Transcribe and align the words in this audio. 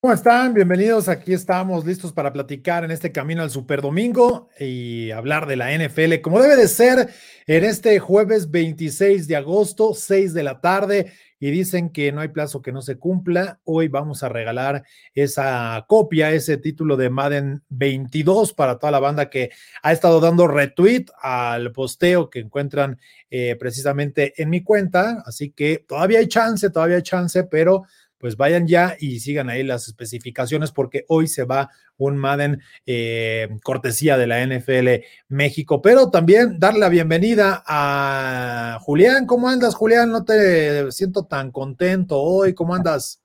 ¿Cómo 0.00 0.14
están? 0.14 0.54
Bienvenidos. 0.54 1.08
Aquí 1.08 1.32
estamos 1.32 1.84
listos 1.84 2.12
para 2.12 2.32
platicar 2.32 2.84
en 2.84 2.92
este 2.92 3.10
camino 3.10 3.42
al 3.42 3.50
Super 3.50 3.82
Domingo 3.82 4.48
y 4.56 5.10
hablar 5.10 5.48
de 5.48 5.56
la 5.56 5.76
NFL 5.76 6.20
como 6.22 6.40
debe 6.40 6.54
de 6.54 6.68
ser 6.68 7.08
en 7.48 7.64
este 7.64 7.98
jueves 7.98 8.48
26 8.52 9.26
de 9.26 9.34
agosto, 9.34 9.94
6 9.94 10.34
de 10.34 10.42
la 10.44 10.60
tarde. 10.60 11.12
Y 11.40 11.50
dicen 11.50 11.90
que 11.90 12.12
no 12.12 12.20
hay 12.20 12.28
plazo 12.28 12.62
que 12.62 12.70
no 12.70 12.80
se 12.80 12.96
cumpla. 12.96 13.58
Hoy 13.64 13.88
vamos 13.88 14.22
a 14.22 14.28
regalar 14.28 14.84
esa 15.14 15.84
copia, 15.88 16.30
ese 16.30 16.58
título 16.58 16.96
de 16.96 17.10
Madden 17.10 17.64
22 17.68 18.52
para 18.52 18.78
toda 18.78 18.92
la 18.92 19.00
banda 19.00 19.30
que 19.30 19.50
ha 19.82 19.92
estado 19.92 20.20
dando 20.20 20.46
retweet 20.46 21.06
al 21.20 21.72
posteo 21.72 22.30
que 22.30 22.38
encuentran 22.38 23.00
eh, 23.30 23.56
precisamente 23.58 24.40
en 24.40 24.48
mi 24.48 24.62
cuenta. 24.62 25.24
Así 25.26 25.50
que 25.50 25.84
todavía 25.88 26.20
hay 26.20 26.28
chance, 26.28 26.70
todavía 26.70 26.96
hay 26.96 27.02
chance, 27.02 27.42
pero 27.44 27.82
pues 28.18 28.36
vayan 28.36 28.66
ya 28.66 28.96
y 28.98 29.20
sigan 29.20 29.48
ahí 29.48 29.62
las 29.62 29.88
especificaciones 29.88 30.72
porque 30.72 31.04
hoy 31.08 31.28
se 31.28 31.44
va 31.44 31.70
un 31.96 32.16
Madden 32.16 32.60
eh, 32.86 33.48
cortesía 33.62 34.16
de 34.16 34.26
la 34.26 34.44
NFL 34.44 35.04
México. 35.28 35.80
Pero 35.82 36.10
también 36.10 36.58
darle 36.58 36.80
la 36.80 36.88
bienvenida 36.88 37.62
a 37.66 38.78
Julián. 38.82 39.26
¿Cómo 39.26 39.48
andas, 39.48 39.74
Julián? 39.74 40.10
No 40.10 40.24
te 40.24 40.90
siento 40.92 41.24
tan 41.24 41.50
contento 41.50 42.20
hoy. 42.20 42.54
¿Cómo 42.54 42.74
andas? 42.74 43.20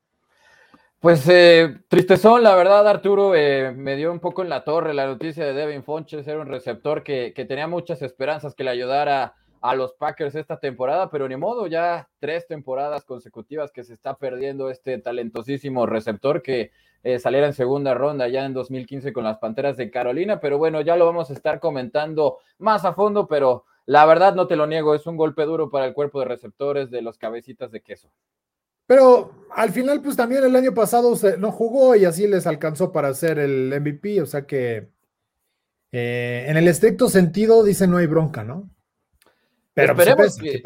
Pues 0.99 1.27
eh, 1.27 1.79
tristezón, 1.89 2.43
la 2.43 2.55
verdad, 2.55 2.87
Arturo, 2.87 3.35
eh, 3.35 3.73
me 3.75 3.97
dio 3.97 4.09
un 4.09 4.21
poco 4.21 4.41
en 4.41 4.47
la 4.47 4.63
torre 4.63 4.93
la 4.93 5.05
noticia 5.05 5.43
de 5.43 5.51
Devin 5.51 5.83
Fonches, 5.83 6.25
era 6.25 6.39
un 6.39 6.47
receptor 6.47 7.03
que, 7.03 7.33
que 7.35 7.43
tenía 7.43 7.67
muchas 7.67 8.01
esperanzas 8.01 8.55
que 8.55 8.63
le 8.63 8.69
ayudara 8.69 9.33
a 9.63 9.75
los 9.75 9.93
Packers 9.93 10.35
esta 10.35 10.59
temporada, 10.59 11.09
pero 11.09 11.25
ni 11.29 11.37
modo, 11.37 11.67
ya 11.67 12.09
tres 12.19 12.45
temporadas 12.47 13.05
consecutivas 13.05 13.71
que 13.71 13.85
se 13.85 13.93
está 13.93 14.17
perdiendo 14.17 14.69
este 14.69 14.97
talentosísimo 14.97 15.85
receptor 15.85 16.41
que 16.41 16.71
eh, 17.01 17.17
saliera 17.17 17.47
en 17.47 17.53
segunda 17.53 17.93
ronda 17.93 18.27
ya 18.27 18.43
en 18.43 18.53
2015 18.53 19.13
con 19.13 19.23
las 19.23 19.37
Panteras 19.37 19.77
de 19.77 19.89
Carolina, 19.89 20.41
pero 20.41 20.57
bueno, 20.57 20.81
ya 20.81 20.97
lo 20.97 21.05
vamos 21.05 21.29
a 21.29 21.33
estar 21.33 21.61
comentando 21.61 22.39
más 22.57 22.83
a 22.83 22.91
fondo, 22.91 23.25
pero 23.25 23.63
la 23.85 24.05
verdad 24.05 24.35
no 24.35 24.47
te 24.47 24.57
lo 24.57 24.67
niego, 24.67 24.95
es 24.95 25.07
un 25.07 25.15
golpe 25.15 25.43
duro 25.45 25.69
para 25.69 25.85
el 25.85 25.93
cuerpo 25.93 26.19
de 26.19 26.25
receptores 26.25 26.91
de 26.91 27.01
los 27.01 27.17
cabecitas 27.17 27.71
de 27.71 27.79
queso. 27.79 28.11
Pero 28.85 29.47
al 29.51 29.69
final, 29.69 30.01
pues 30.01 30.17
también 30.17 30.43
el 30.43 30.57
año 30.57 30.73
pasado 30.73 31.15
se, 31.15 31.37
no 31.37 31.53
jugó 31.53 31.95
y 31.95 32.03
así 32.03 32.27
les 32.27 32.45
alcanzó 32.47 32.91
para 32.91 33.07
hacer 33.07 33.39
el 33.39 33.73
MVP, 33.79 34.21
o 34.21 34.25
sea 34.25 34.45
que 34.45 34.89
eh, 35.93 36.47
en 36.49 36.57
el 36.57 36.67
estricto 36.67 37.07
sentido 37.07 37.63
dice 37.63 37.87
no 37.87 37.95
hay 37.95 38.07
bronca, 38.07 38.43
¿no? 38.43 38.72
Pero 39.73 39.95
pues, 39.95 40.07
esperemos, 40.07 40.37
que, 40.37 40.61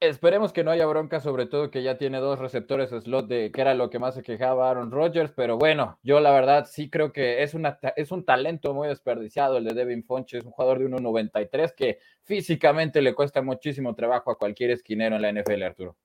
esperemos 0.00 0.52
que 0.52 0.64
no 0.64 0.70
haya 0.70 0.86
bronca, 0.86 1.20
sobre 1.20 1.46
todo 1.46 1.70
que 1.70 1.82
ya 1.82 1.96
tiene 1.96 2.18
dos 2.18 2.38
receptores 2.38 2.90
slot 2.90 3.26
de 3.26 3.50
que 3.50 3.60
era 3.60 3.74
lo 3.74 3.90
que 3.90 3.98
más 3.98 4.14
se 4.14 4.22
quejaba 4.22 4.70
Aaron 4.70 4.90
Rodgers, 4.90 5.32
pero 5.34 5.56
bueno, 5.56 5.98
yo 6.02 6.20
la 6.20 6.30
verdad 6.30 6.66
sí 6.70 6.90
creo 6.90 7.12
que 7.12 7.42
es, 7.42 7.54
una, 7.54 7.78
es 7.96 8.10
un 8.10 8.24
talento 8.24 8.74
muy 8.74 8.88
desperdiciado 8.88 9.56
el 9.56 9.64
de 9.64 9.74
Devin 9.74 10.04
Fonches, 10.04 10.44
un 10.44 10.50
jugador 10.50 10.78
de 10.78 10.86
1.93 10.86 11.74
que 11.74 11.98
físicamente 12.22 13.00
le 13.00 13.14
cuesta 13.14 13.40
muchísimo 13.40 13.94
trabajo 13.94 14.30
a 14.30 14.38
cualquier 14.38 14.72
esquinero 14.72 15.16
en 15.16 15.22
la 15.22 15.32
NFL, 15.32 15.62
Arturo. 15.62 15.96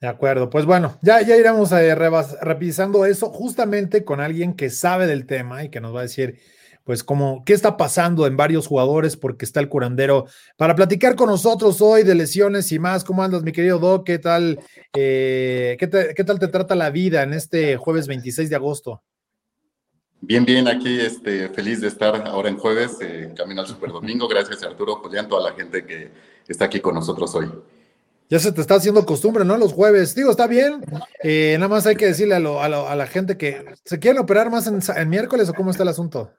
De 0.00 0.08
acuerdo, 0.08 0.48
pues 0.48 0.64
bueno, 0.64 0.96
ya, 1.02 1.20
ya 1.20 1.36
iremos 1.36 1.72
eh, 1.72 1.94
revisando 1.94 3.04
eso 3.04 3.28
justamente 3.28 4.02
con 4.02 4.20
alguien 4.20 4.54
que 4.54 4.70
sabe 4.70 5.06
del 5.06 5.26
tema 5.26 5.62
y 5.62 5.68
que 5.68 5.80
nos 5.82 5.94
va 5.94 6.00
a 6.00 6.04
decir 6.04 6.38
pues 6.90 7.04
como 7.04 7.44
qué 7.44 7.52
está 7.52 7.76
pasando 7.76 8.26
en 8.26 8.36
varios 8.36 8.66
jugadores 8.66 9.16
porque 9.16 9.44
está 9.44 9.60
el 9.60 9.68
curandero 9.68 10.26
para 10.56 10.74
platicar 10.74 11.14
con 11.14 11.28
nosotros 11.28 11.80
hoy 11.80 12.02
de 12.02 12.16
lesiones 12.16 12.72
y 12.72 12.80
más. 12.80 13.04
¿Cómo 13.04 13.22
andas, 13.22 13.44
mi 13.44 13.52
querido 13.52 13.78
Doc? 13.78 14.04
¿Qué 14.04 14.18
tal, 14.18 14.58
eh, 14.96 15.76
qué, 15.78 15.86
tal 15.86 16.38
te 16.40 16.48
trata 16.48 16.74
la 16.74 16.90
vida 16.90 17.22
en 17.22 17.32
este 17.32 17.76
jueves 17.76 18.08
26 18.08 18.50
de 18.50 18.56
agosto? 18.56 19.04
Bien, 20.20 20.44
bien, 20.44 20.66
aquí 20.66 20.98
este, 20.98 21.48
feliz 21.50 21.80
de 21.80 21.86
estar 21.86 22.26
ahora 22.26 22.48
en 22.48 22.58
jueves, 22.58 22.96
eh, 23.00 23.32
camino 23.36 23.60
al 23.60 23.66
Super 23.68 23.92
Domingo. 23.92 24.26
Gracias 24.26 24.60
a 24.64 24.66
Arturo 24.66 24.96
Julián, 24.96 25.28
toda 25.28 25.48
la 25.48 25.54
gente 25.54 25.86
que 25.86 26.10
está 26.48 26.64
aquí 26.64 26.80
con 26.80 26.96
nosotros 26.96 27.32
hoy 27.36 27.52
ya 28.30 28.38
se 28.38 28.52
te 28.52 28.60
está 28.60 28.76
haciendo 28.76 29.04
costumbre, 29.04 29.44
¿no? 29.44 29.56
Los 29.56 29.72
jueves. 29.72 30.14
Digo, 30.14 30.30
está 30.30 30.46
bien. 30.46 30.84
Eh, 31.22 31.56
nada 31.58 31.68
más 31.68 31.84
hay 31.86 31.96
que 31.96 32.06
decirle 32.06 32.36
a, 32.36 32.38
la 32.38 33.06
gente 33.08 33.36
que 33.36 33.64
se 33.84 33.98
quieren 33.98 34.22
operar 34.22 34.50
más 34.50 34.68
en, 34.68 35.08
miércoles 35.08 35.48
o 35.48 35.54
cómo 35.54 35.72
está 35.72 35.82
el 35.82 35.88
asunto. 35.88 36.32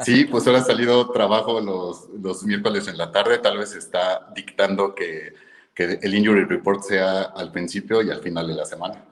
Sí, 0.00 0.24
pues 0.24 0.46
ahora 0.46 0.58
ha 0.58 0.64
salido 0.64 1.10
trabajo 1.12 1.60
los, 1.60 2.08
los 2.20 2.42
miércoles 2.42 2.88
en 2.88 2.98
la 2.98 3.12
tarde. 3.12 3.38
Tal 3.38 3.56
vez 3.56 3.72
está 3.76 4.28
dictando 4.34 4.96
que, 4.96 5.32
que 5.74 6.00
el 6.02 6.12
injury 6.12 6.44
report 6.44 6.82
sea 6.82 7.22
al 7.22 7.52
principio 7.52 8.02
y 8.02 8.10
al 8.10 8.20
final 8.20 8.48
de 8.48 8.54
la 8.54 8.64
semana. 8.64 9.04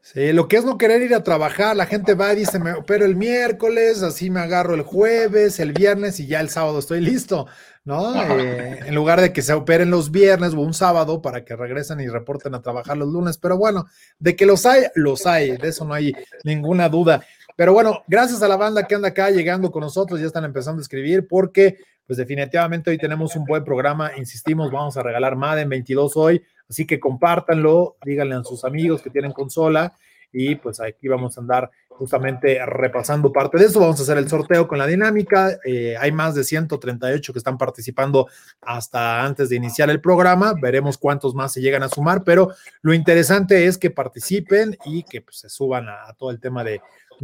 Sí, 0.00 0.32
lo 0.32 0.46
que 0.46 0.56
es 0.56 0.64
no 0.64 0.78
querer 0.78 1.02
ir 1.02 1.16
a 1.16 1.24
trabajar, 1.24 1.76
la 1.76 1.84
gente 1.84 2.14
va 2.14 2.32
y 2.32 2.36
dice, 2.36 2.60
me 2.60 2.74
opero 2.74 3.04
el 3.04 3.16
miércoles, 3.16 4.04
así 4.04 4.30
me 4.30 4.38
agarro 4.38 4.74
el 4.74 4.82
jueves, 4.82 5.58
el 5.58 5.72
viernes 5.72 6.20
y 6.20 6.28
ya 6.28 6.38
el 6.38 6.48
sábado 6.48 6.78
estoy 6.78 7.00
listo. 7.00 7.48
¿No? 7.86 8.20
Eh, 8.20 8.80
en 8.84 8.94
lugar 8.94 9.20
de 9.20 9.32
que 9.32 9.42
se 9.42 9.54
operen 9.54 9.90
los 9.90 10.10
viernes 10.10 10.52
o 10.52 10.60
un 10.60 10.74
sábado 10.74 11.22
para 11.22 11.44
que 11.44 11.54
regresen 11.54 12.00
y 12.00 12.08
reporten 12.08 12.54
a 12.54 12.60
trabajar 12.60 12.96
los 12.96 13.08
lunes. 13.08 13.38
Pero 13.38 13.56
bueno, 13.56 13.86
de 14.18 14.34
que 14.34 14.44
los 14.44 14.66
hay, 14.66 14.82
los 14.96 15.24
hay, 15.24 15.56
de 15.56 15.68
eso 15.68 15.84
no 15.84 15.94
hay 15.94 16.12
ninguna 16.42 16.88
duda. 16.88 17.24
Pero 17.54 17.72
bueno, 17.72 18.02
gracias 18.08 18.42
a 18.42 18.48
la 18.48 18.56
banda 18.56 18.86
que 18.86 18.96
anda 18.96 19.08
acá 19.08 19.30
llegando 19.30 19.70
con 19.70 19.82
nosotros, 19.82 20.20
ya 20.20 20.26
están 20.26 20.44
empezando 20.44 20.80
a 20.80 20.82
escribir 20.82 21.26
porque 21.28 21.78
pues 22.06 22.18
definitivamente 22.18 22.90
hoy 22.90 22.98
tenemos 22.98 23.34
un 23.36 23.44
buen 23.44 23.64
programa, 23.64 24.10
insistimos, 24.16 24.70
vamos 24.70 24.96
a 24.96 25.02
regalar 25.02 25.36
Madden 25.36 25.68
22 25.68 26.16
hoy, 26.16 26.42
así 26.68 26.86
que 26.86 27.00
compártanlo, 27.00 27.96
díganle 28.04 28.34
a 28.34 28.44
sus 28.44 28.64
amigos 28.64 29.00
que 29.00 29.10
tienen 29.10 29.32
consola 29.32 29.92
y 30.32 30.56
pues 30.56 30.80
aquí 30.80 31.08
vamos 31.08 31.38
a 31.38 31.40
andar 31.40 31.70
justamente 31.98 32.58
repasando 32.64 33.32
parte 33.32 33.58
de 33.58 33.66
eso. 33.66 33.80
Vamos 33.80 33.98
a 33.98 34.02
hacer 34.02 34.18
el 34.18 34.28
sorteo 34.28 34.68
con 34.68 34.78
la 34.78 34.86
dinámica. 34.86 35.58
Eh, 35.64 35.96
hay 35.98 36.12
más 36.12 36.34
de 36.34 36.44
138 36.44 37.32
que 37.32 37.38
están 37.38 37.58
participando 37.58 38.28
hasta 38.60 39.24
antes 39.24 39.48
de 39.48 39.56
iniciar 39.56 39.90
el 39.90 40.00
programa. 40.00 40.54
Veremos 40.60 40.98
cuántos 40.98 41.34
más 41.34 41.52
se 41.52 41.60
llegan 41.60 41.82
a 41.82 41.88
sumar, 41.88 42.22
pero 42.22 42.50
lo 42.82 42.92
interesante 42.92 43.66
es 43.66 43.78
que 43.78 43.90
participen 43.90 44.76
y 44.84 45.02
que 45.04 45.22
pues, 45.22 45.38
se 45.38 45.48
suban 45.48 45.88
a, 45.88 46.12
todo 46.18 46.30
el 46.30 46.40
tema 46.40 46.62
de, 46.64 46.80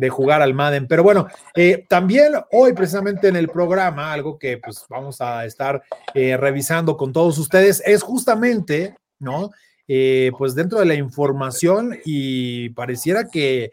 jugar 0.08 0.40
al 0.40 0.54
Madden. 0.54 0.86
Pero 0.88 1.02
bueno, 1.02 1.28
eh, 1.54 1.84
también 1.86 2.32
hoy 2.50 2.72
precisamente 2.72 3.28
en 3.28 3.36
el 3.36 3.48
programa, 3.48 4.10
algo 4.10 4.38
que 4.38 4.56
pues 4.56 4.86
vamos 4.88 5.20
a 5.20 5.44
estar 5.44 5.82
eh, 6.14 6.36
revisando 6.38 6.96
con 6.96 7.12
todos 7.12 7.36
ustedes 7.36 7.82
es 7.84 8.02
justamente, 8.02 8.96
¿no? 9.18 9.50
Pues 10.38 10.54
dentro 10.54 10.78
de 10.78 10.86
la 10.86 10.94
información 10.94 11.98
y 12.06 12.70
pareciera 12.70 13.28
que... 13.28 13.72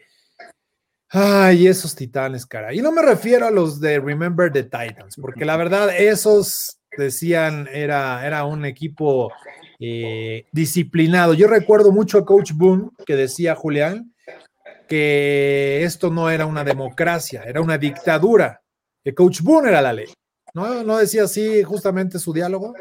Ay, 1.12 1.66
esos 1.66 1.96
titanes, 1.96 2.46
cara. 2.46 2.72
Y 2.72 2.80
no 2.80 2.92
me 2.92 3.02
refiero 3.02 3.46
a 3.46 3.50
los 3.50 3.80
de 3.80 3.98
Remember 3.98 4.52
the 4.52 4.62
Titans, 4.62 5.16
porque 5.20 5.44
la 5.44 5.56
verdad, 5.56 5.90
esos 5.96 6.78
decían 6.96 7.68
era, 7.72 8.24
era 8.24 8.44
un 8.44 8.64
equipo 8.64 9.32
eh, 9.80 10.46
disciplinado. 10.52 11.34
Yo 11.34 11.48
recuerdo 11.48 11.90
mucho 11.90 12.18
a 12.18 12.24
Coach 12.24 12.52
Boone 12.54 12.90
que 13.04 13.16
decía, 13.16 13.56
Julián, 13.56 14.14
que 14.88 15.82
esto 15.82 16.10
no 16.10 16.30
era 16.30 16.46
una 16.46 16.62
democracia, 16.62 17.42
era 17.44 17.60
una 17.60 17.76
dictadura. 17.76 18.62
Que 19.02 19.12
Coach 19.12 19.40
Boone 19.40 19.68
era 19.68 19.82
la 19.82 19.92
ley. 19.92 20.12
¿No, 20.54 20.84
¿No 20.84 20.98
decía 20.98 21.24
así 21.24 21.62
justamente 21.64 22.20
su 22.20 22.32
diálogo? 22.32 22.74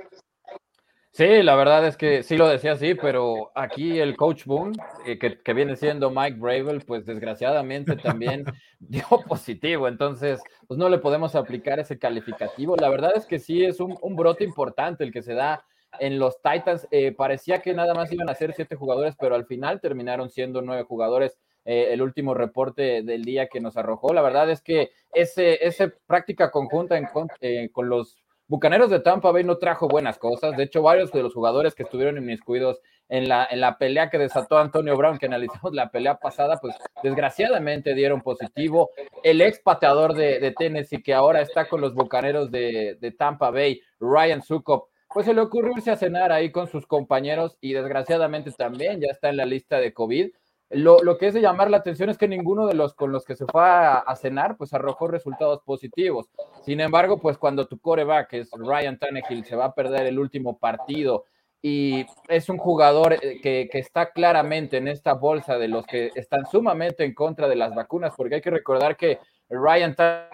Sí, 1.19 1.43
la 1.43 1.57
verdad 1.57 1.85
es 1.85 1.97
que 1.97 2.23
sí 2.23 2.37
lo 2.37 2.47
decía 2.47 2.71
así, 2.71 2.95
pero 2.95 3.51
aquí 3.53 3.99
el 3.99 4.15
coach 4.15 4.45
Boone, 4.45 4.77
eh, 5.05 5.19
que, 5.19 5.53
viene 5.53 5.75
siendo 5.75 6.09
Mike 6.09 6.37
Bravel, 6.39 6.79
pues 6.87 7.05
desgraciadamente 7.05 7.97
también 7.97 8.45
dio 8.79 9.03
positivo, 9.27 9.89
entonces 9.89 10.39
pues 10.65 10.77
no 10.77 10.87
le 10.87 10.97
podemos 10.97 11.35
aplicar 11.35 11.77
ese 11.77 11.99
calificativo. 11.99 12.77
La 12.77 12.87
verdad 12.87 13.11
es 13.17 13.25
que 13.25 13.37
sí 13.37 13.65
es 13.65 13.81
un, 13.81 13.97
brote 14.15 14.45
importante 14.45 15.03
el 15.03 15.11
que 15.11 15.21
se 15.21 15.33
da 15.33 15.65
en 15.99 16.19
los 16.19 16.41
Titans. 16.41 16.87
Eh, 16.89 17.11
parecía 17.11 17.61
que 17.61 17.73
nada 17.73 17.93
más 17.93 18.09
iban 18.13 18.29
a 18.29 18.35
ser 18.35 18.53
siete 18.53 18.77
jugadores, 18.77 19.17
pero 19.19 19.35
al 19.35 19.45
final 19.45 19.81
terminaron 19.81 20.29
siendo 20.29 20.61
nueve 20.61 20.83
jugadores. 20.83 21.37
Eh, 21.65 21.89
el 21.91 22.01
último 22.01 22.33
reporte 22.33 23.03
del 23.03 23.25
día 23.25 23.47
que 23.47 23.59
nos 23.59 23.75
arrojó. 23.75 24.13
La 24.13 24.21
verdad 24.21 24.49
es 24.49 24.61
que 24.61 24.91
ese, 25.11 25.67
esa 25.67 25.91
práctica 26.07 26.49
conjunta 26.49 26.97
en, 26.97 27.67
con 27.67 27.89
los 27.89 28.15
Bucaneros 28.49 28.89
de 28.89 28.99
Tampa 28.99 29.31
Bay 29.31 29.43
no 29.43 29.59
trajo 29.59 29.87
buenas 29.87 30.17
cosas. 30.17 30.57
De 30.57 30.63
hecho, 30.63 30.81
varios 30.81 31.11
de 31.11 31.21
los 31.21 31.35
jugadores 31.35 31.75
que 31.75 31.83
estuvieron 31.83 32.17
inmiscuidos 32.17 32.81
en 33.07 33.29
la, 33.29 33.47
en 33.49 33.61
la 33.61 33.77
pelea 33.77 34.09
que 34.09 34.17
desató 34.17 34.57
Antonio 34.57 34.97
Brown, 34.97 35.19
que 35.19 35.27
analizamos 35.27 35.71
la 35.75 35.91
pelea 35.91 36.17
pasada, 36.17 36.57
pues 36.57 36.75
desgraciadamente 37.03 37.93
dieron 37.93 38.21
positivo. 38.21 38.89
El 39.23 39.41
ex 39.41 39.59
pateador 39.59 40.15
de, 40.15 40.51
Tennessee, 40.57 41.03
que 41.03 41.13
ahora 41.13 41.41
está 41.41 41.69
con 41.69 41.79
los 41.79 41.93
Bucaneros 41.93 42.49
de, 42.49 43.15
Tampa 43.19 43.51
Bay, 43.51 43.81
Ryan 43.99 44.41
Sukop, 44.41 44.89
pues 45.13 45.27
se 45.27 45.35
le 45.35 45.41
ocurrió 45.41 45.73
irse 45.77 45.91
a 45.91 45.95
cenar 45.95 46.31
ahí 46.31 46.51
con 46.51 46.67
sus 46.67 46.87
compañeros 46.87 47.55
y 47.61 47.73
desgraciadamente 47.73 48.51
también 48.51 48.99
ya 48.99 49.11
está 49.11 49.29
en 49.29 49.37
la 49.37 49.45
lista 49.45 49.79
de 49.79 49.93
COVID. 49.93 50.31
Lo, 50.69 51.01
lo, 51.01 51.17
que 51.17 51.27
es 51.27 51.33
de 51.33 51.41
llamar 51.41 51.71
la 51.71 51.77
atención 51.77 52.09
es 52.09 52.17
que 52.17 52.27
ninguno 52.27 52.67
de 52.67 52.75
los 52.75 52.93
con 52.93 53.11
los 53.11 53.25
que 53.25 53.35
se 53.35 53.45
fue 53.47 53.63
a, 53.63 54.15
cenar, 54.15 54.55
pues 54.55 54.73
arrojó 54.73 55.07
resultados 55.07 55.61
positivos. 55.63 56.29
Sin 56.63 56.79
embargo, 56.79 57.19
pues 57.19 57.37
cuando 57.37 57.67
tu 57.67 57.79
coreback, 57.79 58.29
que 58.29 58.39
es 58.39 58.51
Ryan 58.51 58.99
Tannehill, 58.99 59.45
se 59.45 59.55
va 59.55 59.65
a 59.65 59.73
perder 59.73 60.05
el 60.05 60.19
último 60.19 60.59
partido 60.59 61.25
y 61.61 62.05
es 62.27 62.49
un 62.49 62.57
jugador 62.57 63.13
eh, 63.13 63.41
que, 63.41 63.67
que, 63.71 63.79
está 63.79 64.11
claramente 64.11 64.77
en 64.77 64.87
esta 64.87 65.13
bolsa 65.13 65.57
de 65.57 65.67
los 65.67 65.85
que 65.85 66.11
están 66.15 66.45
sumamente 66.45 67.03
en 67.03 67.13
contra 67.13 67.49
de 67.49 67.55
las 67.55 67.75
vacunas, 67.75 68.13
porque 68.15 68.35
hay 68.35 68.41
que 68.41 68.51
recordar 68.51 68.95
que 68.95 69.19
Ryan 69.49 69.95
Tannehill 69.95 70.29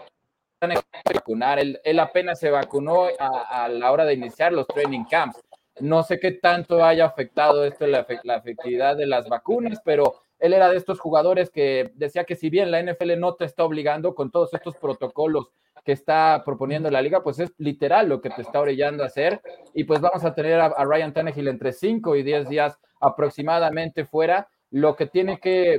vacunar, 1.25 1.59
él, 1.59 1.79
él 1.83 1.99
apenas 1.99 2.39
se 2.39 2.49
vacunó 2.49 3.07
a, 3.19 3.63
a, 3.63 3.69
la 3.69 3.91
hora 3.91 4.05
de 4.05 4.13
iniciar 4.13 4.53
los 4.53 4.67
training 4.67 5.05
camps. 5.09 5.41
No 5.79 6.03
sé 6.03 6.19
qué 6.19 6.31
tanto 6.31 6.83
haya 6.83 7.05
afectado 7.05 7.65
esto 7.65 7.85
la, 7.85 8.05
la 8.23 8.37
efectividad 8.37 8.95
de 8.95 9.07
las 9.07 9.27
vacunas, 9.27 9.81
pero 9.83 10.21
él 10.39 10.53
era 10.53 10.69
de 10.69 10.77
estos 10.77 10.99
jugadores 10.99 11.49
que 11.49 11.91
decía 11.95 12.25
que 12.25 12.35
si 12.35 12.49
bien 12.49 12.71
la 12.71 12.81
NFL 12.81 13.19
no 13.19 13.35
te 13.35 13.45
está 13.45 13.63
obligando 13.63 14.15
con 14.15 14.31
todos 14.31 14.53
estos 14.53 14.75
protocolos 14.75 15.51
que 15.83 15.91
está 15.91 16.41
proponiendo 16.43 16.89
la 16.89 17.01
liga, 17.01 17.21
pues 17.23 17.39
es 17.39 17.53
literal 17.57 18.09
lo 18.09 18.19
que 18.19 18.31
te 18.31 18.41
está 18.41 18.59
orillando 18.59 19.03
a 19.03 19.07
hacer. 19.07 19.41
Y 19.73 19.83
pues 19.83 20.01
vamos 20.01 20.25
a 20.25 20.33
tener 20.33 20.59
a, 20.59 20.83
Ryan 20.83 21.13
Tannehill 21.13 21.47
entre 21.47 21.73
5 21.73 22.15
y 22.15 22.23
10 22.23 22.49
días 22.49 22.79
aproximadamente 22.99 24.05
fuera, 24.05 24.49
lo 24.71 24.95
que 24.95 25.05
tiene 25.05 25.39
que 25.39 25.77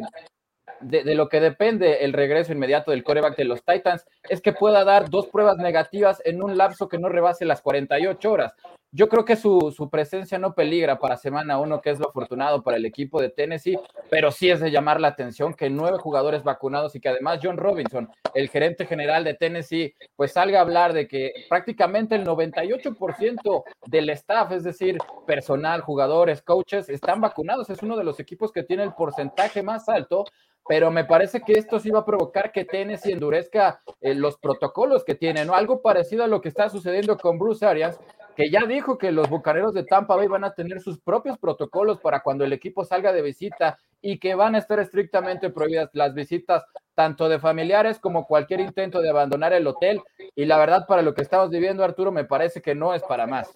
de, 0.80 1.02
de, 1.04 1.14
lo 1.14 1.28
que 1.28 1.40
depende 1.40 2.04
el 2.04 2.12
regreso 2.12 2.52
inmediato 2.52 2.90
del 2.90 3.02
coreback 3.02 3.36
de 3.36 3.44
los 3.44 3.64
Titans 3.64 4.04
es 4.28 4.40
que 4.40 4.52
pueda 4.52 4.84
dar 4.84 5.08
dos 5.08 5.26
pruebas 5.28 5.56
negativas 5.56 6.20
en 6.24 6.42
un 6.42 6.56
lapso 6.56 6.86
que 6.88 6.98
no 6.98 7.08
rebase 7.08 7.44
las 7.44 7.62
48 7.62 8.30
horas. 8.30 8.52
Yo 8.96 9.10
creo 9.10 9.26
que 9.26 9.36
su, 9.36 9.88
presencia 9.92 10.38
no 10.38 10.54
peligra 10.54 10.98
para 10.98 11.18
semana 11.18 11.58
uno, 11.58 11.82
que 11.82 11.90
es 11.90 11.98
lo 11.98 12.08
afortunado 12.08 12.62
para 12.62 12.78
el 12.78 12.86
equipo 12.86 13.20
de 13.20 13.28
Tennessee, 13.28 13.78
pero 14.08 14.30
sí 14.30 14.48
es 14.48 14.58
de 14.58 14.70
llamar 14.70 15.02
la 15.02 15.08
atención 15.08 15.52
que 15.52 15.68
nueve 15.68 15.98
jugadores 15.98 16.42
vacunados 16.42 16.94
y 16.94 17.00
que 17.00 17.10
además 17.10 17.40
John 17.42 17.58
Robinson, 17.58 18.08
el 18.32 18.48
gerente 18.48 18.86
general 18.86 19.22
de 19.22 19.34
Tennessee, 19.34 19.94
pues 20.16 20.32
salga 20.32 20.60
a 20.60 20.62
hablar 20.62 20.94
de 20.94 21.06
que 21.06 21.30
prácticamente 21.46 22.14
el 22.14 22.24
98% 22.24 23.64
del 23.84 24.08
staff, 24.08 24.52
es 24.52 24.64
decir, 24.64 24.96
personal, 25.26 25.82
jugadores, 25.82 26.40
coaches, 26.40 26.88
están 26.88 27.20
vacunados. 27.20 27.68
Es 27.68 27.82
uno 27.82 27.98
de 27.98 28.04
los 28.04 28.18
equipos 28.18 28.50
que 28.50 28.62
tiene 28.62 28.82
el 28.82 28.94
porcentaje 28.94 29.62
más 29.62 29.90
alto 29.90 30.24
pero 30.68 30.90
me 30.90 31.04
parece 31.04 31.42
que 31.42 31.52
esto 31.52 31.78
sí 31.78 31.90
va 31.90 32.00
a 32.00 32.04
provocar 32.04 32.50
que 32.50 32.64
Tennessee 32.64 33.12
endurezca 33.12 33.80
eh, 34.00 34.16
los 34.16 34.36
protocolos 34.36 35.04
que 35.04 35.14
tiene, 35.14 35.44
¿no? 35.44 35.54
Algo 35.54 35.80
parecido 35.80 36.24
a 36.24 36.26
lo 36.26 36.40
que 36.40 36.48
está 36.48 36.68
sucediendo 36.68 37.16
con 37.16 37.38
Bruce 37.38 37.64
Arias, 37.64 38.00
que 38.36 38.50
ya 38.50 38.66
dijo 38.66 38.98
que 38.98 39.10
los 39.12 39.30
bucaneros 39.30 39.72
de 39.72 39.82
Tampa 39.82 40.14
Bay 40.14 40.28
van 40.28 40.44
a 40.44 40.52
tener 40.52 40.80
sus 40.80 41.00
propios 41.00 41.38
protocolos 41.38 41.98
para 42.00 42.20
cuando 42.20 42.44
el 42.44 42.52
equipo 42.52 42.84
salga 42.84 43.12
de 43.12 43.22
visita 43.22 43.78
y 44.02 44.18
que 44.18 44.34
van 44.34 44.54
a 44.54 44.58
estar 44.58 44.78
estrictamente 44.78 45.48
prohibidas 45.50 45.88
las 45.94 46.12
visitas 46.14 46.62
tanto 46.94 47.28
de 47.28 47.40
familiares 47.40 47.98
como 47.98 48.26
cualquier 48.26 48.60
intento 48.60 49.00
de 49.00 49.08
abandonar 49.08 49.54
el 49.54 49.66
hotel. 49.66 50.02
Y 50.34 50.44
la 50.44 50.58
verdad, 50.58 50.86
para 50.86 51.02
lo 51.02 51.14
que 51.14 51.22
estamos 51.22 51.50
viviendo, 51.50 51.82
Arturo, 51.82 52.12
me 52.12 52.24
parece 52.24 52.60
que 52.60 52.74
no 52.74 52.94
es 52.94 53.02
para 53.02 53.26
más. 53.26 53.48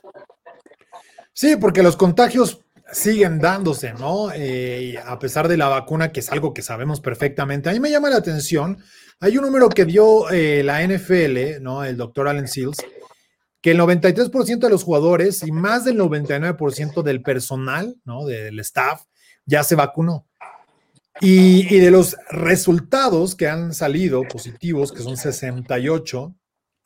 Sí, 1.34 1.56
porque 1.56 1.82
los 1.82 1.96
contagios 1.96 2.62
siguen 2.90 3.38
dándose, 3.38 3.92
¿no? 3.92 4.32
Eh, 4.34 4.98
a 5.04 5.18
pesar 5.18 5.46
de 5.46 5.58
la 5.58 5.68
vacuna, 5.68 6.10
que 6.10 6.20
es 6.20 6.32
algo 6.32 6.54
que 6.54 6.62
sabemos 6.62 7.00
perfectamente. 7.00 7.68
A 7.68 7.72
mí 7.72 7.80
me 7.80 7.90
llama 7.90 8.10
la 8.10 8.16
atención, 8.16 8.78
hay 9.20 9.36
un 9.36 9.44
número 9.44 9.68
que 9.68 9.84
dio 9.84 10.30
eh, 10.30 10.62
la 10.64 10.82
NFL, 10.82 11.62
¿no? 11.62 11.84
El 11.84 11.96
doctor 11.96 12.28
Allen 12.28 12.48
Seals, 12.48 12.78
que 13.60 13.72
el 13.72 13.78
93% 13.78 14.58
de 14.58 14.70
los 14.70 14.84
jugadores 14.84 15.42
y 15.42 15.52
más 15.52 15.84
del 15.84 15.98
99% 15.98 17.02
del 17.02 17.20
personal, 17.22 17.96
¿no? 18.04 18.24
Del 18.24 18.58
staff 18.60 19.02
ya 19.44 19.62
se 19.64 19.74
vacunó. 19.74 20.26
Y, 21.20 21.78
de 21.78 21.90
los 21.90 22.16
resultados 22.30 23.34
que 23.34 23.46
han 23.46 23.74
salido 23.74 24.22
positivos, 24.22 24.90
que 24.90 25.02
son 25.02 25.18
68, 25.18 26.34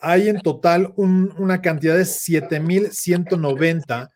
hay 0.00 0.28
en 0.28 0.40
total 0.40 0.92
una 0.96 1.62
cantidad 1.62 1.96
de 1.96 2.02
7.190 2.02 4.10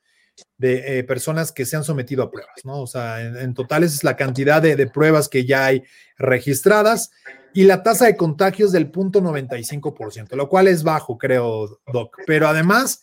de 0.57 0.99
eh, 0.99 1.05
personas 1.05 1.53
que 1.53 1.65
se 1.65 1.77
han 1.77 1.85
sometido 1.85 2.25
a 2.25 2.33
pruebas, 2.33 2.65
¿no? 2.65 2.81
O 2.81 2.89
sea, 2.89 3.23
en, 3.23 3.55
total 3.55 3.85
esa 3.85 3.95
es 3.95 4.03
la 4.03 4.17
cantidad 4.17 4.61
de, 4.61 4.75
de, 4.75 4.89
pruebas 4.89 5.29
que 5.29 5.47
ya 5.47 5.67
hay 5.67 5.85
registradas 6.17 7.13
y 7.55 7.65
la 7.65 7.83
tasa 7.83 8.07
de 8.07 8.17
contagios 8.17 8.73
del 8.73 8.91
punto 8.91 9.21
95%, 9.21 10.35
lo 10.37 10.49
cual 10.49 10.69
es 10.69 10.83
bajo, 10.83 11.19
creo, 11.19 11.81
Doc. 11.93 12.17
Pero 12.27 12.49
además, 12.49 13.01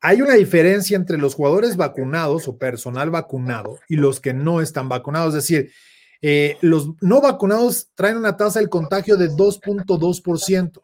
hay 0.00 0.22
una 0.22 0.34
diferencia 0.34 0.96
entre 0.96 1.18
los 1.18 1.34
jugadores 1.34 1.76
vacunados 1.76 2.48
o 2.48 2.58
personal 2.58 3.10
vacunado 3.10 3.78
y 3.88 3.96
los 3.96 4.20
que 4.20 4.34
no 4.34 4.60
están 4.60 4.88
vacunados. 4.88 5.34
Es 5.34 5.44
decir, 5.44 5.72
eh, 6.22 6.56
los 6.60 6.90
no 7.00 7.20
vacunados 7.20 7.88
traen 7.94 8.16
una 8.16 8.36
tasa 8.36 8.60
de 8.60 8.68
contagio 8.68 9.16
de 9.16 9.30
2.2% 9.30 10.82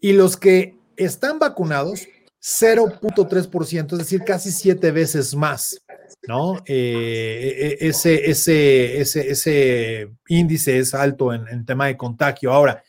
y 0.00 0.12
los 0.12 0.36
que 0.36 0.76
están 0.96 1.38
vacunados 1.38 2.06
0.3%, 2.42 3.92
es 3.92 3.98
decir, 3.98 4.22
casi 4.24 4.50
siete 4.50 4.90
veces 4.92 5.34
más, 5.34 5.82
¿no? 6.26 6.62
Eh, 6.66 7.76
e, 7.80 7.86
e, 7.86 7.88
ese, 7.88 8.30
ese, 8.30 9.00
ese, 9.00 9.30
ese 9.30 10.10
índice 10.28 10.78
es 10.78 10.94
alto 10.94 11.32
en, 11.32 11.64
tema 11.64 11.86
de 11.86 11.96
contagio. 11.96 12.52
Ahora, 12.52 12.82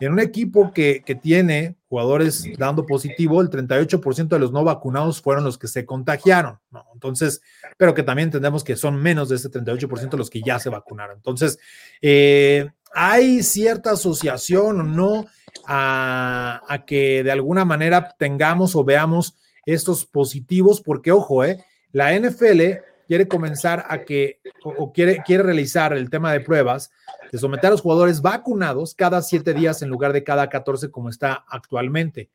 en 0.00 0.12
un 0.12 0.20
equipo 0.20 0.72
que, 0.72 1.02
que, 1.04 1.14
tiene 1.14 1.76
jugadores 1.88 2.44
dando 2.56 2.86
positivo, 2.86 3.40
el 3.40 3.50
38% 3.50 4.28
de 4.28 4.38
los 4.38 4.52
no 4.52 4.62
vacunados 4.62 5.20
fueron 5.20 5.44
los 5.44 5.58
que 5.58 5.66
se 5.66 5.84
contagiaron. 5.84 6.58
Entonces, 6.94 7.40
pero 7.76 7.94
que 7.94 8.02
también 8.02 8.28
entendemos 8.28 8.62
que 8.62 8.76
son 8.76 8.96
menos 8.96 9.28
de 9.28 9.36
ese 9.36 9.50
38% 9.50 10.16
los 10.16 10.30
que 10.30 10.42
ya 10.42 10.58
se 10.58 10.68
vacunaron. 10.68 11.16
Entonces, 11.16 11.58
eh, 12.00 12.68
hay 12.92 13.42
cierta 13.42 13.92
asociación 13.92 14.80
o 14.80 14.84
no 14.84 15.26
a, 15.66 16.84
que 16.86 17.22
de 17.22 17.32
alguna 17.32 17.64
manera 17.64 18.14
tengamos 18.18 18.74
o 18.76 18.84
veamos 18.84 19.36
estos 19.66 20.06
positivos, 20.06 20.80
porque 20.80 21.12
ojo, 21.12 21.44
eh, 21.44 21.64
la 21.92 22.18
NFL 22.18 22.62
quiere 23.06 23.26
comenzar 23.26 23.86
a 23.88 24.04
que, 24.04 24.40
o, 24.62 24.92
quiere, 24.92 25.22
quiere 25.24 25.42
realizar 25.42 25.92
el 25.92 26.10
tema 26.10 26.32
de 26.32 26.40
pruebas, 26.40 26.90
de 27.32 27.38
someter 27.38 27.68
a 27.68 27.70
los 27.70 27.80
jugadores 27.80 28.20
vacunados 28.20 28.94
cada 28.94 29.22
siete 29.22 29.54
días 29.54 29.80
en 29.82 29.88
lugar 29.88 30.12
de 30.12 30.24
cada 30.24 30.48
14 30.48 30.90
como 30.90 31.08
está 31.08 31.44
actualmente. 31.48 32.30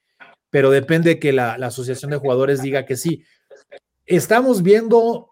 Pero 0.49 0.71
depende 0.71 1.19
que 1.19 1.31
la, 1.33 1.57
la 1.57 1.67
asociación 1.67 2.11
de 2.11 2.17
jugadores 2.17 2.61
diga 2.61 2.85
que 2.85 2.95
sí. 2.95 3.23
Estamos 4.05 4.63
viendo 4.63 5.29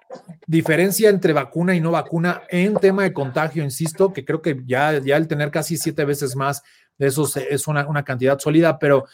diferencia 0.47 1.09
entre 1.09 1.33
vacuna 1.33 1.75
y 1.75 1.81
no 1.81 1.91
vacuna 1.91 2.43
en 2.49 2.75
tema 2.75 3.03
de 3.03 3.13
contagio, 3.13 3.63
insisto, 3.63 4.13
que 4.13 4.23
creo 4.23 4.41
que 4.41 4.61
ya, 4.65 4.99
ya 4.99 5.17
el 5.17 5.27
tener 5.27 5.51
casi 5.51 5.77
siete 5.77 6.05
veces 6.05 6.35
más 6.35 6.63
eso 7.07 7.27
es 7.49 7.67
una, 7.67 7.87
una 7.87 8.03
cantidad 8.03 8.37
sólida, 8.39 8.77
pero 8.77 9.05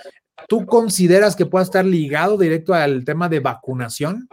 ¿tú 0.49 0.65
consideras 0.65 1.35
que 1.35 1.45
pueda 1.45 1.63
estar 1.63 1.85
ligado 1.85 2.37
directo 2.37 2.73
al 2.73 3.05
tema 3.05 3.29
de 3.29 3.39
vacunación? 3.39 4.27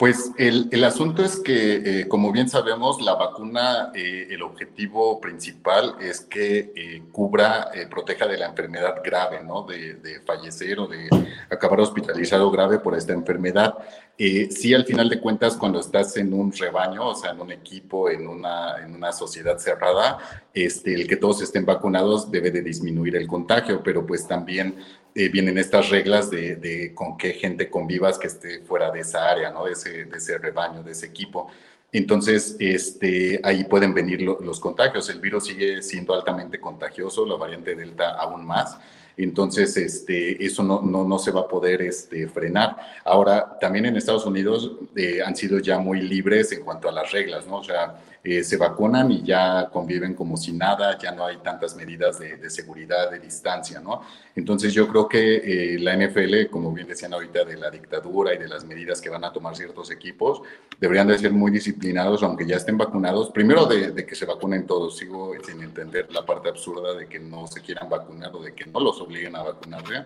Pues 0.00 0.32
el, 0.38 0.70
el, 0.72 0.82
asunto 0.84 1.22
es 1.22 1.38
que, 1.38 2.00
eh, 2.00 2.08
como 2.08 2.32
bien 2.32 2.48
sabemos, 2.48 3.02
la 3.02 3.16
vacuna, 3.16 3.92
eh, 3.94 4.28
el 4.30 4.40
objetivo 4.40 5.20
principal 5.20 5.96
es 6.00 6.22
que 6.22 6.72
eh, 6.74 7.02
cubra, 7.12 7.70
proteja 7.90 8.26
de 8.26 8.38
la 8.38 8.46
enfermedad 8.46 9.02
grave, 9.04 9.44
¿no? 9.44 9.64
De, 9.64 9.96
de, 9.96 10.22
fallecer 10.22 10.78
o 10.78 10.86
de 10.86 11.06
acabar 11.50 11.80
hospitalizado 11.80 12.50
grave 12.50 12.78
por 12.78 12.96
esta 12.96 13.12
enfermedad. 13.12 13.74
sí, 14.16 14.72
al 14.72 14.86
final 14.86 15.10
de 15.10 15.20
cuentas, 15.20 15.54
cuando 15.58 15.80
estás 15.80 16.16
en 16.16 16.32
un 16.32 16.50
rebaño, 16.50 17.08
o 17.08 17.14
sea, 17.14 17.32
en 17.32 17.40
un 17.42 17.52
equipo, 17.52 18.08
en 18.08 18.26
una, 18.26 18.82
en 18.82 18.94
una 18.94 19.12
sociedad 19.12 19.58
cerrada, 19.58 20.16
este, 20.54 20.94
el 20.94 21.06
que 21.06 21.16
todos 21.16 21.42
estén 21.42 21.66
vacunados 21.66 22.30
debe 22.30 22.50
de 22.50 22.62
disminuir 22.62 23.16
el 23.16 23.26
contagio, 23.26 23.82
pero 23.82 24.06
pues 24.06 24.26
también 24.26 24.76
eh, 25.14 25.28
vienen 25.28 25.58
estas 25.58 25.90
reglas 25.90 26.30
de, 26.30 26.92
con 26.94 27.16
qué 27.16 27.32
gente 27.32 27.68
convivas 27.68 28.18
que 28.18 28.26
esté 28.26 28.60
fuera 28.60 28.90
de 28.90 29.00
esa 29.00 29.30
área, 29.30 29.50
¿no? 29.50 29.64
De 29.64 29.72
ese, 29.72 30.04
de 30.04 30.16
ese 30.16 30.38
rebaño, 30.38 30.82
de 30.82 30.92
ese 30.92 31.06
equipo. 31.06 31.50
Entonces, 31.92 32.56
este, 32.60 33.40
ahí 33.42 33.64
pueden 33.64 33.92
venir 33.94 34.22
los 34.22 34.60
contagios. 34.60 35.08
El 35.10 35.20
virus 35.20 35.46
sigue 35.46 35.82
siendo 35.82 36.14
altamente 36.14 36.60
contagioso, 36.60 37.26
la 37.26 37.34
variante 37.34 37.74
Delta 37.74 38.10
aún 38.10 38.44
más. 38.46 38.78
Entonces, 39.16 39.76
este, 39.76 40.44
eso 40.44 40.62
no, 40.62 40.80
no, 40.82 41.04
no 41.04 41.18
se 41.18 41.30
va 41.30 41.42
a 41.42 41.48
poder 41.48 41.82
este, 41.82 42.28
frenar. 42.28 42.76
Ahora, 43.04 43.58
también 43.60 43.86
en 43.86 43.96
Estados 43.96 44.24
Unidos 44.24 44.72
eh, 44.96 45.20
han 45.24 45.36
sido 45.36 45.58
ya 45.58 45.78
muy 45.78 46.00
libres 46.00 46.52
en 46.52 46.62
cuanto 46.62 46.88
a 46.88 46.92
las 46.92 47.10
reglas, 47.10 47.46
¿no? 47.46 47.56
O 47.56 47.64
sea, 47.64 48.00
eh, 48.22 48.44
se 48.44 48.58
vacunan 48.58 49.10
y 49.10 49.22
ya 49.22 49.70
conviven 49.72 50.14
como 50.14 50.36
si 50.36 50.52
nada, 50.52 50.98
ya 50.98 51.10
no 51.12 51.24
hay 51.24 51.38
tantas 51.38 51.74
medidas 51.74 52.18
de, 52.18 52.50
seguridad, 52.50 53.10
de 53.10 53.18
distancia, 53.18 53.80
¿no? 53.80 54.02
Entonces 54.36 54.74
yo 54.74 54.86
creo 54.88 55.08
que 55.08 55.36
eh, 55.36 55.78
la 55.78 55.96
NFL, 55.96 56.50
como 56.50 56.72
bien 56.72 56.86
decían 56.86 57.14
ahorita, 57.14 57.44
de 57.44 57.56
la 57.56 57.70
dictadura 57.70 58.34
y 58.34 58.38
de 58.38 58.48
las 58.48 58.64
medidas 58.64 59.00
que 59.00 59.08
van 59.08 59.24
a 59.24 59.32
tomar 59.32 59.56
ciertos 59.56 59.90
equipos, 59.90 60.42
deberían 60.78 61.08
de 61.08 61.18
ser 61.18 61.32
muy 61.32 61.50
disciplinados, 61.50 62.22
aunque 62.22 62.46
ya 62.46 62.56
estén 62.56 62.76
vacunados. 62.76 63.30
Primero 63.30 63.64
de, 63.64 64.04
que 64.04 64.14
se 64.14 64.26
vacunen 64.26 64.66
todos, 64.66 64.98
sigo 64.98 65.32
sin 65.42 65.62
entender 65.62 66.12
la 66.12 66.26
parte 66.26 66.50
absurda 66.50 66.94
de 66.94 67.06
que 67.06 67.18
no 67.18 67.46
se 67.46 67.62
quieran 67.62 67.88
vacunar 67.88 68.34
o 68.34 68.42
de 68.42 68.54
que 68.54 68.66
no 68.66 68.80
los 68.80 69.00
obliguen 69.00 69.34
a 69.36 69.42
vacunarse 69.42 70.04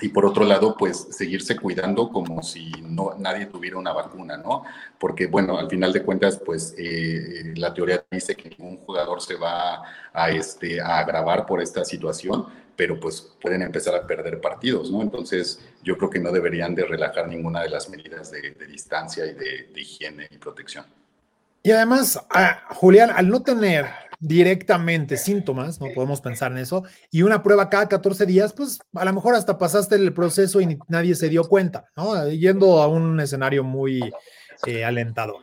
y 0.00 0.08
por 0.10 0.24
otro 0.24 0.44
lado, 0.44 0.76
pues 0.76 1.08
seguirse 1.10 1.56
cuidando 1.56 2.08
como 2.10 2.42
si 2.42 2.70
no, 2.82 3.14
nadie 3.18 3.46
tuviera 3.46 3.78
una 3.78 3.92
vacuna, 3.92 4.36
¿no? 4.36 4.62
Porque, 4.98 5.26
bueno, 5.26 5.58
al 5.58 5.68
final 5.68 5.92
de 5.92 6.02
cuentas, 6.02 6.40
pues 6.44 6.74
eh, 6.78 7.52
la 7.56 7.74
teoría 7.74 8.04
dice 8.10 8.36
que 8.36 8.50
ningún 8.50 8.78
jugador 8.78 9.20
se 9.20 9.34
va 9.34 9.82
a, 10.12 10.30
este, 10.30 10.80
a 10.80 10.98
agravar 10.98 11.46
por 11.46 11.60
esta 11.60 11.84
situación, 11.84 12.46
pero 12.76 13.00
pues 13.00 13.34
pueden 13.40 13.62
empezar 13.62 13.94
a 13.96 14.06
perder 14.06 14.40
partidos, 14.40 14.90
¿no? 14.90 15.02
Entonces, 15.02 15.60
yo 15.82 15.98
creo 15.98 16.10
que 16.10 16.20
no 16.20 16.30
deberían 16.30 16.76
de 16.76 16.84
relajar 16.84 17.26
ninguna 17.26 17.62
de 17.62 17.70
las 17.70 17.88
medidas 17.90 18.30
de, 18.30 18.54
distancia 18.68 19.26
y 19.26 19.34
de, 19.34 19.68
de 19.74 19.80
higiene 19.80 20.28
y 20.30 20.38
protección. 20.38 20.84
Y 21.62 21.72
además, 21.72 22.20
Julián, 22.76 23.10
al 23.10 23.28
no 23.28 23.42
tener 23.42 23.86
directamente 24.20 25.16
síntomas, 25.16 25.80
no 25.80 25.86
podemos 25.94 26.20
pensar 26.20 26.50
en 26.52 26.58
eso, 26.58 26.82
y 27.10 27.22
una 27.22 27.42
prueba 27.42 27.70
cada 27.70 27.88
14 27.88 28.26
días, 28.26 28.52
pues 28.52 28.78
a 28.94 29.04
lo 29.04 29.12
mejor 29.12 29.34
hasta 29.34 29.58
pasaste 29.58 29.94
el 29.94 30.12
proceso 30.12 30.60
y 30.60 30.78
nadie 30.88 31.14
se 31.14 31.28
dio 31.28 31.44
cuenta, 31.44 31.86
¿no? 31.96 32.28
Yendo 32.28 32.82
a 32.82 32.88
un 32.88 33.20
escenario 33.20 33.62
muy 33.62 34.00
eh, 34.66 34.84
alentador. 34.84 35.36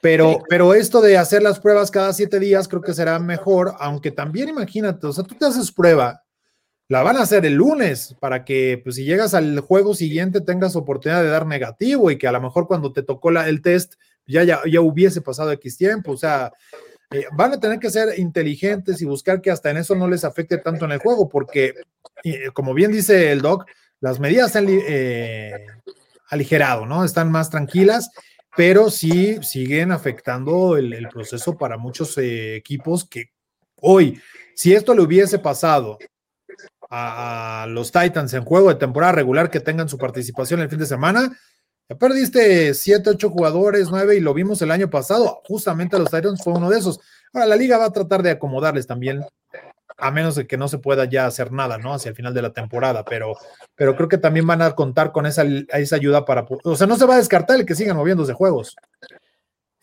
Pero, 0.00 0.38
pero 0.48 0.74
esto 0.74 1.00
de 1.00 1.18
hacer 1.18 1.42
las 1.42 1.58
pruebas 1.58 1.90
cada 1.90 2.12
siete 2.12 2.38
días 2.38 2.68
creo 2.68 2.80
que 2.80 2.94
será 2.94 3.18
mejor, 3.18 3.74
aunque 3.80 4.10
también 4.10 4.48
imagínate, 4.48 5.06
o 5.06 5.12
sea, 5.12 5.24
tú 5.24 5.34
te 5.34 5.46
haces 5.46 5.72
prueba, 5.72 6.22
la 6.88 7.02
van 7.02 7.16
a 7.16 7.22
hacer 7.22 7.44
el 7.44 7.54
lunes 7.54 8.14
para 8.20 8.44
que, 8.44 8.80
pues 8.82 8.96
si 8.96 9.04
llegas 9.04 9.34
al 9.34 9.58
juego 9.60 9.94
siguiente 9.94 10.40
tengas 10.40 10.76
oportunidad 10.76 11.22
de 11.22 11.28
dar 11.28 11.46
negativo 11.46 12.10
y 12.10 12.18
que 12.18 12.28
a 12.28 12.32
lo 12.32 12.40
mejor 12.40 12.68
cuando 12.68 12.92
te 12.92 13.02
tocó 13.02 13.30
la, 13.30 13.48
el 13.48 13.60
test 13.60 13.94
ya, 14.26 14.44
ya, 14.44 14.60
ya 14.70 14.80
hubiese 14.80 15.20
pasado 15.20 15.50
X 15.52 15.76
tiempo, 15.76 16.12
o 16.12 16.16
sea, 16.16 16.52
eh, 17.10 17.26
van 17.32 17.52
a 17.52 17.60
tener 17.60 17.78
que 17.78 17.90
ser 17.90 18.18
inteligentes 18.18 19.00
y 19.00 19.04
buscar 19.04 19.40
que 19.40 19.50
hasta 19.50 19.70
en 19.70 19.76
eso 19.76 19.94
no 19.94 20.08
les 20.08 20.24
afecte 20.24 20.58
tanto 20.58 20.84
en 20.84 20.92
el 20.92 20.98
juego, 20.98 21.28
porque, 21.28 21.74
eh, 22.24 22.50
como 22.52 22.74
bien 22.74 22.90
dice 22.90 23.30
el 23.30 23.42
doc, 23.42 23.66
las 24.00 24.18
medidas 24.18 24.56
han 24.56 24.66
eh, 24.68 25.66
aligerado, 26.28 26.84
¿no? 26.84 27.04
Están 27.04 27.30
más 27.30 27.50
tranquilas, 27.50 28.10
pero 28.56 28.90
sí 28.90 29.38
siguen 29.42 29.92
afectando 29.92 30.76
el, 30.76 31.08
proceso 31.08 31.56
para 31.56 31.76
muchos 31.76 32.18
equipos 32.18 33.08
que 33.08 33.30
hoy, 33.80 34.20
si 34.54 34.74
esto 34.74 34.94
le 34.94 35.02
hubiese 35.02 35.38
pasado 35.38 35.98
a, 36.90 37.66
los 37.68 37.92
Titans 37.92 38.34
en 38.34 38.44
juego 38.44 38.68
de 38.68 38.76
temporada 38.76 39.12
regular 39.12 39.50
que 39.50 39.60
tengan 39.60 39.88
su 39.88 39.98
participación 39.98 40.60
el 40.60 40.68
fin 40.68 40.78
de 40.78 40.86
semana, 40.86 41.38
perdiste 41.94 42.74
7, 42.74 43.10
8 43.10 43.30
jugadores, 43.30 43.90
9 43.90 44.16
y 44.16 44.20
lo 44.20 44.34
vimos 44.34 44.60
el 44.62 44.70
año 44.70 44.90
pasado. 44.90 45.40
Justamente 45.44 45.98
los 45.98 46.10
Titans 46.10 46.42
fue 46.42 46.54
uno 46.54 46.68
de 46.68 46.78
esos. 46.78 47.00
Ahora 47.32 47.46
la 47.46 47.56
liga 47.56 47.78
va 47.78 47.86
a 47.86 47.92
tratar 47.92 48.22
de 48.22 48.30
acomodarles 48.30 48.86
también, 48.86 49.24
a 49.96 50.10
menos 50.10 50.34
de 50.34 50.46
que 50.46 50.56
no 50.56 50.68
se 50.68 50.78
pueda 50.78 51.04
ya 51.04 51.26
hacer 51.26 51.52
nada, 51.52 51.78
¿no? 51.78 51.94
Hacia 51.94 52.08
el 52.08 52.16
final 52.16 52.34
de 52.34 52.42
la 52.42 52.52
temporada, 52.52 53.04
pero, 53.04 53.34
pero 53.74 53.94
creo 53.96 54.08
que 54.08 54.18
también 54.18 54.46
van 54.46 54.62
a 54.62 54.74
contar 54.74 55.12
con 55.12 55.26
esa, 55.26 55.44
esa 55.44 55.96
ayuda 55.96 56.24
para. 56.24 56.46
O 56.64 56.76
sea, 56.76 56.86
no 56.86 56.96
se 56.96 57.06
va 57.06 57.14
a 57.14 57.18
descartar 57.18 57.58
el 57.58 57.66
que 57.66 57.74
sigan 57.74 57.96
moviéndose 57.96 58.32
juegos. 58.32 58.76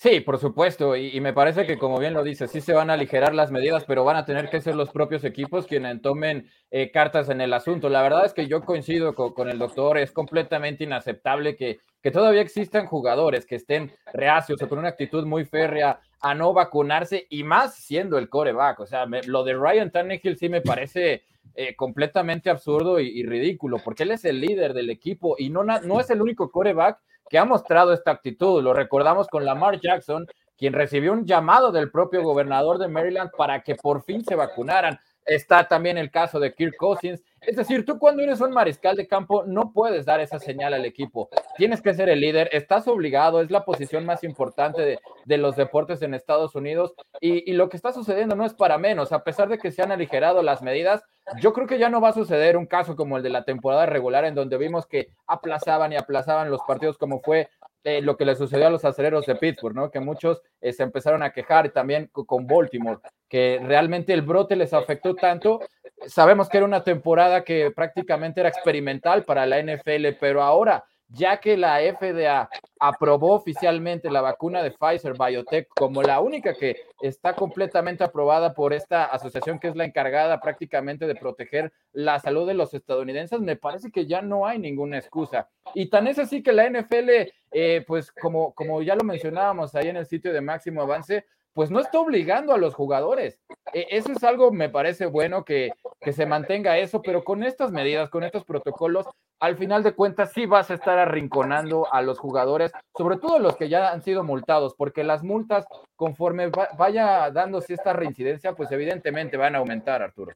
Sí, 0.04 0.20
por 0.20 0.38
supuesto, 0.38 0.98
y, 0.98 1.22
me 1.22 1.32
parece 1.32 1.66
que 1.66 1.78
como 1.78 1.98
bien 1.98 2.14
lo 2.14 2.26
dice, 2.26 2.50
sí 2.50 2.60
se 2.60 2.74
van 2.74 2.90
a 2.90 2.96
aligerar 2.96 3.34
las 3.34 3.52
medidas, 3.52 3.86
pero 3.86 4.04
van 4.04 4.18
a 4.18 4.26
tener 4.26 4.50
que 4.50 4.60
ser 4.60 4.76
los 4.76 4.90
propios 4.90 5.24
equipos 5.24 5.66
quienes 5.66 6.02
tomen 6.02 6.50
eh, 6.72 6.92
cartas 6.92 7.30
en 7.30 7.40
el 7.40 7.54
asunto. 7.54 7.88
La 7.88 8.02
verdad 8.02 8.26
es 8.26 8.34
que 8.34 8.48
yo 8.48 8.66
coincido 8.66 9.16
con, 9.16 9.48
el 9.48 9.58
doctor, 9.58 9.98
es 9.98 10.12
completamente 10.12 10.84
inaceptable 10.84 11.56
que, 11.56 11.80
que, 12.04 12.12
todavía 12.12 12.42
existan 12.42 12.86
jugadores 12.86 13.46
que 13.46 13.56
estén 13.56 13.92
reacios 14.14 14.62
o 14.62 14.70
con 14.70 14.78
una 14.80 14.90
actitud 14.90 15.26
muy 15.26 15.46
férrea 15.46 16.00
a 16.22 16.36
no 16.36 16.54
vacunarse 16.54 17.26
y 17.30 17.44
más 17.44 17.76
siendo 17.76 18.18
el 18.18 18.30
coreback. 18.30 18.82
O 18.82 18.86
sea, 18.86 19.06
lo 19.26 19.44
de 19.44 19.54
Ryan 19.54 19.92
Tannehill 19.92 20.38
sí 20.38 20.50
me 20.50 20.62
parece 20.62 21.24
eh, 21.56 21.76
completamente 21.76 22.50
absurdo 22.50 23.00
y, 23.00 23.08
y, 23.08 23.24
ridículo, 23.24 23.78
porque 23.84 24.04
él 24.04 24.12
es 24.12 24.26
el 24.26 24.42
líder 24.42 24.74
del 24.74 24.90
equipo 24.90 25.36
y 25.38 25.50
no, 25.50 25.64
no 25.64 26.00
es 26.00 26.10
el 26.10 26.22
único 26.22 26.52
coreback 26.52 27.00
que 27.30 27.38
ha 27.38 27.46
mostrado 27.46 27.94
esta 27.94 28.12
actitud. 28.12 28.62
Lo 28.62 28.74
recordamos 28.74 29.28
con 29.28 29.46
Lamar 29.46 29.80
Jackson, 29.80 30.28
quien 30.58 30.74
recibió 30.74 31.14
un 31.14 31.26
llamado 31.26 31.72
del 31.72 31.92
propio 31.92 32.22
gobernador 32.24 32.78
de 32.78 32.88
Maryland 32.88 33.32
para 33.38 33.62
que 33.62 33.76
por 33.76 34.04
fin 34.04 34.24
se 34.24 34.36
vacunaran. 34.36 35.00
Está 35.26 35.68
también 35.68 35.98
el 35.98 36.12
caso 36.12 36.40
de 36.40 36.54
Kirk 36.54 36.76
Cousins. 36.78 37.24
Es 37.46 37.56
decir, 37.56 37.86
tú 37.86 38.00
cuando 38.00 38.24
eres 38.24 38.42
un 38.42 38.52
mariscal 38.52 38.96
de 38.96 39.08
campo 39.08 39.44
no 39.46 39.72
puedes 39.74 40.06
dar 40.06 40.20
esa 40.20 40.40
señal 40.40 40.74
al 40.74 40.86
equipo. 40.86 41.30
Tienes 41.58 41.82
que 41.82 41.94
ser 41.94 42.10
el 42.10 42.22
líder, 42.22 42.50
estás 42.52 42.88
obligado, 42.88 43.42
es 43.42 43.52
la 43.52 43.66
posición 43.66 44.06
más 44.06 44.24
importante 44.24 45.00
de, 45.26 45.38
los 45.38 45.56
deportes 45.56 46.02
en 46.02 46.14
Estados 46.14 46.56
Unidos 46.56 46.94
y, 47.20 47.52
lo 47.54 47.70
que 47.70 47.78
está 47.78 47.92
sucediendo 47.92 48.36
no 48.36 48.46
es 48.46 48.54
para 48.54 48.78
menos. 48.78 49.12
A 49.12 49.24
pesar 49.24 49.50
de 49.50 49.58
que 49.58 49.72
se 49.72 49.82
han 49.82 49.92
aligerado 49.92 50.42
las 50.42 50.62
medidas, 50.62 51.04
yo 51.40 51.54
creo 51.54 51.68
que 51.68 51.80
ya 51.80 51.90
no 51.90 52.02
va 52.02 52.10
a 52.10 52.14
suceder 52.14 52.56
un 52.56 52.66
caso 52.66 52.96
como 52.96 53.18
el 53.18 53.24
de 53.24 53.30
la 53.30 53.44
temporada 53.44 53.86
regular 53.86 54.26
en 54.26 54.36
donde 54.36 54.58
vimos 54.58 54.86
que 54.86 55.10
aplazaban 55.28 55.92
y 55.92 55.98
aplazaban 55.98 56.52
los 56.52 56.62
partidos 56.68 56.98
como 56.98 57.22
fue 57.22 57.50
eh, 57.86 58.02
lo 58.02 58.16
que 58.16 58.24
le 58.24 58.36
sucedió 58.36 58.68
a 58.68 58.70
los 58.70 58.86
acereros 58.86 59.26
de 59.26 59.36
Pittsburgh, 59.36 59.76
¿no? 59.76 59.92
Que 59.92 60.00
muchos 60.00 60.42
eh, 60.62 60.72
se 60.72 60.84
empezaron 60.84 61.22
a 61.22 61.34
quejar 61.34 61.70
también 61.72 62.10
con 62.14 62.48
Baltimore, 62.48 63.00
que 63.28 63.60
realmente 63.62 64.14
el 64.14 64.22
brote 64.22 64.56
les 64.56 64.74
afectó 64.74 65.16
tanto. 65.16 65.60
Sabemos 66.08 66.50
que 66.50 66.58
era 66.58 66.66
una 66.66 66.84
temporada 66.84 67.44
que 67.44 67.72
prácticamente 67.72 68.40
era 68.40 68.50
experimental 68.50 69.24
para 69.24 69.46
la 69.46 69.62
NFL, 69.62 70.18
pero 70.20 70.42
ahora 70.42 70.84
ya 71.14 71.38
que 71.38 71.58
la 71.58 71.80
FDA 71.80 72.50
aprobó 72.80 73.34
oficialmente 73.36 74.10
la 74.10 74.22
vacuna 74.22 74.64
de 74.64 74.72
Pfizer 74.72 75.14
Biotech 75.14 75.68
como 75.70 76.02
la 76.02 76.20
única 76.20 76.54
que 76.56 76.76
está 77.02 77.36
completamente 77.36 78.04
aprobada 78.04 78.54
por 78.54 78.74
esta 78.74 79.06
asociación 79.06 79.60
que 79.60 79.68
es 79.68 79.76
la 79.76 79.86
encargada 79.86 80.40
prácticamente 80.42 81.06
de 81.06 81.16
proteger 81.16 81.72
la 81.92 82.20
salud 82.20 82.48
de 82.48 82.56
los 82.56 82.74
estadounidenses, 82.74 83.40
me 83.42 83.56
parece 83.56 83.92
que 83.92 84.08
ya 84.08 84.22
no 84.22 84.48
hay 84.48 84.58
ninguna 84.58 84.98
excusa. 84.98 85.50
Y 85.76 85.90
tan 85.90 86.08
es 86.08 86.18
así 86.18 86.42
que 86.42 86.52
la 86.52 86.68
NFL, 86.68 87.10
eh, 87.52 87.84
pues 87.86 88.12
como, 88.12 88.54
como 88.54 88.82
ya 88.82 88.96
lo 88.96 89.04
mencionábamos 89.04 89.76
ahí 89.76 89.90
en 89.90 89.98
el 89.98 90.08
sitio 90.08 90.34
de 90.34 90.42
máximo 90.42 90.82
avance, 90.82 91.26
pues 91.54 91.72
no 91.72 91.80
está 91.80 92.00
obligando 92.00 92.54
a 92.54 92.58
los 92.58 92.74
jugadores. 92.74 93.40
E, 93.74 93.88
eso 93.92 94.12
es 94.12 94.24
algo, 94.24 94.52
me 94.52 94.70
parece 94.70 95.06
bueno 95.06 95.46
que, 95.46 95.72
que, 96.02 96.14
se 96.14 96.26
mantenga 96.26 96.78
eso, 96.78 97.02
pero 97.02 97.24
con 97.24 97.44
estas 97.44 97.72
medidas, 97.72 98.10
con 98.10 98.24
estos 98.24 98.44
protocolos, 98.44 99.06
al 99.40 99.58
final 99.58 99.84
de 99.84 99.94
cuentas 99.94 100.32
sí 100.34 100.46
vas 100.46 100.72
a 100.72 100.76
estar 100.76 100.98
arrinconando 100.98 101.92
a 101.94 102.02
los 102.02 102.20
jugadores, 102.20 102.72
sobre 102.98 103.18
todo 103.18 103.40
los 103.40 103.56
que 103.58 103.70
ya 103.70 103.92
han 103.92 104.02
sido 104.02 104.24
multados, 104.24 104.74
porque 104.78 105.04
las 105.04 105.24
multas, 105.24 105.66
conforme 105.96 106.50
vaya 106.78 107.30
dándose 107.32 107.74
esta 107.74 107.94
reincidencia, 107.94 108.54
pues 108.54 108.72
evidentemente 108.72 109.38
van 109.38 109.56
a 109.56 109.60
aumentar, 109.60 110.02
Arturo. 110.02 110.34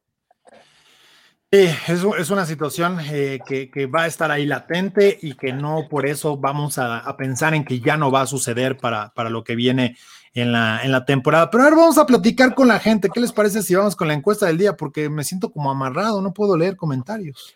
Sí, 1.49 1.69
es, 1.87 2.29
una 2.29 2.45
situación 2.45 2.99
eh, 3.09 3.39
que, 3.47 3.85
va 3.85 4.03
a 4.03 4.07
estar 4.07 4.29
ahí 4.31 4.45
latente 4.45 5.17
y 5.21 5.35
que 5.35 5.53
no 5.53 5.87
por 5.89 6.05
eso 6.05 6.35
vamos 6.35 6.77
a, 6.77 7.15
pensar 7.15 7.53
en 7.53 7.63
que 7.63 7.79
ya 7.79 7.95
no 7.95 8.11
va 8.11 8.21
a 8.21 8.27
suceder 8.27 8.75
para, 8.75 9.13
para 9.13 9.29
lo 9.29 9.45
que 9.45 9.55
viene 9.55 9.95
en 10.41 10.51
la, 10.51 10.81
en 10.83 10.91
la 10.91 11.03
temporada. 11.03 11.49
Pero 11.49 11.63
ahora 11.63 11.75
vamos 11.75 11.97
a 11.97 12.05
platicar 12.05 12.53
con 12.53 12.67
la 12.67 12.79
gente. 12.79 13.09
¿Qué 13.13 13.19
les 13.19 13.31
parece 13.31 13.63
si 13.63 13.73
vamos 13.73 13.95
con 13.95 14.07
la 14.07 14.13
encuesta 14.13 14.45
del 14.45 14.57
día? 14.57 14.77
Porque 14.77 15.09
me 15.09 15.23
siento 15.23 15.51
como 15.51 15.71
amarrado, 15.71 16.21
no 16.21 16.33
puedo 16.33 16.55
leer 16.55 16.75
comentarios. 16.75 17.55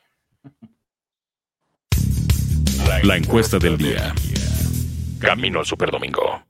La 3.04 3.18
encuesta 3.18 3.58
del 3.60 3.78
día. 3.78 4.14
Camino 5.20 5.60
al 5.60 5.66
Superdomingo. 5.66 6.44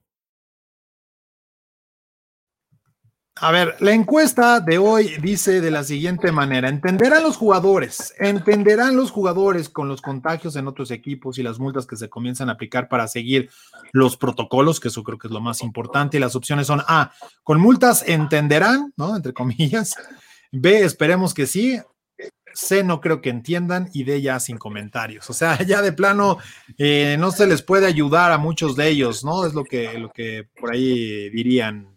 A 3.43 3.49
ver, 3.49 3.75
la 3.79 3.91
encuesta 3.91 4.59
de 4.59 4.77
hoy 4.77 5.15
dice 5.19 5.61
de 5.61 5.71
la 5.71 5.83
siguiente 5.83 6.31
manera, 6.31 6.69
entenderán 6.69 7.23
los 7.23 7.37
jugadores, 7.37 8.13
entenderán 8.19 8.95
los 8.95 9.09
jugadores 9.09 9.67
con 9.67 9.87
los 9.87 9.99
contagios 9.99 10.55
en 10.55 10.67
otros 10.67 10.91
equipos 10.91 11.39
y 11.39 11.43
las 11.43 11.57
multas 11.57 11.87
que 11.87 11.95
se 11.95 12.07
comienzan 12.07 12.49
a 12.49 12.51
aplicar 12.51 12.87
para 12.87 13.07
seguir 13.07 13.49
los 13.93 14.15
protocolos, 14.15 14.79
que 14.79 14.89
eso 14.89 15.01
creo 15.03 15.17
que 15.17 15.27
es 15.27 15.33
lo 15.33 15.41
más 15.41 15.63
importante, 15.63 16.17
y 16.17 16.19
las 16.19 16.35
opciones 16.35 16.67
son 16.67 16.83
A, 16.87 17.13
con 17.41 17.59
multas 17.59 18.07
entenderán, 18.07 18.93
¿no? 18.95 19.15
Entre 19.15 19.33
comillas, 19.33 19.95
B, 20.51 20.81
esperemos 20.81 21.33
que 21.33 21.47
sí, 21.47 21.81
C, 22.53 22.83
no 22.83 23.01
creo 23.01 23.21
que 23.21 23.31
entiendan, 23.31 23.89
y 23.91 24.03
D, 24.03 24.21
ya 24.21 24.39
sin 24.39 24.59
comentarios. 24.59 25.27
O 25.31 25.33
sea, 25.33 25.57
ya 25.65 25.81
de 25.81 25.93
plano 25.93 26.37
eh, 26.77 27.15
no 27.17 27.31
se 27.31 27.47
les 27.47 27.63
puede 27.63 27.87
ayudar 27.87 28.31
a 28.33 28.37
muchos 28.37 28.75
de 28.75 28.87
ellos, 28.89 29.25
¿no? 29.25 29.47
Es 29.47 29.55
lo 29.55 29.63
que, 29.63 29.97
lo 29.97 30.11
que 30.11 30.47
por 30.59 30.73
ahí 30.73 31.31
dirían 31.31 31.90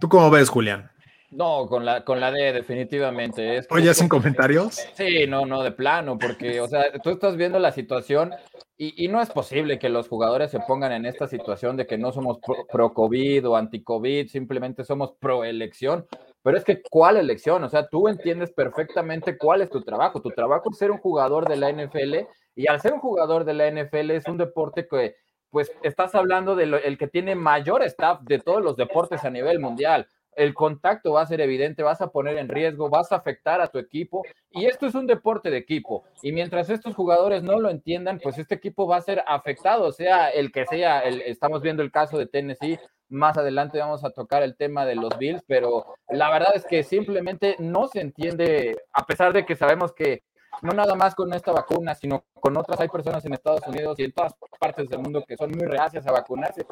¿Tú 0.00 0.08
cómo 0.08 0.30
ves, 0.30 0.48
Julián? 0.48 0.90
No, 1.30 1.66
con 1.66 1.84
la, 1.84 2.04
con 2.04 2.20
la 2.20 2.30
D, 2.30 2.52
definitivamente. 2.52 3.60
Oye, 3.70 3.92
sin 3.92 4.08
comentarios? 4.08 4.76
Sí, 4.94 5.26
no, 5.26 5.44
no, 5.44 5.62
de 5.62 5.72
plano, 5.72 6.16
porque, 6.18 6.60
o 6.60 6.68
sea, 6.68 6.90
tú 7.02 7.10
estás 7.10 7.36
viendo 7.36 7.58
la 7.58 7.72
situación 7.72 8.32
y, 8.78 9.08
no 9.08 9.20
es 9.20 9.28
posible 9.28 9.78
que 9.78 9.88
los 9.88 10.08
jugadores 10.08 10.52
se 10.52 10.60
pongan 10.60 10.92
en 10.92 11.04
esta 11.04 11.26
situación 11.26 11.76
de 11.76 11.86
que 11.86 11.98
no 11.98 12.12
somos 12.12 12.38
pro-COVID 12.72 13.48
o 13.48 13.56
anti-COVID, 13.56 14.28
simplemente 14.28 14.84
somos 14.84 15.14
pro-elección. 15.18 16.06
Pero 16.42 16.56
es 16.56 16.64
que, 16.64 16.80
¿cuál 16.88 17.16
elección? 17.16 17.64
O 17.64 17.68
sea, 17.68 17.88
tú 17.88 18.06
entiendes 18.06 18.52
perfectamente 18.52 19.36
cuál 19.36 19.62
es 19.62 19.70
tu 19.70 19.82
trabajo. 19.82 20.22
Tu 20.22 20.30
trabajo 20.30 20.70
es 20.70 20.78
ser 20.78 20.92
un 20.92 20.98
jugador 20.98 21.48
de 21.48 21.56
la 21.56 21.72
NFL 21.72 22.28
y 22.54 22.68
al 22.68 22.80
ser 22.80 22.94
un 22.94 23.00
jugador 23.00 23.44
de 23.44 23.54
la 23.54 23.68
NFL 23.68 24.12
es 24.12 24.26
un 24.28 24.38
deporte 24.38 24.86
que 24.88 25.16
pues 25.50 25.72
estás 25.82 26.14
hablando 26.14 26.56
del 26.56 26.74
el 26.74 26.98
que 26.98 27.08
tiene 27.08 27.34
mayor 27.34 27.82
staff 27.84 28.20
de 28.22 28.38
todos 28.38 28.62
los 28.62 28.76
deportes 28.76 29.24
a 29.24 29.30
nivel 29.30 29.58
mundial. 29.58 30.06
el 30.36 30.54
contacto 30.54 31.14
va 31.14 31.22
a 31.22 31.26
ser 31.26 31.40
evidente, 31.40 31.82
vas 31.82 32.00
a 32.00 32.12
poner 32.12 32.38
en 32.38 32.48
riesgo, 32.48 32.88
vas 32.88 33.10
a 33.10 33.16
afectar 33.16 33.60
a 33.60 33.66
tu 33.66 33.78
equipo 33.78 34.22
y 34.50 34.66
esto 34.66 34.86
es 34.86 34.94
un 34.94 35.08
deporte 35.08 35.50
de 35.50 35.56
equipo 35.56 36.04
y 36.22 36.30
mientras 36.30 36.70
estos 36.70 36.94
jugadores 36.94 37.42
no 37.42 37.58
lo 37.58 37.70
entiendan, 37.70 38.20
pues 38.22 38.38
este 38.38 38.54
equipo 38.54 38.86
va 38.86 38.98
a 38.98 39.02
ser 39.02 39.24
afectado, 39.26 39.90
sea 39.90 40.28
el 40.30 40.52
que 40.52 40.64
sea, 40.66 41.00
estamos 41.00 41.60
viendo 41.60 41.82
el 41.82 41.90
caso 41.90 42.18
de 42.18 42.26
Tennessee, 42.26 42.78
más 43.08 43.36
adelante 43.36 43.78
vamos 43.78 44.04
a 44.04 44.10
tocar 44.10 44.42
el 44.42 44.56
tema 44.56 44.84
de 44.84 44.94
los 44.94 45.16
Bills, 45.18 45.42
pero 45.46 45.86
la 46.08 46.30
verdad 46.30 46.52
es 46.54 46.64
que 46.66 46.82
simplemente 46.82 47.56
no 47.58 47.88
se 47.88 48.00
entiende, 48.00 48.76
a 48.92 49.06
pesar 49.06 49.32
de 49.32 49.46
que 49.46 49.56
sabemos 49.56 49.92
que 49.92 50.22
no 50.62 50.72
nada 50.72 50.94
más 50.94 51.14
con 51.14 51.32
esta 51.32 51.52
vacuna, 51.52 51.94
sino 51.94 52.24
con 52.34 52.56
otras. 52.56 52.80
Hay 52.80 52.88
personas 52.88 53.24
en 53.24 53.34
Estados 53.34 53.66
Unidos 53.66 53.98
y 53.98 54.04
en 54.04 54.12
todas 54.12 54.34
partes 54.58 54.88
del 54.88 55.00
mundo 55.00 55.24
que 55.26 55.36
son 55.36 55.50
muy 55.50 55.66
reacias 55.66 56.06
a 56.06 56.12
vacunarse. 56.12 56.66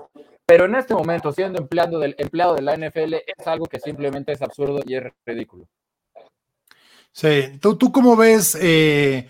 Pero 0.44 0.64
en 0.66 0.74
este 0.74 0.94
momento, 0.94 1.32
siendo 1.32 1.58
empleado, 1.58 1.98
del, 1.98 2.14
empleado 2.18 2.54
de 2.54 2.62
la 2.62 2.76
NFL, 2.76 3.14
es 3.14 3.46
algo 3.46 3.66
que 3.66 3.80
simplemente 3.80 4.32
es 4.32 4.42
absurdo 4.42 4.80
y 4.84 4.96
es 4.96 5.04
ridículo. 5.24 5.66
Sí, 7.12 7.58
¿tú, 7.60 7.76
tú 7.76 7.90
cómo 7.92 8.14
ves, 8.14 8.58
eh, 8.60 9.28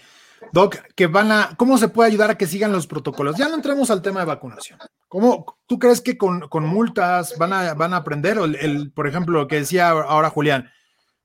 Doc, 0.52 0.76
que 0.94 1.06
van 1.06 1.30
a, 1.30 1.50
cómo 1.56 1.78
se 1.78 1.88
puede 1.88 2.08
ayudar 2.08 2.30
a 2.30 2.38
que 2.38 2.46
sigan 2.46 2.72
los 2.72 2.86
protocolos? 2.86 3.36
Ya 3.36 3.48
no 3.48 3.54
entremos 3.54 3.90
al 3.90 4.02
tema 4.02 4.20
de 4.20 4.26
vacunación. 4.26 4.78
¿Cómo, 5.08 5.58
tú 5.66 5.78
crees 5.78 6.00
que 6.00 6.18
con, 6.18 6.48
multas 6.62 7.38
van 7.38 7.52
a, 7.52 7.74
van 7.74 7.94
a 7.94 7.98
aprender? 7.98 8.38
el, 8.38 8.92
por 8.92 9.06
ejemplo, 9.06 9.38
lo 9.38 9.46
que 9.48 9.56
decía 9.60 9.90
ahora 9.90 10.30
Julián, 10.30 10.68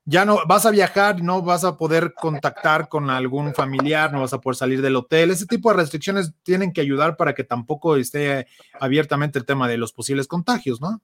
ya 0.06 0.26
no 0.26 0.40
vas 0.48 0.66
a 0.66 0.72
viajar, 0.72 1.22
no 1.22 1.42
vas 1.42 1.64
a 1.64 1.78
poder 1.78 2.14
contactar 2.14 2.90
con 2.90 3.10
algún 3.10 3.54
familiar, 3.54 4.12
no 4.12 4.22
vas 4.22 4.34
a 4.34 4.42
poder 4.42 4.56
salir 4.56 4.82
del 4.82 4.96
hotel. 4.96 5.32
Ese 5.32 5.46
tipo 5.46 5.70
de 5.70 5.78
restricciones 5.78 6.34
tienen 6.44 6.74
que 6.74 6.82
ayudar 6.82 7.18
para 7.18 7.34
que 7.34 7.44
tampoco 7.44 7.96
esté 7.96 8.48
abiertamente 8.80 9.38
el 9.40 9.46
tema 9.46 9.68
de 9.68 9.78
los 9.78 9.94
posibles 9.94 10.28
contagios, 10.28 10.82
¿no? 10.82 11.02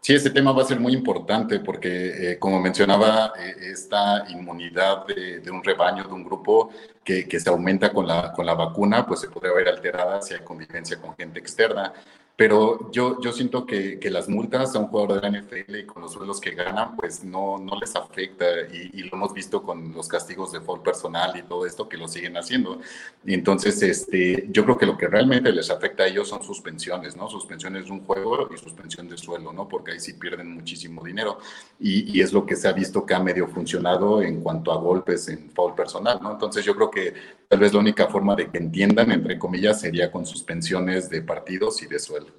Sí, 0.00 0.14
este 0.14 0.30
tema 0.30 0.50
va 0.50 0.62
a 0.62 0.66
ser 0.66 0.80
muy 0.80 0.94
importante 0.94 1.60
porque, 1.60 2.32
eh, 2.32 2.38
como 2.40 2.60
mencionaba, 2.60 3.34
eh, 3.38 3.70
esta 3.70 4.28
inmunidad 4.30 5.06
de, 5.06 5.48
un 5.48 5.62
rebaño, 5.62 6.02
de 6.02 6.12
un 6.12 6.24
grupo 6.24 6.70
que, 7.04 7.24
se 7.38 7.48
aumenta 7.48 7.92
con 7.92 8.08
la, 8.08 8.32
con 8.32 8.44
la 8.44 8.54
vacuna, 8.54 9.06
pues 9.06 9.20
se 9.20 9.28
puede 9.28 9.54
ver 9.54 9.68
alterada 9.68 10.20
si 10.20 10.34
hay 10.34 10.40
convivencia 10.40 11.00
con 11.00 11.14
gente 11.14 11.38
externa. 11.38 11.92
Pero 12.34 12.90
yo, 12.90 13.20
yo 13.20 13.30
siento 13.30 13.66
que, 13.66 14.00
que, 14.00 14.10
las 14.10 14.26
multas 14.26 14.74
a 14.74 14.78
un 14.78 14.86
jugador 14.86 15.20
de 15.20 15.30
la 15.30 15.38
NFL 15.38 15.76
y 15.76 15.84
con 15.84 16.00
los 16.00 16.12
sueldos 16.12 16.40
que 16.40 16.52
ganan, 16.52 16.96
pues 16.96 17.22
no, 17.22 17.58
no 17.58 17.78
les 17.78 17.94
afecta. 17.94 18.46
Y, 18.72 19.02
lo 19.02 19.16
hemos 19.16 19.34
visto 19.34 19.62
con 19.62 19.92
los 19.92 20.08
castigos 20.08 20.50
de 20.50 20.60
foul 20.60 20.82
personal 20.82 21.36
y 21.36 21.42
todo 21.42 21.66
esto 21.66 21.88
que 21.88 21.98
lo 21.98 22.08
siguen 22.08 22.38
haciendo. 22.38 22.80
Entonces, 23.26 23.82
este, 23.82 24.48
yo 24.50 24.64
creo 24.64 24.78
que 24.78 24.86
lo 24.86 24.96
que 24.96 25.08
realmente 25.08 25.52
les 25.52 25.70
afecta 25.70 26.04
a 26.04 26.06
ellos 26.06 26.28
son 26.28 26.42
suspensiones, 26.42 27.16
¿no? 27.16 27.28
Suspensiones 27.28 27.84
de 27.84 27.92
un 27.92 28.04
juego 28.04 28.48
y 28.52 28.56
suspensión 28.56 29.08
de 29.08 29.18
suelo, 29.18 29.52
¿no? 29.52 29.68
Porque 29.68 29.92
ahí 29.92 30.00
sí 30.00 30.14
pierden 30.14 30.54
muchísimo 30.54 31.04
dinero. 31.04 31.38
Y, 31.78 32.16
y 32.16 32.22
es 32.22 32.32
lo 32.32 32.46
que 32.46 32.56
se 32.56 32.66
ha 32.66 32.72
visto 32.72 33.04
que 33.04 33.12
ha 33.14 33.20
medio 33.20 33.46
funcionado 33.46 34.22
en 34.22 34.40
cuanto 34.40 34.72
a 34.72 34.76
golpes 34.76 35.28
en 35.28 35.50
foul 35.50 35.74
personal, 35.74 36.18
¿no? 36.22 36.32
Entonces, 36.32 36.64
yo 36.64 36.74
creo 36.74 36.90
que 36.90 37.14
tal 37.48 37.60
vez 37.60 37.74
la 37.74 37.80
única 37.80 38.06
forma 38.06 38.34
de 38.34 38.50
que 38.50 38.56
entiendan, 38.56 39.12
entre 39.12 39.38
comillas, 39.38 39.80
sería 39.80 40.10
con 40.10 40.24
suspensiones 40.24 41.10
de 41.10 41.20
partidos 41.20 41.82
y 41.82 41.86
de 41.86 41.98
suelo. 41.98 42.31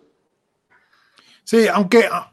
Sí, 1.44 1.68
aunque 1.68 2.06
ah, 2.12 2.32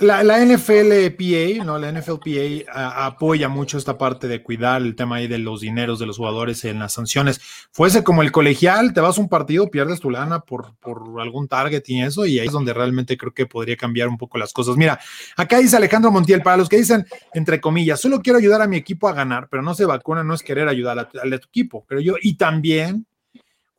la, 0.00 0.22
la 0.22 0.44
NFLPA, 0.44 1.64
¿no? 1.64 1.78
La 1.78 1.90
NFLPA 1.92 2.70
ah, 2.72 3.06
apoya 3.06 3.48
mucho 3.48 3.76
esta 3.76 3.98
parte 3.98 4.28
de 4.28 4.42
cuidar 4.42 4.82
el 4.82 4.94
tema 4.94 5.16
ahí 5.16 5.26
de 5.26 5.38
los 5.38 5.60
dineros 5.60 5.98
de 5.98 6.06
los 6.06 6.16
jugadores 6.16 6.64
en 6.64 6.78
las 6.78 6.92
sanciones. 6.92 7.40
Fuese 7.72 8.04
como 8.04 8.22
el 8.22 8.32
colegial, 8.32 8.92
te 8.92 9.00
vas 9.00 9.18
a 9.18 9.20
un 9.20 9.28
partido, 9.28 9.70
pierdes 9.70 10.00
tu 10.00 10.10
lana 10.10 10.40
por, 10.40 10.76
por 10.76 11.20
algún 11.20 11.48
target 11.48 11.82
y 11.86 12.02
eso, 12.02 12.26
y 12.26 12.38
ahí 12.38 12.46
es 12.46 12.52
donde 12.52 12.72
realmente 12.72 13.16
creo 13.16 13.32
que 13.32 13.46
podría 13.46 13.76
cambiar 13.76 14.08
un 14.08 14.18
poco 14.18 14.38
las 14.38 14.52
cosas. 14.52 14.76
Mira, 14.76 14.98
acá 15.36 15.58
dice 15.58 15.76
Alejandro 15.76 16.10
Montiel, 16.10 16.42
para 16.42 16.56
los 16.56 16.68
que 16.68 16.76
dicen, 16.76 17.06
entre 17.34 17.60
comillas, 17.60 18.00
solo 18.00 18.20
quiero 18.20 18.38
ayudar 18.38 18.62
a 18.62 18.68
mi 18.68 18.76
equipo 18.76 19.08
a 19.08 19.12
ganar, 19.12 19.48
pero 19.50 19.62
no 19.62 19.74
se 19.74 19.84
vacuna, 19.84 20.22
no 20.22 20.34
es 20.34 20.42
querer 20.42 20.68
ayudar 20.68 21.10
de 21.12 21.38
tu 21.38 21.48
equipo, 21.48 21.84
pero 21.88 22.00
yo, 22.00 22.14
y 22.20 22.34
también 22.34 23.06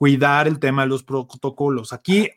cuidar 0.02 0.48
el 0.48 0.58
tema 0.58 0.82
de 0.82 0.88
los 0.88 1.04
protocolos. 1.04 1.94
Aquí 1.94 2.28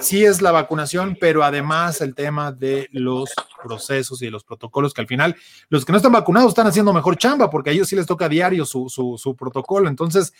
sí 0.00 0.24
es 0.24 0.42
la 0.42 0.52
vacunación, 0.52 1.16
pero 1.20 1.42
además 1.42 2.00
el 2.00 2.14
tema 2.14 2.52
de 2.52 2.88
los 2.92 3.30
procesos 3.62 4.22
y 4.22 4.26
de 4.26 4.30
los 4.30 4.44
protocolos, 4.44 4.94
que 4.94 5.00
al 5.00 5.06
final 5.06 5.36
los 5.68 5.84
que 5.84 5.92
no 5.92 5.98
están 5.98 6.12
vacunados 6.12 6.48
están 6.48 6.66
haciendo 6.66 6.92
mejor 6.92 7.16
chamba, 7.16 7.50
porque 7.50 7.70
a 7.70 7.72
ellos 7.72 7.88
sí 7.88 7.96
les 7.96 8.06
toca 8.06 8.26
a 8.26 8.28
diario 8.28 8.64
su, 8.64 8.88
su, 8.88 9.36
protocolo. 9.36 9.88
Entonces, 9.88 10.32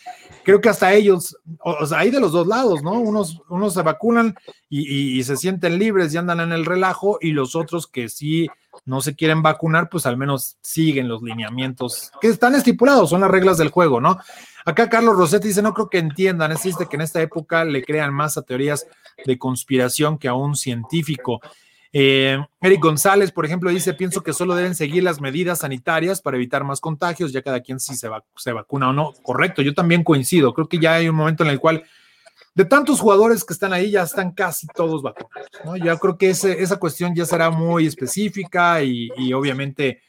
creo 0.43 0.61
que 0.61 0.69
hasta 0.69 0.93
ellos, 0.93 1.37
o, 1.59 1.85
sea, 1.85 1.99
hay 1.99 2.11
de 2.11 2.19
los 2.19 2.31
dos 2.31 2.47
lados, 2.47 2.81
¿no? 2.81 2.93
Unos, 2.93 3.41
unos 3.49 3.73
se 3.73 3.81
vacunan 3.81 4.35
y, 4.69 5.17
y 5.19 5.23
se 5.23 5.37
sienten 5.37 5.77
libres 5.77 6.13
y 6.13 6.17
andan 6.17 6.39
en 6.39 6.51
el 6.51 6.65
relajo, 6.65 7.17
y 7.21 7.31
los 7.31 7.55
otros 7.55 7.87
que 7.87 8.09
sí 8.09 8.47
no 8.85 9.01
se 9.01 9.15
quieren 9.15 9.41
vacunar, 9.41 9.89
pues 9.89 10.05
al 10.05 10.17
menos 10.17 10.57
siguen 10.61 11.07
los 11.07 11.21
lineamientos 11.21 12.11
que 12.21 12.27
están 12.27 12.55
estipulados, 12.55 13.09
son 13.09 13.21
las 13.21 13.31
reglas 13.31 13.57
del 13.57 13.69
juego, 13.69 14.01
¿no? 14.01 14.17
Acá 14.65 14.89
Carlos 14.89 15.15
Rossetti 15.15 15.47
dice, 15.47 15.61
no 15.61 15.73
creo 15.73 15.89
que 15.89 15.97
entiendan, 15.97 16.51
es 16.51 16.61
que 16.61 16.95
en 16.95 17.01
esta 17.01 17.21
época 17.21 17.63
le 17.63 17.83
crean 17.83 18.13
más 18.13 18.37
a 18.37 18.41
teorías 18.41 18.85
de 19.25 19.37
conspiración 19.37 20.17
que 20.17 20.27
a 20.27 20.33
un 20.33 20.55
científico. 20.55 21.39
Eh, 21.93 22.37
Eric 22.61 22.81
González, 22.81 23.31
por 23.31 23.45
ejemplo, 23.45 23.69
dice, 23.69 23.93
pienso 23.93 24.21
que 24.21 24.33
solo 24.33 24.55
deben 24.55 24.75
seguir 24.75 25.03
las 25.03 25.21
medidas 25.21 25.59
sanitarias 25.59 26.21
para 26.21 26.37
evitar 26.37 26.63
más 26.63 26.81
contagios, 26.81 27.31
ya 27.31 27.41
cada 27.41 27.61
quien 27.61 27.79
si 27.79 27.95
se, 27.95 28.09
se 28.35 28.51
vacuna 28.51 28.89
o 28.89 28.93
no. 28.93 29.13
Correcto, 29.23 29.61
yo 29.61 29.73
también 29.73 30.03
coincido. 30.03 30.53
Creo 30.53 30.67
que 30.67 30.79
ya 30.79 30.95
hay 30.95 31.07
un 31.07 31.15
momento 31.15 31.43
en 31.43 31.49
el 31.49 31.59
cual 31.59 31.83
de 32.57 32.65
tantos 32.65 32.99
jugadores 32.99 33.43
que 33.43 33.53
están 33.53 33.71
ahí, 33.71 33.91
ya 33.91 34.01
están 34.01 34.31
casi 34.31 34.65
todos 34.65 35.03
vacunados. 35.03 35.47
¿no? 35.63 35.77
Ya 35.77 35.95
creo 35.97 36.17
que 36.17 36.31
esa 36.31 36.77
cuestión 36.77 37.13
ya 37.13 37.23
será 37.23 37.51
muy 37.51 37.85
específica 37.85 38.81
y, 38.81 39.11
y 39.15 39.31
obviamente 39.31 40.01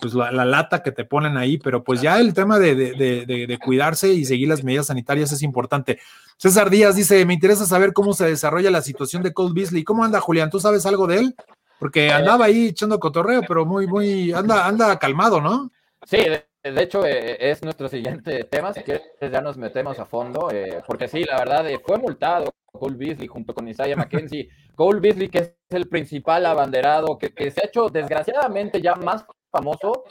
pues 0.00 0.14
la, 0.14 0.30
lata 0.46 0.82
que 0.82 0.92
te 0.92 1.04
ponen 1.04 1.36
ahí, 1.36 1.58
pero 1.58 1.84
pues 1.84 2.00
ya 2.00 2.18
el 2.18 2.32
tema 2.32 2.58
de, 2.58 3.58
cuidarse 3.62 4.08
y 4.14 4.24
seguir 4.24 4.48
las 4.48 4.64
medidas 4.64 4.86
sanitarias 4.86 5.30
es 5.30 5.42
importante. 5.42 5.98
César 6.38 6.70
Díaz 6.70 6.96
dice, 6.96 7.26
me 7.26 7.34
interesa 7.34 7.66
saber 7.66 7.92
cómo 7.92 8.14
se 8.14 8.24
desarrolla 8.24 8.70
la 8.70 8.80
situación 8.80 9.22
de 9.22 9.34
Cole 9.34 9.52
Beasley. 9.52 9.84
¿Cómo 9.84 10.02
anda, 10.02 10.20
Julián? 10.20 10.48
¿Tú 10.48 10.58
sabes 10.58 10.86
algo 10.86 11.06
de 11.06 11.18
él? 11.18 11.36
Porque 11.78 12.10
andaba 12.10 12.46
ahí 12.46 12.68
echando 12.68 12.98
cotorreo, 12.98 13.42
pero 13.46 13.66
muy, 13.66 13.86
muy, 13.86 14.32
anda, 14.32 14.66
anda 14.66 14.98
calmado, 14.98 15.42
¿no? 15.42 15.70
Sí, 16.06 16.16
de, 16.16 16.46
hecho 16.62 17.04
eh, 17.04 17.50
es 17.50 17.62
nuestro 17.62 17.88
siguiente 17.88 18.44
tema, 18.50 18.72
si 18.72 18.82
quieres 18.82 19.02
ya 19.20 19.40
nos 19.40 19.56
metemos 19.56 19.98
a 19.98 20.06
fondo, 20.06 20.50
eh, 20.50 20.82
porque 20.86 21.08
sí, 21.08 21.24
la 21.24 21.38
verdad, 21.38 21.66
fue 21.84 21.98
multado 21.98 22.50
Cole 22.66 22.96
Beasley 22.96 23.28
junto 23.28 23.54
con 23.54 23.68
Isaiah 23.68 23.96
McKenzie. 23.96 24.48
Cole 24.76 25.00
Beasley, 25.00 25.28
que 25.28 25.38
es 25.38 25.54
el 25.70 25.88
principal 25.88 26.46
abanderado, 26.46 27.18
que, 27.18 27.34
que 27.34 27.50
se 27.50 27.60
ha 27.60 27.66
hecho 27.66 27.88
desgraciadamente 27.88 28.80
ya 28.80 28.94
más 28.94 29.24
famoso 29.50 30.04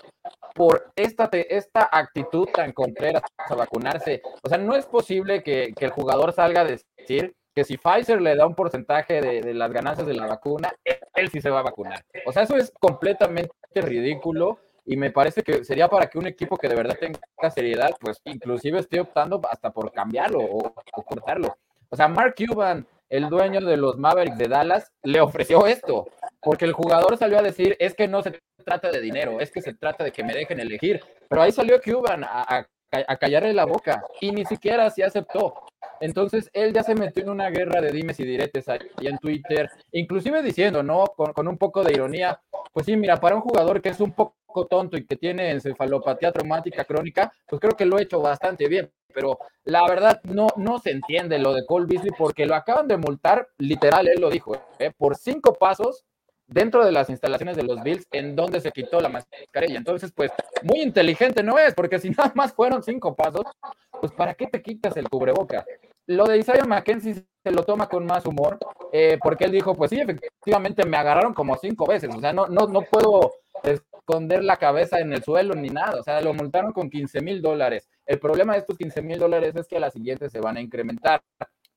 por 0.54 0.92
esta, 0.96 1.30
esta 1.32 1.90
actitud 1.92 2.48
tan 2.54 2.74
contrera 2.74 3.22
a 3.38 3.56
vacunarse. 3.56 4.22
O 4.44 4.50
sea, 4.50 4.58
no 4.58 4.76
es 4.76 4.86
posible 4.86 5.42
que, 5.44 5.74
el 5.80 5.90
jugador 5.90 6.34
salga 6.34 6.62
a 6.62 6.66
decir 6.66 7.34
que 7.56 7.64
si 7.64 7.78
Pfizer 7.78 8.22
le 8.22 8.36
da 8.36 8.46
un 8.46 8.56
porcentaje 8.56 9.22
de, 9.22 9.54
las 9.54 9.72
ganancias 9.72 10.08
de 10.08 10.14
la 10.14 10.28
vacuna, 10.28 10.72
él, 11.16 11.30
sí 11.30 11.42
se 11.42 11.50
va 11.50 11.60
a 11.60 11.64
vacunar. 11.64 12.04
O 12.26 12.32
sea, 12.32 12.44
eso 12.44 12.56
es 12.56 12.72
completamente 12.80 13.52
ridículo 13.76 14.60
y 14.90 14.98
me 14.98 15.12
parece 15.12 15.44
que 15.44 15.64
sería 15.64 15.88
para 15.88 16.08
que 16.08 16.18
un 16.18 16.26
equipo 16.26 16.58
que 16.58 16.68
de 16.68 16.74
verdad 16.74 16.98
tenga 17.00 17.52
seriedad, 17.52 17.92
pues 18.02 18.20
inclusive 18.26 18.80
esté 18.80 19.00
optando 19.00 19.40
hasta 19.48 19.72
por 19.72 19.92
cambiarlo 19.92 20.40
o, 20.40 20.74
o 20.94 21.04
cortarlo. 21.04 21.56
O 21.90 21.96
sea, 21.96 22.08
Mark 22.08 22.34
Cuban, 22.36 22.88
el 23.08 23.30
dueño 23.30 23.62
de 23.62 23.78
los 23.78 24.00
Mavericks 24.00 24.40
de 24.40 24.48
Dallas, 24.48 24.92
le 25.04 25.22
ofreció 25.22 25.68
esto, 25.68 26.08
porque 26.42 26.66
el 26.66 26.74
jugador 26.74 27.18
salió 27.18 27.38
a 27.38 27.44
decir, 27.44 27.78
es 27.80 27.94
que 27.94 28.08
no 28.08 28.24
se 28.24 28.40
trata 28.66 28.90
de 28.90 29.00
dinero, 29.00 29.40
es 29.40 29.52
que 29.52 29.62
se 29.62 29.76
trata 29.76 30.04
de 30.04 30.12
que 30.12 30.24
me 30.24 30.34
dejen 30.34 30.60
elegir. 30.60 31.04
Pero 31.30 31.44
ahí 31.44 31.52
salió 31.52 31.80
Cuban 31.80 32.24
a, 32.24 32.66
a, 32.92 33.16
callarle 33.18 33.54
la 33.54 33.66
boca 33.66 34.04
y 34.20 34.32
ni 34.32 34.44
siquiera 34.44 34.90
se 34.90 35.04
aceptó. 35.04 35.54
Entonces 36.02 36.50
él 36.54 36.74
ya 36.74 36.84
se 36.84 36.96
metió 36.96 37.24
en 37.24 37.30
una 37.30 37.50
guerra 37.50 37.82
de 37.82 37.92
dimes 37.92 38.20
y 38.20 38.26
diretes 38.26 38.68
ahí 38.70 38.80
en 39.02 39.18
Twitter, 39.18 39.70
inclusive 39.92 40.42
diciendo, 40.42 40.84
¿no? 40.84 41.06
Con, 41.08 41.34
con, 41.34 41.48
un 41.48 41.58
poco 41.58 41.84
de 41.84 41.94
ironía, 41.94 42.42
pues 42.74 42.86
sí, 42.86 42.96
mira, 42.96 43.20
para 43.20 43.36
un 43.36 43.42
jugador 43.42 43.82
que 43.82 43.90
es 43.90 44.00
un 44.00 44.12
poco 44.12 44.66
tonto 44.68 44.98
y 44.98 45.06
que 45.06 45.16
tiene 45.16 45.52
encefalopatía 45.52 46.32
traumática 46.32 46.84
crónica, 46.84 47.32
pues 47.48 47.60
creo 47.60 47.76
que 47.76 47.86
lo 47.86 48.00
he 48.00 48.04
hecho 48.04 48.22
bastante 48.22 48.68
bien. 48.68 48.92
Pero 49.14 49.40
la 49.64 49.88
verdad 49.88 50.22
no, 50.24 50.48
no 50.56 50.80
se 50.80 50.92
entiende 50.92 51.40
lo 51.40 51.54
de 51.54 51.66
Cole 51.66 51.88
Beasley 51.88 52.12
porque 52.18 52.46
lo 52.46 52.56
acaban 52.56 52.88
de 52.88 52.98
multar, 52.98 53.48
literal, 53.58 54.08
él 54.08 54.22
lo 54.22 54.30
dijo, 54.30 54.56
¿eh? 54.78 54.92
por 54.96 55.16
cinco 55.16 55.54
pasos 55.54 56.06
dentro 56.50 56.84
de 56.84 56.92
las 56.92 57.10
instalaciones 57.10 57.56
de 57.56 57.64
los 57.64 57.82
Bills 57.84 58.08
en 58.12 58.36
donde 58.36 58.60
se 58.60 58.72
quitó 58.72 59.00
la 59.00 59.10
mascarilla. 59.10 59.78
Entonces, 59.78 60.12
pues, 60.12 60.32
muy 60.64 60.82
inteligente 60.82 61.44
no 61.44 61.58
es, 61.58 61.74
porque 61.74 62.00
si 62.00 62.10
nada 62.10 62.32
más 62.36 62.54
fueron 62.54 62.84
cinco 62.84 63.16
pasos, 63.16 63.46
pues, 64.00 64.12
¿para 64.12 64.34
qué 64.34 64.48
te 64.48 64.62
quitas 64.62 64.98
el 64.98 65.10
cubreboca? 65.10 65.66
Lo 66.10 66.26
de 66.26 66.40
Isaiah 66.40 66.66
McKenzie 66.66 67.24
se 67.44 67.52
lo 67.52 67.64
toma 67.64 67.88
con 67.88 68.04
más 68.04 68.26
humor, 68.26 68.58
eh, 68.92 69.20
porque 69.22 69.46
él 69.46 69.52
dijo, 69.52 69.76
pues 69.76 69.92
sí, 69.92 70.00
efectivamente 70.02 70.84
me 70.84 70.98
agarraron 70.98 71.36
como 71.36 71.56
cinco 71.56 71.86
veces, 71.86 72.10
o 72.16 72.20
sea, 72.20 72.34
no, 72.34 72.48
no, 72.48 72.66
no 72.66 72.82
puedo 72.82 73.32
esconder 73.62 74.44
la 74.44 74.58
cabeza 74.58 75.00
en 75.00 75.14
el 75.14 75.24
suelo 75.24 75.54
ni 75.54 75.70
nada, 75.70 76.00
o 76.00 76.04
sea, 76.04 76.20
lo 76.22 76.34
multaron 76.34 76.74
con 76.74 76.90
15 76.90 77.22
mil 77.22 77.44
dólares. 77.44 77.88
El 78.08 78.18
problema 78.18 78.54
de 78.54 78.60
estos 78.62 78.76
15 78.80 79.04
mil 79.04 79.20
dólares 79.20 79.56
es 79.56 79.68
que 79.68 79.78
a 79.78 79.80
la 79.80 79.92
siguiente 79.92 80.32
se 80.32 80.40
van 80.40 80.58
a 80.58 80.62
incrementar 80.62 81.22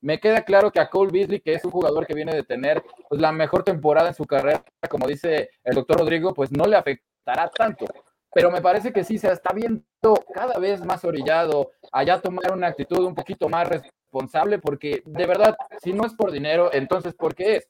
Me 0.01 0.19
queda 0.19 0.41
claro 0.41 0.71
que 0.71 0.79
a 0.79 0.89
Cole 0.89 1.11
Beasley, 1.11 1.39
que 1.39 1.53
es 1.53 1.63
un 1.63 1.69
jugador 1.69 2.07
que 2.07 2.15
viene 2.15 2.33
de 2.33 2.41
tener 2.41 2.81
pues, 3.07 3.21
la 3.21 3.31
mejor 3.31 3.63
temporada 3.63 4.07
en 4.07 4.15
su 4.15 4.25
carrera, 4.25 4.65
como 4.89 5.07
dice 5.07 5.51
el 5.63 5.75
doctor 5.75 5.99
Rodrigo, 5.99 6.33
pues 6.33 6.51
no 6.51 6.65
le 6.65 6.75
afectará 6.75 7.51
tanto. 7.51 7.85
Pero 8.33 8.49
me 8.49 8.61
parece 8.61 8.91
que 8.91 9.03
sí 9.03 9.19
se 9.19 9.31
está 9.31 9.53
viendo 9.53 9.83
cada 10.33 10.57
vez 10.57 10.83
más 10.83 11.05
orillado 11.05 11.69
allá 11.91 12.19
tomar 12.19 12.51
una 12.51 12.65
actitud 12.65 13.05
un 13.05 13.13
poquito 13.13 13.47
más 13.47 13.69
responsable, 14.13 14.59
porque 14.59 15.01
de 15.05 15.25
verdad, 15.25 15.57
si 15.81 15.93
no 15.93 16.05
es 16.05 16.13
por 16.13 16.31
dinero, 16.31 16.69
entonces 16.71 17.13
¿por 17.13 17.33
qué 17.33 17.57
es? 17.57 17.67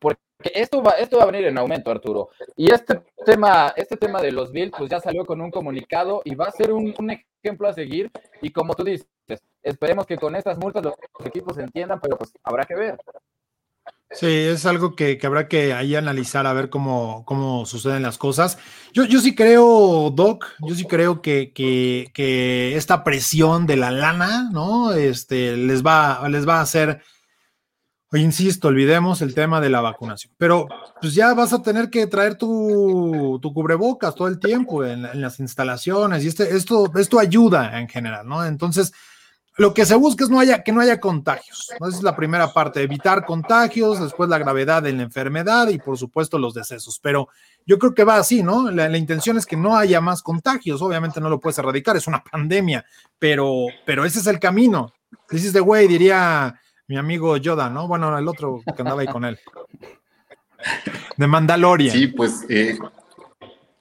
Porque 0.00 0.20
esto 0.54 0.82
va, 0.82 0.92
esto 0.92 1.18
va 1.18 1.24
a 1.24 1.30
venir 1.30 1.46
en 1.46 1.58
aumento, 1.58 1.90
Arturo. 1.90 2.30
Y 2.56 2.72
este 2.72 3.02
tema, 3.24 3.74
este 3.76 3.96
tema 3.96 4.22
de 4.22 4.32
los 4.32 4.52
Bills, 4.52 4.72
pues 4.76 4.90
ya 4.90 5.00
salió 5.00 5.24
con 5.26 5.40
un 5.40 5.50
comunicado 5.50 6.22
y 6.24 6.34
va 6.34 6.46
a 6.46 6.52
ser 6.52 6.72
un, 6.72 6.94
ejemplo 7.42 7.68
a 7.68 7.72
seguir. 7.72 8.10
Y 8.40 8.50
como 8.50 8.74
tú 8.74 8.84
dices, 8.84 9.08
esperemos 9.62 10.06
que 10.06 10.16
con 10.16 10.36
estas 10.36 10.58
multas 10.58 10.84
los 10.84 10.94
equipos 11.26 11.58
entiendan, 11.58 12.00
pero 12.00 12.16
pues 12.16 12.32
habrá 12.42 12.64
que 12.64 12.74
ver. 12.74 12.98
Sí, 14.10 14.26
es 14.26 14.64
algo 14.64 14.96
que, 14.96 15.18
habrá 15.22 15.48
que 15.48 15.74
ahí 15.74 15.94
analizar 15.94 16.46
a 16.46 16.52
ver 16.54 16.70
cómo, 16.70 17.24
cómo 17.26 17.66
suceden 17.66 18.02
las 18.02 18.16
cosas. 18.16 18.58
Yo, 18.94 19.04
yo 19.04 19.20
sí 19.20 19.34
creo, 19.34 20.10
Doc, 20.10 20.46
yo 20.66 20.74
sí 20.74 20.84
creo 20.84 21.20
que, 21.20 21.52
que, 21.52 22.76
esta 22.76 23.04
presión 23.04 23.66
de 23.66 23.76
la 23.76 23.90
lana, 23.90 24.48
¿no? 24.50 24.92
Este, 24.92 25.56
les 25.56 25.84
va, 25.84 26.26
les 26.28 26.48
va 26.48 26.58
a 26.58 26.62
hacer 26.62 27.02
insisto, 28.16 28.68
olvidemos 28.68 29.20
el 29.20 29.34
tema 29.34 29.60
de 29.60 29.68
la 29.68 29.82
vacunación, 29.82 30.32
pero 30.38 30.66
pues 31.00 31.14
ya 31.14 31.34
vas 31.34 31.52
a 31.52 31.60
tener 31.62 31.90
que 31.90 32.06
traer 32.06 32.36
tu, 32.36 33.38
tu 33.42 33.52
cubrebocas 33.52 34.14
todo 34.14 34.28
el 34.28 34.38
tiempo 34.38 34.84
en, 34.84 35.02
las 35.20 35.38
instalaciones 35.40 36.24
y 36.24 36.28
este, 36.28 36.56
esto, 36.56 36.90
esto 36.96 37.18
ayuda 37.18 37.78
en 37.78 37.88
general, 37.88 38.26
¿no? 38.26 38.46
Entonces, 38.46 38.94
lo 39.58 39.74
que 39.74 39.84
se 39.84 39.96
busca 39.96 40.22
es 40.22 40.30
no 40.30 40.38
haya, 40.38 40.62
que 40.62 40.70
no 40.70 40.80
haya 40.80 41.00
contagios. 41.00 41.72
Esa 41.72 41.88
es 41.88 42.02
la 42.04 42.14
primera 42.14 42.52
parte, 42.52 42.80
evitar 42.80 43.26
contagios, 43.26 44.00
después 44.00 44.30
la 44.30 44.38
gravedad 44.38 44.84
de 44.84 44.92
la 44.92 45.02
enfermedad 45.02 45.66
y 45.68 45.78
por 45.78 45.98
supuesto 45.98 46.38
los 46.38 46.54
decesos. 46.54 47.00
Pero 47.02 47.28
yo 47.66 47.76
creo 47.76 47.92
que 47.92 48.04
va 48.04 48.18
así, 48.18 48.44
¿no? 48.44 48.70
La, 48.70 48.96
intención 48.96 49.36
es 49.36 49.46
que 49.46 49.56
no 49.56 49.76
haya 49.76 50.00
más 50.00 50.22
contagios. 50.22 50.80
Obviamente 50.80 51.20
no 51.20 51.28
lo 51.28 51.40
puedes 51.40 51.58
erradicar, 51.58 51.96
es 51.96 52.06
una 52.06 52.22
pandemia, 52.22 52.86
pero, 53.18 53.66
pero 53.84 54.04
ese 54.04 54.20
es 54.20 54.28
el 54.28 54.38
camino. 54.38 54.94
Dices 55.28 55.52
de 55.52 55.60
güey, 55.60 55.88
diría 55.88 56.54
mi 56.86 56.96
amigo 56.96 57.36
Yoda, 57.36 57.68
¿no? 57.68 57.88
Bueno, 57.88 58.16
el 58.16 58.28
otro 58.28 58.62
que 58.64 58.82
andaba 58.82 59.00
ahí 59.00 59.08
con 59.08 59.24
él. 59.24 59.40
De 61.16 61.26
Mandalorian. 61.26 61.96
Sí, 61.96 62.06
pues, 62.06 62.46
eh, 62.48 62.78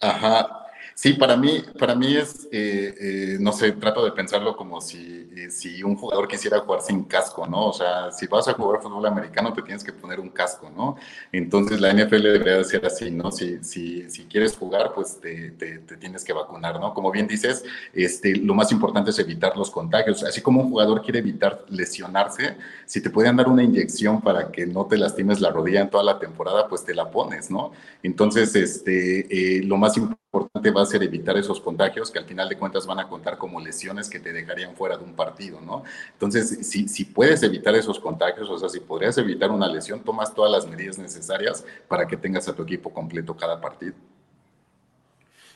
ajá, 0.02 0.67
Sí, 1.00 1.14
para 1.14 1.38
mí, 1.38 1.64
para 1.78 1.94
mí 1.94 2.16
es, 2.18 2.48
eh, 2.52 2.96
eh, 3.00 3.38
no 3.40 3.52
sé, 3.54 3.72
trato 3.74 4.04
de 4.04 4.12
pensarlo 4.14 4.58
como 4.58 4.82
si, 4.82 5.30
eh, 5.38 5.52
si 5.52 5.84
un 5.84 5.96
jugador 5.96 6.28
quisiera 6.28 6.62
jugar 6.62 6.82
sin 6.82 7.04
casco, 7.04 7.46
¿no? 7.46 7.68
O 7.68 7.74
sea, 7.74 8.12
si 8.12 8.26
vas 8.26 8.48
a 8.48 8.54
jugar 8.54 8.82
fútbol 8.82 9.06
americano 9.06 9.54
te 9.54 9.62
tienes 9.62 9.84
que 9.84 9.94
poner 9.94 10.20
un 10.20 10.30
casco, 10.30 10.72
¿no? 10.76 10.96
Entonces 11.32 11.80
la 11.80 11.94
NFL 11.94 12.24
debería 12.24 12.64
ser 12.64 12.84
así, 12.84 13.12
¿no? 13.12 13.32
Si, 13.32 13.64
si, 13.64 14.10
si 14.10 14.26
quieres 14.26 14.58
jugar, 14.58 14.92
pues 14.96 15.22
te, 15.22 15.52
te, 15.52 15.78
tienes 15.98 16.24
que 16.24 16.34
vacunar, 16.34 16.80
¿no? 16.80 16.96
Como 16.96 17.12
bien 17.12 17.28
dices, 17.28 17.64
este, 17.94 18.36
lo 18.36 18.56
más 18.56 18.72
importante 18.72 19.12
es 19.12 19.20
evitar 19.20 19.56
los 19.56 19.70
contagios. 19.70 20.24
Así 20.24 20.42
como 20.42 20.64
un 20.64 20.70
jugador 20.72 21.04
quiere 21.04 21.20
evitar 21.20 21.64
lesionarse, 21.70 22.58
si 22.88 23.02
te 23.02 23.12
pueden 23.12 23.36
dar 23.36 23.50
una 23.50 23.62
inyección 23.62 24.20
para 24.20 24.52
que 24.52 24.66
no 24.66 24.88
te 24.88 24.98
lastimes 24.98 25.42
la 25.42 25.52
rodilla 25.52 25.82
en 25.82 25.92
toda 25.92 26.04
la 26.04 26.18
temporada, 26.18 26.68
pues 26.68 26.84
te 26.84 26.96
la 26.96 27.12
pones, 27.12 27.52
¿no? 27.52 27.72
Entonces, 28.02 28.56
este, 28.56 29.62
lo 29.64 29.78
más 29.78 29.96
importante 29.96 30.27
importante 30.44 30.72
va 30.72 30.82
a 30.82 30.86
ser 30.86 31.04
evitar 31.04 31.38
esos 31.38 31.60
contagios 31.60 32.12
que 32.12 32.20
al 32.20 32.26
final 32.26 32.48
de 32.50 32.58
cuentas 32.58 32.86
van 32.86 33.00
a 33.00 33.08
contar 33.08 33.38
como 33.38 33.60
lesiones 33.60 34.10
que 34.10 34.20
te 34.20 34.32
dejarían 34.32 34.76
fuera 34.76 34.98
de 34.98 35.04
un 35.04 35.14
partido, 35.14 35.60
¿no? 35.62 35.84
Entonces, 36.14 36.68
si, 36.68 37.06
puedes 37.06 37.44
evitar 37.44 37.76
esos 37.76 38.00
contagios, 38.00 38.50
o 38.50 38.58
sea, 38.58 38.70
si 38.70 38.80
podrías 38.80 39.18
evitar 39.18 39.52
una 39.52 39.68
lesión, 39.68 40.02
tomas 40.02 40.34
todas 40.34 40.52
las 40.52 40.68
medidas 40.68 40.98
necesarias 40.98 41.66
para 41.88 42.08
que 42.08 42.18
tengas 42.18 42.48
a 42.48 42.54
tu 42.54 42.64
equipo 42.64 42.94
completo 42.94 43.36
cada 43.36 43.60
partido. 43.60 43.94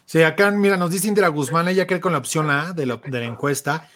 Sí, 0.05 0.23
acá, 0.23 0.51
mira, 0.51 0.75
nos 0.77 0.91
dice 0.91 1.07
Indira 1.07 1.29
Guzmán, 1.29 1.67
ella 1.67 1.87
cree 1.87 2.01
con 2.01 2.11
la 2.11 2.17
opción 2.17 2.49
A 2.49 2.73
de 2.73 2.85
la 2.85 3.25
encuesta, 3.25 3.89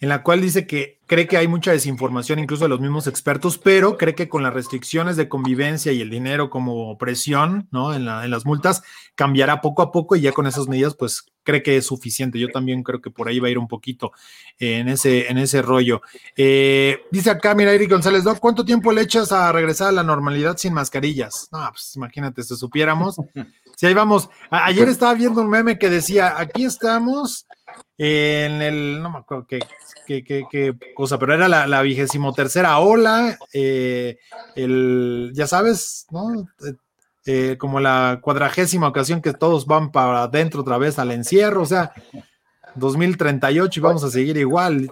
en 0.00 0.08
la 0.08 0.22
cual 0.22 0.40
dice 0.40 0.66
que 0.66 0.98
cree 1.06 1.26
que 1.26 1.36
hay 1.36 1.46
mucha 1.46 1.72
desinformación 1.72 2.38
incluso 2.38 2.64
de 2.64 2.70
los 2.70 2.80
mismos 2.80 3.06
expertos, 3.06 3.58
pero 3.58 3.98
cree 3.98 4.14
que 4.14 4.28
con 4.30 4.42
las 4.42 4.54
restricciones 4.54 5.16
de 5.16 5.28
convivencia 5.28 5.92
y 5.92 6.00
el 6.00 6.08
dinero 6.08 6.48
como 6.48 6.96
presión, 6.96 7.68
¿no? 7.70 7.92
En, 7.92 8.06
las 8.06 8.46
multas, 8.46 8.82
cambiará 9.14 9.60
poco 9.60 9.82
a 9.82 9.92
poco 9.92 10.16
y 10.16 10.22
ya 10.22 10.32
con 10.32 10.46
esas 10.46 10.68
medidas, 10.68 10.94
pues 10.94 11.26
cree 11.42 11.62
que 11.62 11.76
es 11.76 11.86
suficiente. 11.86 12.38
Yo 12.38 12.48
también 12.48 12.82
creo 12.82 13.02
que 13.02 13.10
por 13.10 13.28
ahí 13.28 13.40
va 13.40 13.48
a 13.48 13.50
ir 13.50 13.58
un 13.58 13.68
poquito 13.68 14.12
en, 14.58 14.88
ese, 14.88 15.30
en 15.30 15.36
ese 15.36 15.60
rollo. 15.60 16.00
Eh, 16.36 17.02
dice 17.10 17.30
acá, 17.30 17.54
mira, 17.54 17.72
Eric 17.72 17.90
González, 17.90 18.24
¿cuánto 18.40 18.64
tiempo 18.64 18.92
le 18.92 19.02
echas 19.02 19.32
a 19.32 19.52
regresar 19.52 19.88
a 19.88 19.92
la 19.92 20.02
normalidad 20.02 20.56
sin 20.56 20.72
mascarillas? 20.72 21.48
No, 21.52 21.68
pues 21.72 21.94
imagínate, 21.96 22.42
si 22.42 22.56
supiéramos. 22.56 23.16
Si 23.76 23.86
ahí 23.86 23.94
vamos. 23.94 24.28
ayer 24.50 24.90
estaba 24.90 25.14
viendo 25.14 25.40
un 25.40 25.48
meme 25.48 25.78
que 25.78 25.88
decía, 25.88 26.34
aquí 26.36 26.66
estamos 26.66 27.46
en 28.02 28.62
el, 28.62 29.02
no 29.02 29.10
me 29.10 29.18
acuerdo 29.18 29.46
qué, 29.46 29.60
qué, 30.06 30.74
cosa, 30.94 31.18
pero 31.18 31.34
era 31.34 31.48
la, 31.48 31.82
vigésimo 31.82 32.32
tercera 32.32 32.78
ola, 32.78 33.38
eh, 33.52 34.18
el, 34.56 35.32
ya 35.34 35.46
sabes, 35.46 36.06
¿no? 36.10 36.48
Eh, 36.66 36.74
eh, 37.26 37.56
como 37.58 37.78
la 37.78 38.20
cuadragésima 38.22 38.88
ocasión 38.88 39.20
que 39.20 39.34
todos 39.34 39.66
van 39.66 39.92
para 39.92 40.22
adentro 40.22 40.62
otra 40.62 40.78
vez 40.78 40.98
al 40.98 41.10
encierro, 41.10 41.60
o 41.60 41.66
sea, 41.66 41.92
2038 42.74 43.78
y 43.78 43.82
vamos 43.82 44.02
a 44.02 44.10
seguir 44.10 44.38
igual. 44.38 44.90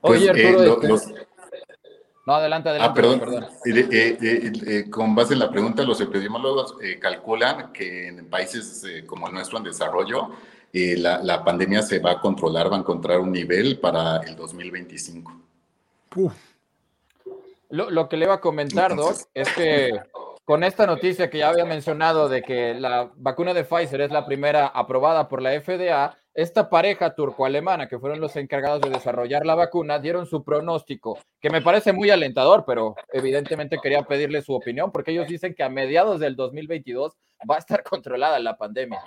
Oye, 0.00 0.32
pues, 0.32 0.56
Arturo, 0.56 0.96
este, 0.96 1.26
No, 2.26 2.34
adelante, 2.34 2.68
adelante. 2.68 3.00
Ah, 3.00 3.18
perdón. 3.20 3.46
con 4.90 5.14
base 5.14 5.34
en 5.34 5.38
la 5.38 5.50
pregunta, 5.50 5.84
los 5.84 6.00
epidemiólogos 6.00 6.74
calculan 7.00 7.72
que 7.72 8.08
en 8.08 8.28
países 8.28 8.84
como 9.06 9.28
el 9.28 9.34
nuestro 9.34 9.58
en 9.58 9.64
desarrollo, 9.64 10.30
eh, 10.72 10.96
la, 10.96 11.44
pandemia 11.44 11.82
se 11.82 11.98
va 11.98 12.12
a 12.12 12.20
controlar, 12.20 12.72
va 12.72 12.76
a 12.76 12.80
encontrar 12.80 13.20
un 13.20 13.30
nivel 13.30 13.78
para 13.78 14.18
el 14.18 14.36
2025. 14.36 15.40
Lo, 17.68 18.08
que 18.08 18.16
le 18.16 18.24
iba 18.24 18.34
a 18.34 18.40
comentar, 18.40 18.96
Doc, 18.96 19.16
es 19.34 19.48
que 19.52 20.00
con 20.44 20.64
esta 20.64 20.86
noticia 20.86 21.30
que 21.30 21.38
ya 21.38 21.48
había 21.48 21.64
mencionado 21.64 22.28
de 22.28 22.42
que 22.42 22.74
la 22.74 23.10
vacuna 23.16 23.54
de 23.54 23.64
Pfizer 23.64 24.00
es 24.00 24.10
la 24.10 24.26
primera 24.26 24.66
aprobada 24.66 25.28
por 25.28 25.40
la 25.40 25.58
FDA, 25.60 26.18
esta 26.34 26.70
pareja 26.70 27.14
turco-alemana, 27.14 27.88
que 27.88 27.98
fueron 27.98 28.20
los 28.20 28.36
encargados 28.36 28.80
de 28.80 28.90
desarrollar 28.90 29.44
la 29.44 29.54
vacuna, 29.54 29.98
dieron 29.98 30.26
su 30.26 30.42
pronóstico, 30.42 31.18
que 31.40 31.50
me 31.50 31.60
parece 31.60 31.92
muy 31.92 32.10
alentador, 32.10 32.64
pero 32.66 32.94
evidentemente 33.12 33.78
quería 33.82 34.02
pedirle 34.02 34.40
su 34.40 34.54
opinión, 34.54 34.90
porque 34.90 35.12
ellos 35.12 35.28
dicen 35.28 35.54
que 35.54 35.62
a 35.62 35.68
mediados 35.68 36.20
del 36.20 36.34
2022 36.34 37.12
va 37.50 37.56
a 37.56 37.58
estar 37.58 37.82
controlada 37.84 38.38
la 38.38 38.56
pandemia. 38.56 39.02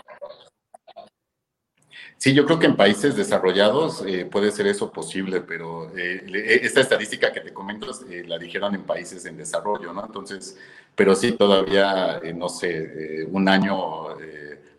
Sí, 2.18 2.34
yo 2.34 2.46
creo 2.46 2.60
que 2.60 2.66
en 2.66 2.76
países 2.76 3.16
desarrollados 3.16 4.04
eh, 4.08 4.26
puede 4.26 4.52
ser 4.52 4.68
eso 4.68 4.92
posible, 4.92 5.42
pero 5.42 5.90
eh, 5.98 6.26
eh, 6.28 6.60
esta 6.64 6.82
estadística 6.82 7.32
que 7.32 7.42
te 7.42 7.54
comento 7.54 7.88
la 8.28 8.38
dijeron 8.38 8.74
en 8.74 8.84
países 8.84 9.26
en 9.26 9.38
desarrollo, 9.38 9.94
¿no? 9.94 10.06
Entonces, 10.06 10.58
pero 10.96 11.14
sí 11.14 11.34
todavía, 11.34 12.22
no 12.34 12.48
sé, 12.50 13.28
un 13.30 13.50
año 13.50 14.08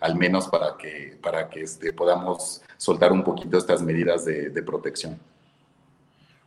al 0.00 0.16
menos 0.16 0.48
para 0.48 0.76
que, 0.78 1.18
para 1.22 1.48
que 1.48 1.62
este, 1.62 1.92
podamos 1.92 2.62
soltar 2.76 3.12
un 3.12 3.22
poquito 3.22 3.58
estas 3.58 3.82
medidas 3.82 4.24
de, 4.24 4.50
de 4.50 4.62
protección. 4.62 5.18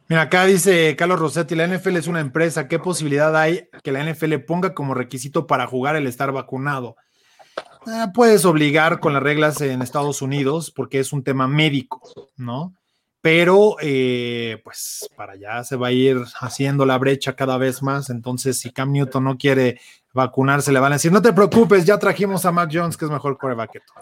Mira, 0.08 0.24
acá 0.24 0.46
dice 0.46 0.96
Carlos 0.96 1.20
Rossetti, 1.20 1.54
la 1.56 1.68
NFL 1.68 1.98
es 1.98 2.08
una 2.08 2.20
empresa, 2.20 2.68
¿qué 2.68 2.80
posibilidad 2.80 3.36
hay 3.38 3.70
que 3.84 3.92
la 3.92 4.04
NFL 4.04 4.38
ponga 4.40 4.74
como 4.74 4.96
requisito 4.96 5.46
para 5.46 5.68
jugar 5.68 5.96
el 5.96 6.08
estar 6.08 6.32
vacunado? 6.32 6.96
Ah, 7.88 8.12
puedes 8.14 8.46
obligar 8.46 9.00
con 9.00 9.14
las 9.14 9.24
reglas 9.24 9.62
en 9.62 9.82
Estados 9.82 10.22
Unidos 10.22 10.72
porque 10.72 11.00
es 11.00 11.14
un 11.14 11.24
tema 11.24 11.48
médico, 11.48 12.02
¿no? 12.38 12.74
Pero 13.22 13.76
eh, 13.82 14.62
pues 14.64 15.10
para 15.16 15.34
allá 15.34 15.64
se 15.64 15.76
va 15.76 15.88
a 15.88 15.92
ir 15.92 16.18
haciendo 16.40 16.86
la 16.86 16.98
brecha 16.98 17.36
cada 17.36 17.58
vez 17.58 17.82
más. 17.82 18.10
Entonces, 18.10 18.60
si 18.60 18.72
Cam 18.72 18.92
Newton 18.92 19.24
no 19.24 19.38
quiere 19.38 19.80
vacunarse, 20.14 20.72
le 20.72 20.80
van 20.80 20.94
a 20.94 20.96
decir, 20.96 21.12
no 21.12 21.22
te 21.22 21.34
preocupes, 21.34 21.86
ya 21.86 22.00
trajimos 22.00 22.46
a 22.46 22.52
Mac 22.52 22.70
Jones, 22.72 22.96
que 22.96 23.06
es 23.06 23.12
mejor 23.12 23.38
coreback 23.38 23.72
que 23.72 23.80
tú. 23.80 23.94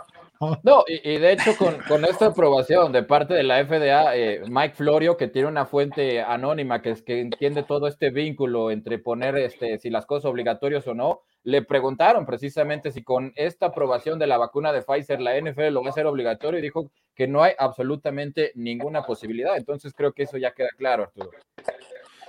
No, 0.63 0.83
y, 0.87 1.17
de 1.17 1.31
hecho 1.31 1.51
con, 1.57 2.05
esta 2.05 2.27
aprobación 2.27 2.91
de 2.91 3.03
parte 3.03 3.33
de 3.33 3.43
la 3.43 3.65
FDA, 3.65 4.15
eh, 4.15 4.41
Mike 4.47 4.75
Florio, 4.75 5.17
que 5.17 5.27
tiene 5.27 5.47
una 5.47 5.65
fuente 5.65 6.21
anónima 6.21 6.81
que, 6.81 6.93
que 7.03 7.21
entiende 7.21 7.63
todo 7.63 7.87
este 7.87 8.11
vínculo 8.11 8.69
entre 8.69 8.99
poner 8.99 9.35
este, 9.37 9.79
si 9.79 9.89
las 9.89 10.05
cosas 10.05 10.25
obligatorias 10.29 10.87
o 10.87 10.93
no, 10.93 11.21
le 11.47 11.61
preguntaron 11.61 12.25
precisamente 12.25 12.91
si 12.91 13.03
con 13.03 13.31
esta 13.37 13.67
aprobación 13.67 14.19
de 14.19 14.27
la 14.27 14.37
vacuna 14.37 14.73
de 14.73 14.81
Pfizer 14.81 15.21
la 15.21 15.39
NFL 15.39 15.69
lo 15.69 15.81
va 15.81 15.87
a 15.87 15.89
hacer 15.91 16.05
obligatorio 16.05 16.59
y 16.59 16.61
dijo 16.61 16.91
que 17.15 17.25
no 17.25 17.41
hay 17.41 17.53
absolutamente 17.57 18.51
ninguna 18.55 19.03
posibilidad. 19.05 19.55
Entonces 19.55 19.93
creo 19.93 20.11
que 20.11 20.23
eso 20.23 20.37
ya 20.37 20.51
queda 20.51 20.67
claro, 20.77 21.03
Arturo. 21.03 21.31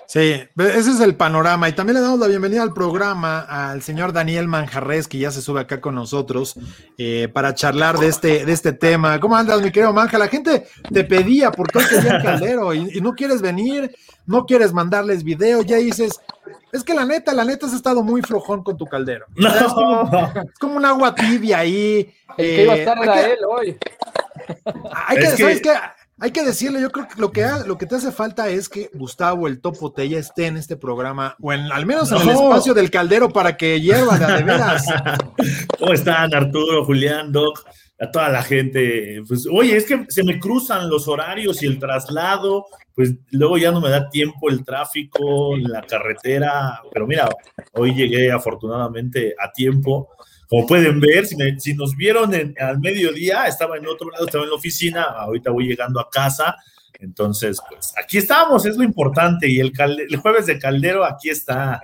Sí, 0.09 0.21
ese 0.57 0.91
es 0.91 1.01
el 1.01 1.17
panorama. 1.17 1.69
Y 1.69 1.75
también 1.75 1.97
le 1.97 2.01
damos 2.01 2.19
la 2.19 2.29
bienvenida 2.29 2.63
al 2.63 2.73
programa 2.73 3.41
al 3.41 3.83
señor 3.83 4.15
Daniel 4.15 4.49
Manjarres, 4.49 5.07
que 5.07 5.19
ya 5.19 5.31
se 5.31 5.43
sube 5.43 5.61
acá 5.61 5.83
con 5.83 5.95
nosotros 5.95 6.55
eh, 6.97 7.29
para 7.31 7.55
charlar 7.55 7.99
de 7.99 8.07
este, 8.07 8.47
de 8.47 8.53
este 8.53 8.73
tema. 8.73 9.21
¿Cómo 9.21 9.37
andas, 9.37 9.61
mi 9.61 9.71
querido 9.71 9.93
Manja? 9.93 10.17
La 10.17 10.29
gente 10.29 10.67
te 10.91 11.05
pedía 11.05 11.53
por 11.53 11.71
qué 11.71 11.81
quería 11.87 12.17
el 12.17 12.23
caldero 12.23 12.73
y, 12.73 12.89
y, 12.95 13.03
no 13.03 13.13
quieres 13.13 13.43
venir, 13.43 13.95
no 14.25 14.47
quieres 14.47 14.73
mandarles 14.73 15.25
video, 15.25 15.61
ya 15.61 15.77
dices, 15.77 16.19
es 16.73 16.85
que 16.85 16.95
la 16.95 17.05
neta, 17.05 17.35
la 17.35 17.45
neta 17.45 17.67
has 17.67 17.75
estado 17.75 18.03
muy 18.03 18.23
flojón 18.23 18.65
con 18.65 18.79
tu 18.79 18.87
caldero. 18.87 19.27
No. 19.37 19.49
Es, 19.49 19.63
como, 19.65 20.03
es, 20.03 20.59
como, 20.59 20.77
un 20.77 20.87
agua 20.87 21.15
tibia 21.15 21.59
ahí. 21.59 22.15
El 22.39 22.47
que 22.47 22.63
iba 22.63 22.73
a 22.73 22.77
estar 22.77 23.03
era 23.03 23.15
que, 23.15 23.33
él 23.33 23.39
hoy. 23.47 23.77
Hay 25.07 25.19
que, 25.19 25.25
es 25.25 25.39
¿sabes 25.39 25.61
que, 25.61 25.69
qué? 25.69 25.75
Hay 26.21 26.33
que 26.33 26.45
decirle, 26.45 26.81
yo 26.81 26.91
creo 26.91 27.07
que 27.07 27.21
lo 27.21 27.31
que, 27.31 27.47
lo 27.67 27.79
que 27.79 27.87
te 27.87 27.95
hace 27.95 28.11
falta 28.11 28.49
es 28.49 28.69
que 28.69 28.91
Gustavo, 28.93 29.47
el 29.47 29.61
Topo 29.61 29.95
esté 29.97 30.47
en 30.47 30.57
este 30.57 30.77
programa, 30.77 31.37
o 31.41 31.53
en, 31.53 31.71
al 31.71 31.87
menos 31.87 32.11
en 32.11 32.21
el 32.23 32.31
espacio 32.31 32.75
del 32.75 32.91
caldero 32.91 33.29
para 33.29 33.57
que 33.57 33.81
hierva 33.81 34.19
de 34.19 34.43
veras. 34.43 34.85
¿Cómo 35.79 35.93
están, 35.93 36.35
Arturo, 36.35 36.85
Julián, 36.85 37.31
Doc? 37.31 37.65
A 38.01 38.11
toda 38.11 38.29
la 38.29 38.43
gente. 38.43 39.23
Pues, 39.27 39.47
oye, 39.51 39.77
es 39.77 39.85
que 39.85 40.07
se 40.09 40.25
me 40.25 40.39
cruzan 40.39 40.89
los 40.89 41.09
horarios 41.09 41.63
y 41.63 41.67
el 41.67 41.79
traslado, 41.79 42.67
pues 42.95 43.15
luego 43.31 43.59
ya 43.59 43.71
no 43.71 43.81
me 43.81 43.91
da 43.91 44.09
tiempo 44.09 44.49
el 44.51 44.65
tráfico, 44.65 45.57
la 45.57 45.83
carretera, 45.83 46.81
pero 46.93 47.07
mira, 47.07 47.29
hoy 47.75 47.95
llegué 47.95 48.31
afortunadamente 48.31 49.35
a 49.41 49.53
tiempo. 49.53 50.09
Como 50.49 50.67
pueden 50.67 50.99
ver, 50.99 51.27
si, 51.27 51.37
me, 51.37 51.61
si 51.61 51.75
nos 51.75 51.95
vieron 51.95 52.35
en, 52.35 52.55
al 52.59 52.81
mediodía, 52.81 53.47
estaba 53.47 53.77
en 53.77 53.87
otro 53.87 54.11
lado, 54.11 54.25
estaba 54.25 54.45
en 54.45 54.51
la 54.51 54.57
oficina, 54.57 55.03
ahorita 55.03 55.51
voy 55.51 55.67
llegando 55.67 56.01
a 56.01 56.09
casa, 56.09 56.57
entonces, 56.99 57.61
pues 57.69 57.95
aquí 58.03 58.19
estamos, 58.19 58.67
es 58.67 58.77
lo 58.77 58.83
importante, 58.83 59.49
y 59.49 59.61
el, 59.61 59.73
calde, 59.73 60.07
el 60.09 60.17
jueves 60.17 60.47
de 60.47 60.59
Caldero 60.59 61.05
aquí 61.05 61.29
está. 61.31 61.83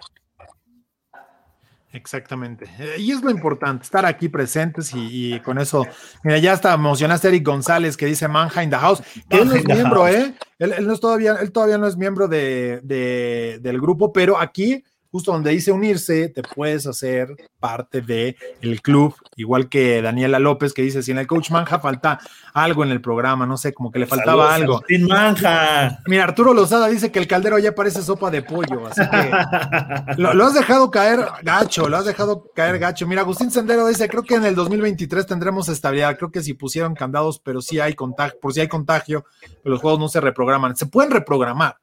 Exactamente. 1.93 2.69
Y 2.99 3.13
es 3.13 3.23
lo 3.23 3.31
importante, 3.31 3.85
estar 3.85 4.05
aquí 4.05 4.29
presentes 4.29 4.93
y, 4.93 5.35
y, 5.35 5.41
con 5.41 5.59
eso, 5.59 5.87
mira, 6.25 6.39
ya 6.39 6.53
hasta 6.53 6.75
emocionaste 6.75 7.29
a 7.29 7.31
Eric 7.31 7.47
González 7.47 7.97
que 7.97 8.07
dice 8.07 8.27
Manja 8.27 8.65
in 8.65 8.71
the 8.71 8.77
house, 8.77 9.01
que 9.29 9.37
él 9.39 9.49
no 9.49 9.55
es 9.55 9.65
miembro. 9.65 10.09
¿eh? 10.09 10.35
Él, 10.59 10.73
él, 10.73 10.87
no 10.89 10.95
es 10.95 11.01
todavía, 11.01 11.37
él 11.41 11.53
todavía 11.53 11.79
no 11.79 11.87
es 11.87 11.97
miembro 11.97 12.27
de, 12.27 12.81
de, 12.83 13.59
del 13.61 13.81
grupo, 13.81 14.13
pero 14.13 14.41
aquí 14.41 14.83
justo 15.15 15.31
donde 15.31 15.53
dice 15.53 15.71
unirse, 15.71 16.29
te 16.29 16.43
puedes 16.43 16.89
hacer 16.89 17.29
parte 17.61 18.01
del 18.01 18.35
el 18.61 18.83
club, 18.83 19.15
igual 19.37 19.69
que 19.69 20.03
Daniela 20.03 20.41
López, 20.41 20.75
que 20.75 20.83
dice, 20.83 21.05
si 21.05 21.13
en 21.13 21.19
el 21.19 21.29
coach 21.29 21.53
Manja 21.53 21.79
falta 21.79 22.19
algo 22.53 22.83
en 22.83 22.91
el 22.91 23.01
programa, 23.01 23.47
no 23.47 23.57
sé, 23.57 23.73
como 23.73 23.93
que 23.93 24.01
le 24.01 24.07
faltaba 24.07 24.51
Saludos, 24.51 24.81
algo. 24.81 24.85
Sin 24.89 25.07
Manja. 25.07 26.01
Mira, 26.07 26.25
Arturo 26.25 26.53
Lozada 26.53 26.89
dice 26.89 27.13
que 27.13 27.21
el 27.21 27.29
caldero 27.29 27.61
ya 27.61 27.77
parece 27.77 28.03
sopa 28.03 28.29
de 28.29 28.43
pollo, 28.43 28.89
así 28.89 29.03
que 29.09 30.21
lo, 30.21 30.35
lo, 30.35 30.47
has 30.47 30.55
dejado 30.55 30.91
caer 30.91 31.25
gacho, 31.45 31.89
lo 31.89 31.97
has 31.97 32.07
dejado 32.07 32.51
caer 32.53 32.81
gacho. 32.81 33.07
Mira, 33.07 33.21
Agustín 33.21 33.53
Sendero 33.53 33.87
dice, 33.87 34.09
creo 34.09 34.25
que 34.25 34.35
en 34.35 34.45
el 34.45 34.57
2023 34.57 35.27
tendremos 35.27 35.69
estabilidad, 35.69 36.19
creo 36.19 36.33
que 36.33 36.43
si 36.43 36.55
pusieron 36.55 36.97
candados, 36.97 37.39
pero 37.39 37.63
sí 37.63 37.79
hay 37.79 37.95
contagio, 37.95 38.37
por 38.43 38.53
si 38.53 38.63
hay 38.63 38.69
contagio, 38.69 39.25
los 39.63 39.81
juegos 39.81 40.01
no 40.01 40.09
se 40.09 40.21
reprograman, 40.21 40.75
se 40.75 40.87
pueden 40.87 41.13
reprogramar, 41.13 41.77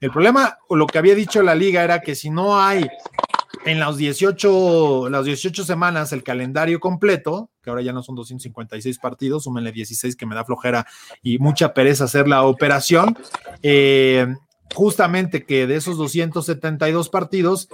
el 0.00 0.10
problema, 0.10 0.58
o 0.68 0.76
lo 0.76 0.86
que 0.86 0.98
había 0.98 1.14
dicho 1.14 1.42
la 1.42 1.54
liga, 1.54 1.82
era 1.82 2.00
que 2.00 2.14
si 2.14 2.30
no 2.30 2.60
hay 2.60 2.86
en 3.64 3.80
las 3.80 3.96
18, 3.96 5.08
las 5.10 5.24
18 5.24 5.64
semanas 5.64 6.12
el 6.12 6.22
calendario 6.22 6.78
completo, 6.78 7.50
que 7.62 7.70
ahora 7.70 7.82
ya 7.82 7.92
no 7.92 8.02
son 8.02 8.14
256 8.14 8.98
partidos, 8.98 9.44
súmenle 9.44 9.72
16 9.72 10.14
que 10.14 10.26
me 10.26 10.34
da 10.34 10.44
flojera 10.44 10.86
y 11.22 11.38
mucha 11.38 11.74
pereza 11.74 12.04
hacer 12.04 12.28
la 12.28 12.44
operación, 12.44 13.18
eh, 13.62 14.26
justamente 14.74 15.44
que 15.44 15.66
de 15.66 15.76
esos 15.76 15.96
272 15.96 17.08
partidos 17.08 17.68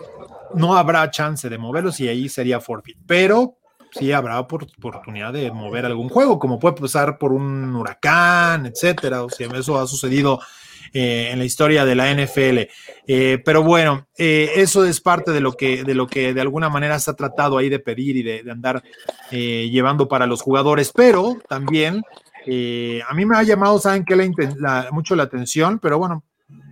no 0.55 0.77
habrá 0.77 1.11
chance 1.11 1.49
de 1.49 1.59
moverlos 1.59 2.01
y 2.01 2.09
ahí 2.09 2.29
sería 2.29 2.61
forfeit, 2.61 2.99
pero 3.07 3.57
sí 3.93 4.13
habrá 4.13 4.41
oportunidad 4.41 5.33
de 5.33 5.51
mover 5.51 5.85
algún 5.85 6.09
juego, 6.09 6.39
como 6.39 6.59
puede 6.59 6.77
pasar 6.77 7.19
por 7.19 7.33
un 7.33 7.75
huracán, 7.75 8.67
etcétera, 8.67 9.23
o 9.23 9.29
si 9.29 9.45
eso 9.45 9.79
ha 9.79 9.87
sucedido 9.87 10.41
eh, 10.93 11.31
en 11.31 11.39
la 11.39 11.45
historia 11.45 11.85
de 11.85 11.95
la 11.95 12.13
NFL. 12.13 12.69
Eh, 13.07 13.43
pero 13.45 13.63
bueno, 13.63 14.07
eh, 14.17 14.51
eso 14.57 14.85
es 14.85 15.01
parte 15.01 15.31
de 15.33 15.41
lo, 15.41 15.53
que, 15.53 15.85
de 15.85 15.95
lo 15.95 16.07
que 16.07 16.35
de 16.35 16.41
alguna 16.41 16.69
manera 16.69 16.99
se 16.99 17.11
ha 17.11 17.15
tratado 17.15 17.59
ahí 17.59 17.69
de 17.69 17.79
pedir 17.79 18.17
y 18.17 18.23
de, 18.23 18.51
andar 18.51 18.83
llevando 19.31 20.09
para 20.09 20.27
los 20.27 20.43
jugadores, 20.43 20.93
pero 20.95 21.39
también 21.49 22.03
a 22.45 23.15
mí 23.15 23.25
me 23.25 23.37
ha 23.37 23.43
llamado, 23.43 23.79
¿saben 23.79 24.05
la, 24.59 24.89
mucho 24.91 25.17
la 25.17 25.23
atención, 25.23 25.79
pero 25.79 25.99
bueno, 25.99 26.25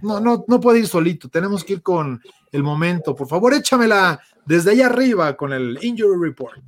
no, 0.03 0.21
no, 0.21 0.45
no 0.47 0.61
puede 0.61 0.81
ir 0.81 0.87
solito, 0.87 1.29
tenemos 1.29 1.65
que 1.65 1.75
ir 1.75 1.83
con 1.83 2.21
el 2.53 2.63
momento. 2.63 3.15
Por 3.15 3.29
favor, 3.29 3.55
échamela 3.55 4.21
desde 4.45 4.73
allá 4.73 4.87
arriba 4.87 5.37
con 5.37 5.53
el 5.53 5.79
Injury 5.81 6.21
Report. 6.21 6.59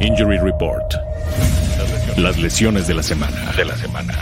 Injury 0.00 0.38
Report. 0.38 0.94
Las 2.18 2.38
lesiones 2.38 2.86
de 2.86 2.94
la 2.94 3.02
semana. 3.02 3.52
De 3.56 3.64
la 3.64 3.76
semana. 3.76 4.14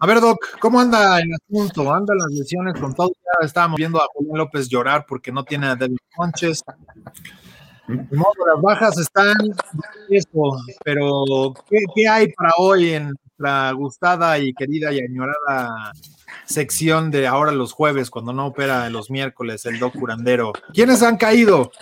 A 0.00 0.06
ver, 0.06 0.20
Doc, 0.20 0.38
¿cómo 0.60 0.80
anda 0.80 1.18
el 1.18 1.28
asunto? 1.34 1.92
¿Anda 1.92 2.14
las 2.14 2.30
lesiones 2.30 2.78
con 2.78 2.94
todo? 2.94 3.10
Ya 3.16 3.46
estábamos 3.46 3.78
viendo 3.78 3.98
a 3.98 4.06
Julián 4.14 4.38
López 4.38 4.68
llorar 4.68 5.04
porque 5.08 5.32
no 5.32 5.44
tiene 5.44 5.66
a 5.66 5.74
David 5.74 5.96
Sánchez. 6.16 6.62
las 7.88 8.62
bajas 8.62 8.96
están 8.98 9.36
pero 10.84 11.52
¿qué, 11.68 11.78
¿qué, 11.96 12.08
hay 12.08 12.32
para 12.32 12.52
hoy 12.58 12.90
en 12.90 13.06
nuestra 13.08 13.72
gustada 13.72 14.38
y 14.38 14.52
querida 14.54 14.92
y 14.92 15.00
añorada 15.00 15.92
sección 16.44 17.10
de 17.10 17.26
ahora 17.26 17.50
los 17.50 17.72
jueves, 17.72 18.08
cuando 18.08 18.32
no 18.32 18.46
opera 18.46 18.88
los 18.90 19.10
miércoles 19.10 19.66
el 19.66 19.80
Doc 19.80 19.98
Curandero? 19.98 20.52
¿Quiénes 20.72 21.02
han 21.02 21.16
caído? 21.16 21.72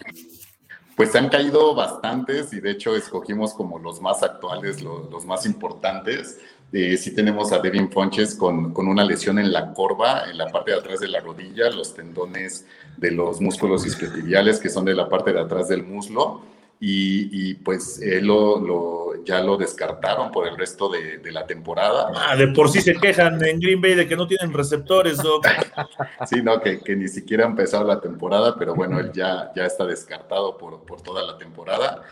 Pues 0.96 1.14
han 1.14 1.28
caído 1.28 1.74
bastantes 1.74 2.54
y 2.54 2.60
de 2.60 2.70
hecho 2.70 2.96
escogimos 2.96 3.52
como 3.52 3.78
los 3.78 4.00
más 4.00 4.22
actuales, 4.22 4.80
los, 4.80 5.26
más 5.26 5.44
importantes. 5.44 6.38
Eh, 6.72 6.96
sí 6.96 7.14
tenemos 7.14 7.52
a 7.52 7.58
Devin 7.58 7.90
Fonches 7.92 8.34
con, 8.34 8.72
con, 8.72 8.88
una 8.88 9.04
lesión 9.04 9.38
en 9.38 9.52
la 9.52 9.74
corva, 9.74 10.24
en 10.30 10.38
la 10.38 10.46
parte 10.46 10.70
de 10.70 10.78
atrás 10.78 11.00
de 11.00 11.08
la 11.08 11.20
rodilla, 11.20 11.70
los 11.70 11.94
tendones 11.94 12.64
de 12.96 13.10
los 13.10 13.42
músculos 13.42 13.86
isquiotibiales 13.86 14.58
que 14.58 14.70
son 14.70 14.86
de 14.86 14.94
la 14.94 15.08
parte 15.08 15.34
de 15.34 15.40
atrás 15.40 15.68
del 15.68 15.84
muslo. 15.84 16.40
Y, 16.80 17.50
y 17.50 17.54
pues 17.54 18.00
él 18.00 18.26
lo, 18.26 19.05
ya 19.26 19.40
lo 19.40 19.56
descartaron 19.56 20.30
por 20.30 20.46
el 20.46 20.56
resto 20.56 20.88
de, 20.88 21.18
de, 21.18 21.32
la 21.32 21.46
temporada. 21.46 22.12
Ah, 22.14 22.36
de 22.36 22.48
por 22.48 22.70
sí 22.70 22.80
se 22.80 22.94
quejan 22.94 23.44
en 23.44 23.58
Green 23.58 23.80
Bay 23.80 23.94
de 23.94 24.06
que 24.06 24.16
no 24.16 24.26
tienen 24.26 24.52
receptores, 24.52 25.18
Doc. 25.18 25.46
sí, 26.26 26.42
no, 26.42 26.60
que, 26.60 26.80
que, 26.80 26.94
ni 26.94 27.08
siquiera 27.08 27.44
ha 27.44 27.48
empezado 27.48 27.84
la 27.84 28.00
temporada, 28.00 28.54
pero 28.56 28.74
bueno, 28.74 29.00
él 29.00 29.10
ya, 29.12 29.50
ya 29.54 29.66
está 29.66 29.84
descartado 29.84 30.56
por, 30.56 30.86
por 30.86 31.02
toda 31.02 31.26
la 31.26 31.36
temporada. 31.36 32.02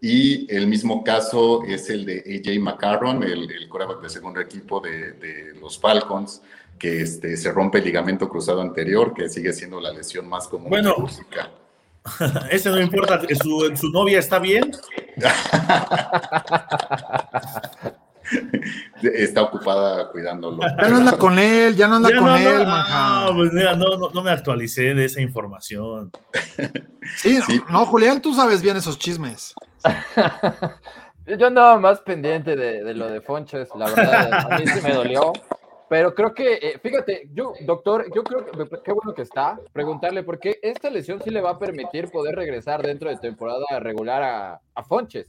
Y 0.00 0.52
el 0.54 0.66
mismo 0.66 1.02
caso 1.04 1.62
es 1.64 1.88
el 1.88 2.04
de 2.04 2.18
AJ 2.18 2.60
McCarron, 2.60 3.22
el, 3.22 3.50
el 3.50 3.68
coreback 3.68 4.02
de 4.02 4.10
segundo 4.10 4.40
equipo 4.40 4.80
de, 4.80 5.12
de, 5.12 5.54
los 5.60 5.78
Falcons, 5.78 6.42
que 6.78 7.00
este, 7.02 7.36
se 7.36 7.52
rompe 7.52 7.78
el 7.78 7.84
ligamento 7.84 8.28
cruzado 8.28 8.60
anterior, 8.60 9.14
que 9.14 9.28
sigue 9.28 9.52
siendo 9.52 9.80
la 9.80 9.92
lesión 9.92 10.28
más 10.28 10.48
común. 10.48 10.68
Bueno, 10.68 10.94
música. 10.98 11.50
ese 12.50 12.68
no 12.68 12.80
importa, 12.80 13.22
¿Su, 13.40 13.72
¿su 13.76 13.88
novia 13.90 14.18
está 14.18 14.38
bien? 14.38 14.72
está 19.02 19.42
ocupada 19.42 20.10
cuidándolo. 20.10 20.62
Ya 20.62 20.88
no 20.88 20.96
anda 20.96 21.18
con 21.18 21.38
él, 21.38 21.76
ya 21.76 21.88
no 21.88 21.96
anda 21.96 22.10
ya 22.10 22.16
con 22.16 22.26
no, 22.26 22.36
él, 22.36 22.66
no, 22.66 23.36
pues 23.36 23.52
mira, 23.52 23.76
no, 23.76 23.96
no, 23.96 24.10
no, 24.10 24.22
me 24.22 24.30
actualicé 24.30 24.94
de 24.94 25.04
esa 25.04 25.20
información. 25.20 26.10
Sí, 27.16 27.40
sí, 27.46 27.62
no, 27.70 27.86
Julián, 27.86 28.20
tú 28.20 28.34
sabes 28.34 28.62
bien 28.62 28.76
esos 28.76 28.98
chismes. 28.98 29.54
Yo 31.26 31.46
andaba 31.46 31.78
más 31.78 32.00
pendiente 32.00 32.54
de, 32.54 32.84
de, 32.84 32.94
lo 32.94 33.08
de 33.08 33.22
Fonches, 33.22 33.68
la 33.76 33.86
verdad, 33.86 34.46
a 34.50 34.58
mí 34.58 34.66
sí 34.66 34.80
me 34.82 34.92
dolió. 34.92 35.32
Pero 35.94 36.12
creo 36.12 36.34
que, 36.34 36.54
eh, 36.54 36.80
fíjate, 36.82 37.28
yo, 37.32 37.52
doctor, 37.60 38.12
yo 38.12 38.24
creo 38.24 38.44
que 38.44 38.82
qué 38.82 38.92
bueno 38.92 39.14
que 39.14 39.22
está, 39.22 39.60
preguntarle, 39.72 40.24
porque 40.24 40.58
esta 40.60 40.90
lesión 40.90 41.22
sí 41.22 41.30
le 41.30 41.40
va 41.40 41.50
a 41.50 41.58
permitir 41.60 42.10
poder 42.10 42.34
regresar 42.34 42.82
dentro 42.82 43.10
de 43.10 43.16
temporada 43.16 43.64
regular 43.78 44.20
a, 44.24 44.60
a 44.74 44.82
Fonches. 44.82 45.28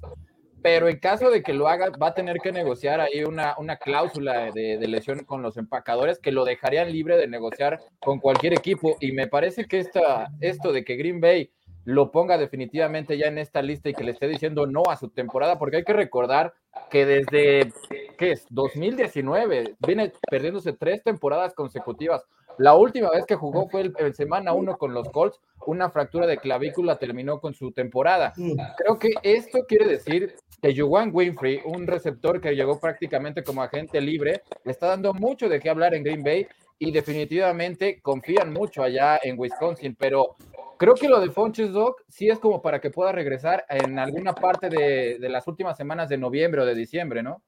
Pero 0.63 0.87
en 0.87 0.97
caso 0.97 1.29
de 1.29 1.43
que 1.43 1.53
lo 1.53 1.67
haga, 1.67 1.91
va 2.01 2.07
a 2.07 2.13
tener 2.15 2.37
que 2.37 2.51
negociar 2.51 2.99
ahí 2.99 3.23
una, 3.23 3.53
una 3.59 3.77
cláusula 3.77 4.51
de, 4.51 4.79
de, 4.79 4.87
lesión 4.87 5.23
con 5.23 5.43
los 5.43 5.55
empacadores 5.57 6.17
que 6.17 6.31
lo 6.31 6.45
dejarían 6.45 6.91
libre 6.91 7.15
de 7.15 7.27
negociar 7.27 7.81
con 7.99 8.19
cualquier 8.19 8.53
equipo. 8.53 8.97
Y 8.99 9.11
me 9.11 9.27
parece 9.27 9.65
que 9.65 9.77
esta, 9.77 10.29
esto 10.41 10.73
de 10.73 10.83
que 10.83 10.95
Green 10.95 11.21
Bay 11.21 11.51
lo 11.85 12.11
ponga 12.11 12.37
definitivamente 12.37 13.17
ya 13.17 13.27
en 13.27 13.37
esta 13.37 13.61
lista 13.61 13.89
y 13.89 13.93
que 13.93 14.03
le 14.03 14.11
esté 14.11 14.27
diciendo 14.27 14.65
no 14.65 14.83
a 14.89 14.97
su 14.97 15.09
temporada, 15.09 15.57
porque 15.57 15.77
hay 15.77 15.83
que 15.83 15.93
recordar 15.93 16.53
que 16.89 17.05
desde, 17.05 17.71
¿qué 18.17 18.31
es? 18.31 18.45
2019 18.49 19.75
viene 19.85 20.11
perdiéndose 20.29 20.73
tres 20.73 21.03
temporadas 21.03 21.53
consecutivas. 21.53 22.25
La 22.57 22.75
última 22.75 23.09
vez 23.11 23.25
que 23.25 23.35
jugó 23.35 23.67
fue 23.69 23.81
el, 23.81 23.93
el 23.99 24.13
semana 24.13 24.53
uno 24.53 24.77
con 24.77 24.93
los 24.93 25.09
Colts, 25.09 25.39
una 25.67 25.89
fractura 25.89 26.25
de 26.25 26.37
clavícula 26.37 26.97
terminó 26.97 27.39
con 27.39 27.53
su 27.53 27.71
temporada. 27.71 28.33
Creo 28.77 28.97
que 28.97 29.09
esto 29.23 29.59
quiere 29.67 29.87
decir 29.87 30.35
que 30.61 30.79
Juwan 30.79 31.11
Winfrey, 31.13 31.61
un 31.65 31.85
receptor 31.85 32.39
que 32.39 32.55
llegó 32.55 32.79
prácticamente 32.79 33.43
como 33.43 33.61
agente 33.61 33.99
libre, 33.99 34.41
le 34.63 34.71
está 34.71 34.87
dando 34.87 35.13
mucho 35.13 35.49
de 35.49 35.59
qué 35.59 35.69
hablar 35.69 35.93
en 35.93 36.03
Green 36.03 36.23
Bay 36.23 36.47
y 36.77 36.91
definitivamente 36.91 38.01
confían 38.01 38.51
mucho 38.51 38.83
allá 38.83 39.19
en 39.21 39.39
Wisconsin, 39.39 39.95
pero 39.95 40.35
creo 40.77 40.95
que 40.95 41.07
lo 41.07 41.21
de 41.21 41.31
Fonches 41.31 41.71
Dog 41.71 41.97
sí 42.07 42.29
es 42.29 42.39
como 42.39 42.61
para 42.61 42.81
que 42.81 42.89
pueda 42.89 43.11
regresar 43.11 43.65
en 43.69 43.97
alguna 43.97 44.33
parte 44.33 44.69
de, 44.69 45.17
de 45.19 45.29
las 45.29 45.47
últimas 45.47 45.77
semanas 45.77 46.09
de 46.09 46.17
noviembre 46.17 46.61
o 46.61 46.65
de 46.65 46.75
diciembre, 46.75 47.23
¿no? 47.23 47.41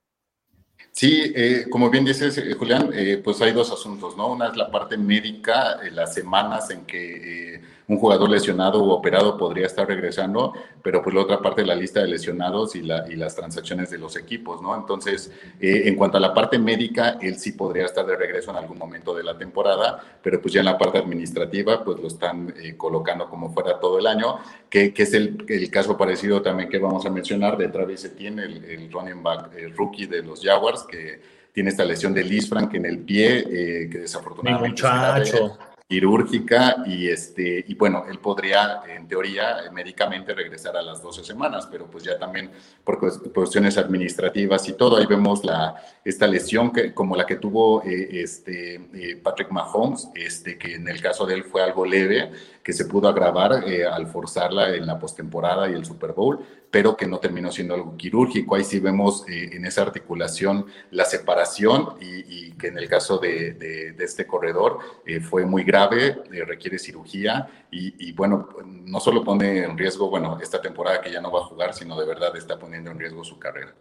Sí, 0.92 1.32
eh, 1.36 1.66
como 1.70 1.90
bien 1.90 2.06
dices, 2.06 2.38
eh, 2.38 2.54
Julián, 2.54 2.90
eh, 2.94 3.22
pues 3.24 3.42
hay 3.42 3.52
dos 3.52 3.72
asuntos, 3.72 4.18
¿no? 4.18 4.32
Una 4.32 4.48
es 4.48 4.58
la 4.58 4.72
parte 4.72 4.98
médica, 4.98 5.80
las 5.92 6.14
semanas 6.14 6.70
en 6.72 6.86
que 6.86 7.62
un 7.88 7.98
jugador 7.98 8.30
lesionado 8.30 8.84
o 8.84 8.90
operado 8.92 9.38
podría 9.38 9.66
estar 9.66 9.88
regresando, 9.88 10.54
pero 10.84 11.02
pues 11.02 11.16
la 11.16 11.22
otra 11.22 11.42
parte 11.42 11.66
la 11.66 11.76
lista 11.76 12.02
de 12.02 12.08
lesionados 12.08 12.76
y, 12.76 12.82
la, 12.82 13.06
y 13.10 13.16
las 13.16 13.36
transacciones 13.36 13.90
de 13.90 13.98
los 13.98 14.18
equipos, 14.18 14.62
¿no? 14.62 14.76
Entonces, 14.76 15.32
eh, 15.62 15.84
en 15.86 15.96
cuanto 15.96 16.18
a 16.18 16.20
la 16.20 16.34
parte 16.34 16.60
médica, 16.60 17.18
él 17.22 17.38
sí 17.38 17.54
podría 17.54 17.86
estar 17.86 18.06
de 18.06 18.18
regreso 18.18 18.52
en 18.52 18.58
algún 18.58 18.78
momento 18.78 19.16
de 19.16 19.24
la 19.24 19.38
temporada, 19.38 20.04
pero 20.22 20.42
pues 20.42 20.54
ya 20.54 20.60
en 20.60 20.66
la 20.66 20.78
parte 20.78 20.98
administrativa, 20.98 21.84
pues 21.84 22.00
lo 22.00 22.08
están 22.08 22.54
eh, 22.62 22.76
colocando 22.76 23.30
como 23.30 23.54
fuera 23.54 23.80
todo 23.80 24.00
el 24.00 24.08
año, 24.08 24.38
que, 24.70 24.94
que 24.94 25.04
es 25.04 25.14
el, 25.14 25.46
el, 25.48 25.72
caso 25.72 25.98
parecido 25.98 26.42
también 26.42 26.68
que 26.68 26.80
vamos 26.80 27.06
a 27.06 27.10
mencionar. 27.10 27.58
De 27.58 27.70
Travis 27.70 28.04
Etienne, 28.04 28.44
el, 28.44 28.66
el 28.66 28.92
running 28.92 29.24
back 29.24 29.56
el 29.56 29.76
rookie 29.76 30.08
de 30.08 30.24
los 30.24 30.42
Jaguars, 30.42 30.84
que 30.84 31.22
tiene 31.54 31.70
esta 31.70 31.86
lesión 31.86 32.14
de 32.14 32.24
Liz 32.24 32.50
Frank 32.50 32.74
en 32.74 32.86
el 32.86 33.00
pie, 33.00 33.40
eh, 33.40 33.90
que 33.90 34.00
desafortunadamente... 34.00 34.84
Muchacho 34.84 35.58
quirúrgica 35.88 36.84
y 36.86 37.08
este 37.08 37.64
y 37.66 37.76
bueno, 37.76 38.04
él 38.10 38.20
podría 38.20 38.82
en 38.88 39.08
teoría 39.08 39.72
médicamente 39.72 40.34
regresar 40.34 40.76
a 40.76 40.82
las 40.82 41.02
12 41.02 41.24
semanas, 41.24 41.68
pero 41.72 41.90
pues 41.90 42.04
ya 42.04 42.20
también 42.20 42.52
por 42.84 43.00
cuestiones 43.32 43.78
administrativas 43.78 44.68
y 44.68 44.74
todo, 44.74 44.98
ahí 44.98 45.06
vemos 45.06 45.46
la 45.46 45.76
esta 46.04 46.28
lesión 46.28 46.74
que 46.74 46.94
como 46.94 47.16
la 47.16 47.26
que 47.26 47.38
tuvo 47.38 47.84
eh, 47.84 48.22
este 48.22 48.76
eh, 48.76 49.16
Patrick 49.24 49.50
Mahomes, 49.50 50.10
este 50.14 50.58
que 50.58 50.76
en 50.76 50.90
el 50.90 51.02
caso 51.02 51.26
de 51.26 51.36
él 51.36 51.46
fue 51.46 51.64
algo 51.64 51.86
leve, 51.86 52.32
que 52.62 52.74
se 52.74 52.84
pudo 52.84 53.08
agravar 53.08 53.64
eh, 53.66 53.86
al 53.86 54.08
forzarla 54.08 54.76
en 54.76 54.86
la 54.86 55.00
postemporada 55.00 55.70
y 55.70 55.74
el 55.74 55.86
Super 55.86 56.12
Bowl, 56.12 56.46
pero 56.72 56.98
que 56.98 57.08
no 57.08 57.20
terminó 57.20 57.52
siendo 57.52 57.74
algo 57.74 57.96
quirúrgico. 57.96 58.56
Ahí 58.56 58.64
sí 58.64 58.80
vemos 58.80 59.28
eh, 59.28 59.52
en 59.54 59.66
esa 59.66 59.84
articulación 59.84 60.66
la 60.92 61.06
separación 61.06 61.96
y, 62.02 62.52
que 62.58 62.68
en 62.68 62.78
el 62.80 62.90
caso 62.90 63.20
de, 63.20 63.54
de, 63.54 64.04
este 64.04 64.26
corredor 64.26 64.80
eh, 65.06 65.20
fue 65.20 65.46
muy 65.46 65.64
grave, 65.64 66.18
requiere 66.48 66.80
cirugía 66.80 67.48
y, 67.70 68.12
bueno, 68.14 68.50
no 68.66 69.00
solo 69.00 69.24
pone 69.24 69.64
en 69.64 69.78
riesgo, 69.78 70.10
bueno, 70.10 70.40
esta 70.42 70.62
temporada 70.62 71.02
que 71.02 71.12
ya 71.12 71.22
no 71.22 71.32
va 71.32 71.42
a 71.42 71.46
jugar, 71.46 71.74
sino 71.74 72.00
de 72.00 72.08
verdad 72.08 72.36
está 72.36 72.58
poniendo 72.58 72.90
en 72.90 73.00
riesgo 73.00 73.24
su 73.24 73.38
carrera. 73.38 73.76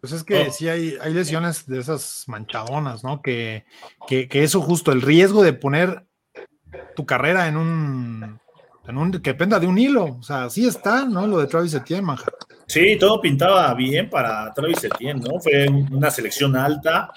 Pues 0.00 0.12
es 0.12 0.24
que 0.24 0.46
oh. 0.48 0.50
sí 0.50 0.68
hay, 0.68 0.96
hay 1.00 1.12
lesiones 1.12 1.66
de 1.66 1.78
esas 1.78 2.24
manchadonas, 2.26 3.04
¿no? 3.04 3.20
Que, 3.22 3.64
que, 4.08 4.28
que, 4.28 4.42
eso 4.42 4.60
justo, 4.60 4.92
el 4.92 5.02
riesgo 5.02 5.42
de 5.42 5.52
poner 5.52 6.06
tu 6.96 7.04
carrera 7.04 7.48
en 7.48 7.56
un, 7.56 8.40
en 8.86 8.98
un, 8.98 9.12
que 9.12 9.30
dependa 9.30 9.58
de 9.58 9.66
un 9.66 9.78
hilo. 9.78 10.16
O 10.18 10.22
sea, 10.22 10.50
sí 10.50 10.66
está, 10.66 11.04
¿no? 11.04 11.26
Lo 11.26 11.38
de 11.38 11.46
Travis 11.46 11.74
Etienne, 11.74 12.06
Manja. 12.06 12.30
Sí, 12.66 12.96
todo 12.98 13.20
pintaba 13.20 13.74
bien 13.74 14.08
para 14.08 14.52
Travis 14.54 14.84
Etienne, 14.84 15.20
¿no? 15.20 15.40
Fue 15.40 15.68
una 15.68 16.10
selección 16.10 16.56
alta, 16.56 17.10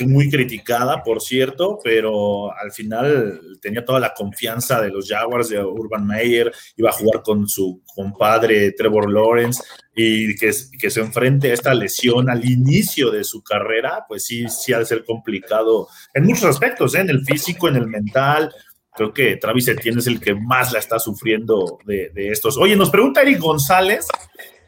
muy 0.00 0.30
criticada, 0.30 1.02
por 1.02 1.20
cierto, 1.20 1.78
pero 1.82 2.54
al 2.54 2.72
final 2.72 3.40
tenía 3.60 3.84
toda 3.84 4.00
la 4.00 4.14
confianza 4.14 4.80
de 4.80 4.90
los 4.90 5.08
Jaguars, 5.08 5.48
de 5.48 5.62
Urban 5.62 6.06
Meyer, 6.06 6.52
iba 6.76 6.90
a 6.90 6.94
jugar 6.94 7.22
con 7.22 7.48
su 7.48 7.82
compadre 7.94 8.72
Trevor 8.72 9.10
Lawrence 9.10 9.62
y 9.94 10.34
que, 10.36 10.50
que 10.78 10.90
se 10.90 11.00
enfrente 11.00 11.50
a 11.50 11.54
esta 11.54 11.74
lesión 11.74 12.30
al 12.30 12.44
inicio 12.48 13.10
de 13.10 13.24
su 13.24 13.42
carrera, 13.42 14.04
pues 14.08 14.24
sí, 14.24 14.46
sí 14.48 14.72
ha 14.72 14.78
de 14.78 14.86
ser 14.86 15.04
complicado 15.04 15.88
en 16.14 16.24
muchos 16.24 16.44
aspectos, 16.44 16.94
¿eh? 16.94 17.00
en 17.00 17.10
el 17.10 17.24
físico, 17.24 17.68
en 17.68 17.76
el 17.76 17.86
mental, 17.86 18.52
creo 19.00 19.14
que 19.14 19.36
Travis 19.36 19.66
Etienne 19.66 19.98
es 19.98 20.06
el 20.06 20.20
que 20.20 20.34
más 20.34 20.74
la 20.74 20.78
está 20.78 20.98
sufriendo 20.98 21.78
de, 21.86 22.10
estos. 22.14 22.58
Oye, 22.58 22.76
nos 22.76 22.90
pregunta 22.90 23.22
Eric 23.22 23.40
González, 23.40 24.06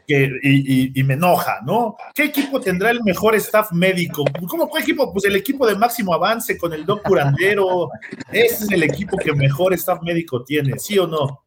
que, 0.07 0.27
y, 0.41 1.03
me 1.03 1.13
enoja, 1.13 1.59
¿no? 1.63 1.95
¿Qué 2.15 2.23
equipo 2.23 2.59
tendrá 2.59 2.89
el 2.89 3.03
mejor 3.03 3.35
staff 3.35 3.71
médico? 3.73 4.25
¿Cómo 4.47 4.71
qué 4.71 4.81
equipo? 4.81 5.13
Pues 5.13 5.25
el 5.25 5.35
equipo 5.35 5.67
de 5.67 5.75
máximo 5.75 6.15
avance 6.15 6.57
con 6.57 6.73
el 6.73 6.83
Doc 6.83 7.03
Curandero. 7.03 7.89
Ese 8.31 8.63
es 8.63 8.71
el 8.71 8.81
equipo 8.81 9.17
que 9.17 9.33
mejor 9.33 9.71
staff 9.75 10.01
médico 10.01 10.43
tiene, 10.43 10.79
¿sí 10.79 10.97
o 10.97 11.05
no? 11.05 11.45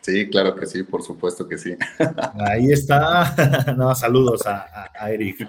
Sí, 0.00 0.28
claro 0.30 0.54
que 0.54 0.66
sí, 0.66 0.84
por 0.84 1.02
supuesto 1.02 1.48
que 1.48 1.58
sí. 1.58 1.74
Ahí 2.38 2.70
está. 2.70 3.74
no, 3.76 3.92
saludos 3.96 4.46
a, 4.46 4.92
a 4.96 5.10
Eric. 5.10 5.44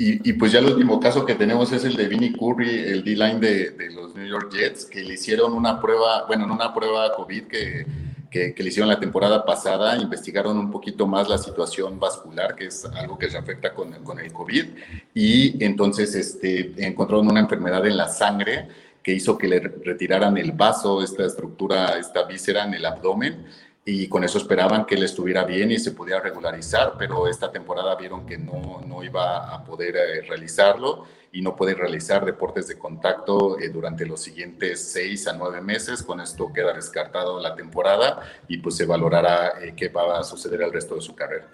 Y, 0.00 0.32
pues 0.34 0.52
ya 0.52 0.60
el 0.60 0.66
último 0.66 1.00
caso 1.00 1.26
que 1.26 1.34
tenemos 1.34 1.72
es 1.72 1.82
el 1.82 1.96
de 1.96 2.06
Vinnie 2.06 2.32
Curry, 2.32 2.70
el 2.70 3.02
D-line 3.02 3.40
de, 3.40 3.90
los 3.90 4.14
New 4.14 4.26
York 4.26 4.52
Jets, 4.52 4.84
que 4.84 5.02
le 5.02 5.14
hicieron 5.14 5.52
una 5.52 5.80
prueba, 5.80 6.24
bueno, 6.28 6.44
en 6.44 6.52
una 6.52 6.72
prueba 6.72 7.12
COVID 7.16 7.48
que, 7.48 7.84
que, 8.30 8.54
le 8.56 8.68
hicieron 8.68 8.88
la 8.88 9.00
temporada 9.00 9.44
pasada, 9.44 9.96
investigaron 9.96 10.56
un 10.56 10.70
poquito 10.70 11.08
más 11.08 11.28
la 11.28 11.36
situación 11.36 11.98
vascular, 11.98 12.54
que 12.54 12.66
es 12.66 12.84
algo 12.84 13.18
que 13.18 13.28
se 13.28 13.38
afecta 13.38 13.74
con, 13.74 13.90
con 14.04 14.20
el 14.20 14.32
COVID, 14.32 14.66
y 15.14 15.64
entonces 15.64 16.14
este, 16.14 16.74
encontraron 16.76 17.28
una 17.28 17.40
enfermedad 17.40 17.84
en 17.84 17.96
la 17.96 18.06
sangre 18.06 18.68
que 19.02 19.14
hizo 19.14 19.36
que 19.36 19.48
le 19.48 19.58
retiraran 19.58 20.36
el 20.38 20.52
vaso, 20.52 21.02
esta 21.02 21.24
estructura, 21.24 21.98
esta 21.98 22.22
víscera 22.22 22.64
en 22.64 22.74
el 22.74 22.86
abdomen, 22.86 23.46
y 23.90 24.06
con 24.06 24.22
eso 24.22 24.36
esperaban 24.36 24.84
que 24.84 24.96
él 24.96 25.02
estuviera 25.02 25.44
bien 25.44 25.70
y 25.70 25.78
se 25.78 25.92
pudiera 25.92 26.20
regularizar, 26.20 26.92
pero 26.98 27.26
esta 27.26 27.50
temporada 27.50 27.94
vieron 27.94 28.26
que 28.26 28.36
no, 28.36 28.82
no 28.86 29.02
iba 29.02 29.54
a 29.54 29.64
poder 29.64 29.96
eh, 29.96 30.20
realizarlo 30.28 31.06
y 31.32 31.40
no 31.40 31.56
puede 31.56 31.74
realizar 31.74 32.22
deportes 32.26 32.68
de 32.68 32.76
contacto 32.76 33.58
eh, 33.58 33.70
durante 33.70 34.04
los 34.04 34.20
siguientes 34.20 34.92
seis 34.92 35.26
a 35.26 35.32
nueve 35.32 35.62
meses. 35.62 36.02
Con 36.02 36.20
esto 36.20 36.52
queda 36.52 36.74
descartado 36.74 37.40
la 37.40 37.54
temporada 37.54 38.20
y 38.46 38.58
pues 38.58 38.76
se 38.76 38.84
valorará 38.84 39.54
eh, 39.62 39.72
qué 39.74 39.88
va 39.88 40.18
a 40.18 40.22
suceder 40.22 40.64
al 40.64 40.72
resto 40.72 40.94
de 40.94 41.00
su 41.00 41.14
carrera. 41.14 41.48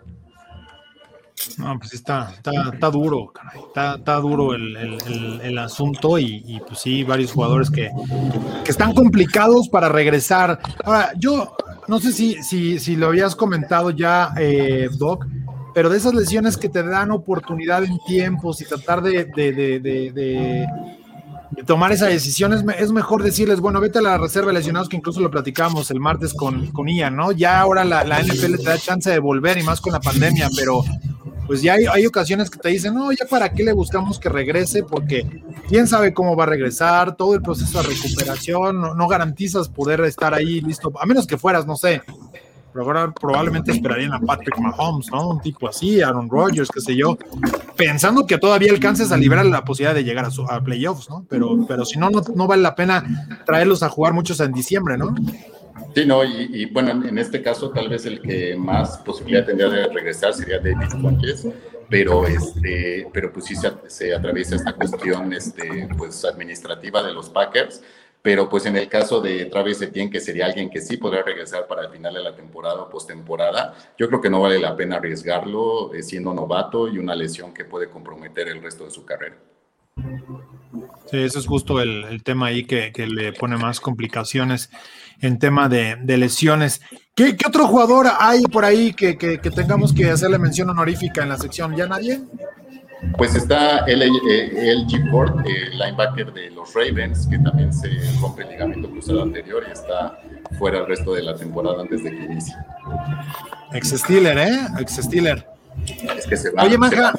No, 1.59 1.79
pues 1.79 1.95
está, 1.95 2.33
está, 2.35 2.51
está 2.73 2.91
duro, 2.91 3.33
Está, 3.69 3.95
está 3.97 4.17
duro 4.17 4.55
el, 4.55 4.77
el, 4.77 5.41
el, 5.41 5.59
asunto 5.59 6.19
y, 6.19 6.43
y, 6.47 6.61
pues 6.61 6.81
sí, 6.81 7.05
varios 7.05 7.33
jugadores 7.33 7.71
que, 7.71 7.91
que 8.65 8.71
están 8.71 8.93
complicados 8.93 9.69
para 9.69 9.89
regresar. 9.89 10.59
Ahora, 10.85 11.13
yo 11.17 11.55
no 11.89 12.01
sé 12.01 12.13
si, 12.13 12.43
si, 12.43 12.79
si 12.79 12.97
lo 12.97 13.09
habías 13.09 13.37
comentado 13.37 13.91
ya, 13.91 14.33
eh, 14.39 14.89
Doc, 14.99 15.27
pero 15.75 15.91
de 15.91 15.99
esas 15.99 16.15
lesiones 16.15 16.57
que 16.57 16.69
te 16.69 16.83
dan 16.83 17.11
oportunidad 17.11 17.85
en 17.85 17.99
tiempos 18.07 18.61
y 18.61 18.65
tratar 18.65 19.03
de, 19.03 19.25
de, 19.25 19.53
de, 19.53 19.81
de 19.81 20.67
tomar 21.67 21.93
esa 21.93 22.07
decisión, 22.07 22.53
es, 22.53 22.65
es, 22.79 22.93
mejor 22.93 23.23
decirles, 23.23 23.61
bueno, 23.61 23.81
vete 23.81 23.99
a 23.99 24.03
la 24.03 24.19
reserva 24.19 24.49
de 24.49 24.55
lesionados, 24.55 24.89
que 24.89 24.97
incluso 24.97 25.21
lo 25.21 25.31
platicamos 25.31 25.91
el 25.91 26.01
martes 26.01 26.35
con, 26.35 26.69
con 26.69 26.89
Ian, 26.89 27.17
¿no? 27.17 27.33
Ya 27.33 27.61
ahora 27.61 27.85
la, 27.85 28.05
la 28.05 28.21
NFL 28.23 28.57
te 28.57 28.65
da 28.65 28.79
chance 28.79 29.11
de 29.11 29.19
volver 29.19 29.59
y 29.59 29.63
más 29.63 29.81
con 29.81 29.93
la 29.93 30.01
pandemia, 30.01 30.49
pero 30.57 30.85
pues 31.47 31.63
ya 31.63 31.75
hay, 31.75 31.87
hay, 31.87 32.07
ocasiones 32.07 32.51
que 32.51 32.59
te 32.59 32.71
dicen, 32.71 32.95
no, 32.95 33.13
ya 33.13 33.27
para 33.29 33.53
qué 33.53 33.63
le 33.63 33.73
buscamos 33.73 34.19
que 34.19 34.29
regrese, 34.29 34.83
porque 34.83 35.43
quién 35.69 35.87
sabe 35.87 36.15
cómo 36.15 36.37
va 36.37 36.45
a 36.45 36.49
regresar, 36.49 37.17
todo 37.17 37.35
el 37.35 37.43
proceso 37.43 37.83
de 37.83 37.89
recuperación, 37.89 38.81
no, 38.81 39.09
garantizas 39.09 39.69
poder 39.69 40.01
estar 40.03 40.35
ahí 40.35 40.61
listo, 40.61 40.93
a 40.99 41.07
menos 41.07 41.27
que 41.27 41.37
fueras, 41.37 41.67
no 41.67 41.77
sé, 41.77 42.03
probablemente 42.73 43.71
esperarían 43.73 44.15
a 44.15 44.21
Patrick 44.21 44.59
Mahomes, 44.59 45.09
¿no? 45.13 45.31
Un 45.31 45.41
tipo 45.41 45.69
así, 45.69 46.03
Aaron 46.03 46.29
Rodgers, 46.29 46.69
qué 46.73 46.81
sé 46.81 46.97
yo, 46.97 47.17
pensando 47.77 48.27
que 48.27 48.39
todavía 48.39 48.73
alcances 48.73 49.13
a 49.13 49.17
liberar 49.17 49.47
la 49.47 49.65
posibilidad 49.65 49.95
de 49.95 50.03
llegar 50.03 50.25
a, 50.25 50.31
su, 50.31 50.43
a 50.43 50.61
playoffs, 50.61 51.09
¿no? 51.09 51.25
Pero, 51.29 51.65
pero 51.69 51.85
si 51.85 51.99
no, 51.99 52.11
no, 52.11 52.23
no 52.35 52.47
vale 52.47 52.63
la 52.63 52.75
pena 52.75 53.29
traerlos 53.47 53.83
a 53.83 53.89
jugar 53.89 54.13
muchos 54.13 54.41
en 54.41 54.53
diciembre, 54.53 54.99
¿no? 54.99 55.15
Sí, 55.95 56.05
no, 56.07 56.25
y, 56.25 56.67
bueno, 56.67 56.91
en 57.07 57.19
este 57.19 57.41
caso 57.41 57.71
tal 57.71 57.89
vez 57.89 58.05
el 58.05 58.21
que 58.21 58.57
más 58.57 58.99
posibilidad 58.99 59.47
tendría 59.47 59.69
de 59.69 59.87
regresar 59.87 60.35
sería 60.35 60.59
David 60.59 60.89
Fuentes, 61.01 61.47
pero 61.89 62.27
este, 62.27 63.07
pero 63.13 63.33
pues 63.33 63.45
sí 63.45 63.55
se, 63.87 64.13
atraviesa 64.13 64.57
esta 64.57 64.73
cuestión 64.73 65.33
este, 65.33 65.89
pues 65.97 66.25
administrativa 66.25 67.01
de 67.01 67.13
los 67.13 67.31
Packers, 67.31 67.81
pero 68.23 68.49
pues 68.49 68.67
en 68.67 68.77
el 68.77 68.89
caso 68.89 69.21
de 69.21 69.45
Travis 69.45 69.83
Etienne, 69.83 70.11
que 70.11 70.19
sería 70.19 70.47
alguien 70.47 70.69
que 70.69 70.81
sí 70.81 70.97
podría 70.97 71.23
regresar 71.23 71.69
para 71.69 71.83
el 71.83 71.91
final 71.91 72.15
de 72.15 72.23
la 72.23 72.35
temporada 72.35 72.83
o 72.83 72.91
postemporada, 72.91 73.75
yo 73.97 74.09
creo 74.09 74.21
que 74.21 74.31
no 74.31 74.41
vale 74.41 74.59
la 74.59 74.75
pena 74.75 74.97
arriesgarlo 74.97 75.95
eh, 75.95 76.03
siendo 76.03 76.35
novato 76.35 76.89
y 76.89 76.99
una 76.99 77.15
lesión 77.15 77.55
que 77.55 77.65
puede 77.65 77.89
comprometer 77.89 78.49
el 78.49 78.61
resto 78.63 78.85
de 78.85 78.91
su 78.91 79.05
carrera. 79.05 79.37
Sí, 81.07 81.19
ese 81.19 81.39
es 81.39 81.47
justo 81.47 81.81
el, 81.81 82.23
tema 82.25 82.47
ahí 82.47 82.65
que, 82.65 82.93
le 83.07 83.33
pone 83.33 83.57
más 83.57 83.79
complicaciones 83.79 84.71
en 85.27 85.39
tema 85.39 85.69
de, 85.69 85.97
lesiones. 86.07 86.81
¿Qué, 87.15 87.37
otro 87.47 87.67
jugador 87.67 88.07
hay 88.19 88.43
por 88.43 88.65
ahí 88.65 88.93
que, 88.93 89.15
tengamos 89.55 89.93
que 89.93 90.11
hacerle 90.11 90.39
mención 90.39 90.71
honorífica 90.71 91.23
en 91.23 91.31
la 91.31 91.39
sección? 91.39 91.75
¿Ya 91.77 91.87
nadie? 91.87 92.21
Pues 93.19 93.35
está 93.35 93.81
el, 93.81 94.03
el 94.03 94.87
G 94.87 95.11
Ford, 95.11 95.47
el 95.47 95.79
linebacker 95.79 96.33
de 96.33 96.51
los 96.51 96.73
Ravens, 96.75 97.27
que 97.27 97.39
también 97.39 97.73
se 97.73 97.89
rompe 98.21 98.43
el 98.43 98.51
ligamento 98.51 98.91
cruzado 98.91 99.23
anterior 99.23 99.63
y 99.69 99.73
está 99.73 100.19
fuera 100.59 100.79
el 100.79 100.87
resto 100.87 101.13
de 101.15 101.23
la 101.23 101.35
temporada 101.35 101.83
antes 101.83 102.03
de 102.03 102.11
que 102.11 102.25
inicie. 102.25 102.57
Ex 103.73 103.89
Steeler, 103.89 104.39
¿eh? 104.39 104.59
Ex 104.81 104.93
Steeler. 104.95 105.47
Es 106.17 106.27
que 106.27 106.37
se 106.37 106.51
va. 106.51 106.63
Oye, 106.65 106.79
Manja, 106.79 107.13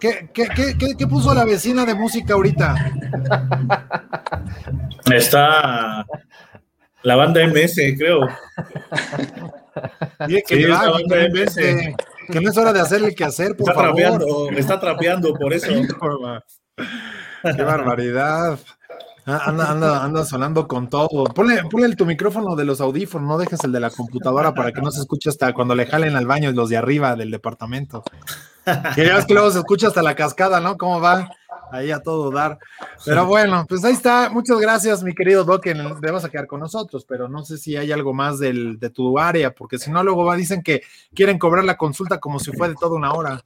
¿qué, 0.00 0.28
qué, 0.32 0.48
qué, 0.48 0.96
qué, 0.98 1.06
puso 1.06 1.32
la 1.32 1.44
vecina 1.44 1.84
de 1.84 1.94
música 1.94 2.34
ahorita? 2.34 2.74
Está 5.12 6.04
la 7.04 7.16
banda 7.16 7.46
MS, 7.46 7.76
creo. 7.96 8.26
que, 10.26 10.42
sí, 10.46 10.62
la 10.62 10.90
banda 10.90 11.28
MS. 11.28 11.54
que 11.54 12.40
no 12.40 12.50
es 12.50 12.56
hora 12.56 12.72
de 12.72 12.80
hacerle 12.80 13.14
que 13.14 13.24
hacer, 13.24 13.56
por 13.56 13.68
está 13.68 13.74
favor. 13.74 13.94
Trapeando, 13.94 14.50
está 14.56 14.80
trapeando, 14.80 15.34
por 15.34 15.52
eso. 15.52 15.70
Qué 17.56 17.62
barbaridad. 17.62 18.58
Ah, 19.26 19.42
anda, 19.46 19.70
anda, 19.70 20.04
anda 20.04 20.24
sonando 20.24 20.66
con 20.66 20.88
todo. 20.88 21.24
Ponle, 21.24 21.62
ponle 21.70 21.94
tu 21.96 22.04
micrófono 22.04 22.56
de 22.56 22.64
los 22.64 22.80
audífonos, 22.80 23.28
no 23.28 23.38
dejes 23.38 23.62
el 23.64 23.72
de 23.72 23.80
la 23.80 23.90
computadora 23.90 24.52
para 24.52 24.72
que 24.72 24.82
no 24.82 24.90
se 24.90 25.00
escuche 25.00 25.30
hasta 25.30 25.52
cuando 25.54 25.74
le 25.74 25.86
jalen 25.86 26.16
al 26.16 26.26
baño 26.26 26.52
los 26.52 26.68
de 26.68 26.76
arriba 26.76 27.16
del 27.16 27.30
departamento. 27.30 28.02
Que 28.94 29.06
ya 29.06 29.16
ves 29.16 29.26
que 29.26 29.34
luego 29.34 29.50
se 29.50 29.58
escucha 29.58 29.88
hasta 29.88 30.02
la 30.02 30.14
cascada, 30.14 30.60
¿no? 30.60 30.76
¿Cómo 30.76 31.00
va? 31.00 31.30
Ahí 31.74 31.90
a 31.90 32.00
todo 32.00 32.30
dar. 32.30 32.58
Pero 33.04 33.26
bueno, 33.26 33.66
pues 33.68 33.84
ahí 33.84 33.92
está. 33.92 34.30
Muchas 34.30 34.58
gracias, 34.60 35.02
mi 35.02 35.12
querido 35.12 35.42
Doc. 35.42 35.64
Debes 36.00 36.24
a 36.24 36.28
quedar 36.28 36.46
con 36.46 36.60
nosotros, 36.60 37.04
pero 37.04 37.28
no 37.28 37.44
sé 37.44 37.58
si 37.58 37.76
hay 37.76 37.90
algo 37.90 38.14
más 38.14 38.38
del, 38.38 38.78
de 38.78 38.90
tu 38.90 39.18
área, 39.18 39.52
porque 39.52 39.78
si 39.78 39.90
no, 39.90 40.04
luego 40.04 40.24
va, 40.24 40.36
dicen 40.36 40.62
que 40.62 40.82
quieren 41.14 41.36
cobrar 41.36 41.64
la 41.64 41.76
consulta 41.76 42.20
como 42.20 42.38
si 42.38 42.52
fuera 42.52 42.72
de 42.72 42.78
toda 42.78 42.96
una 42.96 43.12
hora. 43.12 43.42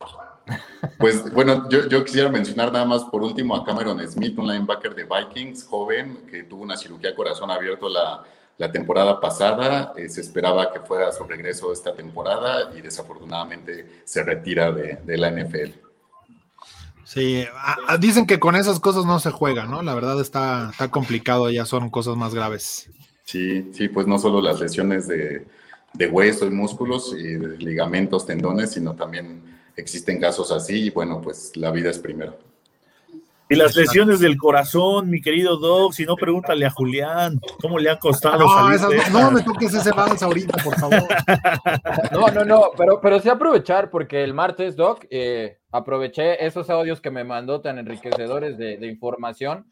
Pues 0.99 1.33
bueno, 1.33 1.69
yo, 1.71 2.05
quisiera 2.05 2.29
mencionar 2.29 2.71
nada 2.71 2.85
más 2.85 3.05
por 3.05 3.23
último 3.23 3.57
a 3.57 3.65
Cameron 3.65 4.07
Smith, 4.07 4.39
un 4.39 4.47
linebacker 4.47 4.95
de 4.95 5.05
Vikings, 5.05 5.65
joven, 5.65 6.27
que 6.31 6.43
tuvo 6.43 6.63
una 6.63 6.77
cirugía 6.77 7.15
corazón 7.15 7.51
abierto 7.51 7.89
la, 7.89 8.25
la 8.59 8.71
temporada 8.71 9.21
pasada. 9.21 9.95
Eh, 9.97 10.09
se 10.11 10.21
esperaba 10.21 10.71
que 10.71 10.81
fuera 10.81 11.11
su 11.13 11.25
regreso 11.25 11.73
esta 11.73 11.95
temporada 11.95 12.73
y 12.77 12.83
desafortunadamente 12.83 14.03
se 14.05 14.23
retira 14.23 14.71
de 14.71 15.17
la 15.17 15.31
NFL. 15.31 15.88
Sí, 17.09 17.43
dicen 18.01 18.27
que 18.27 18.39
con 18.39 18.55
esas 18.55 18.81
cosas 18.81 19.07
no 19.07 19.19
se 19.19 19.31
juega, 19.31 19.65
¿no? 19.65 19.81
La 19.81 19.95
verdad 19.95 20.21
está, 20.21 20.69
está 20.71 20.91
complicado, 20.91 21.49
ya 21.51 21.65
son 21.65 21.89
cosas 21.89 22.19
más 22.19 22.35
graves. 22.35 22.91
Sí, 23.25 23.71
sí, 23.73 23.89
pues 23.89 24.07
no 24.07 24.19
solo 24.19 24.43
las 24.43 24.61
lesiones 24.61 25.09
de, 25.09 25.47
de 25.95 26.07
hueso 26.07 26.45
y 26.45 26.51
músculos 26.51 27.15
y 27.19 27.39
ligamentos, 27.65 28.27
tendones, 28.27 28.73
sino 28.73 28.95
también 28.95 29.43
existen 29.75 30.21
casos 30.21 30.53
así 30.53 30.85
y 30.85 30.91
bueno, 30.91 31.23
pues 31.23 31.57
la 31.57 31.71
vida 31.71 31.89
es 31.89 31.99
primero. 31.99 32.37
Y 33.51 33.57
las 33.57 33.75
lesiones 33.75 34.21
del 34.21 34.37
corazón, 34.37 35.09
mi 35.09 35.23
querido 35.23 35.57
Doc, 35.57 35.95
si 35.95 36.05
no, 36.05 36.17
pregúntale 36.17 36.67
a 36.67 36.71
Julián, 36.71 37.41
¿cómo 37.61 37.79
le 37.79 37.89
ha 37.89 37.99
costado 37.99 38.39
no, 38.39 38.79
salir 38.79 39.01
no, 39.11 39.31
me 39.31 39.43
toques 39.43 39.73
ese 39.73 39.91
vals 39.91 40.23
ahorita, 40.23 40.63
por 40.63 40.79
favor. 40.79 41.03
No, 42.13 42.29
no, 42.29 42.45
no, 42.45 42.71
pero, 42.77 43.01
pero 43.01 43.21
sí 43.21 43.29
aprovechar, 43.29 43.91
porque 43.91 44.23
el 44.23 44.35
martes, 44.35 44.77
Doc, 44.77 45.07
eh, 45.11 45.59
aproveché 45.73 46.45
esos 46.45 46.69
audios 46.69 47.01
que 47.01 47.11
me 47.11 47.25
mandó 47.25 47.61
tan 47.61 47.79
enriquecedores 47.79 48.59
de, 48.59 48.77
de, 48.77 48.87
información. 48.87 49.67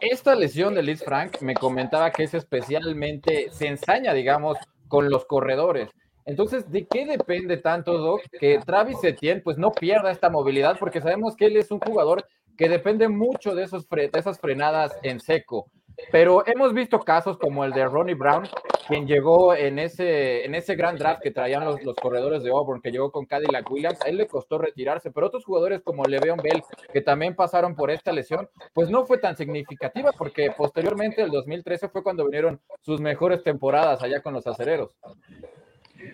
Esta 0.00 0.34
lesión 0.34 0.74
de 0.74 0.82
Liz 0.82 1.02
Frank 1.04 1.40
me 1.40 1.54
comentaba 1.54 2.10
que 2.10 2.24
es 2.24 2.34
especialmente, 2.34 3.48
se 3.52 3.66
ensaña, 3.66 4.14
digamos, 4.14 4.56
con 4.88 5.10
los 5.10 5.26
corredores. 5.26 5.90
Entonces, 6.26 6.70
¿de 6.70 6.86
qué 6.86 7.06
depende 7.06 7.56
tanto, 7.56 7.98
Doc, 7.98 8.20
que 8.38 8.60
Travis 8.64 9.02
Etienne 9.02 9.40
pues 9.42 9.58
no 9.58 9.72
pierda 9.72 10.10
esta 10.10 10.30
movilidad? 10.30 10.78
Porque 10.78 11.00
sabemos 11.00 11.34
que 11.34 11.46
él 11.46 11.56
es 11.56 11.70
un 11.70 11.80
jugador 11.80 12.24
que 12.60 12.68
depende 12.68 13.08
mucho 13.08 13.54
de, 13.54 13.62
esos 13.62 13.88
de 13.88 14.10
esas 14.12 14.38
frenadas 14.38 14.92
en 15.02 15.18
seco. 15.18 15.70
Pero 16.12 16.46
hemos 16.46 16.74
visto 16.74 17.00
casos 17.00 17.38
como 17.38 17.64
el 17.64 17.72
de 17.72 17.86
Ronnie 17.86 18.14
Brown, 18.14 18.46
quien 18.86 19.06
llegó 19.06 19.54
en 19.54 19.78
ese, 19.78 20.44
en 20.44 20.54
ese 20.54 20.74
gran 20.74 20.96
draft 20.96 21.22
que 21.22 21.30
traían 21.30 21.64
los, 21.64 21.82
los 21.82 21.96
corredores 21.96 22.42
de 22.42 22.50
Auburn, 22.50 22.82
que 22.82 22.90
llegó 22.90 23.10
con 23.10 23.24
Cadillac 23.24 23.70
Williams, 23.70 24.02
a 24.02 24.10
él 24.10 24.18
le 24.18 24.26
costó 24.26 24.58
retirarse, 24.58 25.10
pero 25.10 25.28
otros 25.28 25.46
jugadores 25.46 25.80
como 25.82 26.04
Le'Veon 26.04 26.40
Bell, 26.42 26.62
que 26.92 27.00
también 27.00 27.34
pasaron 27.34 27.74
por 27.74 27.90
esta 27.90 28.12
lesión, 28.12 28.46
pues 28.74 28.90
no 28.90 29.06
fue 29.06 29.16
tan 29.16 29.38
significativa, 29.38 30.12
porque 30.12 30.50
posteriormente, 30.54 31.22
el 31.22 31.30
2013, 31.30 31.88
fue 31.88 32.02
cuando 32.02 32.24
vinieron 32.26 32.60
sus 32.82 33.00
mejores 33.00 33.42
temporadas 33.42 34.02
allá 34.02 34.20
con 34.20 34.34
los 34.34 34.46
acereros. 34.46 34.94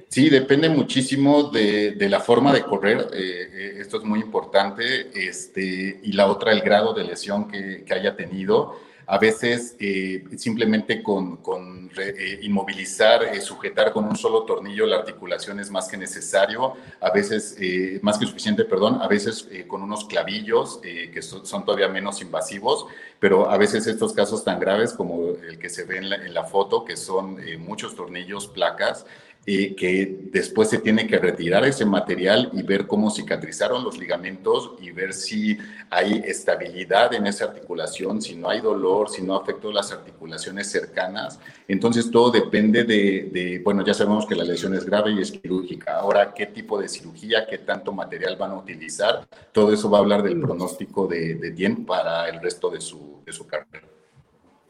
Sí, 0.09 0.31
depende 0.31 0.69
muchísimo 0.69 1.45
de, 1.51 1.93
de 1.93 2.09
la 2.09 2.21
forma 2.21 2.53
de 2.53 2.63
correr. 2.63 3.09
Eh, 3.13 3.51
eh, 3.53 3.77
esto 3.81 3.99
es 3.99 4.05
muy 4.05 4.21
importante. 4.21 5.11
Este, 5.15 6.01
y 6.03 6.13
la 6.13 6.27
otra, 6.29 6.53
el 6.53 6.61
grado 6.61 6.95
de 6.95 7.05
lesión 7.05 7.49
que, 7.49 7.85
que 7.85 7.95
haya 7.95 8.17
tenido. 8.17 8.79
A 9.09 9.19
veces 9.19 9.77
eh, 9.79 10.25
simplemente 10.37 11.01
con, 11.03 11.37
con 11.37 11.91
re, 11.91 12.41
inmovilizar, 12.43 13.41
sujetar 13.41 13.93
con 13.93 14.05
un 14.05 14.17
solo 14.17 14.43
tornillo 14.43 14.85
la 14.85 14.97
articulación 14.97 15.61
es 15.61 15.71
más 15.71 15.87
que 15.89 15.97
necesario. 15.97 16.75
A 17.01 17.11
veces, 17.11 17.57
más 18.03 18.19
que 18.19 18.27
suficiente, 18.27 18.65
perdón. 18.65 19.01
A 19.03 19.09
veces 19.09 19.49
con 19.69 19.83
unos 19.83 20.07
clavillos 20.07 20.81
que 20.83 21.23
son, 21.23 21.47
son, 21.47 21.65
todavía 21.65 21.89
menos 21.89 22.21
invasivos. 22.23 22.87
Pero 23.21 23.51
a 23.51 23.57
veces 23.59 23.87
estos 23.87 24.13
casos 24.13 24.45
tan 24.45 24.59
graves 24.59 24.93
como 24.93 25.31
el 25.49 25.59
que 25.59 25.69
se 25.69 25.85
ve 25.85 25.99
en 25.99 26.11
la, 26.11 26.17
en 26.17 26.35
la 26.35 26.45
foto, 26.45 26.85
que 26.85 26.97
son 26.97 27.39
muchos 27.61 27.95
tornillos, 27.95 28.49
placas, 28.49 29.07
eh, 29.49 29.77
que 29.77 30.29
después 30.33 30.69
se 30.69 30.79
tiene 30.79 31.07
que 31.07 31.19
retirar 31.19 31.65
ese 31.65 31.85
material 31.85 32.51
y 32.53 32.63
ver 32.63 32.89
cómo 32.89 33.13
cicatrizaron 33.13 33.85
los 33.85 33.97
ligamentos 33.97 34.73
y 34.81 34.91
ver 34.91 35.13
si 35.13 35.57
hay 35.89 36.21
estabilidad 36.27 37.15
en 37.15 37.29
esa 37.29 37.45
articulación, 37.45 38.21
si 38.21 38.35
no 38.35 38.51
hay 38.51 38.61
dolor, 38.61 39.09
si 39.09 39.23
no 39.23 39.37
afectó 39.37 39.71
las 39.71 39.93
articulaciones 39.93 40.69
cercanas. 40.69 41.39
Entonces 41.69 42.11
todo 42.11 42.33
depende 42.33 42.83
de, 42.83 43.31
de, 43.33 43.61
bueno, 43.63 43.85
ya 43.85 43.95
sabemos 43.95 44.27
que 44.27 44.35
la 44.35 44.43
lesión 44.43 44.75
es 44.75 44.85
grave 44.85 45.13
y 45.13 45.21
es 45.21 45.31
quirúrgica. 45.31 46.01
Ahora, 46.01 46.35
¿qué 46.35 46.47
tipo 46.47 46.81
de 46.81 46.89
cirugía, 46.89 47.47
qué 47.47 47.59
tanto 47.59 47.93
material 47.93 48.37
van 48.37 48.51
a 48.51 48.57
utilizar? 48.57 49.29
Todo 49.53 49.73
eso 49.73 49.89
va 49.89 49.99
a 49.99 50.01
hablar 50.01 50.25
del 50.25 50.41
pronóstico 50.41 51.07
de, 51.07 51.37
de 51.37 51.51
Dien 51.53 51.87
para 51.87 52.29
el 52.29 52.41
resto 52.41 52.69
de 52.69 52.81
su, 52.81 53.23
de 53.25 53.33
su 53.33 53.47
carrera. 53.47 53.87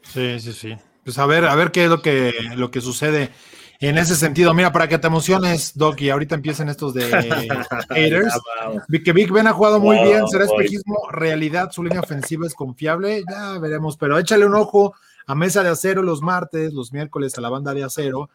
Sí, 0.03 0.39
sí, 0.39 0.53
sí. 0.53 0.77
Pues 1.03 1.17
a 1.17 1.25
ver, 1.25 1.45
a 1.45 1.55
ver 1.55 1.71
qué 1.71 1.85
es 1.85 1.89
lo 1.89 2.01
que, 2.01 2.33
lo 2.55 2.69
que 2.69 2.81
sucede 2.81 3.31
en 3.79 3.97
ese 3.97 4.15
sentido, 4.15 4.53
mira, 4.53 4.71
para 4.71 4.87
que 4.87 4.97
te 4.97 5.07
emociones, 5.07 5.73
Doc, 5.75 6.01
y 6.01 6.09
ahorita 6.09 6.35
empiecen 6.35 6.69
estos 6.69 6.93
de 6.93 7.03
haters. 7.89 8.33
que 9.03 9.13
Big 9.13 9.31
Ben 9.31 9.47
ha 9.47 9.53
jugado 9.53 9.79
muy 9.79 9.97
bien, 9.99 10.27
será 10.27 10.45
espejismo, 10.45 11.09
realidad, 11.11 11.71
su 11.71 11.83
línea 11.83 11.99
ofensiva 11.99 12.47
es 12.47 12.53
confiable, 12.53 13.23
ya 13.29 13.57
veremos, 13.59 13.97
pero 13.97 14.17
échale 14.17 14.45
un 14.45 14.55
ojo 14.55 14.93
a 15.25 15.35
Mesa 15.35 15.63
de 15.63 15.69
Acero 15.69 16.01
los 16.01 16.21
martes, 16.21 16.73
los 16.73 16.91
miércoles 16.91 17.37
a 17.37 17.41
la 17.41 17.49
banda 17.49 17.73
de 17.73 17.83
Acero, 17.83 18.29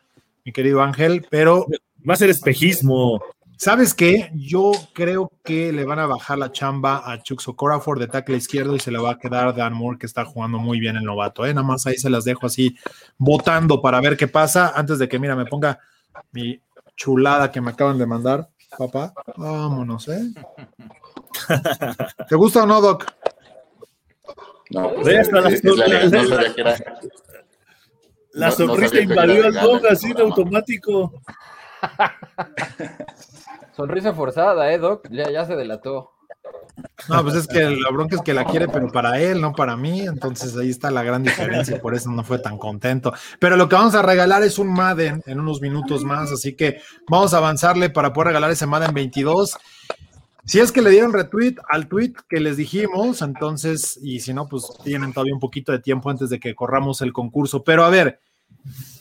mi 0.45 0.53
querido 0.53 0.83
Ángel, 0.83 1.27
pero... 1.31 1.67
Va 2.09 2.15
a 2.15 2.17
ser 2.17 2.31
espejismo. 2.31 3.23
¿Sabes 3.63 3.95
qué? 3.95 4.29
Yo 4.35 4.73
creo 4.93 5.31
que 5.45 5.73
le 5.73 5.85
van 5.85 6.01
a 6.01 6.07
bajar 6.07 6.37
la 6.37 6.51
chamba 6.51 7.01
a 7.09 7.23
Chuck 7.23 7.41
Socorafor 7.41 8.01
de 8.01 8.09
tackle 8.09 8.37
izquierdo 8.37 8.75
y 8.75 8.81
se 8.81 8.91
le 8.91 8.99
va 8.99 9.13
a 9.13 9.19
quedar 9.21 9.55
Dan 9.55 9.73
Moore, 9.73 9.99
que 10.01 10.07
está 10.07 10.25
jugando 10.25 10.59
muy 10.59 10.81
bien 10.81 10.97
el 10.97 11.05
novato. 11.05 11.47
¿eh? 11.47 11.55
Nada 11.55 11.65
más 11.65 11.87
ahí 11.87 11.97
se 11.97 12.11
las 12.11 12.25
dejo 12.25 12.45
así 12.45 12.75
votando 13.19 13.81
para 13.81 14.01
ver 14.01 14.17
qué 14.17 14.27
pasa 14.27 14.73
antes 14.75 14.99
de 14.99 15.09
que, 15.09 15.21
mira, 15.21 15.37
me 15.37 15.47
ponga 15.47 15.79
mi 16.33 16.61
chulada 16.97 17.53
que 17.53 17.61
me 17.61 17.71
acaban 17.71 17.99
de 17.99 18.07
mandar. 18.07 18.49
Papá, 18.77 19.15
vámonos, 19.37 20.09
¿eh? 20.09 20.33
¿Te 22.29 22.35
gusta 22.35 22.65
o 22.65 22.67
no, 22.67 22.81
Doc? 22.81 23.07
No, 24.71 24.93
pues 24.93 25.07
es, 25.07 25.29
es, 25.29 25.65
es 25.65 25.77
la, 25.77 25.87
la, 25.87 26.05
no 26.07 26.27
sabía 26.27 26.53
que 26.53 26.61
era. 26.63 26.77
La 28.33 28.47
no, 28.47 28.53
sonrisa 28.57 29.01
invadió 29.01 29.47
al 29.47 29.55
Doc 29.55 29.85
así 29.89 30.13
de 30.13 30.23
automático. 30.23 31.13
Sonrisa 33.77 34.13
forzada, 34.13 34.73
¿eh, 34.73 34.79
Doc? 34.79 35.09
Ya, 35.11 35.45
se 35.47 35.57
delató. 35.57 36.11
No, 37.09 37.23
pues 37.23 37.35
es 37.35 37.47
que 37.47 37.63
la 37.63 37.91
bronca 37.91 38.17
es 38.17 38.23
que 38.23 38.35
la 38.35 38.45
quiere, 38.45 38.69
pero 38.69 38.89
para 38.89 39.21
él, 39.21 39.41
no 39.41 39.53
para 39.53 39.77
mí. 39.77 40.03
Entonces 40.03 40.57
ahí 40.57 40.71
está 40.71 40.91
la 40.91 41.03
gran 41.03 41.23
diferencia, 41.23 41.81
por 41.81 41.95
eso 41.95 42.11
no 42.11 42.23
fue 42.25 42.39
tan 42.39 42.59
contento. 42.59 43.13
Pero 43.39 43.57
lo 43.57 43.69
que 43.69 43.77
vamos 43.77 43.95
a 43.95 44.03
regalar 44.03 44.43
es 44.43 44.59
un 44.59 44.69
Madden 44.69 45.23
en 45.27 45.41
unos 45.41 45.61
minutos 45.61 46.05
más, 46.05 46.31
así 46.31 46.55
que 46.55 46.81
vamos 47.09 47.35
a 47.35 47.39
avanzarle 47.39 47.91
para 47.91 48.13
poder 48.13 48.29
regalar 48.29 48.51
ese 48.51 48.67
Madden 48.67 48.95
22. 48.95 49.57
Si 50.45 50.59
es 50.59 50.73
que 50.73 50.83
le 50.83 50.91
dieron 50.91 51.13
retweet 51.13 51.55
al 51.69 51.89
tweet 51.89 52.15
que 52.29 52.41
les 52.41 52.57
dijimos, 52.57 53.23
entonces, 53.23 53.99
y 54.03 54.21
si 54.21 54.35
no, 54.35 54.49
pues 54.49 54.67
tienen 54.83 55.13
todavía 55.13 55.35
un 55.35 55.41
poquito 55.41 55.73
de 55.73 55.79
tiempo 55.79 56.11
antes 56.11 56.31
de 56.31 56.41
que 56.41 56.55
corramos 56.55 57.01
el 57.01 57.13
concurso. 57.13 57.63
Pero 57.63 57.85
a 57.85 57.91
ver, 57.91 58.19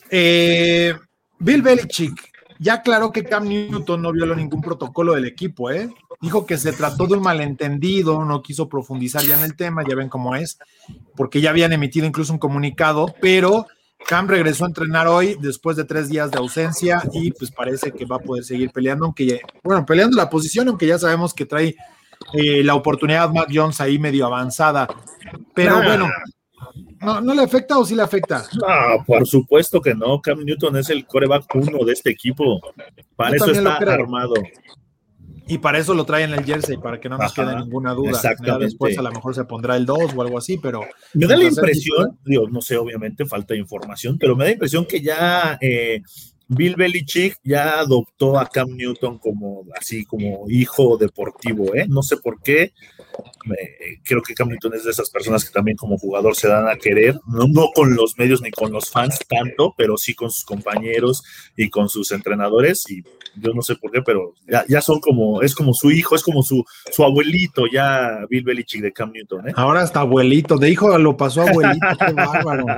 eh, 0.08 0.94
Bill 1.38 1.62
Belichick 1.62 2.31
ya 2.62 2.74
aclaró 2.74 3.10
que 3.10 3.24
Cam 3.24 3.48
Newton 3.48 4.00
no 4.00 4.12
violó 4.12 4.36
ningún 4.36 4.60
protocolo 4.60 5.14
del 5.14 5.24
equipo, 5.24 5.70
¿eh? 5.70 5.90
Dijo 6.20 6.46
que 6.46 6.56
se 6.56 6.72
trató 6.72 7.08
de 7.08 7.14
un 7.14 7.22
malentendido, 7.22 8.24
no 8.24 8.42
quiso 8.42 8.68
profundizar 8.68 9.22
ya 9.22 9.36
en 9.36 9.44
el 9.44 9.56
tema, 9.56 9.82
ya 9.86 9.96
ven 9.96 10.08
cómo 10.08 10.36
es, 10.36 10.58
porque 11.16 11.40
ya 11.40 11.50
habían 11.50 11.72
emitido 11.72 12.06
incluso 12.06 12.32
un 12.32 12.38
comunicado, 12.38 13.12
pero 13.20 13.66
Cam 14.06 14.28
regresó 14.28 14.64
a 14.64 14.68
entrenar 14.68 15.08
hoy 15.08 15.36
después 15.40 15.76
de 15.76 15.84
tres 15.84 16.08
días 16.08 16.30
de 16.30 16.38
ausencia 16.38 17.02
y 17.12 17.32
pues 17.32 17.50
parece 17.50 17.90
que 17.90 18.04
va 18.04 18.16
a 18.16 18.20
poder 18.20 18.44
seguir 18.44 18.70
peleando, 18.70 19.06
aunque, 19.06 19.40
bueno, 19.64 19.84
peleando 19.84 20.16
la 20.16 20.30
posición, 20.30 20.68
aunque 20.68 20.86
ya 20.86 20.98
sabemos 20.98 21.34
que 21.34 21.46
trae 21.46 21.74
eh, 22.32 22.62
la 22.62 22.76
oportunidad 22.76 23.30
Mac 23.30 23.48
Jones 23.52 23.80
ahí 23.80 23.98
medio 23.98 24.26
avanzada. 24.26 24.86
Pero 25.54 25.82
bueno, 25.82 26.08
no, 27.00 27.20
¿no 27.20 27.34
le 27.34 27.42
afecta 27.42 27.78
o 27.78 27.84
sí 27.84 27.94
le 27.94 28.02
afecta? 28.02 28.44
No, 28.54 29.04
por 29.04 29.26
supuesto 29.26 29.80
que 29.80 29.94
no. 29.94 30.20
Cam 30.20 30.44
Newton 30.44 30.76
es 30.76 30.90
el 30.90 31.06
coreback 31.06 31.54
uno 31.54 31.84
de 31.84 31.92
este 31.92 32.10
equipo. 32.10 32.60
Para 33.16 33.36
eso 33.36 33.50
está 33.50 33.76
armado. 33.76 34.34
Y 35.48 35.58
para 35.58 35.78
eso 35.78 35.92
lo 35.92 36.04
traen 36.04 36.32
el 36.32 36.44
jersey, 36.44 36.76
para 36.76 37.00
que 37.00 37.08
no 37.08 37.18
nos 37.18 37.34
quede 37.34 37.56
ninguna 37.56 37.92
duda. 37.92 38.10
Exactamente. 38.10 38.66
después 38.66 38.96
a 38.96 39.02
lo 39.02 39.10
mejor 39.10 39.34
se 39.34 39.44
pondrá 39.44 39.76
el 39.76 39.84
2 39.84 40.14
o 40.14 40.22
algo 40.22 40.38
así, 40.38 40.58
pero. 40.58 40.82
Me 41.14 41.26
da 41.26 41.36
la 41.36 41.44
impresión, 41.44 42.18
digo, 42.24 42.48
no 42.48 42.62
sé, 42.62 42.76
obviamente 42.76 43.26
falta 43.26 43.54
información, 43.54 44.16
pero 44.18 44.36
me 44.36 44.44
da 44.44 44.50
la 44.50 44.54
impresión 44.54 44.86
que 44.86 45.00
ya 45.00 45.58
eh, 45.60 46.02
Bill 46.54 46.76
Belichick 46.76 47.38
ya 47.42 47.80
adoptó 47.80 48.38
a 48.38 48.48
Cam 48.48 48.70
Newton 48.76 49.18
como 49.18 49.64
así 49.78 50.04
como 50.04 50.48
hijo 50.48 50.96
deportivo, 50.96 51.74
¿eh? 51.74 51.86
No 51.88 52.02
sé 52.02 52.16
por 52.16 52.40
qué. 52.42 52.72
creo 54.04 54.22
que 54.22 54.34
Cam 54.34 54.48
Newton 54.48 54.74
es 54.74 54.84
de 54.84 54.90
esas 54.90 55.10
personas 55.10 55.44
que 55.44 55.52
también 55.52 55.76
como 55.76 55.98
jugador 55.98 56.36
se 56.36 56.48
dan 56.48 56.68
a 56.68 56.76
querer, 56.76 57.18
no, 57.26 57.46
no 57.48 57.68
con 57.74 57.94
los 57.94 58.16
medios 58.18 58.42
ni 58.42 58.50
con 58.50 58.72
los 58.72 58.90
fans 58.90 59.18
tanto, 59.28 59.74
pero 59.76 59.96
sí 59.96 60.14
con 60.14 60.30
sus 60.30 60.44
compañeros 60.44 61.22
y 61.56 61.68
con 61.70 61.88
sus 61.88 62.12
entrenadores 62.12 62.88
y 62.90 63.02
yo 63.36 63.52
no 63.54 63.62
sé 63.62 63.76
por 63.76 63.90
qué, 63.90 64.02
pero 64.02 64.34
ya, 64.68 64.80
son 64.80 65.00
como, 65.00 65.42
es 65.42 65.54
como 65.54 65.72
su 65.72 65.90
hijo, 65.90 66.14
es 66.14 66.22
como 66.22 66.42
su, 66.42 66.64
su 66.90 67.02
abuelito, 67.02 67.64
ya 67.72 68.26
Bill 68.28 68.44
Belichick 68.44 68.82
de 68.82 68.92
Cam 68.92 69.12
Newton. 69.12 69.48
¿eh? 69.48 69.52
Ahora 69.56 69.82
hasta 69.82 70.00
abuelito, 70.00 70.58
de 70.58 70.70
hijo 70.70 70.96
lo 70.98 71.16
pasó 71.16 71.42
abuelito, 71.42 71.86
qué 71.98 72.12
bárbaro. 72.12 72.66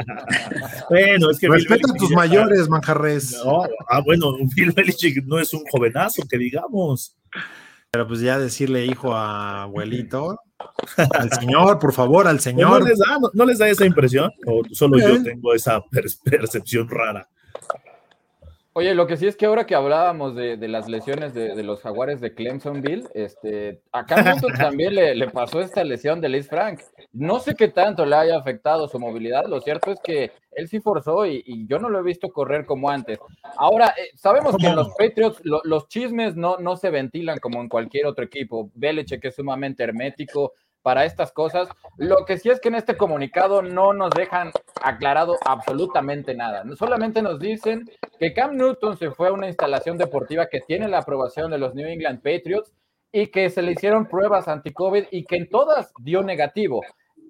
Bueno, 0.90 1.30
es 1.30 1.38
que. 1.38 1.48
Respeta 1.48 1.90
a 1.90 1.96
tus 1.96 2.10
mayores, 2.10 2.68
manjarres. 2.68 3.36
Ah, 3.88 4.00
bueno, 4.04 4.32
Bill 4.54 4.72
Belichick 4.72 5.24
no 5.24 5.38
es 5.38 5.52
un 5.52 5.64
jovenazo, 5.70 6.22
que 6.28 6.38
digamos. 6.38 7.16
Pero 7.90 8.08
pues 8.08 8.20
ya 8.20 8.38
decirle 8.38 8.86
hijo 8.86 9.14
a 9.14 9.62
abuelito. 9.62 10.38
Al 10.96 11.30
señor, 11.32 11.78
por 11.78 11.92
favor, 11.92 12.26
al 12.26 12.40
señor. 12.40 12.80
¿No 12.80 12.88
les 12.88 12.98
da, 12.98 13.18
no, 13.32 13.44
les 13.44 13.58
da 13.58 13.68
esa 13.68 13.86
impresión? 13.86 14.30
¿O 14.46 14.62
solo 14.72 14.98
yo 14.98 15.22
tengo 15.22 15.54
esa 15.54 15.80
percepción 16.24 16.88
rara? 16.88 17.28
Oye, 18.76 18.92
lo 18.92 19.06
que 19.06 19.16
sí 19.16 19.28
es 19.28 19.36
que 19.36 19.46
ahora 19.46 19.66
que 19.66 19.76
hablábamos 19.76 20.34
de, 20.34 20.56
las 20.66 20.88
lesiones 20.88 21.32
de, 21.32 21.62
los 21.62 21.80
jaguares 21.80 22.20
de 22.20 22.34
Clemsonville, 22.34 23.04
este, 23.14 23.80
a 23.92 24.04
Cam 24.04 24.24
también 24.58 24.96
le, 24.96 25.30
pasó 25.30 25.60
esta 25.60 25.84
lesión 25.84 26.20
de 26.20 26.28
Liz 26.28 26.48
Frank. 26.48 26.80
No 27.12 27.38
sé 27.38 27.54
qué 27.54 27.68
tanto 27.68 28.04
le 28.04 28.16
haya 28.16 28.36
afectado 28.36 28.88
su 28.88 28.98
movilidad, 28.98 29.46
lo 29.46 29.60
cierto 29.60 29.92
es 29.92 30.00
que 30.02 30.32
él 30.50 30.66
sí 30.66 30.80
forzó 30.80 31.24
y, 31.24 31.66
yo 31.68 31.78
no 31.78 31.88
lo 31.88 32.00
he 32.00 32.02
visto 32.02 32.30
correr 32.30 32.66
como 32.66 32.90
antes. 32.90 33.20
Ahora, 33.56 33.94
eh, 33.96 34.10
sabemos 34.16 34.56
que 34.56 34.66
en 34.66 34.74
los 34.74 34.88
Patriots 34.98 35.40
los 35.44 35.86
chismes 35.86 36.34
no, 36.34 36.56
no 36.58 36.76
se 36.76 36.90
ventilan 36.90 37.38
como 37.38 37.60
en 37.60 37.68
cualquier 37.68 38.06
otro 38.06 38.24
equipo. 38.24 38.72
Belichick 38.74 39.24
es 39.24 39.36
sumamente 39.36 39.84
hermético, 39.84 40.52
para 40.84 41.06
estas 41.06 41.32
cosas. 41.32 41.66
Lo 41.96 42.26
que 42.26 42.36
sí 42.36 42.50
es 42.50 42.60
que 42.60 42.68
en 42.68 42.74
este 42.74 42.96
comunicado 42.96 43.62
no 43.62 43.94
nos 43.94 44.10
dejan 44.10 44.52
aclarado 44.82 45.38
absolutamente 45.46 46.34
nada. 46.34 46.62
Solamente 46.76 47.22
nos 47.22 47.40
dicen 47.40 47.90
que 48.20 48.34
Cam 48.34 48.56
Newton 48.56 48.98
se 48.98 49.10
fue 49.10 49.28
a 49.28 49.32
una 49.32 49.48
instalación 49.48 49.96
deportiva 49.96 50.46
que 50.46 50.60
tiene 50.60 50.86
la 50.86 50.98
aprobación 50.98 51.50
de 51.50 51.58
los 51.58 51.74
New 51.74 51.88
England 51.88 52.18
Patriots 52.18 52.70
y 53.10 53.28
que 53.28 53.48
se 53.48 53.62
le 53.62 53.72
hicieron 53.72 54.06
pruebas 54.06 54.46
anti-COVID 54.46 55.06
y 55.10 55.24
que 55.24 55.36
en 55.36 55.48
todas 55.48 55.90
dio 56.00 56.22
negativo 56.22 56.82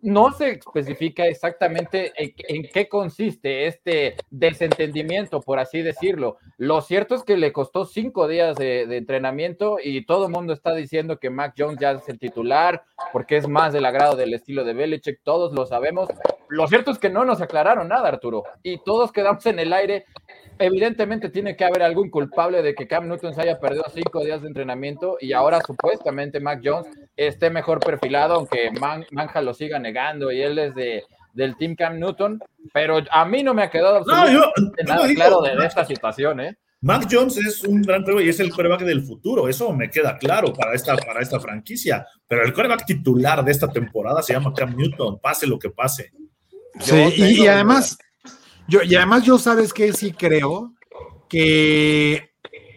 no 0.04 0.32
se 0.32 0.50
especifica 0.50 1.26
exactamente 1.26 2.12
en, 2.16 2.68
qué 2.72 2.88
consiste 2.88 3.66
este 3.66 4.16
desentendimiento, 4.30 5.40
por 5.40 5.58
así 5.58 5.80
decirlo. 5.80 6.36
Lo 6.58 6.82
cierto 6.82 7.14
es 7.14 7.22
que 7.22 7.38
le 7.38 7.52
costó 7.52 7.86
cinco 7.86 8.28
días 8.28 8.56
de, 8.56 8.82
entrenamiento 8.82 9.78
y 9.82 10.04
todo 10.04 10.26
el 10.26 10.32
mundo 10.32 10.52
está 10.52 10.74
diciendo 10.74 11.18
que 11.18 11.30
Mac 11.30 11.54
Jones 11.56 11.78
ya 11.80 11.92
es 11.92 12.08
el 12.08 12.18
titular 12.18 12.84
porque 13.12 13.38
es 13.38 13.48
más 13.48 13.72
del 13.72 13.86
agrado 13.86 14.14
del 14.14 14.34
estilo 14.34 14.62
de 14.62 14.74
Belichick, 14.74 15.20
todos 15.22 15.54
lo 15.54 15.64
sabemos. 15.64 16.10
Lo 16.48 16.68
cierto 16.68 16.90
es 16.90 16.98
que 16.98 17.08
no 17.08 17.24
nos 17.24 17.40
aclararon 17.40 17.88
nada, 17.88 18.08
Arturo, 18.08 18.44
y 18.62 18.78
todos 18.84 19.10
quedamos 19.10 19.46
en 19.46 19.58
el 19.58 19.72
aire 19.72 20.04
evidentemente 20.58 21.30
tiene 21.30 21.56
que 21.56 21.64
haber 21.64 21.82
algún 21.82 22.10
culpable 22.10 22.62
de 22.62 22.74
que 22.74 22.86
Cam 22.86 23.08
Newton 23.08 23.34
se 23.34 23.42
haya 23.42 23.58
perdido 23.58 23.84
cinco 23.92 24.24
días 24.24 24.42
de 24.42 24.48
entrenamiento 24.48 25.16
y 25.20 25.32
ahora 25.32 25.60
supuestamente 25.66 26.40
Mac 26.40 26.60
Jones 26.64 26.88
esté 27.16 27.50
mejor 27.50 27.80
perfilado, 27.80 28.34
aunque 28.34 28.70
Manja 29.10 29.40
lo 29.42 29.54
siga 29.54 29.78
negando 29.78 30.30
y 30.32 30.42
él 30.42 30.58
es 30.58 30.74
de, 30.74 31.04
del 31.32 31.56
Team 31.56 31.74
Cam 31.74 31.98
Newton, 31.98 32.40
pero 32.72 32.98
a 33.10 33.24
mí 33.24 33.42
no 33.42 33.54
me 33.54 33.62
ha 33.62 33.70
quedado 33.70 33.96
absolutamente 33.96 34.84
nada 34.84 35.08
claro 35.14 35.42
de, 35.42 35.66
esta 35.66 35.84
situación, 35.84 36.40
¿eh? 36.40 36.56
Mac 36.80 37.08
Jones 37.10 37.38
es 37.38 37.64
un 37.64 37.80
gran 37.80 38.04
truco 38.04 38.20
y 38.20 38.28
es 38.28 38.40
el 38.40 38.50
coreback 38.50 38.82
del 38.82 39.02
futuro, 39.02 39.48
eso 39.48 39.72
me 39.72 39.88
queda 39.88 40.18
claro 40.18 40.52
para 40.52 40.74
esta, 40.74 40.94
para 40.96 41.22
esta 41.22 41.40
franquicia, 41.40 42.06
pero 42.28 42.44
el 42.44 42.52
coreback 42.52 42.84
titular 42.84 43.42
de 43.42 43.52
esta 43.52 43.68
temporada 43.68 44.22
se 44.22 44.34
llama 44.34 44.52
Cam 44.52 44.76
Newton, 44.76 45.18
pase 45.18 45.46
lo 45.46 45.58
que 45.58 45.70
pase. 45.70 46.12
Sí, 46.80 47.14
y, 47.16 47.46
además, 47.46 47.96
yo, 48.68 48.82
y 48.82 48.94
además 48.94 49.22
yo 49.24 49.38
sabes 49.38 49.72
que 49.72 49.92
sí 49.92 50.12
creo 50.12 50.72
que, 51.28 52.30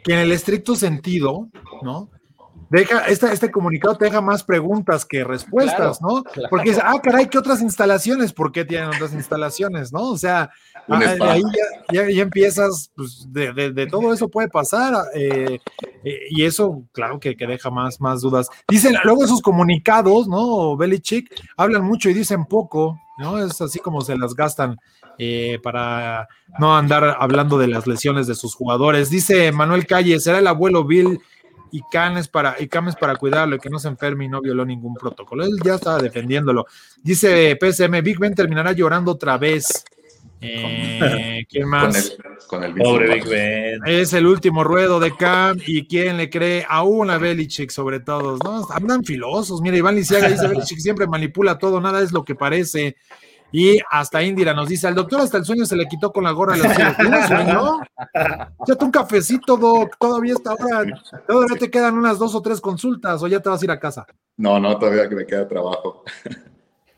que 0.03 0.13
en 0.13 0.19
el 0.19 0.31
estricto 0.31 0.75
sentido, 0.75 1.49
¿no? 1.81 2.09
Deja, 2.69 3.05
esta, 3.07 3.31
este 3.31 3.49
comunicado 3.49 3.95
te 3.95 4.05
deja 4.05 4.19
más 4.19 4.43
preguntas 4.43 5.05
que 5.05 5.23
respuestas, 5.23 6.01
¿no? 6.01 6.23
Porque 6.49 6.71
es, 6.71 6.79
ah, 6.83 6.99
caray, 7.01 7.27
¿qué 7.27 7.37
otras 7.37 7.61
instalaciones? 7.61 8.33
¿Por 8.33 8.51
qué 8.51 8.65
tienen 8.65 8.89
otras 8.89 9.13
instalaciones, 9.13 9.93
no? 9.93 10.09
O 10.09 10.17
sea, 10.17 10.49
ah, 10.89 10.99
ahí 11.21 11.41
ya, 11.93 12.09
ya, 12.09 12.21
empiezas, 12.21 12.91
pues, 12.93 13.25
de, 13.29 13.71
de, 13.71 13.87
todo 13.87 14.11
eso 14.11 14.27
puede 14.27 14.49
pasar, 14.49 14.95
eh, 15.15 15.59
eh, 16.03 16.19
y 16.29 16.43
eso, 16.43 16.83
claro, 16.91 17.21
que, 17.21 17.37
que, 17.37 17.47
deja 17.47 17.69
más, 17.69 18.01
más 18.01 18.19
dudas. 18.19 18.49
Dicen, 18.67 18.95
luego 19.05 19.23
esos 19.23 19.41
comunicados, 19.41 20.27
¿no? 20.27 20.75
Belichick, 20.75 21.33
hablan 21.55 21.85
mucho 21.85 22.09
y 22.09 22.13
dicen 22.13 22.45
poco, 22.45 22.99
¿no? 23.17 23.39
Es 23.39 23.61
así 23.61 23.79
como 23.79 24.01
se 24.01 24.17
las 24.17 24.35
gastan 24.35 24.77
eh, 25.19 25.59
para 25.63 26.27
no 26.59 26.77
andar 26.77 27.17
hablando 27.19 27.57
de 27.57 27.67
las 27.67 27.87
lesiones 27.87 28.27
de 28.27 28.35
sus 28.35 28.53
jugadores. 28.53 29.09
Dice 29.09 29.51
Manuel 29.51 29.87
Calle, 29.87 30.19
¿será 30.19 30.39
el 30.39 30.47
abuelo 30.47 30.83
Bill 30.83 31.19
y 31.71 31.81
Canes 31.91 32.27
para, 32.27 32.55
y 32.59 32.67
Cames 32.67 32.95
para 32.95 33.15
cuidarlo 33.15 33.55
y 33.55 33.59
que 33.59 33.69
no 33.69 33.79
se 33.79 33.87
enferme 33.87 34.25
y 34.25 34.29
no 34.29 34.41
violó 34.41 34.65
ningún 34.65 34.93
protocolo? 34.93 35.43
Él 35.43 35.57
ya 35.63 35.75
estaba 35.75 35.99
defendiéndolo. 35.99 36.67
Dice 37.01 37.57
PSM, 37.59 38.01
Big 38.03 38.19
Ben 38.19 38.35
terminará 38.35 38.73
llorando 38.73 39.11
otra 39.11 39.37
vez. 39.37 39.83
Eh, 40.39 41.45
¿Quién 41.49 41.67
más? 41.67 42.15
Con 42.47 42.63
el, 42.63 42.75
Pobre 42.75 43.15
Big 43.15 43.27
Ben. 43.27 43.79
Es 43.85 44.13
el 44.13 44.27
último 44.27 44.63
ruedo 44.63 44.99
de 44.99 45.15
Cam 45.15 45.57
y 45.65 45.87
quién 45.87 46.17
le 46.17 46.29
cree 46.29 46.65
aún 46.69 47.09
a 47.09 47.17
Belichick 47.17 47.71
sobre 47.71 47.99
todo, 48.01 48.37
¿no? 48.43 48.67
Andan 48.71 49.03
filosos. 49.03 49.61
Mira, 49.61 49.77
Iván 49.77 49.95
Lisiaga 49.95 50.29
dice 50.29 50.47
Belichick 50.47 50.79
siempre 50.79 51.07
manipula 51.07 51.57
todo, 51.57 51.81
nada 51.81 52.01
es 52.01 52.11
lo 52.11 52.23
que 52.23 52.35
parece. 52.35 52.97
Y 53.51 53.79
hasta 53.89 54.21
Indira 54.21 54.53
nos 54.53 54.67
dice, 54.67 54.87
al 54.87 54.95
doctor 54.95 55.21
hasta 55.21 55.37
el 55.37 55.45
sueño 55.45 55.65
se 55.65 55.75
le 55.75 55.87
quitó 55.87 56.11
con 56.11 56.23
la 56.23 56.31
gorra 56.31 56.55
¿Tienes 56.55 57.27
sueño? 57.27 57.79
Échate 58.63 58.85
un 58.85 58.91
cafecito, 58.91 59.57
Doc. 59.57 59.95
Todavía 59.97 60.33
está 60.33 60.51
ahora. 60.51 60.85
Todavía 61.27 61.57
te 61.57 61.71
quedan 61.71 61.95
unas 61.95 62.19
dos 62.19 62.35
o 62.35 62.41
tres 62.41 62.59
consultas 62.59 63.21
o 63.23 63.27
ya 63.27 63.39
te 63.39 63.49
vas 63.49 63.61
a 63.61 63.65
ir 63.65 63.71
a 63.71 63.79
casa. 63.79 64.05
No, 64.35 64.59
no, 64.59 64.77
todavía 64.77 65.07
que 65.07 65.15
me 65.15 65.25
queda 65.25 65.47
trabajo. 65.47 66.03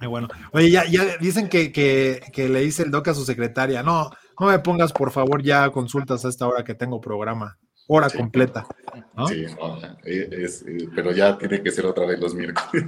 bueno, 0.07 0.27
oye, 0.51 0.71
ya, 0.71 0.85
ya 0.85 1.17
dicen 1.17 1.49
que, 1.49 1.71
que, 1.71 2.49
le 2.49 2.61
dice 2.61 2.83
el 2.83 2.91
doc 2.91 3.07
a 3.09 3.13
su 3.13 3.25
secretaria, 3.25 3.83
no, 3.83 4.09
no 4.39 4.47
me 4.47 4.59
pongas 4.59 4.91
por 4.91 5.11
favor 5.11 5.43
ya 5.43 5.69
consultas 5.69 6.25
a 6.25 6.29
esta 6.29 6.47
hora 6.47 6.63
que 6.63 6.73
tengo 6.73 6.99
programa 6.99 7.57
hora 7.89 8.09
completa. 8.09 8.65
Sí, 9.27 9.45
pero 10.95 11.11
ya 11.11 11.37
tiene 11.37 11.61
que 11.61 11.71
ser 11.71 11.85
otra 11.85 12.05
vez 12.05 12.19
los 12.19 12.33
miércoles. 12.33 12.85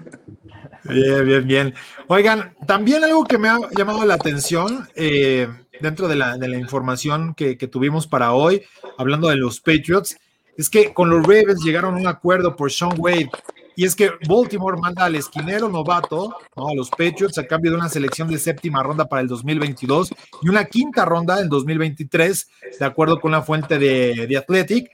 Bien, 0.83 1.25
bien, 1.25 1.47
bien. 1.47 1.73
Oigan, 2.07 2.55
también 2.65 3.03
algo 3.03 3.25
que 3.25 3.37
me 3.37 3.49
ha 3.49 3.57
llamado 3.75 4.05
la 4.05 4.13
atención 4.13 4.87
eh, 4.95 5.47
dentro 5.81 6.07
de 6.07 6.15
la, 6.15 6.37
de 6.37 6.47
la 6.47 6.57
información 6.57 7.33
que, 7.33 7.57
que, 7.57 7.67
tuvimos 7.67 8.07
para 8.07 8.33
hoy, 8.33 8.63
hablando 8.97 9.27
de 9.29 9.35
los 9.35 9.59
Patriots, 9.59 10.17
es 10.57 10.69
que 10.69 10.93
con 10.93 11.09
los 11.09 11.23
Ravens 11.23 11.63
llegaron 11.63 11.95
a 11.95 11.97
un 11.97 12.07
acuerdo 12.07 12.55
por 12.55 12.71
Sean 12.71 12.93
Wade 12.97 13.29
y 13.75 13.85
es 13.85 13.95
que 13.95 14.11
Baltimore 14.27 14.77
manda 14.77 15.05
al 15.05 15.15
esquinero 15.15 15.69
novato, 15.69 16.35
a 16.55 16.73
los 16.75 16.89
Patriots, 16.89 17.37
a 17.37 17.47
cambio 17.47 17.71
de 17.71 17.77
una 17.77 17.89
selección 17.89 18.27
de 18.27 18.37
séptima 18.37 18.83
ronda 18.83 19.05
para 19.05 19.21
el 19.21 19.27
2022 19.27 20.13
y 20.41 20.49
una 20.49 20.65
quinta 20.65 21.05
ronda 21.05 21.39
en 21.39 21.49
2023, 21.49 22.49
de 22.79 22.85
acuerdo 22.85 23.19
con 23.19 23.31
la 23.31 23.41
fuente 23.41 23.79
de, 23.79 24.27
de 24.27 24.37
Athletic. 24.37 24.91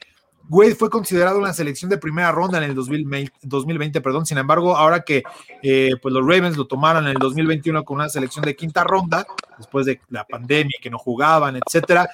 Wade 0.49 0.75
fue 0.75 0.89
considerado 0.89 1.39
una 1.39 1.53
selección 1.53 1.89
de 1.89 1.97
primera 1.97 2.31
ronda 2.31 2.57
en 2.57 2.63
el 2.63 2.75
2020, 2.75 4.01
perdón. 4.01 4.25
Sin 4.25 4.37
embargo, 4.37 4.77
ahora 4.77 5.01
que 5.01 5.23
eh, 5.61 5.91
pues 6.01 6.13
los 6.13 6.25
Ravens 6.25 6.55
lo 6.55 6.67
tomaron 6.67 7.03
en 7.05 7.11
el 7.11 7.17
2021 7.17 7.83
con 7.83 7.95
una 7.95 8.09
selección 8.09 8.45
de 8.45 8.55
quinta 8.55 8.83
ronda, 8.83 9.27
después 9.57 9.85
de 9.85 9.99
la 10.09 10.23
pandemia, 10.25 10.77
que 10.81 10.89
no 10.89 10.97
jugaban, 10.97 11.57
etcétera, 11.57 12.09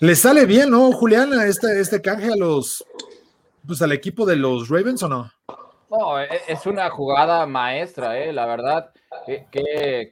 le 0.00 0.14
sale 0.16 0.44
bien, 0.44 0.70
¿no, 0.70 0.92
Julián, 0.92 1.32
este, 1.46 1.80
este 1.80 2.02
canje 2.02 2.26
a 2.26 2.36
los, 2.36 2.84
pues 3.66 3.82
al 3.82 3.92
equipo 3.92 4.26
de 4.26 4.36
los 4.36 4.68
Ravens 4.68 5.02
o 5.02 5.08
no? 5.08 5.30
No, 5.90 6.20
e, 6.20 6.28
es 6.48 6.66
una 6.66 6.90
jugada 6.90 7.46
maestra, 7.46 8.18
eh, 8.18 8.32
la 8.32 8.46
verdad. 8.46 8.90
Qué, 9.26 9.46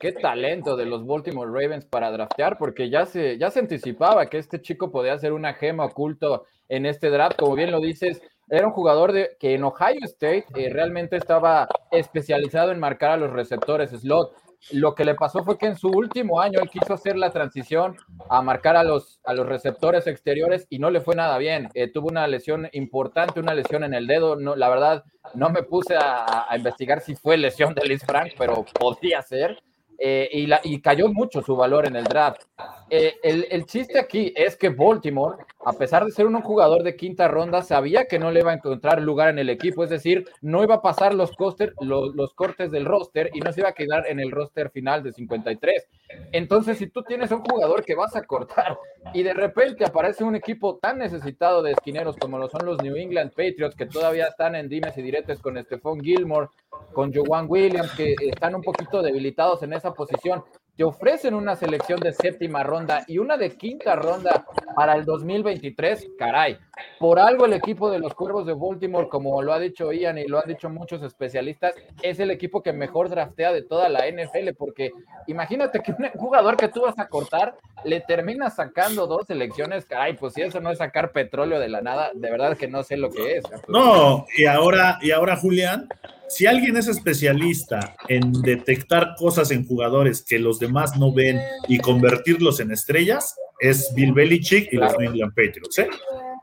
qué, 0.01 0.13
talento 0.13 0.77
de 0.77 0.87
los 0.87 1.05
Baltimore 1.05 1.51
Ravens 1.51 1.85
para 1.85 2.11
draftear, 2.13 2.57
porque 2.57 2.89
ya 2.89 3.05
se, 3.05 3.37
ya 3.37 3.51
se 3.51 3.59
anticipaba 3.59 4.27
que 4.27 4.39
este 4.39 4.63
chico 4.63 4.93
podía 4.93 5.19
ser 5.19 5.33
una 5.33 5.55
gema 5.55 5.85
oculto 5.85 6.45
en 6.69 6.87
este 6.87 7.11
draft. 7.11 7.37
Como 7.37 7.57
bien 7.57 7.73
lo 7.73 7.81
dices, 7.81 8.23
era 8.49 8.67
un 8.67 8.73
jugador 8.73 9.13
de, 9.13 9.37
que 9.41 9.55
en 9.55 9.65
Ohio 9.65 10.05
State 10.05 10.47
eh, 10.55 10.71
realmente 10.71 11.17
estaba 11.17 11.69
especializado 11.91 12.71
en 12.71 12.79
marcar 12.79 13.11
a 13.11 13.17
los 13.17 13.33
receptores 13.33 13.91
slot. 13.91 14.33
Lo 14.71 14.95
que 14.95 15.05
le 15.05 15.15
pasó 15.15 15.43
fue 15.43 15.59
que 15.59 15.67
en 15.67 15.77
su 15.77 15.89
último 15.89 16.41
año 16.41 16.61
él 16.61 16.71
quiso 16.71 16.95
hacer 16.95 17.17
la 17.17 17.31
transición 17.31 17.97
a 18.29 18.43
marcar 18.43 18.77
a 18.77 18.85
los, 18.85 19.21
a 19.25 19.35
los 19.35 19.47
receptores 19.47 20.07
exteriores 20.07 20.67
y 20.71 20.79
no 20.79 20.91
le 20.91 21.01
fue 21.01 21.17
nada 21.17 21.37
bien. 21.39 21.69
Eh, 21.75 21.89
tuvo 21.89 22.09
una 22.09 22.27
lesión 22.27 22.69
importante, 22.73 23.41
una 23.41 23.55
lesión 23.55 23.85
en 23.85 23.95
el 23.95 24.07
dedo. 24.07 24.37
No, 24.37 24.55
la 24.55 24.69
verdad, 24.69 25.05
no 25.35 25.51
me 25.51 25.63
puse 25.63 25.97
a, 25.97 26.47
a 26.49 26.57
investigar 26.57 27.01
si 27.01 27.17
fue 27.17 27.37
lesión 27.37 27.75
de 27.75 27.87
Liz 27.87 28.05
Frank, 28.07 28.33
pero 28.39 28.65
podría 28.79 29.21
ser. 29.23 29.63
Eh, 30.05 30.29
y, 30.65 30.81
cayó 30.81 31.07
mucho 31.13 31.43
su 31.43 31.55
valor 31.55 31.87
en 31.87 31.95
el 31.95 32.03
draft. 32.03 32.43
Eh, 32.91 33.21
el, 33.23 33.65
chiste 33.67 34.01
aquí 34.01 34.33
es 34.35 34.57
que 34.57 34.71
Baltimore, 34.71 35.45
a 35.65 35.73
pesar 35.75 36.05
de 36.05 36.11
ser 36.11 36.27
un 36.27 36.43
jugador 36.43 36.83
de 36.83 36.97
quinta 36.97 37.29
ronda, 37.29 37.63
sabía 37.63 38.07
que 38.07 38.19
no 38.19 38.33
le 38.33 38.41
iba 38.41 38.51
a 38.51 38.55
encontrar 38.55 39.01
lugar 39.01 39.29
en 39.29 39.39
el 39.39 39.49
equipo, 39.49 39.85
es 39.85 39.91
decir, 39.91 40.25
no 40.41 40.65
iba 40.65 40.75
a 40.75 40.83
pasar 40.83 41.15
los, 41.15 41.37
coster, 41.37 41.73
los 41.81 42.35
cortes 42.35 42.73
del 42.73 42.85
roster 42.85 43.31
y 43.33 43.39
no 43.43 43.53
se 43.53 43.61
iba 43.61 43.69
a 43.69 43.75
quedar 43.75 44.09
en 44.09 44.19
el 44.19 44.33
roster 44.33 44.71
final 44.71 45.05
de 45.05 45.13
53. 45.13 45.87
Entonces, 46.33 46.79
si 46.79 46.89
tú 46.89 47.05
tienes 47.05 47.31
un 47.31 47.45
jugador 47.45 47.85
que 47.85 47.95
vas 47.95 48.17
a 48.17 48.25
cortar 48.25 48.77
y 49.15 49.23
de 49.23 49.35
repente 49.35 49.85
aparece 49.85 50.25
un 50.25 50.35
equipo 50.35 50.79
tan 50.79 50.99
necesitado 50.99 51.63
de 51.63 51.73
esquineros 51.73 52.17
como 52.17 52.39
lo 52.39 52.49
son 52.49 52.67
los 52.67 52.83
New 52.83 52.97
England 52.97 53.31
Patriots, 53.31 53.77
que 53.77 53.87
todavía 53.87 54.27
están 54.27 54.57
en 54.57 54.69
dimes 54.69 54.99
y 54.99 55.03
diretes 55.03 55.39
con 55.39 55.63
Stephon 55.63 56.01
Gilmore, 56.01 56.49
con 56.93 57.13
Joan 57.13 57.47
Williams, 57.49 57.93
que 57.93 58.15
están 58.21 58.55
un 58.55 58.63
poquito 58.63 59.03
debilitados 59.03 59.63
en 59.63 59.73
esa 59.73 59.93
posición, 59.93 60.43
te 60.77 60.85
ofrecen 60.85 61.35
una 61.35 61.55
selección 61.55 62.01
de 62.01 62.13
séptima 62.13 62.63
ronda 62.63 63.05
y 63.07 63.19
una 63.19 63.37
de 63.37 63.57
quinta 63.57 63.95
ronda 63.95 64.47
para 64.75 64.95
el 64.95 65.05
2023, 65.05 66.13
caray. 66.19 66.57
Por 66.99 67.19
algo 67.19 67.45
el 67.45 67.53
equipo 67.53 67.91
de 67.91 67.99
los 67.99 68.15
Cuervos 68.15 68.47
de 68.47 68.55
Baltimore, 68.55 69.09
como 69.09 69.43
lo 69.43 69.53
ha 69.53 69.59
dicho 69.59 69.93
Ian 69.93 70.17
y 70.17 70.27
lo 70.27 70.39
han 70.39 70.49
dicho 70.49 70.71
muchos 70.71 71.03
especialistas, 71.03 71.75
es 72.03 72.21
el 72.21 72.31
equipo 72.31 72.63
que 72.63 72.73
mejor 72.73 73.11
draftea 73.11 73.53
de 73.53 73.63
toda 73.63 73.91
la 73.91 74.07
NFL, 74.09 74.55
porque 74.57 74.93
imagínate 75.27 75.81
que 75.81 75.93
un 75.93 76.09
jugador 76.13 76.57
que 76.57 76.69
tú 76.69 76.83
vas 76.83 76.99
a 76.99 77.09
cortar 77.09 77.55
le 77.85 78.01
termina 78.01 78.49
sacando 78.49 79.07
dos 79.07 79.27
selecciones, 79.27 79.85
caray, 79.85 80.17
pues 80.17 80.33
si 80.33 80.41
eso 80.41 80.61
no 80.61 80.71
es 80.71 80.79
sacar 80.79 81.13
petróleo 81.13 81.61
de 81.61 81.69
la 81.69 81.83
nada, 81.83 82.13
de 82.15 82.31
verdad 82.31 82.57
que 82.57 82.69
no 82.69 82.83
sé 82.83 82.97
lo 82.97 83.11
que 83.11 83.37
es. 83.37 83.45
No, 83.69 84.25
y 84.39 84.47
ahora, 84.47 84.99
y 85.03 85.11
ahora 85.11 85.37
Julián, 85.37 85.89
si 86.33 86.47
alguien 86.47 86.77
es 86.79 86.89
especialista 86.89 87.95
en 88.09 88.33
detectar 88.33 89.15
cosas 89.19 89.51
en 89.51 89.67
jugadores 89.67 90.25
que 90.27 90.39
los 90.39 90.59
demás 90.59 90.97
no 90.97 91.13
ven 91.13 91.39
y 91.69 91.79
convertirlos 91.79 92.61
en 92.61 92.71
estrellas, 92.73 93.37
es 93.61 93.93
Bill 93.95 94.15
Belichick 94.15 94.73
y 94.73 94.77
los 94.77 94.97
New 94.99 95.11
England 95.11 95.35
Patriots. 95.35 95.79
¿eh? 95.79 95.89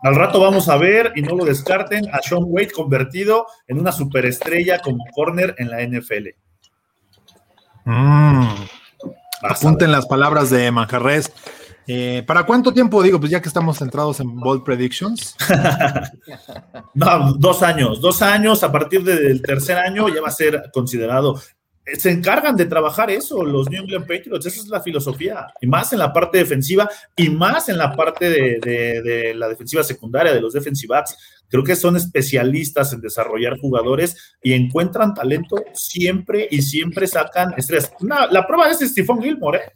Al 0.04 0.16
rato 0.16 0.40
vamos 0.40 0.70
a 0.70 0.78
ver, 0.78 1.12
y 1.16 1.24
no 1.24 1.36
lo 1.36 1.44
descarten, 1.44 2.08
a 2.14 2.22
Sean 2.22 2.44
Wade 2.46 2.72
convertido 2.72 3.48
en 3.68 3.80
una 3.80 3.92
superestrella 3.92 4.80
como 4.80 5.04
corner 5.14 5.56
en 5.58 5.70
la 5.72 5.82
NFL. 5.82 6.28
Mm. 7.86 8.48
Apunten 9.42 9.92
las 9.92 10.06
palabras 10.06 10.52
de 10.52 10.70
Manjarres. 10.72 11.32
Eh, 11.92 12.22
¿Para 12.22 12.46
cuánto 12.46 12.72
tiempo 12.72 13.02
digo? 13.02 13.20
Pues 13.20 13.32
ya 13.32 13.42
que 13.42 13.48
estamos 13.48 13.80
centrados 13.80 14.20
en 14.20 14.36
Bold 14.36 14.64
Predictions. 14.64 15.36
no, 16.94 17.34
dos 17.34 17.64
años, 17.64 18.00
dos 18.00 18.22
años, 18.22 18.62
a 18.64 18.72
partir 18.72 19.04
del 19.04 19.42
tercer 19.42 19.76
año 19.76 20.08
ya 20.08 20.22
va 20.22 20.28
a 20.28 20.32
ser 20.32 20.70
considerado. 20.72 21.42
Se 21.96 22.12
encargan 22.12 22.56
de 22.56 22.68
trabajar 22.68 23.10
eso 23.10 23.44
los 23.44 23.68
New 23.72 23.82
England 23.82 24.06
Patriots, 24.06 24.46
esa 24.46 24.62
es 24.62 24.68
la 24.68 24.82
filosofía, 24.82 25.48
y 25.60 25.66
más 25.66 25.92
en 25.92 25.98
la 25.98 26.14
parte 26.14 26.38
defensiva 26.38 26.88
y 27.16 27.30
más 27.30 27.70
en 27.70 27.80
la 27.80 27.96
parte 27.96 28.30
de, 28.30 29.34
la 29.36 29.50
defensiva 29.50 29.82
secundaria, 29.82 30.32
de 30.32 30.42
los 30.42 30.54
defensive 30.54 30.94
backs. 30.94 31.18
Creo 31.48 31.64
que 31.64 31.76
son 31.76 31.98
especialistas 31.98 32.94
en 32.94 33.02
desarrollar 33.02 33.58
jugadores 33.58 34.36
y 34.44 34.54
encuentran 34.54 35.16
talento 35.16 35.56
siempre 35.74 36.48
y 36.52 36.62
siempre 36.62 37.08
sacan 37.08 37.56
estrellas. 37.58 37.92
La 38.30 38.46
prueba 38.46 38.70
es 38.70 38.78
Stephon 38.78 39.24
Gilmore, 39.24 39.58
¿eh? 39.58 39.72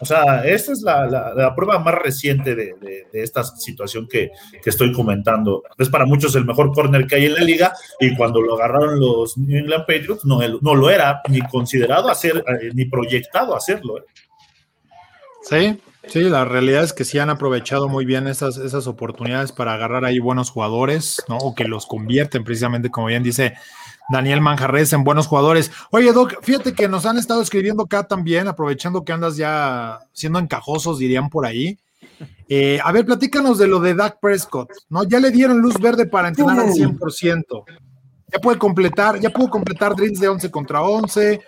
O 0.00 0.04
sea, 0.04 0.44
esta 0.44 0.72
es 0.72 0.82
la, 0.82 1.06
la, 1.06 1.54
prueba 1.54 1.78
más 1.78 1.94
reciente 1.94 2.54
de, 2.54 2.74
de, 2.80 3.06
de 3.12 3.22
esta 3.22 3.44
situación 3.44 4.08
que, 4.08 4.30
que, 4.62 4.70
estoy 4.70 4.92
comentando. 4.92 5.62
Es 5.78 5.88
para 5.88 6.04
muchos 6.04 6.34
el 6.34 6.44
mejor 6.44 6.72
corner 6.72 7.06
que 7.06 7.16
hay 7.16 7.26
en 7.26 7.34
la 7.34 7.40
liga 7.40 7.72
y 8.00 8.14
cuando 8.16 8.40
lo 8.40 8.54
agarraron 8.54 8.98
los 8.98 9.38
New 9.38 9.56
England 9.56 9.86
Patriots 9.86 10.24
no, 10.24 10.40
no 10.60 10.74
lo 10.74 10.90
era 10.90 11.20
ni 11.28 11.40
considerado 11.42 12.08
hacer, 12.08 12.44
eh, 12.46 12.70
ni 12.74 12.86
proyectado 12.86 13.56
hacerlo. 13.56 13.98
¿eh? 13.98 14.04
Sí, 15.42 15.80
sí, 16.08 16.20
la 16.24 16.44
realidad 16.44 16.82
es 16.82 16.92
que 16.92 17.04
sí 17.04 17.18
han 17.18 17.30
aprovechado 17.30 17.88
muy 17.88 18.04
bien 18.04 18.26
esas, 18.26 18.56
esas 18.56 18.86
oportunidades 18.86 19.52
para 19.52 19.74
agarrar 19.74 20.04
ahí 20.04 20.18
buenos 20.18 20.50
jugadores, 20.50 21.22
¿no? 21.28 21.36
O 21.36 21.54
que 21.54 21.64
los 21.64 21.86
convierten 21.86 22.42
precisamente, 22.42 22.90
como 22.90 23.06
bien 23.06 23.22
dice 23.22 23.54
Daniel 24.08 24.40
Manjarres 24.40 24.92
en 24.92 25.04
buenos 25.04 25.26
jugadores. 25.26 25.70
Oye, 25.90 26.12
Doc, 26.12 26.34
fíjate 26.42 26.74
que 26.74 26.88
nos 26.88 27.06
han 27.06 27.18
estado 27.18 27.40
escribiendo 27.40 27.84
acá 27.84 28.06
también, 28.06 28.48
aprovechando 28.48 29.04
que 29.04 29.12
andas 29.12 29.36
ya 29.36 30.00
siendo 30.12 30.38
encajosos, 30.38 30.98
dirían 30.98 31.30
por 31.30 31.46
ahí. 31.46 31.78
Eh, 32.48 32.78
a 32.84 32.92
ver, 32.92 33.06
platícanos 33.06 33.58
de 33.58 33.66
lo 33.66 33.80
de 33.80 33.94
Dak 33.94 34.20
Prescott, 34.20 34.70
¿no? 34.90 35.04
Ya 35.04 35.18
le 35.18 35.30
dieron 35.30 35.58
luz 35.58 35.78
verde 35.78 36.06
para 36.06 36.28
entrenar 36.28 36.60
al 36.60 36.68
100%. 36.68 37.64
Ya 38.32 38.38
puede 38.38 38.58
completar, 38.58 39.18
ya 39.18 39.30
pudo 39.30 39.48
completar 39.48 39.94
drills 39.94 40.20
de 40.20 40.28
11 40.28 40.50
contra 40.50 40.82
11, 40.82 41.40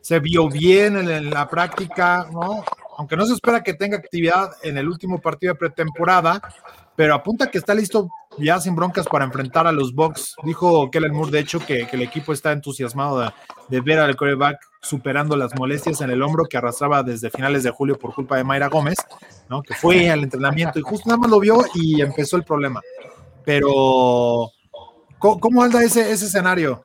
se 0.00 0.20
vio 0.20 0.48
bien 0.48 0.96
en, 0.96 1.08
en 1.08 1.30
la 1.30 1.48
práctica, 1.48 2.26
¿no? 2.30 2.64
Aunque 2.98 3.16
no 3.16 3.26
se 3.26 3.34
espera 3.34 3.62
que 3.62 3.74
tenga 3.74 3.96
actividad 3.96 4.50
en 4.62 4.76
el 4.76 4.88
último 4.88 5.20
partido 5.20 5.54
de 5.54 5.58
pretemporada, 5.58 6.40
pero 6.96 7.14
apunta 7.14 7.50
que 7.50 7.58
está 7.58 7.74
listo 7.74 8.08
ya 8.38 8.60
sin 8.60 8.74
broncas 8.74 9.06
para 9.06 9.24
enfrentar 9.24 9.66
a 9.66 9.72
los 9.72 9.94
Bucks. 9.94 10.34
Dijo 10.42 10.90
Kellen 10.90 11.12
Moore, 11.12 11.30
de 11.30 11.38
hecho, 11.40 11.60
que, 11.60 11.86
que 11.86 11.96
el 11.96 12.02
equipo 12.02 12.32
está 12.32 12.52
entusiasmado 12.52 13.20
de, 13.20 13.30
de, 13.68 13.80
ver 13.80 13.98
al 13.98 14.16
quarterback 14.16 14.58
superando 14.82 15.36
las 15.36 15.54
molestias 15.54 16.00
en 16.00 16.10
el 16.10 16.22
hombro 16.22 16.44
que 16.44 16.56
arrastraba 16.56 17.02
desde 17.02 17.30
finales 17.30 17.62
de 17.62 17.70
julio 17.70 17.98
por 17.98 18.14
culpa 18.14 18.36
de 18.36 18.44
Mayra 18.44 18.68
Gómez, 18.68 18.98
¿no? 19.48 19.62
que 19.62 19.74
fue 19.74 20.10
al 20.10 20.22
entrenamiento 20.22 20.78
y 20.78 20.82
justo 20.82 21.08
nada 21.08 21.18
más 21.18 21.30
lo 21.30 21.40
vio 21.40 21.64
y 21.74 22.00
empezó 22.00 22.36
el 22.36 22.44
problema. 22.44 22.80
Pero, 23.44 24.50
¿cómo, 25.18 25.40
cómo 25.40 25.62
anda 25.62 25.82
ese, 25.82 26.10
ese 26.10 26.26
escenario? 26.26 26.84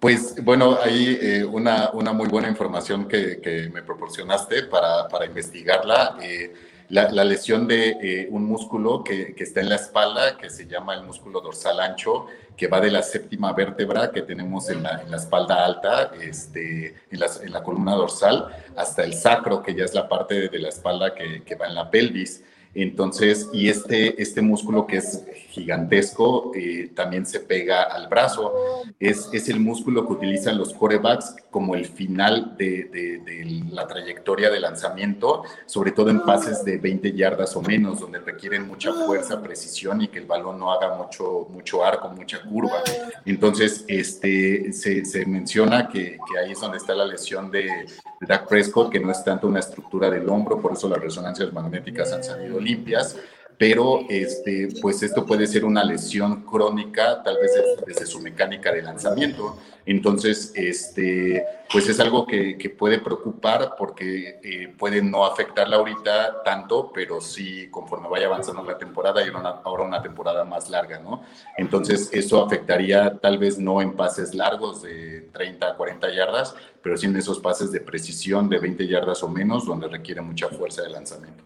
Pues 0.00 0.42
bueno, 0.42 0.78
hay 0.82 1.18
eh, 1.20 1.44
una, 1.44 1.90
una, 1.92 2.12
muy 2.12 2.28
buena 2.28 2.48
información 2.48 3.08
que, 3.08 3.40
que 3.40 3.70
me 3.72 3.82
proporcionaste 3.82 4.64
para, 4.64 5.08
para 5.08 5.26
investigarla. 5.26 6.16
Eh, 6.22 6.52
la, 6.94 7.24
lesión 7.24 7.66
de 7.66 7.96
eh, 8.00 8.28
un 8.30 8.44
músculo 8.44 9.02
que, 9.02 9.34
está 9.36 9.60
en 9.60 9.68
la 9.68 9.74
espalda, 9.74 10.36
que 10.36 10.48
se 10.48 10.66
llama 10.66 10.94
el 10.94 11.02
músculo 11.02 11.40
dorsal 11.40 11.80
ancho, 11.80 12.26
que 12.56 12.68
va 12.68 12.80
de 12.80 12.90
la 12.90 13.02
séptima 13.02 13.52
vértebra 13.52 14.12
que 14.12 14.22
tenemos 14.22 14.70
en 14.70 14.84
la, 14.84 15.02
en 15.02 15.10
la 15.10 15.16
espalda 15.16 15.64
alta, 15.64 16.12
este, 16.22 16.94
en, 17.10 17.20
la, 17.52 17.62
columna 17.64 17.96
dorsal, 17.96 18.46
hasta 18.76 19.02
el 19.02 19.14
sacro, 19.14 19.60
que 19.60 19.74
ya 19.74 19.84
es 19.84 19.92
la 19.92 20.08
parte 20.08 20.48
de, 20.48 20.58
la 20.60 20.68
espalda 20.68 21.14
que, 21.14 21.42
que 21.42 21.56
va 21.56 21.66
en 21.66 21.74
la 21.74 21.90
pelvis. 21.90 22.44
Entonces, 22.76 23.48
y 23.52 23.68
este, 23.68 24.20
este 24.22 24.40
músculo 24.40 24.86
que 24.86 24.98
es 24.98 25.24
gigantesco 25.54 26.50
eh, 26.54 26.90
también 26.94 27.24
se 27.24 27.40
pega 27.40 27.84
al 27.84 28.08
brazo. 28.08 28.52
Es, 28.98 29.28
es, 29.32 29.48
el 29.48 29.60
músculo 29.60 30.06
que 30.06 30.12
utilizan 30.14 30.58
los 30.58 30.74
corebacks 30.74 31.36
como 31.50 31.74
el 31.76 31.86
final 31.86 32.56
de, 32.58 32.84
de, 32.84 33.62
la 33.70 33.86
trayectoria 33.86 34.50
de 34.50 34.60
lanzamiento, 34.60 35.44
sobre 35.66 35.92
todo 35.92 36.10
en 36.10 36.20
pases 36.20 36.64
de 36.64 36.78
20 36.78 37.12
yardas 37.12 37.54
o 37.56 37.62
menos, 37.62 38.00
donde 38.00 38.18
requieren 38.18 38.66
mucha 38.66 38.92
fuerza, 38.92 39.40
precisión 39.42 40.02
y 40.02 40.08
que 40.08 40.18
el 40.18 40.26
balón 40.26 40.58
no 40.58 40.72
haga 40.72 40.96
mucho, 40.96 41.46
mucho 41.50 41.84
arco, 41.84 42.08
mucha 42.10 42.42
curva. 42.42 42.82
Entonces, 43.24 43.84
este, 43.86 44.72
se, 44.72 45.04
se 45.04 45.26
menciona 45.26 45.88
que, 45.88 46.18
que, 46.28 46.38
ahí 46.38 46.52
es 46.52 46.60
donde 46.60 46.78
está 46.78 46.94
la 46.94 47.04
lesión 47.04 47.50
de, 47.50 47.62
de 47.62 48.26
Dak 48.26 48.48
Prescott, 48.48 48.90
que 48.90 49.00
no 49.00 49.10
es 49.10 49.22
tanto 49.22 49.46
una 49.46 49.60
estructura 49.60 50.10
del 50.10 50.28
hombro, 50.28 50.60
por 50.60 50.72
eso 50.72 50.88
las 50.88 51.00
resonancias 51.00 51.52
magnéticas 51.52 52.12
han 52.12 52.24
salido 52.24 52.60
limpias, 52.60 53.16
pero 53.58 54.00
este, 54.08 54.68
pues 54.80 55.02
esto 55.02 55.24
puede 55.24 55.46
ser 55.46 55.64
una 55.64 55.84
lesión 55.84 56.42
crónica, 56.42 57.22
tal 57.22 57.36
vez 57.40 57.52
desde 57.86 58.06
su 58.06 58.20
mecánica 58.20 58.72
de 58.72 58.82
lanzamiento. 58.82 59.56
Entonces, 59.86 60.52
este, 60.54 61.44
pues 61.70 61.88
es 61.88 62.00
algo 62.00 62.26
que, 62.26 62.56
que 62.56 62.70
puede 62.70 62.98
preocupar 62.98 63.74
porque 63.78 64.40
eh, 64.42 64.74
puede 64.76 65.02
no 65.02 65.24
afectarla 65.26 65.76
ahorita 65.76 66.42
tanto, 66.42 66.90
pero 66.92 67.20
sí 67.20 67.68
conforme 67.70 68.08
vaya 68.08 68.26
avanzando 68.26 68.62
la 68.64 68.78
temporada 68.78 69.24
y 69.24 69.30
ahora 69.64 69.84
una 69.84 70.02
temporada 70.02 70.44
más 70.44 70.70
larga, 70.70 70.98
¿no? 70.98 71.22
Entonces, 71.56 72.08
eso 72.12 72.42
afectaría 72.42 73.18
tal 73.18 73.38
vez 73.38 73.58
no 73.58 73.82
en 73.82 73.92
pases 73.92 74.34
largos 74.34 74.82
de 74.82 75.28
30 75.32 75.68
a 75.68 75.76
40 75.76 76.14
yardas, 76.14 76.56
pero 76.82 76.96
sí 76.96 77.06
en 77.06 77.16
esos 77.16 77.38
pases 77.38 77.70
de 77.70 77.80
precisión 77.80 78.48
de 78.48 78.58
20 78.58 78.86
yardas 78.88 79.22
o 79.22 79.28
menos, 79.28 79.66
donde 79.66 79.86
requiere 79.88 80.22
mucha 80.22 80.48
fuerza 80.48 80.82
de 80.82 80.90
lanzamiento. 80.90 81.44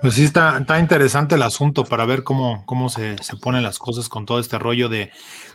Pues 0.00 0.14
sí, 0.14 0.24
está, 0.24 0.56
está, 0.58 0.78
interesante 0.78 1.34
el 1.34 1.42
asunto 1.42 1.84
para 1.84 2.06
ver 2.06 2.22
cómo, 2.22 2.64
cómo 2.64 2.88
se, 2.88 3.18
se, 3.22 3.36
ponen 3.36 3.62
las 3.62 3.78
cosas 3.78 4.08
con 4.08 4.24
todo 4.24 4.40
este 4.40 4.58
rollo 4.58 4.88
de, 4.88 5.10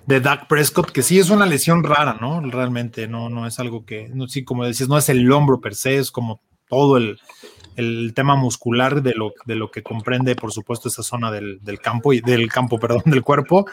de 0.06 0.22
Dak 0.22 0.48
Prescott, 0.48 0.92
que 0.92 1.02
sí 1.02 1.18
es 1.18 1.32
una 1.32 1.48
lesión 1.48 1.84
rara, 1.84 2.18
¿no? 2.22 2.42
Realmente 2.42 3.08
no, 3.08 3.30
no 3.30 3.48
es 3.48 3.60
algo 3.60 3.86
que, 3.86 4.08
no, 4.14 4.28
sí, 4.28 4.44
como 4.44 4.64
decías, 4.64 4.88
no 4.88 5.00
es 5.00 5.10
el 5.10 5.32
hombro 5.32 5.62
per 5.62 5.74
se, 5.74 5.98
es 5.98 6.12
como 6.12 6.42
todo 6.68 6.98
el, 6.98 7.18
el 7.76 8.14
tema 8.14 8.36
muscular 8.36 9.02
de 9.02 9.14
lo, 9.14 9.34
de 9.46 9.56
lo 9.56 9.70
que 9.70 9.84
comprende, 9.84 10.36
por 10.36 10.52
supuesto, 10.52 10.90
esa 10.90 11.04
zona 11.04 11.32
del, 11.32 11.60
campo 11.82 12.14
y 12.14 12.22
del 12.22 12.52
campo, 12.52 12.80
perdón, 12.80 13.04
del 13.06 13.24
cuerpo, 13.24 13.66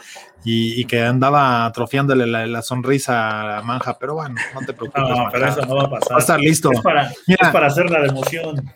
y, 0.44 0.84
que 0.86 1.02
andaba 1.02 1.64
atrofiándole 1.64 2.26
la, 2.26 2.62
sonrisa 2.62 3.58
a 3.58 3.62
Manja, 3.62 3.98
pero 3.98 4.14
bueno, 4.14 4.34
no 4.54 4.60
te 4.60 4.72
preocupes. 4.72 5.02
No, 5.02 5.28
pero 5.30 5.48
eso 5.48 5.66
no 5.66 5.76
va 5.76 5.84
a 5.84 5.90
pasar. 5.90 6.12
Va 6.12 6.16
a 6.16 6.20
estar 6.20 6.40
listo. 6.40 6.70
Es 6.72 6.80
para, 6.80 7.12
para 7.52 7.66
hacer 7.66 7.90
la 7.90 8.06
emoción. 8.06 8.72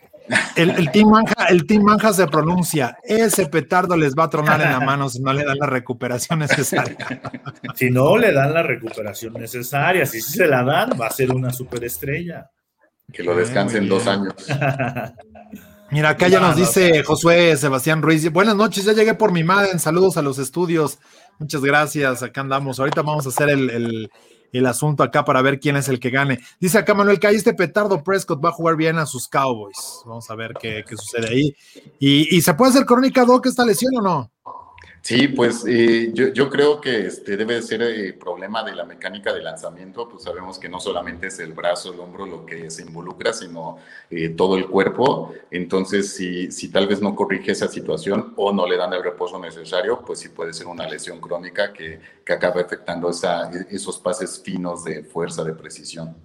El, 0.56 0.90
team 0.90 1.10
Manja, 1.10 1.46
el 1.48 1.66
Team 1.66 1.82
Manja 1.82 2.12
se 2.12 2.26
pronuncia, 2.26 2.96
ese 3.02 3.46
petardo 3.46 3.96
les 3.96 4.14
va 4.14 4.24
a 4.24 4.30
tronar 4.30 4.60
en 4.60 4.72
la 4.72 4.80
mano 4.80 5.08
si 5.08 5.20
no 5.20 5.32
le 5.32 5.44
dan 5.44 5.58
la 5.58 5.66
recuperación 5.66 6.40
necesaria. 6.40 6.96
Si 7.74 7.90
no 7.90 8.16
le 8.16 8.32
dan 8.32 8.54
la 8.54 8.62
recuperación 8.62 9.34
necesaria, 9.34 10.06
si 10.06 10.20
se 10.20 10.46
la 10.46 10.62
dan, 10.62 10.90
va 10.98 11.08
a 11.08 11.10
ser 11.10 11.30
una 11.30 11.52
superestrella. 11.52 12.50
Que 13.12 13.22
lo 13.22 13.36
descansen 13.36 13.88
dos 13.88 14.06
años. 14.06 14.34
Mira, 15.90 16.10
acá 16.10 16.28
ya 16.28 16.40
nos 16.40 16.56
dice 16.56 17.02
Josué 17.04 17.56
Sebastián 17.56 18.02
Ruiz. 18.02 18.30
Buenas 18.32 18.56
noches, 18.56 18.84
ya 18.84 18.92
llegué 18.92 19.14
por 19.14 19.30
mi 19.30 19.44
madre. 19.44 19.78
Saludos 19.78 20.16
a 20.16 20.22
los 20.22 20.38
estudios. 20.38 20.98
Muchas 21.38 21.62
gracias. 21.62 22.22
Acá 22.22 22.40
andamos. 22.40 22.80
Ahorita 22.80 23.02
vamos 23.02 23.26
a 23.26 23.28
hacer 23.28 23.50
el, 23.50 24.10
asunto 24.64 25.02
acá 25.02 25.24
para 25.26 25.42
ver 25.42 25.60
quién 25.60 25.76
es 25.76 25.90
el 25.90 26.00
que 26.00 26.08
gane. 26.08 26.38
Dice 26.58 26.78
acá 26.78 26.94
Manuel 26.94 27.20
que 27.20 27.26
este 27.28 27.52
petardo 27.52 28.02
Prescott 28.02 28.42
va 28.42 28.48
a 28.48 28.52
jugar 28.52 28.76
bien 28.76 28.96
a 28.96 29.04
sus 29.04 29.28
Cowboys. 29.28 30.02
Vamos 30.06 30.30
a 30.30 30.34
ver 30.34 30.54
qué, 30.58 30.82
sucede 30.88 31.28
ahí. 31.28 31.54
Y, 31.98 32.34
y, 32.34 32.40
se 32.40 32.54
puede 32.54 32.70
hacer 32.70 32.86
crónica, 32.86 33.26
Doc, 33.26 33.44
esta 33.44 33.66
lesión 33.66 33.92
o 33.98 34.00
no? 34.00 34.30
Sí, 35.06 35.28
pues 35.28 35.64
eh, 35.68 36.10
yo, 36.12 36.50
creo 36.50 36.80
que 36.80 37.06
este 37.06 37.36
debe 37.36 37.62
ser 37.62 37.80
el 37.80 38.14
problema 38.14 38.64
de 38.64 38.74
la 38.74 38.82
mecánica 38.82 39.32
de 39.32 39.40
lanzamiento, 39.40 40.08
pues 40.08 40.24
sabemos 40.24 40.58
que 40.58 40.68
no 40.68 40.80
solamente 40.80 41.28
es 41.28 41.38
el 41.38 41.52
brazo, 41.52 41.94
el 41.94 42.00
hombro 42.00 42.26
lo 42.26 42.44
que 42.44 42.72
se 42.72 42.82
involucra, 42.82 43.32
sino 43.32 43.78
eh, 44.10 44.30
todo 44.30 44.56
el 44.56 44.66
cuerpo. 44.66 45.32
Entonces, 45.52 46.12
si, 46.12 46.50
si 46.50 46.72
tal 46.72 46.88
vez 46.88 47.00
no 47.00 47.14
corrige 47.14 47.52
esa 47.52 47.68
situación 47.68 48.34
o 48.34 48.52
no 48.52 48.66
le 48.66 48.76
dan 48.76 48.94
el 48.94 49.04
reposo 49.04 49.38
necesario, 49.38 50.02
pues 50.04 50.18
sí 50.18 50.30
puede 50.30 50.52
ser 50.52 50.66
una 50.66 50.88
lesión 50.88 51.20
crónica 51.20 51.72
que, 51.72 52.00
que 52.24 52.32
acaba 52.32 52.62
afectando 52.62 53.08
esa, 53.08 53.48
esos 53.70 54.00
pases 54.00 54.42
finos 54.44 54.82
de 54.82 55.04
fuerza, 55.04 55.44
de 55.44 55.52
precisión. 55.52 56.16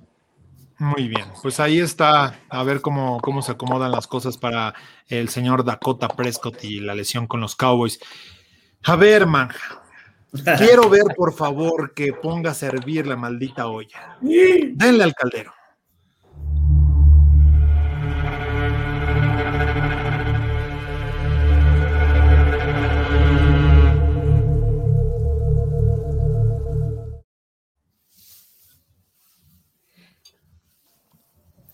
Muy 0.79 1.07
bien, 1.07 1.27
pues 1.43 1.59
ahí 1.59 1.77
está, 1.77 2.39
a 2.49 2.63
ver 2.63 2.81
cómo, 2.81 3.19
cómo 3.21 3.43
se 3.43 3.51
acomodan 3.51 3.91
las 3.91 4.07
cosas 4.07 4.39
para 4.39 4.73
el 5.07 5.29
señor 5.29 5.63
Dakota 5.63 6.07
Prescott 6.07 6.63
y 6.63 6.79
la 6.79 6.95
lesión 6.95 7.27
con 7.27 7.41
los 7.41 7.55
Cowboys. 7.55 7.99
A 8.83 8.95
ver, 8.95 9.25
manja. 9.25 9.81
Quiero 10.57 10.89
ver, 10.89 11.03
por 11.15 11.33
favor, 11.33 11.93
que 11.93 12.13
ponga 12.13 12.51
a 12.51 12.53
servir 12.53 13.05
la 13.05 13.15
maldita 13.15 13.67
olla. 13.67 14.17
Denle 14.21 15.03
al 15.03 15.13
caldero. 15.13 15.53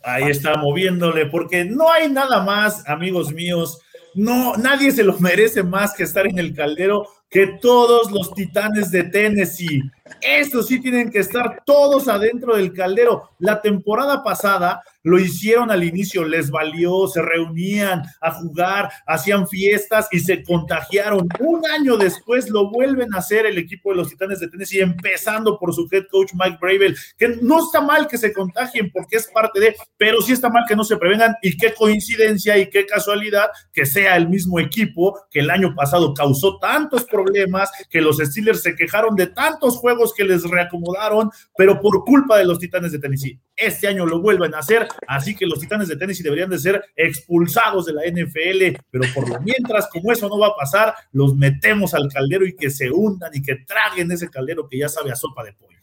Ahí 0.04 0.30
está 0.30 0.56
moviéndole, 0.56 1.26
porque 1.26 1.66
no 1.66 1.92
hay 1.92 2.10
nada 2.10 2.42
más, 2.42 2.88
amigos 2.88 3.34
míos, 3.34 3.82
no, 4.18 4.56
nadie 4.58 4.92
se 4.92 5.04
lo 5.04 5.18
merece 5.20 5.62
más 5.62 5.94
que 5.94 6.04
estar 6.04 6.26
en 6.26 6.40
el 6.40 6.54
caldero 6.54 7.08
que 7.30 7.60
todos 7.62 8.12
los 8.12 8.34
titanes 8.34 8.90
de 8.90 9.04
Tennessee. 9.04 9.84
Estos 10.22 10.68
sí 10.68 10.80
tienen 10.82 11.10
que 11.12 11.20
estar 11.20 11.64
todos 11.66 12.08
adentro 12.08 12.56
del 12.56 12.74
caldero. 12.74 13.32
La 13.40 13.62
temporada 13.62 14.24
pasada 14.24 14.82
lo 15.08 15.18
hicieron 15.18 15.72
al 15.72 15.86
inicio, 15.86 16.26
les 16.26 16.52
valió, 16.52 17.08
se 17.08 17.22
reunían 17.22 18.04
a 18.20 18.32
jugar, 18.32 18.92
hacían 19.06 19.48
fiestas 19.48 20.10
y 20.12 20.20
se 20.20 20.44
contagiaron. 20.44 21.30
Un 21.40 21.66
año 21.66 21.96
después 21.96 22.50
lo 22.50 22.70
vuelven 22.70 23.14
a 23.14 23.20
hacer 23.20 23.46
el 23.46 23.58
equipo 23.58 23.92
de 23.92 23.96
los 23.96 24.10
Titanes 24.10 24.42
de 24.42 24.50
Tennessee, 24.50 24.82
empezando 24.82 25.58
por 25.58 25.74
su 25.74 25.88
head 25.92 26.08
coach 26.12 26.32
Mike 26.34 26.58
Bravel, 26.60 26.98
que 27.18 27.30
no 27.42 27.60
está 27.60 27.80
mal 27.80 28.08
que 28.08 28.18
se 28.18 28.34
contagien 28.34 28.92
porque 28.92 29.16
es 29.16 29.28
parte 29.28 29.62
de, 29.62 29.76
pero 29.96 30.22
sí 30.22 30.34
está 30.34 30.50
mal 30.50 30.66
que 30.68 30.76
no 30.76 30.84
se 30.84 30.98
prevengan 30.98 31.36
y 31.42 31.56
qué 31.56 31.74
coincidencia 31.74 32.58
y 32.58 32.70
qué 32.70 32.86
casualidad 32.86 33.48
que 33.72 33.86
sea 33.86 34.18
el 34.18 34.28
mismo 34.28 34.60
equipo 34.60 35.22
que 35.32 35.40
el 35.40 35.50
año 35.50 35.74
pasado 35.74 36.14
causó 36.14 36.60
tantos 36.60 37.06
problemas, 37.06 37.72
que 37.90 38.02
los 38.02 38.18
Steelers 38.18 38.62
se 38.62 38.76
quejaron 38.76 39.16
de 39.16 39.28
tantos 39.28 39.78
juegos 39.78 39.97
que 40.14 40.24
les 40.24 40.44
reacomodaron, 40.44 41.30
pero 41.58 41.80
por 41.80 42.04
culpa 42.04 42.38
de 42.38 42.46
los 42.46 42.60
Titanes 42.60 42.92
de 42.92 43.00
Tennessee. 43.00 43.40
Este 43.56 43.88
año 43.88 44.06
lo 44.06 44.22
vuelven 44.22 44.54
a 44.54 44.60
hacer 44.60 44.88
Así 45.08 45.36
que 45.36 45.46
los 45.46 45.60
Titanes 45.60 45.88
de 45.88 45.96
Tennessee 45.96 46.24
deberían 46.24 46.50
de 46.50 46.60
ser 46.60 46.84
expulsados 46.96 47.86
de 47.86 47.94
la 47.94 48.04
NFL, 48.04 48.80
pero 48.90 49.06
por 49.14 49.30
lo 49.30 49.40
mientras, 49.42 49.88
como 49.90 50.12
eso 50.12 50.28
no 50.28 50.38
va 50.38 50.48
a 50.48 50.56
pasar, 50.56 50.94
los 51.12 51.36
metemos 51.36 51.94
al 51.94 52.10
caldero 52.12 52.46
y 52.46 52.56
que 52.56 52.70
se 52.70 52.90
hundan 52.92 53.32
y 53.34 53.42
que 53.42 53.56
traguen 53.56 54.12
ese 54.12 54.30
caldero 54.30 54.68
que 54.68 54.80
ya 54.80 54.90
sabe 54.90 55.12
a 55.12 55.16
sopa 55.16 55.44
de 55.44 55.54
pollo. 55.54 55.78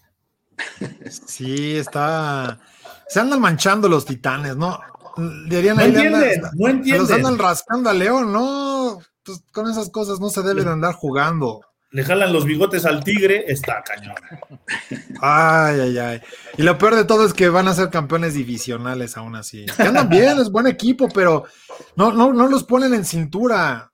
Sí, 1.27 1.77
está. 1.77 2.61
Se 3.09 3.21
andan 3.21 3.41
manchando 3.41 3.89
los 3.89 4.05
titanes, 4.05 4.57
¿no? 4.57 4.79
Deberían 5.49 5.77
no 5.77 5.83
entienden, 5.83 6.43
no 6.55 6.69
entienden. 6.69 7.03
Los 7.03 7.11
andan 7.11 7.39
rascando 7.39 7.91
a 7.91 7.95
León, 7.95 8.33
¿no? 8.33 8.99
Pues 9.23 9.43
con 9.53 9.71
esas 9.71 9.91
cosas 9.91 10.21
no 10.21 10.29
se 10.29 10.43
deben 10.43 10.69
andar 10.69 10.95
jugando 10.95 11.61
le 11.95 12.03
jalan 12.03 12.33
los 12.33 12.45
bigotes 12.45 12.85
al 12.87 13.05
tigre, 13.05 13.45
está 13.47 13.81
cañón. 13.85 14.17
Ay, 15.21 15.79
ay, 15.79 15.99
ay. 15.99 16.21
Y 16.59 16.65
lo 16.65 16.77
peor 16.77 16.97
de 16.97 17.05
todo 17.05 17.25
es 17.25 17.33
que 17.33 17.49
van 17.49 17.69
a 17.69 17.73
ser 17.73 17.89
campeones 17.89 18.35
divisionales 18.35 19.17
aún 19.17 19.37
así. 19.37 19.65
Que 19.77 19.83
andan 19.85 20.09
bien, 20.09 20.41
es 20.41 20.51
buen 20.51 20.67
equipo, 20.67 21.09
pero 21.09 21.45
no, 21.95 22.13
no, 22.13 22.33
no 22.33 22.49
los 22.49 22.65
ponen 22.65 22.95
en 22.95 23.05
cintura. 23.05 23.93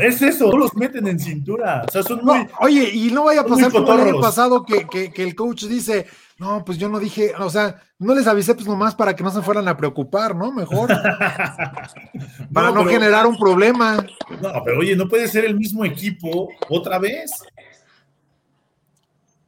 Es 0.00 0.22
eso, 0.22 0.50
no 0.50 0.56
los 0.56 0.74
meten 0.76 1.06
en 1.08 1.20
cintura. 1.20 1.84
O 1.86 1.92
sea, 1.92 2.02
son 2.02 2.24
muy, 2.24 2.48
oye, 2.60 2.88
y 2.88 3.10
no 3.10 3.24
vaya 3.24 3.42
a 3.42 3.46
pasar 3.46 3.70
como 3.70 3.92
el 3.92 4.00
año 4.00 4.18
pasado 4.18 4.64
que, 4.64 4.86
que, 4.86 5.12
que 5.12 5.22
el 5.22 5.34
coach 5.34 5.64
dice, 5.64 6.06
no, 6.38 6.64
pues 6.64 6.76
yo 6.76 6.88
no 6.88 6.98
dije, 6.98 7.32
o 7.38 7.48
sea, 7.48 7.82
no 7.98 8.14
les 8.14 8.26
avisé 8.26 8.54
pues 8.54 8.66
nomás 8.66 8.94
para 8.94 9.16
que 9.16 9.22
no 9.24 9.30
se 9.30 9.40
fueran 9.40 9.68
a 9.68 9.76
preocupar, 9.76 10.36
¿no? 10.36 10.52
Mejor. 10.52 10.88
para 12.52 12.70
no, 12.72 12.84
generar 12.84 13.26
un 13.26 13.38
problema. 13.38 14.04
No, 14.42 14.62
pero 14.62 14.80
oye, 14.80 14.94
no 14.94 15.08
puede 15.08 15.28
ser 15.28 15.46
el 15.46 15.56
mismo 15.56 15.84
equipo 15.84 16.50
otra 16.68 16.98
vez. 16.98 17.32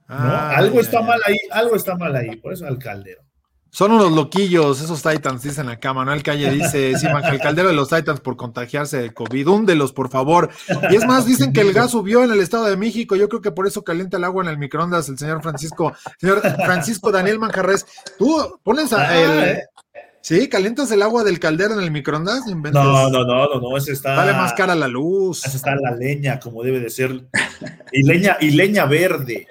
¿no? 0.08 0.16
algo 0.16 0.80
está 0.80 1.02
mal 1.02 1.20
ahí, 1.26 1.36
algo 1.50 1.76
está 1.76 1.94
mal 1.94 2.16
ahí, 2.16 2.36
por 2.36 2.54
eso 2.54 2.66
alcaldero. 2.66 3.27
Son 3.70 3.92
unos 3.92 4.12
loquillos, 4.12 4.80
esos 4.80 5.02
Titans, 5.02 5.42
dicen 5.42 5.68
acá. 5.68 5.92
Manuel 5.92 6.22
Calle 6.22 6.50
dice: 6.50 6.96
Sí, 6.96 7.06
el 7.06 7.38
caldero 7.38 7.68
de 7.68 7.74
los 7.74 7.88
Titans 7.88 8.20
por 8.20 8.36
contagiarse 8.36 9.00
de 9.00 9.12
COVID. 9.12 9.46
Húndelos, 9.46 9.92
por 9.92 10.08
favor. 10.08 10.48
Y 10.90 10.96
es 10.96 11.06
más, 11.06 11.26
dicen 11.26 11.52
que 11.52 11.60
el 11.60 11.72
gas 11.72 11.90
subió 11.90 12.24
en 12.24 12.30
el 12.30 12.40
Estado 12.40 12.64
de 12.64 12.76
México. 12.76 13.14
Yo 13.14 13.28
creo 13.28 13.42
que 13.42 13.52
por 13.52 13.66
eso 13.66 13.84
calienta 13.84 14.16
el 14.16 14.24
agua 14.24 14.42
en 14.42 14.50
el 14.50 14.58
microondas 14.58 15.08
el 15.08 15.18
señor 15.18 15.42
Francisco, 15.42 15.92
señor 16.18 16.40
Francisco 16.40 17.12
Daniel 17.12 17.38
Manjarres. 17.38 17.86
Tú 18.18 18.58
pones 18.62 18.92
a, 18.92 19.08
ah, 19.08 19.18
el. 19.18 19.44
Eh. 19.44 19.62
Sí, 20.20 20.48
calientas 20.48 20.90
el 20.90 21.02
agua 21.02 21.22
del 21.22 21.38
caldero 21.38 21.74
en 21.74 21.80
el 21.80 21.90
microondas. 21.90 22.46
No, 22.46 23.10
no, 23.10 23.24
no, 23.24 23.24
no, 23.24 23.60
no, 23.60 23.76
ese 23.76 23.92
está. 23.92 24.16
Vale 24.16 24.32
más 24.32 24.52
cara 24.54 24.74
la 24.74 24.88
luz. 24.88 25.44
Ese 25.46 25.56
está 25.56 25.74
la 25.76 25.92
leña, 25.92 26.40
como 26.40 26.62
debe 26.62 26.80
de 26.80 26.90
ser. 26.90 27.24
Y 27.92 28.02
leña, 28.02 28.36
y 28.40 28.50
leña 28.50 28.84
verde. 28.86 29.46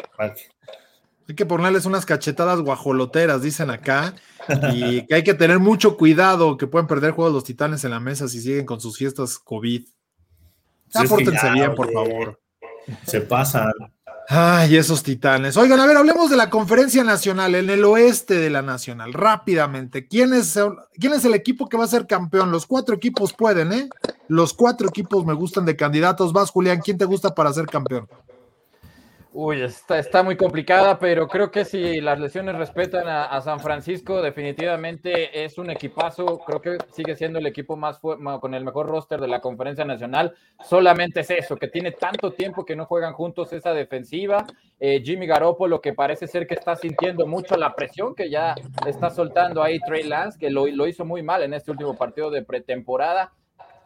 Hay 1.28 1.36
que 1.36 1.46
ponerles 1.46 1.86
unas 1.86 2.06
cachetadas 2.06 2.62
guajoloteras, 2.62 3.42
dicen 3.42 3.70
acá. 3.70 4.14
Y 4.74 5.06
que 5.06 5.16
hay 5.16 5.24
que 5.24 5.34
tener 5.34 5.60
mucho 5.60 5.98
cuidado, 5.98 6.56
que 6.56 6.68
pueden 6.68 6.88
perder 6.88 7.12
juegos 7.12 7.34
los 7.34 7.44
titanes 7.44 7.84
en 7.84 7.92
la 7.92 8.00
mesa 8.00 8.28
si 8.28 8.40
siguen 8.40 8.66
con 8.66 8.80
sus 8.80 8.98
fiestas 8.98 9.38
COVID. 9.38 9.86
Apórtense 10.94 11.52
bien, 11.52 11.76
por 11.76 11.92
favor. 11.92 12.40
Se 13.06 13.20
pasan. 13.22 13.74
Ay, 14.30 14.76
esos 14.76 15.04
titanes. 15.04 15.56
Oigan, 15.56 15.80
a 15.80 15.86
ver, 15.86 15.98
hablemos 15.98 16.30
de 16.30 16.36
la 16.36 16.50
conferencia 16.50 17.04
nacional, 17.04 17.56
en 17.56 17.70
el 17.70 17.84
oeste 17.86 18.36
de 18.36 18.50
la 18.50 18.62
nacional, 18.62 19.14
rápidamente. 19.14 20.08
¿Quién 20.08 20.34
es, 20.34 20.60
¿Quién 21.00 21.14
es 21.14 21.24
el 21.26 21.34
equipo 21.34 21.70
que 21.70 21.78
va 21.78 21.86
a 21.86 21.88
ser 21.88 22.08
campeón? 22.08 22.52
Los 22.52 22.66
cuatro 22.66 22.96
equipos 22.96 23.34
pueden, 23.34 23.72
¿eh? 23.72 23.90
Los 24.28 24.54
cuatro 24.54 24.90
equipos 24.90 25.26
me 25.26 25.34
gustan 25.34 25.66
de 25.66 25.76
candidatos. 25.78 26.34
Vas, 26.34 26.52
Julián, 26.52 26.82
¿quién 26.82 26.98
te 26.98 27.06
gusta 27.06 27.34
para 27.34 27.54
ser 27.54 27.68
campeón? 27.68 28.08
Uy, 29.40 29.62
está, 29.62 30.00
está 30.00 30.24
muy 30.24 30.36
complicada, 30.36 30.98
pero 30.98 31.28
creo 31.28 31.52
que 31.52 31.64
si 31.64 32.02
las 32.02 32.20
lesiones 32.20 32.56
respetan 32.56 33.08
a, 33.08 33.40
San 33.42 33.60
Francisco, 33.60 34.20
definitivamente 34.20 35.46
es 35.46 35.60
un 35.60 35.70
equipazo. 35.70 36.40
Creo 36.40 36.60
que 36.60 36.80
sigue 36.92 37.16
siendo 37.16 37.38
el 37.38 37.46
equipo 37.46 37.76
más 37.76 38.00
con 38.00 38.56
el 38.56 38.66
mejor 38.66 38.88
roster 38.88 39.22
de 39.22 39.28
la 39.28 39.40
conferencia 39.40 39.86
nacional. 39.86 40.34
Solamente 40.68 41.20
es 41.20 41.30
eso, 41.30 41.56
que 41.56 41.68
tiene 41.68 41.92
tanto 41.92 42.34
tiempo 42.34 42.66
que 42.66 42.76
no 42.76 42.88
juegan 42.88 43.14
juntos 43.14 43.54
esa 43.54 43.76
defensiva. 43.76 44.44
Eh, 44.80 45.04
Jimmy 45.06 45.28
Garoppolo, 45.28 45.82
que 45.82 45.94
parece 45.94 46.26
ser 46.26 46.48
que 46.48 46.56
está 46.56 46.76
sintiendo 46.76 47.28
mucho 47.28 47.58
la 47.58 47.76
presión 47.76 48.16
que 48.16 48.32
ya 48.32 48.56
está 48.88 49.12
soltando 49.12 49.62
ahí 49.62 49.80
Trey 49.82 50.02
Lance, 50.02 50.40
que 50.40 50.50
lo, 50.50 50.66
lo 50.66 50.88
hizo 50.88 51.06
muy 51.06 51.22
mal 51.22 51.44
en 51.44 51.54
este 51.54 51.70
último 51.70 51.96
partido 51.96 52.32
de 52.32 52.42
pretemporada 52.42 53.34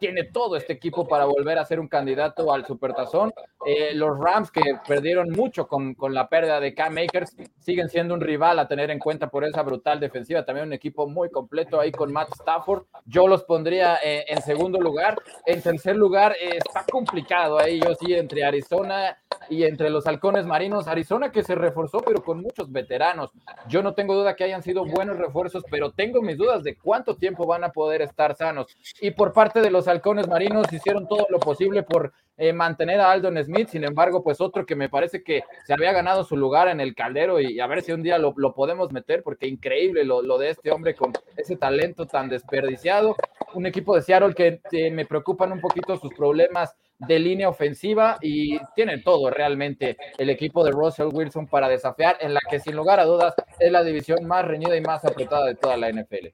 tiene 0.02 0.24
todo 0.24 0.56
este 0.56 0.72
equipo 0.72 1.06
para 1.06 1.26
volver 1.26 1.60
a 1.60 1.64
ser 1.64 1.78
un 1.78 1.86
candidato 1.86 2.52
al 2.52 2.66
Supertazón. 2.66 3.32
Eh, 3.64 3.94
los 3.94 4.18
Rams, 4.18 4.50
que 4.50 4.60
perdieron 4.88 5.30
mucho 5.30 5.68
con, 5.68 5.94
con 5.94 6.12
la 6.12 6.28
pérdida 6.28 6.58
de 6.58 6.74
Cam 6.74 6.92
Makers, 6.92 7.36
siguen 7.60 7.88
siendo 7.88 8.12
un 8.12 8.20
rival 8.20 8.58
a 8.58 8.66
tener 8.66 8.90
en 8.90 8.98
cuenta 8.98 9.30
por 9.30 9.44
esa 9.44 9.62
brutal 9.62 10.00
defensiva. 10.00 10.44
También 10.44 10.66
un 10.66 10.72
equipo 10.72 11.06
muy 11.06 11.30
completo 11.30 11.78
ahí 11.78 11.92
con 11.92 12.12
Matt 12.12 12.30
Stafford. 12.34 12.82
Yo 13.04 13.28
los 13.28 13.44
pondría 13.44 14.00
eh, 14.02 14.24
en 14.26 14.42
segundo 14.42 14.80
lugar. 14.80 15.16
En 15.46 15.62
tercer 15.62 15.94
lugar, 15.94 16.32
eh, 16.32 16.56
está 16.56 16.84
complicado 16.90 17.60
ahí, 17.60 17.78
yo 17.78 17.94
sí, 17.94 18.12
entre 18.12 18.42
Arizona 18.42 19.16
y 19.48 19.62
entre 19.62 19.88
los 19.88 20.08
halcones 20.08 20.46
marinos. 20.46 20.88
Arizona 20.88 21.30
que 21.30 21.44
se 21.44 21.54
reforzó, 21.54 21.98
pero 21.98 22.24
con 22.24 22.42
muchos 22.42 22.72
veteranos. 22.72 23.30
Yo 23.68 23.84
no 23.84 23.94
tengo 23.94 24.16
duda 24.16 24.34
que 24.34 24.42
hayan 24.42 24.64
sido 24.64 24.84
buenos 24.84 25.16
refuerzos, 25.16 25.62
pero 25.70 25.92
tengo 25.92 26.22
mis 26.22 26.36
dudas 26.38 26.64
de 26.64 26.76
cuánto 26.76 27.14
tiempo 27.14 27.46
van 27.46 27.62
a 27.62 27.70
poder 27.70 28.02
estar 28.02 28.34
sanos. 28.34 28.66
Y 29.00 29.12
por 29.12 29.32
parte 29.32 29.60
de 29.60 29.70
los 29.70 29.86
halcones 29.92 30.28
marinos 30.28 30.72
hicieron 30.72 31.06
todo 31.06 31.26
lo 31.30 31.38
posible 31.38 31.82
por 31.82 32.12
eh, 32.36 32.52
mantener 32.52 32.98
a 32.98 33.12
Aldon 33.12 33.42
Smith, 33.44 33.68
sin 33.68 33.84
embargo, 33.84 34.24
pues 34.24 34.40
otro 34.40 34.66
que 34.66 34.74
me 34.74 34.88
parece 34.88 35.22
que 35.22 35.44
se 35.64 35.72
había 35.72 35.92
ganado 35.92 36.24
su 36.24 36.36
lugar 36.36 36.68
en 36.68 36.80
el 36.80 36.94
caldero 36.94 37.38
y, 37.38 37.60
a 37.60 37.66
ver 37.66 37.82
si 37.82 37.92
un 37.92 38.02
día 38.02 38.18
lo, 38.18 38.34
podemos 38.54 38.90
meter, 38.90 39.22
porque 39.22 39.46
increíble 39.46 40.04
lo, 40.04 40.38
de 40.38 40.50
este 40.50 40.70
hombre 40.70 40.94
con 40.94 41.12
ese 41.36 41.56
talento 41.56 42.06
tan 42.06 42.28
desperdiciado. 42.28 43.16
Un 43.54 43.66
equipo 43.66 43.94
de 43.94 44.02
Seattle 44.02 44.34
que 44.34 44.60
me 44.90 45.06
preocupan 45.06 45.52
un 45.52 45.60
poquito 45.60 45.96
sus 45.96 46.12
problemas 46.14 46.74
de 46.98 47.18
línea 47.18 47.48
ofensiva 47.48 48.18
y 48.20 48.58
tienen 48.74 49.02
todo 49.02 49.30
realmente 49.30 49.96
el 50.18 50.30
equipo 50.30 50.64
de 50.64 50.70
Russell 50.70 51.08
Wilson 51.12 51.46
para 51.46 51.68
desafiar 51.68 52.16
en 52.20 52.32
la 52.32 52.40
que 52.48 52.60
sin 52.60 52.76
lugar 52.76 53.00
a 53.00 53.04
dudas 53.04 53.34
es 53.58 53.70
la 53.70 53.82
división 53.82 54.24
más 54.24 54.44
reñida 54.44 54.76
y 54.76 54.80
más 54.80 55.04
apretada 55.04 55.46
de 55.46 55.54
toda 55.56 55.76
la 55.76 55.90
NFL. 55.90 56.28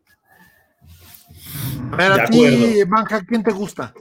A 1.92 1.96
ver, 1.96 2.12
a 2.12 2.24
ti, 2.26 2.84
Manja, 2.86 3.22
¿quién 3.24 3.42
te 3.42 3.52
gusta? 3.52 3.92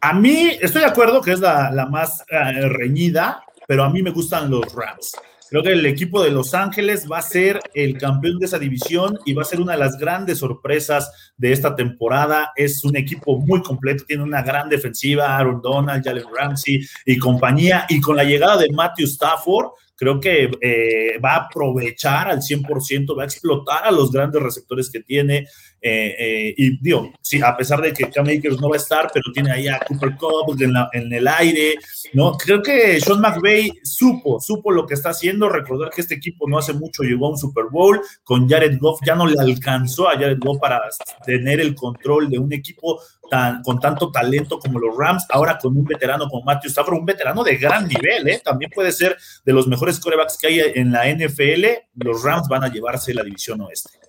A 0.00 0.12
mí, 0.12 0.50
estoy 0.60 0.82
de 0.82 0.88
acuerdo 0.88 1.20
que 1.22 1.32
es 1.32 1.40
la, 1.40 1.88
más 1.90 2.24
eh, 2.30 2.68
reñida, 2.68 3.42
pero 3.66 3.84
a 3.84 3.90
mí 3.90 4.02
me 4.02 4.10
gustan 4.10 4.50
los 4.50 4.72
Rams. 4.74 5.16
Creo 5.48 5.62
que 5.62 5.72
el 5.72 5.86
equipo 5.86 6.22
de 6.22 6.30
Los 6.30 6.52
Ángeles 6.52 7.06
va 7.10 7.18
a 7.18 7.22
ser 7.22 7.60
el 7.74 7.96
campeón 7.96 8.38
de 8.38 8.46
esa 8.46 8.58
división 8.58 9.18
y 9.24 9.34
va 9.34 9.42
a 9.42 9.46
ser 9.46 9.60
una 9.60 9.72
de 9.72 9.78
las 9.78 9.98
grandes 9.98 10.38
sorpresas 10.38 11.32
de 11.36 11.52
esta 11.52 11.76
temporada. 11.76 12.52
Es 12.56 12.84
un 12.84 12.96
equipo 12.96 13.38
muy 13.38 13.62
completo, 13.62 14.04
tiene 14.04 14.24
una 14.24 14.42
gran 14.42 14.68
defensiva, 14.68 15.36
Aaron 15.36 15.60
Donald, 15.62 16.04
Jalen 16.04 16.26
Ramsey 16.34 16.80
y 17.06 17.18
compañía. 17.18 17.86
Y 17.88 18.00
con 18.00 18.16
la 18.16 18.24
llegada 18.24 18.56
de 18.56 18.70
Matthew 18.70 19.06
Stafford, 19.06 19.68
creo 19.96 20.18
que 20.18 20.50
eh, 20.60 21.18
va 21.24 21.34
a 21.34 21.44
aprovechar 21.44 22.28
al 22.28 22.40
100%, 22.40 23.16
va 23.16 23.22
a 23.22 23.26
explotar 23.26 23.84
a 23.84 23.90
los 23.90 24.10
grandes 24.10 24.42
receptores 24.42 24.90
que 24.90 25.00
tiene. 25.00 25.46
Eh, 25.86 26.16
eh, 26.18 26.54
y 26.56 26.78
digo, 26.78 27.12
sí, 27.20 27.42
a 27.42 27.54
pesar 27.54 27.82
de 27.82 27.92
que 27.92 28.08
Cam 28.08 28.24
Akers 28.24 28.58
no 28.58 28.70
va 28.70 28.76
a 28.76 28.78
estar, 28.78 29.10
pero 29.12 29.30
tiene 29.34 29.52
ahí 29.52 29.68
a 29.68 29.78
Cooper 29.80 30.16
Cup 30.16 30.56
en, 30.94 31.12
el 31.12 31.28
aire, 31.28 31.74
¿no? 32.14 32.38
Creo 32.38 32.62
que 32.62 32.98
Sean 33.02 33.20
McVay 33.20 33.70
supo, 33.82 34.40
supo 34.40 34.70
lo 34.70 34.86
que 34.86 34.94
está 34.94 35.10
haciendo. 35.10 35.46
Recordar 35.50 35.90
que 35.90 36.00
este 36.00 36.14
equipo 36.14 36.48
no 36.48 36.56
hace 36.56 36.72
mucho 36.72 37.02
llegó 37.02 37.26
a 37.26 37.30
un 37.32 37.36
Super 37.36 37.66
Bowl 37.70 38.00
con 38.22 38.48
Jared 38.48 38.78
Goff, 38.80 39.00
ya 39.04 39.14
no 39.14 39.26
le 39.26 39.38
alcanzó 39.38 40.08
a 40.08 40.14
Jared 40.14 40.38
Goff 40.38 40.58
para 40.58 40.80
tener 41.26 41.60
el 41.60 41.74
control 41.74 42.30
de 42.30 42.38
un 42.38 42.50
equipo 42.54 43.02
tan, 43.28 43.62
con 43.62 43.78
tanto 43.78 44.10
talento 44.10 44.58
como 44.58 44.78
los 44.78 44.96
Rams, 44.96 45.26
ahora 45.28 45.58
con 45.58 45.76
un 45.76 45.84
veterano 45.84 46.28
como 46.30 46.46
Matthew 46.46 46.70
Stafford, 46.70 46.96
un 46.96 47.04
veterano 47.04 47.44
de 47.44 47.56
gran 47.56 47.86
nivel, 47.86 48.26
¿eh? 48.26 48.40
También 48.42 48.70
puede 48.74 48.90
ser 48.90 49.18
de 49.44 49.52
los 49.52 49.66
mejores 49.66 50.00
corebacks 50.00 50.38
que 50.38 50.46
hay 50.46 50.60
en 50.76 50.92
la 50.92 51.10
NFL. 51.14 51.66
Los 51.96 52.22
Rams 52.22 52.48
van 52.48 52.64
a 52.64 52.68
llevarse 52.68 53.12
la 53.12 53.22
división 53.22 53.60
oeste. 53.60 54.03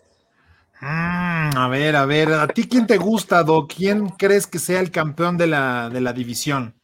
Mm, 0.81 1.57
a 1.57 1.67
ver, 1.69 1.95
a 1.95 2.05
ver, 2.05 2.33
¿a 2.33 2.47
ti 2.47 2.67
quién 2.67 2.85
te 2.85 2.97
gusta, 2.97 3.43
Doc? 3.43 3.73
¿Quién 3.75 4.09
crees 4.09 4.45
que 4.47 4.59
sea 4.59 4.79
el 4.79 4.91
campeón 4.91 5.37
de 5.37 5.47
la, 5.47 5.89
de 5.89 6.01
la 6.01 6.13
división? 6.13 6.75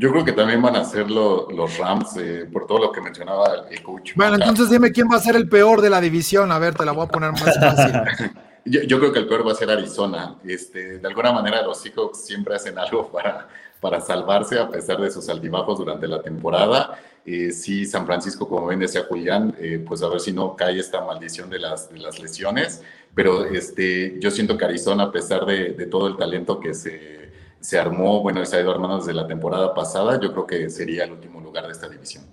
Yo 0.00 0.12
creo 0.12 0.24
que 0.24 0.32
también 0.32 0.62
van 0.62 0.76
a 0.76 0.84
ser 0.84 1.10
los 1.10 1.76
Rams, 1.76 2.16
eh, 2.18 2.48
por 2.52 2.68
todo 2.68 2.78
lo 2.78 2.92
que 2.92 3.00
mencionaba 3.00 3.66
el 3.68 3.82
coach. 3.82 4.12
Bueno, 4.14 4.36
entonces 4.36 4.70
dime 4.70 4.92
quién 4.92 5.08
va 5.10 5.16
a 5.16 5.20
ser 5.20 5.34
el 5.34 5.48
peor 5.48 5.80
de 5.80 5.90
la 5.90 6.00
división. 6.00 6.52
A 6.52 6.58
ver, 6.60 6.76
te 6.76 6.84
la 6.84 6.92
voy 6.92 7.04
a 7.04 7.08
poner 7.08 7.32
más 7.32 7.58
fácil. 7.58 8.30
yo, 8.64 9.00
creo 9.00 9.12
que 9.12 9.18
el 9.18 9.26
peor 9.26 9.44
va 9.44 9.50
a 9.50 9.56
ser 9.56 9.68
Arizona. 9.70 10.36
Este, 10.44 11.00
de 11.00 11.08
alguna 11.08 11.32
manera 11.32 11.62
los 11.62 11.80
Seahawks 11.80 12.24
siempre 12.24 12.54
hacen 12.54 12.78
algo 12.78 13.10
para, 13.10 13.48
para 13.80 14.00
salvarse 14.00 14.60
a 14.60 14.68
pesar 14.68 14.98
de 14.98 15.10
sus 15.10 15.28
altibajos 15.28 15.78
durante 15.78 16.06
la 16.06 16.22
temporada. 16.22 16.96
Eh, 17.30 17.52
sí, 17.52 17.84
San 17.84 18.06
Francisco, 18.06 18.48
como 18.48 18.68
bien 18.68 18.80
decía 18.80 19.04
Julián, 19.08 19.54
eh, 19.58 19.84
pues 19.86 20.02
a 20.02 20.08
ver 20.08 20.20
si 20.20 20.32
no 20.32 20.56
cae 20.56 20.78
esta 20.78 21.04
maldición 21.04 21.50
de 21.50 21.58
las, 21.58 21.92
de 21.92 21.98
las 21.98 22.18
lesiones 22.20 22.82
pero 23.18 23.46
este, 23.46 24.16
yo 24.20 24.30
siento 24.30 24.56
que 24.56 24.64
Arizona, 24.64 25.02
a 25.02 25.10
pesar 25.10 25.44
de, 25.44 25.72
todo 25.90 26.06
el 26.06 26.16
talento 26.16 26.60
que 26.60 26.72
se, 26.72 27.32
se 27.58 27.76
armó, 27.76 28.22
bueno, 28.22 28.44
se 28.44 28.56
ha 28.56 28.60
ido 28.60 28.70
armando 28.70 28.98
desde 28.98 29.12
la 29.12 29.26
temporada 29.26 29.74
pasada, 29.74 30.20
yo 30.20 30.30
creo 30.30 30.46
que 30.46 30.70
sería 30.70 31.02
el 31.02 31.10
último 31.10 31.40
lugar 31.40 31.66
de 31.66 31.72
esta 31.72 31.88
división. 31.88 32.24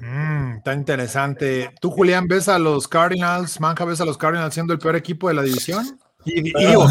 Mm, 0.00 0.58
está 0.58 0.74
interesante. 0.74 1.70
¿Tú, 1.80 1.90
Julián, 1.90 2.28
ves 2.28 2.48
a 2.48 2.58
los 2.58 2.86
Cardinals, 2.86 3.58
Manja, 3.58 3.86
ves 3.86 4.02
a 4.02 4.04
los 4.04 4.18
Cardinals 4.18 4.52
siendo 4.52 4.74
el 4.74 4.78
peor 4.78 4.96
equipo 4.96 5.28
de 5.28 5.34
la 5.34 5.42
división? 5.42 5.98
Y, 6.26 6.42
digo, 6.42 6.86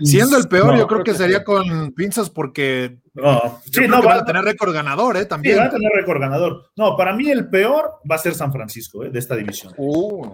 siendo 0.00 0.38
el 0.38 0.48
peor, 0.48 0.78
yo 0.78 0.86
creo, 0.86 1.04
que, 1.04 1.12
sería 1.12 1.44
con 1.44 1.92
pinzas 1.92 2.30
porque 2.30 2.96
no, 3.22 3.60
sí, 3.70 3.88
no 3.88 4.02
van 4.02 4.20
a 4.20 4.24
tener 4.24 4.44
récord 4.44 4.72
ganador, 4.72 5.16
¿eh? 5.16 5.26
También. 5.26 5.54
Sí, 5.54 5.58
van 5.60 5.68
a 5.68 5.72
tener 5.72 5.92
récord 5.92 6.20
ganador. 6.20 6.70
No, 6.76 6.96
para 6.96 7.12
mí 7.12 7.30
el 7.30 7.48
peor 7.48 8.00
va 8.10 8.16
a 8.16 8.18
ser 8.18 8.34
San 8.34 8.52
Francisco, 8.52 9.04
¿eh? 9.04 9.10
De 9.10 9.18
esta 9.18 9.36
división. 9.36 9.74
Uh. 9.76 10.26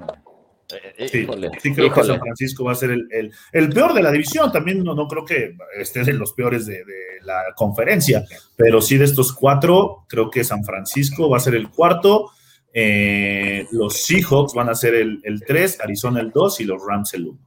Eh, 0.98 1.08
sí, 1.08 1.74
creo 1.74 1.92
que 1.92 2.04
San 2.04 2.18
Francisco 2.18 2.64
va 2.64 2.72
a 2.72 2.74
ser 2.74 2.90
el, 2.90 3.32
el, 3.52 3.68
peor 3.70 3.92
de 3.92 4.02
la 4.02 4.10
división. 4.10 4.50
También 4.50 4.82
no, 4.82 4.94
no 4.94 5.06
creo 5.06 5.24
que 5.24 5.56
esté 5.78 6.00
en 6.00 6.18
los 6.18 6.32
peores 6.32 6.66
de, 6.66 6.82
la 7.22 7.42
conferencia, 7.54 8.24
pero 8.56 8.80
sí 8.80 8.98
de 8.98 9.04
estos 9.04 9.32
cuatro, 9.32 10.04
creo 10.08 10.30
que 10.30 10.44
San 10.44 10.64
Francisco 10.64 11.28
va 11.28 11.38
a 11.38 11.40
ser 11.40 11.54
el 11.54 11.70
cuarto. 11.70 12.30
Eh, 12.72 13.66
los 13.70 14.02
Seahawks 14.02 14.52
van 14.54 14.68
a 14.68 14.74
ser 14.74 14.94
el, 14.94 15.20
el 15.22 15.44
3, 15.44 15.80
Arizona 15.80 16.20
el 16.20 16.30
2 16.30 16.60
y 16.60 16.64
los 16.64 16.82
Rams 16.84 17.14
el 17.14 17.28
1. 17.28 17.38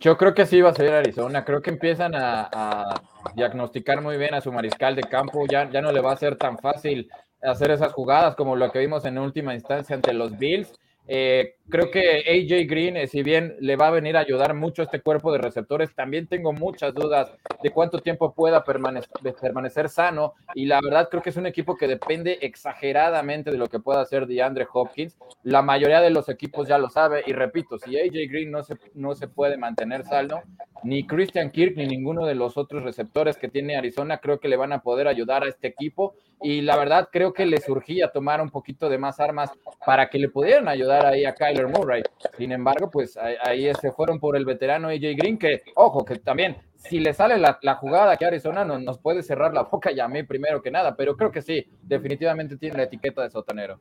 Yo 0.00 0.16
creo 0.16 0.34
que 0.34 0.46
sí 0.46 0.60
va 0.60 0.70
a 0.70 0.74
ser 0.74 0.92
Arizona. 0.92 1.44
Creo 1.44 1.60
que 1.60 1.70
empiezan 1.70 2.14
a, 2.14 2.48
a, 2.52 3.02
diagnosticar 3.34 4.00
muy 4.00 4.16
bien 4.16 4.34
a 4.34 4.40
su 4.40 4.52
mariscal 4.52 4.96
de 4.96 5.02
campo. 5.02 5.46
Ya, 5.46 5.70
ya 5.70 5.80
no 5.80 5.92
le 5.92 6.00
va 6.00 6.12
a 6.12 6.16
ser 6.16 6.36
tan 6.36 6.58
fácil 6.58 7.08
hacer 7.42 7.70
esas 7.70 7.92
jugadas 7.92 8.34
como 8.34 8.56
lo 8.56 8.70
que 8.70 8.80
vimos 8.80 9.04
en 9.04 9.18
última 9.18 9.54
instancia 9.54 9.94
ante 9.94 10.12
los 10.12 10.36
Bills. 10.38 10.72
Eh, 11.10 11.54
creo 11.70 11.90
que 11.90 12.18
AJ 12.28 12.68
Green, 12.68 12.98
eh, 12.98 13.06
si 13.06 13.22
bien 13.22 13.56
le 13.60 13.76
va 13.76 13.86
a 13.86 13.90
venir 13.90 14.16
a 14.18 14.20
ayudar 14.20 14.52
mucho 14.52 14.82
a 14.82 14.84
este 14.84 15.00
cuerpo 15.00 15.32
de 15.32 15.38
receptores, 15.38 15.94
también 15.94 16.26
tengo 16.26 16.52
muchas 16.52 16.92
dudas 16.92 17.32
de 17.62 17.70
cuánto 17.70 18.00
tiempo 18.00 18.34
pueda 18.34 18.62
permanecer, 18.62 19.10
permanecer 19.40 19.88
sano. 19.88 20.34
Y 20.54 20.66
la 20.66 20.80
verdad 20.82 21.08
creo 21.10 21.22
que 21.22 21.30
es 21.30 21.36
un 21.38 21.46
equipo 21.46 21.76
que 21.76 21.88
depende 21.88 22.38
exageradamente 22.42 23.50
de 23.50 23.56
lo 23.56 23.68
que 23.68 23.80
pueda 23.80 24.02
hacer 24.02 24.26
DeAndre 24.26 24.66
Hopkins. 24.70 25.16
La 25.42 25.62
mayoría 25.62 26.02
de 26.02 26.10
los 26.10 26.28
equipos 26.28 26.68
ya 26.68 26.76
lo 26.76 26.90
sabe. 26.90 27.22
Y 27.26 27.32
repito, 27.32 27.78
si 27.78 27.98
AJ 27.98 28.30
Green 28.30 28.50
no 28.50 28.62
se, 28.62 28.76
no 28.92 29.14
se 29.14 29.28
puede 29.28 29.56
mantener 29.56 30.04
sano, 30.04 30.42
ni 30.84 31.06
Christian 31.06 31.50
Kirk 31.50 31.76
ni 31.76 31.86
ninguno 31.86 32.26
de 32.26 32.34
los 32.34 32.56
otros 32.56 32.82
receptores 32.82 33.36
que 33.36 33.48
tiene 33.48 33.76
Arizona 33.76 34.18
creo 34.18 34.38
que 34.38 34.48
le 34.48 34.56
van 34.56 34.72
a 34.72 34.82
poder 34.82 35.08
ayudar 35.08 35.42
a 35.42 35.48
este 35.48 35.68
equipo. 35.68 36.14
Y 36.40 36.60
la 36.60 36.76
verdad 36.76 37.08
creo 37.10 37.32
que 37.32 37.46
le 37.46 37.60
surgía 37.60 38.10
tomar 38.12 38.40
un 38.40 38.50
poquito 38.50 38.88
de 38.88 38.98
más 38.98 39.18
armas 39.18 39.50
para 39.84 40.08
que 40.08 40.18
le 40.18 40.28
pudieran 40.28 40.68
ayudar 40.68 41.06
ahí 41.06 41.24
a 41.24 41.34
Kyler 41.34 41.66
Murray. 41.66 42.02
Sin 42.36 42.52
embargo, 42.52 42.90
pues 42.90 43.16
ahí, 43.16 43.70
se 43.80 43.90
fueron 43.90 44.20
por 44.20 44.36
el 44.36 44.44
veterano 44.44 44.88
AJ 44.88 45.16
Green, 45.16 45.38
que, 45.38 45.62
ojo, 45.74 46.04
que 46.04 46.16
también, 46.16 46.56
si 46.76 47.00
le 47.00 47.12
sale 47.12 47.38
la, 47.38 47.74
jugada 47.74 48.16
que 48.16 48.24
Arizona 48.24 48.64
no, 48.64 48.78
nos 48.78 48.98
puede 48.98 49.22
cerrar 49.22 49.52
la 49.52 49.62
boca, 49.70 49.90
ya 49.90 50.04
a 50.04 50.08
mí 50.08 50.22
primero 50.22 50.62
que 50.62 50.70
nada, 50.70 50.94
pero 50.96 51.16
creo 51.16 51.32
que 51.32 51.42
sí, 51.42 51.66
definitivamente 51.82 52.56
tiene 52.56 52.76
la 52.76 52.82
etiqueta 52.84 53.22
de 53.22 53.30
sotanero. 53.30 53.80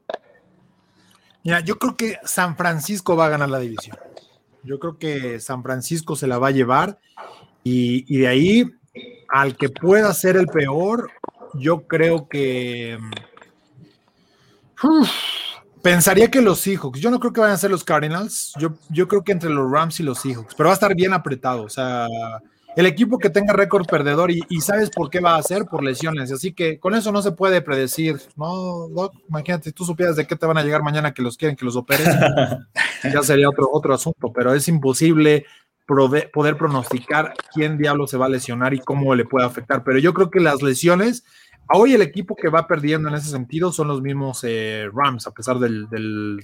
Mira, 1.44 1.60
yo 1.62 1.78
creo 1.78 1.96
que 1.96 2.18
San 2.24 2.58
Francisco 2.58 3.16
va 3.16 3.28
a 3.28 3.30
ganar 3.30 3.50
la 3.50 3.60
división. 3.60 3.98
Yo 4.64 4.80
creo 4.80 4.98
que 4.98 5.40
San 5.40 5.64
Francisco 5.64 6.16
se 6.16 6.28
la 6.28 6.38
va 6.40 6.50
a 6.50 6.52
llevar 6.52 7.00
y, 7.64 8.18
de 8.18 8.28
ahí 8.28 8.66
al 9.30 9.56
que 9.56 9.70
pueda 9.70 10.14
ser 10.14 10.36
el 10.36 10.48
peor, 10.48 11.10
yo 11.54 11.88
creo 11.88 12.28
que... 12.28 12.98
Pensaría 15.82 16.30
que 16.30 16.42
los 16.42 16.60
Seahawks. 16.60 17.00
Yo 17.00 17.10
no 17.12 17.20
creo 17.20 17.32
que 17.32 17.40
vayan 17.40 17.56
a 17.56 17.60
ser 17.60 17.72
los 17.72 17.84
Cardinals. 17.84 18.54
Yo, 18.60 18.74
yo 18.90 19.08
creo 19.08 19.24
que 19.24 19.32
entre 19.32 19.50
los 19.50 19.72
Rams 19.72 20.00
y 20.00 20.04
los 20.04 20.20
Seahawks. 20.20 20.56
Pero 20.56 20.68
va 20.68 20.74
a 20.74 20.76
estar 20.76 20.94
bien 20.96 21.14
apretado. 21.14 21.64
O 21.64 21.70
sea, 21.70 22.08
el 22.76 22.86
equipo 22.86 23.18
que 23.18 23.30
tenga 23.30 23.54
récord 23.54 23.88
perdedor 23.88 24.30
y, 24.32 24.44
sabes 24.62 24.90
por 24.90 25.10
qué 25.10 25.20
va 25.20 25.36
a 25.36 25.44
ser 25.44 25.66
por 25.66 25.84
lesiones. 25.84 26.32
Así 26.32 26.54
que 26.54 26.80
con 26.80 26.94
eso 26.94 27.12
no 27.12 27.22
se 27.22 27.32
puede 27.32 27.62
predecir. 27.62 28.22
No, 28.36 28.88
Doc, 28.90 29.16
imagínate, 29.30 29.72
tú 29.72 29.84
supieras 29.84 30.16
de 30.16 30.28
qué 30.28 30.36
te 30.36 30.46
van 30.46 30.58
a 30.58 30.64
llegar 30.64 30.84
mañana 30.84 31.14
que 31.14 31.22
los 31.22 31.38
quieren 31.38 31.56
que 31.56 31.66
los 31.66 31.76
operes. 31.76 32.08
ya 33.04 33.24
sería 33.24 33.50
otro, 33.50 33.70
otro 33.72 33.94
asunto. 33.94 34.32
Pero 34.34 34.54
es 34.54 34.68
imposible 34.68 35.46
poder 35.88 36.58
pronosticar 36.58 37.34
quién 37.54 37.78
diablo 37.78 38.08
se 38.08 38.18
va 38.18 38.28
a 38.28 38.30
lesionar 38.30 38.74
y 38.74 38.80
cómo 38.80 39.16
le 39.16 39.26
puede 39.26 39.46
afectar. 39.46 39.84
Pero 39.84 39.98
yo 40.00 40.14
creo 40.14 40.30
que 40.30 40.40
las 40.40 40.62
lesiones 40.62 41.24
Hoy 41.70 41.94
el 41.94 42.02
equipo 42.02 42.36
que 42.36 42.50
va 42.50 42.68
perdiendo 42.68 43.10
en 43.10 43.16
ese 43.16 43.30
sentido 43.30 43.72
son 43.72 43.88
los 43.88 44.02
mismos 44.02 44.44
eh, 44.44 44.90
Rams, 44.94 45.28
a 45.28 45.32
pesar 45.32 45.60
del, 45.60 45.88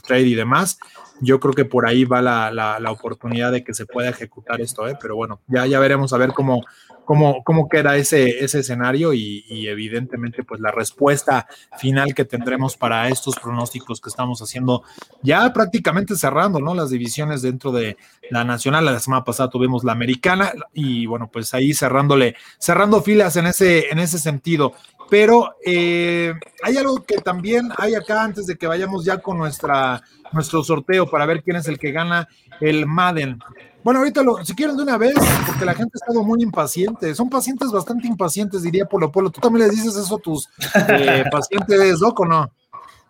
trade 0.06 0.28
y 0.28 0.36
demás. 0.36 0.80
Yo 1.22 1.40
creo 1.40 1.54
que 1.54 1.66
por 1.66 1.86
ahí 1.86 2.06
va 2.06 2.22
la, 2.22 2.92
oportunidad 2.92 3.52
de 3.52 3.64
que 3.64 3.74
se 3.74 3.86
pueda 3.86 4.10
ejecutar 4.10 4.62
esto, 4.62 4.88
¿eh? 4.88 4.98
pero 5.02 5.16
bueno, 5.16 5.42
ya, 5.48 5.66
ya 5.66 5.80
veremos 5.80 6.14
a 6.14 6.18
ver 6.18 6.32
cómo, 6.34 6.64
cómo, 7.06 7.44
cómo 7.44 7.70
queda 7.70 7.96
ese, 7.96 8.44
ese 8.44 8.60
escenario 8.60 9.14
y, 9.14 9.44
evidentemente 9.68 10.44
pues 10.44 10.60
la 10.60 10.72
respuesta 10.72 11.48
final 11.78 12.14
que 12.14 12.26
tendremos 12.26 12.76
para 12.76 13.08
estos 13.08 13.36
pronósticos 13.36 14.02
que 14.02 14.10
estamos 14.10 14.42
haciendo 14.42 14.84
ya 15.22 15.52
prácticamente 15.54 16.16
cerrando, 16.16 16.60
¿no? 16.60 16.74
Las 16.74 16.90
divisiones 16.90 17.42
dentro 17.42 17.72
de 17.72 17.98
la 18.30 18.44
nacional, 18.44 18.86
la 18.86 19.00
semana 19.00 19.24
pasada 19.24 19.50
tuvimos 19.50 19.84
la 19.84 19.94
americana 19.94 20.52
y 20.74 21.06
bueno, 21.06 21.30
pues 21.32 21.54
ahí 21.54 21.74
cerrándole, 21.74 22.36
cerrando 22.58 23.02
filas 23.02 23.36
en 23.38 23.48
ese, 23.48 23.90
en 23.90 24.00
ese 24.00 24.20
sentido. 24.20 24.74
Pero 25.10 25.56
eh, 25.66 26.34
hay 26.64 26.78
algo 26.78 27.04
que 27.04 27.18
también 27.18 27.70
hay 27.78 27.96
acá 27.96 28.24
antes 28.24 28.46
de 28.48 28.56
que 28.56 28.68
vayamos 28.68 29.06
ya 29.06 29.20
con 29.20 29.38
nuestra, 29.38 30.02
nuestro 30.32 30.64
sorteo 30.64 31.10
para 31.10 31.26
ver 31.26 31.44
quién 31.44 31.58
es 31.58 31.68
el 31.68 31.78
que 31.78 31.92
gana 31.92 32.28
el 32.60 32.86
Madden. 32.86 33.40
Bueno, 33.84 34.00
ahorita 34.00 34.24
lo, 34.24 34.44
si 34.46 34.56
quieren 34.56 34.78
de 34.78 34.84
una 34.84 34.98
vez, 34.98 35.14
porque 35.46 35.66
la 35.66 35.74
gente 35.74 35.92
ha 35.96 36.00
estado 36.00 36.24
muy 36.24 36.42
impaciente. 36.42 37.14
Son 37.14 37.30
pacientes 37.30 37.70
bastante 37.70 38.08
impacientes, 38.08 38.64
diría 38.64 38.86
Polo 38.86 39.12
Polo. 39.12 39.30
¿Tú 39.30 39.42
también 39.42 39.68
les 39.68 39.76
dices 39.76 39.96
eso 39.96 40.16
a 40.16 40.20
tus 40.20 40.50
eh, 40.90 41.26
pacientes, 41.32 42.00
loco, 42.00 42.26
no? 42.26 42.50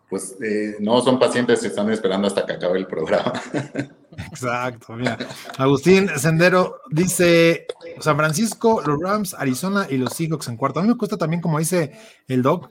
Pues 0.09 0.35
eh, 0.43 0.77
no, 0.79 0.99
son 1.01 1.19
pacientes 1.19 1.61
que 1.61 1.67
están 1.67 1.91
esperando 1.91 2.27
hasta 2.27 2.45
que 2.45 2.53
acabe 2.53 2.79
el 2.79 2.87
programa. 2.87 3.33
Exacto, 4.17 4.93
mira. 4.93 5.17
Agustín 5.57 6.09
Sendero 6.17 6.81
dice 6.89 7.65
San 7.99 8.17
Francisco, 8.17 8.81
los 8.85 8.99
Rams, 8.99 9.33
Arizona 9.33 9.87
y 9.89 9.97
los 9.97 10.13
Seahawks 10.13 10.47
en 10.47 10.57
cuarto. 10.57 10.79
A 10.79 10.83
mí 10.83 10.89
me 10.89 10.97
cuesta 10.97 11.17
también, 11.17 11.41
como 11.41 11.59
dice 11.59 11.91
el 12.27 12.41
Doc, 12.41 12.69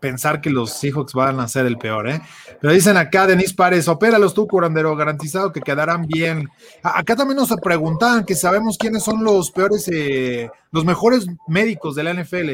pensar 0.00 0.40
que 0.40 0.50
los 0.50 0.72
Seahawks 0.72 1.12
van 1.12 1.40
a 1.40 1.48
ser 1.48 1.66
el 1.66 1.78
peor, 1.78 2.08
¿eh? 2.08 2.20
Pero 2.60 2.72
dicen 2.72 2.96
acá, 2.96 3.26
Denis 3.26 3.52
Párez, 3.52 3.88
opéralos 3.88 4.34
tú, 4.34 4.46
curandero, 4.46 4.96
garantizado 4.96 5.52
que 5.52 5.60
quedarán 5.60 6.06
bien. 6.06 6.48
Acá 6.82 7.16
también 7.16 7.36
nos 7.36 7.54
preguntan 7.62 8.24
que 8.24 8.34
sabemos 8.34 8.78
quiénes 8.78 9.02
son 9.02 9.22
los 9.22 9.50
peores, 9.50 9.88
eh, 9.88 10.50
los 10.72 10.84
mejores 10.84 11.26
médicos 11.46 11.94
de 11.94 12.02
la 12.02 12.14
NFL. 12.14 12.50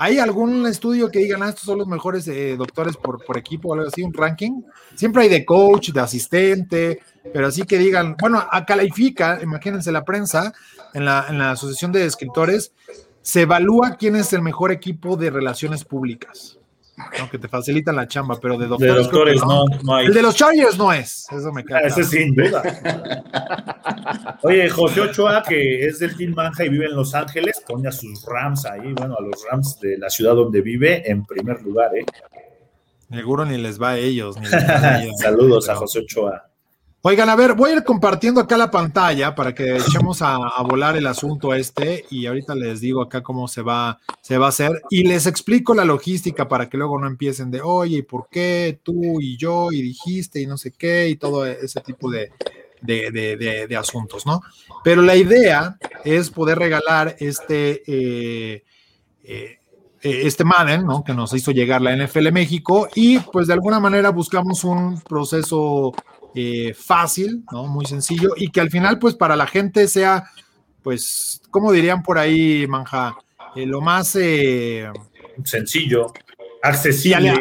¿Hay 0.00 0.20
algún 0.20 0.64
estudio 0.66 1.10
que 1.10 1.18
digan, 1.18 1.42
ah, 1.42 1.48
estos 1.48 1.64
son 1.64 1.78
los 1.78 1.88
mejores 1.88 2.28
eh, 2.28 2.56
doctores 2.56 2.96
por, 2.96 3.24
por 3.24 3.36
equipo 3.36 3.68
o 3.68 3.74
algo 3.74 3.88
así, 3.88 4.04
un 4.04 4.14
ranking? 4.14 4.62
Siempre 4.94 5.24
hay 5.24 5.28
de 5.28 5.44
coach, 5.44 5.90
de 5.90 6.00
asistente, 6.00 7.00
pero 7.32 7.48
así 7.48 7.62
que 7.62 7.78
digan, 7.78 8.16
bueno, 8.16 8.46
a 8.48 8.64
califica, 8.64 9.40
imagínense 9.42 9.90
la 9.90 10.04
prensa, 10.04 10.52
en 10.94 11.04
la, 11.04 11.26
en 11.28 11.38
la 11.38 11.50
Asociación 11.50 11.90
de 11.90 12.06
Escritores, 12.06 12.72
se 13.22 13.42
evalúa 13.42 13.96
quién 13.96 14.14
es 14.14 14.32
el 14.32 14.40
mejor 14.40 14.70
equipo 14.70 15.16
de 15.16 15.30
relaciones 15.30 15.84
públicas. 15.84 16.57
Aunque 17.20 17.38
te 17.38 17.48
facilitan 17.48 17.96
la 17.96 18.06
chamba, 18.06 18.38
pero 18.40 18.56
de 18.56 18.66
doctores, 18.66 19.40
no. 19.42 19.64
no, 19.82 19.94
hay. 19.94 20.06
El 20.06 20.14
de 20.14 20.22
los 20.22 20.34
Chargers 20.34 20.76
no 20.76 20.92
es. 20.92 21.26
Eso 21.30 21.52
me 21.52 21.64
queda. 21.64 21.80
ese 21.80 22.04
sin 22.04 22.34
duda. 22.34 22.62
Oye, 24.42 24.68
José 24.68 25.00
Ochoa, 25.00 25.42
que 25.42 25.86
es 25.86 25.98
del 25.98 26.16
Team 26.16 26.34
Manja 26.34 26.64
y 26.64 26.68
vive 26.68 26.86
en 26.86 26.96
Los 26.96 27.14
Ángeles, 27.14 27.62
pone 27.66 27.88
a 27.88 27.92
sus 27.92 28.24
Rams 28.24 28.66
ahí, 28.66 28.92
bueno, 28.92 29.16
a 29.18 29.22
los 29.22 29.44
Rams 29.50 29.78
de 29.80 29.98
la 29.98 30.10
ciudad 30.10 30.34
donde 30.34 30.60
vive 30.60 31.10
en 31.10 31.24
primer 31.24 31.62
lugar, 31.62 31.96
¿eh? 31.96 32.04
Seguro 33.10 33.46
ni 33.46 33.56
les 33.56 33.80
va 33.80 33.90
a 33.90 33.96
ellos. 33.96 34.36
Saludos 35.18 35.68
a 35.68 35.76
José 35.76 36.00
Ochoa. 36.00 36.47
Oigan, 37.08 37.30
a 37.30 37.36
ver, 37.36 37.54
voy 37.54 37.70
a 37.70 37.76
ir 37.76 37.84
compartiendo 37.84 38.38
acá 38.38 38.58
la 38.58 38.70
pantalla 38.70 39.34
para 39.34 39.54
que 39.54 39.78
echemos 39.78 40.20
a, 40.20 40.36
volar 40.68 40.94
el 40.94 41.06
asunto 41.06 41.54
este 41.54 42.04
y 42.10 42.26
ahorita 42.26 42.54
les 42.54 42.82
digo 42.82 43.00
acá 43.00 43.22
cómo 43.22 43.48
se 43.48 43.62
va, 43.62 43.98
se 44.20 44.36
va 44.36 44.44
a 44.44 44.48
hacer 44.50 44.82
y 44.90 45.04
les 45.04 45.26
explico 45.26 45.74
la 45.74 45.86
logística 45.86 46.48
para 46.48 46.68
que 46.68 46.76
luego 46.76 47.00
no 47.00 47.06
empiecen 47.06 47.50
de, 47.50 47.62
oye, 47.62 48.02
¿por 48.02 48.28
qué 48.30 48.78
tú 48.82 49.22
y 49.22 49.38
yo 49.38 49.72
y 49.72 49.80
dijiste 49.80 50.42
y 50.42 50.46
no 50.46 50.58
sé 50.58 50.72
qué 50.72 51.08
y 51.08 51.16
todo 51.16 51.46
ese 51.46 51.80
tipo 51.80 52.10
de, 52.10 52.30
de, 52.82 53.76
asuntos, 53.78 54.26
¿no? 54.26 54.42
Pero 54.84 55.00
la 55.00 55.16
idea 55.16 55.78
es 56.04 56.28
poder 56.28 56.58
regalar 56.58 57.16
este... 57.20 57.84
Eh, 57.86 58.64
eh, 59.24 59.58
este 60.00 60.44
Madden, 60.44 60.86
¿no? 60.86 61.02
Que 61.02 61.12
nos 61.12 61.32
hizo 61.32 61.50
llegar 61.50 61.82
la 61.82 61.96
NFL 61.96 62.30
México 62.30 62.86
y 62.94 63.18
pues 63.18 63.48
de 63.48 63.54
alguna 63.54 63.80
manera 63.80 64.10
buscamos 64.10 64.62
un 64.62 65.00
proceso 65.00 65.92
eh, 66.34 66.74
fácil, 66.74 67.44
¿no? 67.50 67.66
Muy 67.66 67.86
sencillo 67.86 68.30
y 68.36 68.50
que 68.50 68.60
al 68.60 68.70
final, 68.70 68.98
pues 68.98 69.14
para 69.14 69.36
la 69.36 69.46
gente 69.46 69.88
sea, 69.88 70.30
pues, 70.82 71.40
¿cómo 71.50 71.72
dirían 71.72 72.02
por 72.02 72.18
ahí, 72.18 72.66
Manja? 72.66 73.16
Eh, 73.54 73.66
lo 73.66 73.80
más... 73.80 74.16
Eh, 74.16 74.90
sencillo, 75.44 76.12
accesible. 76.62 77.34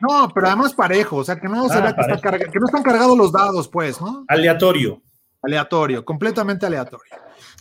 No, 0.00 0.28
pero 0.34 0.48
además 0.48 0.74
parejo, 0.74 1.16
o 1.16 1.24
sea, 1.24 1.36
que 1.36 1.48
no, 1.48 1.66
ah, 1.70 1.94
que, 2.20 2.58
no 2.58 2.66
están 2.66 2.82
cargados 2.82 3.16
los 3.16 3.30
dados, 3.30 3.68
pues, 3.68 4.00
¿no? 4.00 4.24
Aleatorio. 4.28 5.00
Aleatorio, 5.42 6.04
completamente 6.04 6.66
aleatorio. 6.66 7.16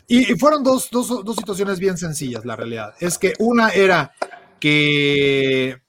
Y, 0.07 0.25
fueron 0.35 0.63
dos, 0.63 0.89
dos, 0.91 1.07
dos 1.07 1.35
situaciones 1.35 1.79
bien 1.79 1.97
sencillas, 1.97 2.43
la 2.45 2.55
realidad. 2.55 2.93
Es 2.99 3.17
que 3.17 3.33
una 3.39 3.69
era 3.69 4.11
que 4.59 5.81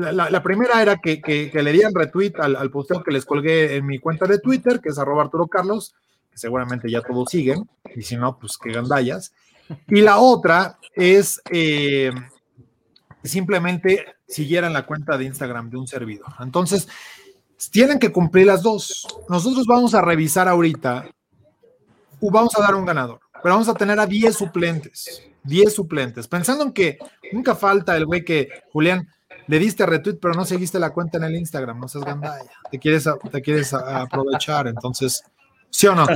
la, 0.00 0.42
primera 0.42 0.80
era 0.82 0.96
que, 0.98 1.50
le 1.52 1.72
dieran 1.72 1.94
retweet 1.94 2.32
al, 2.38 2.56
al, 2.56 2.70
posteo 2.70 3.02
que 3.02 3.12
les 3.12 3.24
colgué 3.24 3.76
en 3.76 3.86
mi 3.86 3.98
cuenta 3.98 4.26
de 4.26 4.38
Twitter, 4.38 4.80
que 4.80 4.88
es 4.88 4.98
arroba 4.98 5.22
Arturo 5.22 5.46
Carlos, 5.46 5.94
que 6.30 6.38
seguramente 6.38 6.90
ya 6.90 7.02
todos 7.02 7.30
siguen, 7.30 7.68
y 7.94 8.02
si 8.02 8.16
no, 8.16 8.38
pues 8.38 8.56
que 8.58 8.72
gandallas. 8.72 9.32
Y 9.88 10.00
la 10.00 10.18
otra 10.18 10.78
es 10.94 11.40
eh, 11.50 12.10
simplemente 13.22 14.06
siguieran 14.26 14.72
la 14.72 14.86
cuenta 14.86 15.18
de 15.18 15.24
Instagram 15.24 15.70
de 15.70 15.76
un 15.76 15.86
servidor. 15.86 16.32
Entonces, 16.40 16.88
tienen 17.70 17.98
que 17.98 18.12
cumplir 18.12 18.46
las 18.46 18.62
dos. 18.62 19.06
Nosotros 19.28 19.66
vamos 19.66 19.94
a 19.94 20.00
revisar 20.00 20.48
ahorita, 20.48 21.06
vamos 22.20 22.56
a 22.56 22.62
dar 22.62 22.74
un 22.74 22.86
ganador, 22.86 23.20
pero 23.42 23.54
vamos 23.54 23.68
a 23.68 23.74
tener 23.74 23.98
a 23.98 24.06
10 24.06 24.34
suplentes. 24.34 25.26
10 25.42 25.74
suplentes, 25.74 26.28
pensando 26.28 26.64
en 26.64 26.72
que 26.72 26.98
nunca 27.32 27.54
falta 27.54 27.96
el 27.96 28.04
güey 28.04 28.24
que, 28.24 28.48
Julián, 28.72 29.08
le 29.50 29.58
diste 29.58 29.84
retweet, 29.84 30.18
pero 30.22 30.32
no 30.32 30.44
seguiste 30.44 30.78
la 30.78 30.90
cuenta 30.90 31.18
en 31.18 31.24
el 31.24 31.34
Instagram, 31.34 31.80
no 31.80 31.88
seas 31.88 32.04
gandalla. 32.04 32.48
Te 32.70 32.78
quieres, 32.78 33.08
te 33.32 33.42
quieres 33.42 33.74
aprovechar, 33.74 34.68
entonces, 34.68 35.24
¿sí 35.68 35.88
o 35.88 35.94
no? 35.96 36.06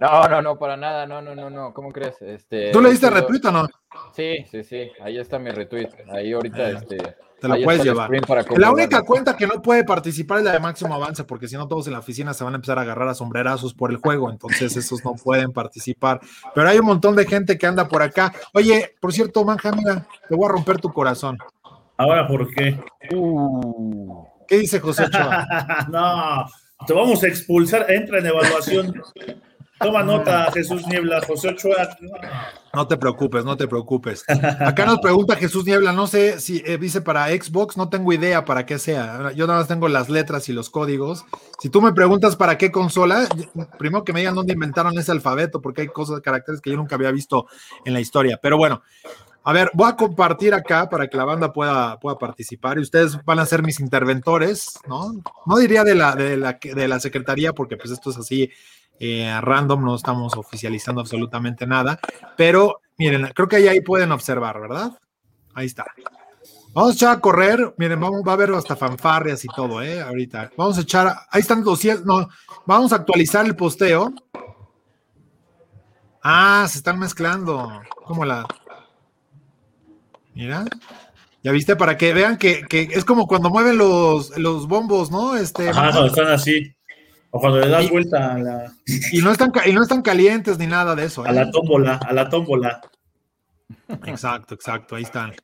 No, 0.00 0.28
no, 0.28 0.42
no, 0.42 0.58
para 0.58 0.76
nada, 0.76 1.06
no, 1.06 1.22
no, 1.22 1.36
no, 1.36 1.48
no, 1.48 1.72
¿cómo 1.72 1.92
crees? 1.92 2.20
Este, 2.22 2.72
¿Tú 2.72 2.80
le 2.80 2.90
diste 2.90 3.08
retweet 3.08 3.44
o 3.44 3.52
no? 3.52 3.68
Sí, 4.12 4.44
sí, 4.50 4.64
sí, 4.64 4.90
ahí 5.00 5.18
está 5.18 5.38
mi 5.38 5.52
retweet, 5.52 5.90
ahí 6.12 6.32
ahorita, 6.32 6.58
ah, 6.58 6.70
este... 6.70 7.16
Te 7.40 7.48
lo 7.48 7.54
puedes 7.62 7.82
llevar. 7.82 8.10
La 8.58 8.70
única 8.70 9.00
cuenta 9.00 9.34
que 9.34 9.46
no 9.46 9.62
puede 9.62 9.82
participar 9.82 10.38
es 10.38 10.44
la 10.44 10.52
de 10.52 10.60
máximo 10.60 10.94
avance, 10.94 11.24
porque 11.24 11.48
si 11.48 11.56
no 11.56 11.66
todos 11.66 11.86
en 11.86 11.94
la 11.94 12.00
oficina 12.00 12.34
se 12.34 12.44
van 12.44 12.52
a 12.52 12.56
empezar 12.56 12.78
a 12.78 12.82
agarrar 12.82 13.08
a 13.08 13.14
sombrerazos 13.14 13.72
por 13.72 13.90
el 13.90 13.96
juego, 13.96 14.30
entonces 14.30 14.76
esos 14.76 15.02
no 15.02 15.14
pueden 15.14 15.50
participar. 15.50 16.20
Pero 16.54 16.68
hay 16.68 16.78
un 16.78 16.84
montón 16.84 17.16
de 17.16 17.24
gente 17.24 17.56
que 17.56 17.66
anda 17.66 17.88
por 17.88 18.02
acá. 18.02 18.30
Oye, 18.52 18.94
por 19.00 19.14
cierto, 19.14 19.42
Manja, 19.42 19.72
mira, 19.72 20.06
te 20.28 20.36
voy 20.36 20.44
a 20.44 20.52
romper 20.52 20.82
tu 20.82 20.92
corazón. 20.92 21.38
¿Ahora 22.00 22.26
por 22.26 22.48
qué? 22.54 22.80
Uh. 23.14 24.24
¿Qué 24.48 24.56
dice 24.56 24.80
José 24.80 25.04
Ochoa? 25.04 25.86
no, 25.92 26.46
te 26.86 26.94
vamos 26.94 27.22
a 27.22 27.26
expulsar. 27.26 27.90
Entra 27.90 28.20
en 28.20 28.26
evaluación. 28.26 29.02
Toma 29.78 30.02
nota, 30.02 30.50
Jesús 30.50 30.86
Niebla, 30.86 31.20
José 31.20 31.48
Ochoa. 31.48 31.98
No 32.72 32.86
te 32.88 32.96
preocupes, 32.96 33.44
no 33.44 33.54
te 33.58 33.68
preocupes. 33.68 34.24
Acá 34.60 34.86
nos 34.86 35.00
pregunta 35.00 35.36
Jesús 35.36 35.66
Niebla, 35.66 35.92
no 35.92 36.06
sé 36.06 36.40
si 36.40 36.62
eh, 36.64 36.78
dice 36.78 37.02
para 37.02 37.28
Xbox, 37.28 37.76
no 37.76 37.90
tengo 37.90 38.14
idea 38.14 38.46
para 38.46 38.64
qué 38.64 38.78
sea. 38.78 39.32
Yo 39.32 39.46
nada 39.46 39.58
más 39.58 39.68
tengo 39.68 39.86
las 39.88 40.08
letras 40.08 40.48
y 40.48 40.54
los 40.54 40.70
códigos. 40.70 41.26
Si 41.60 41.68
tú 41.68 41.82
me 41.82 41.92
preguntas 41.92 42.34
para 42.34 42.56
qué 42.56 42.72
consola, 42.72 43.28
primero 43.78 44.04
que 44.04 44.14
me 44.14 44.20
digan 44.20 44.34
dónde 44.34 44.54
inventaron 44.54 44.98
ese 44.98 45.12
alfabeto, 45.12 45.60
porque 45.60 45.82
hay 45.82 45.88
cosas, 45.88 46.22
caracteres 46.22 46.62
que 46.62 46.70
yo 46.70 46.76
nunca 46.78 46.94
había 46.94 47.10
visto 47.10 47.46
en 47.84 47.92
la 47.92 48.00
historia. 48.00 48.38
Pero 48.40 48.56
bueno, 48.56 48.80
a 49.42 49.52
ver, 49.52 49.70
voy 49.72 49.88
a 49.88 49.96
compartir 49.96 50.52
acá 50.52 50.88
para 50.88 51.08
que 51.08 51.16
la 51.16 51.24
banda 51.24 51.52
pueda, 51.52 51.98
pueda 51.98 52.18
participar 52.18 52.78
y 52.78 52.82
ustedes 52.82 53.22
van 53.24 53.38
a 53.38 53.46
ser 53.46 53.62
mis 53.62 53.80
interventores, 53.80 54.78
¿no? 54.86 55.12
No 55.46 55.56
diría 55.56 55.82
de 55.82 55.94
la, 55.94 56.14
de 56.14 56.36
la, 56.36 56.58
de 56.62 56.88
la 56.88 57.00
secretaría 57.00 57.54
porque 57.54 57.76
pues 57.76 57.90
esto 57.90 58.10
es 58.10 58.18
así 58.18 58.50
eh, 58.98 59.34
random, 59.40 59.82
no 59.82 59.94
estamos 59.94 60.36
oficializando 60.36 61.00
absolutamente 61.00 61.66
nada, 61.66 61.98
pero 62.36 62.80
miren, 62.98 63.30
creo 63.34 63.48
que 63.48 63.56
ahí, 63.56 63.80
pueden 63.80 64.12
observar, 64.12 64.60
¿verdad? 64.60 64.92
Ahí 65.54 65.66
está. 65.66 65.86
Vamos 66.74 66.92
a 66.92 66.94
echar 66.94 67.16
a 67.16 67.20
correr, 67.20 67.74
miren, 67.78 67.98
vamos, 67.98 68.22
va 68.26 68.32
a 68.32 68.34
haber 68.34 68.50
hasta 68.50 68.76
fanfarrias 68.76 69.42
y 69.44 69.48
todo, 69.48 69.82
¿eh? 69.82 70.02
Ahorita. 70.02 70.50
Vamos 70.56 70.76
a 70.76 70.82
echar, 70.82 71.16
ahí 71.30 71.40
están 71.40 71.64
200, 71.64 72.04
no, 72.04 72.28
vamos 72.66 72.92
a 72.92 72.96
actualizar 72.96 73.46
el 73.46 73.56
posteo. 73.56 74.12
Ah, 76.22 76.66
se 76.68 76.76
están 76.76 76.98
mezclando. 76.98 77.80
¿Cómo 78.04 78.26
la? 78.26 78.46
Mira. 80.40 80.64
Ya 81.42 81.52
viste, 81.52 81.76
para 81.76 81.98
que 81.98 82.14
vean 82.14 82.38
que, 82.38 82.62
que 82.62 82.88
es 82.92 83.04
como 83.04 83.26
cuando 83.26 83.50
mueven 83.50 83.76
los, 83.76 84.38
los 84.38 84.66
bombos, 84.68 85.10
¿no? 85.10 85.36
Este, 85.36 85.68
Ajá, 85.68 85.90
cuando 85.90 86.06
están 86.06 86.28
así. 86.28 86.74
O 87.30 87.40
cuando 87.40 87.60
le 87.60 87.68
das 87.68 87.90
vuelta 87.90 88.34
a 88.34 88.38
la. 88.38 88.72
Y 89.12 89.20
no, 89.20 89.32
están, 89.32 89.52
y 89.66 89.72
no 89.72 89.82
están 89.82 90.00
calientes 90.00 90.56
ni 90.58 90.66
nada 90.66 90.96
de 90.96 91.04
eso. 91.04 91.26
A 91.26 91.32
la 91.32 91.42
¿eh? 91.42 91.50
tómbola, 91.52 91.96
a 91.96 92.12
la 92.14 92.30
tómbola. 92.30 92.80
Exacto, 94.06 94.54
exacto, 94.54 94.96
ahí 94.96 95.02
están. 95.02 95.34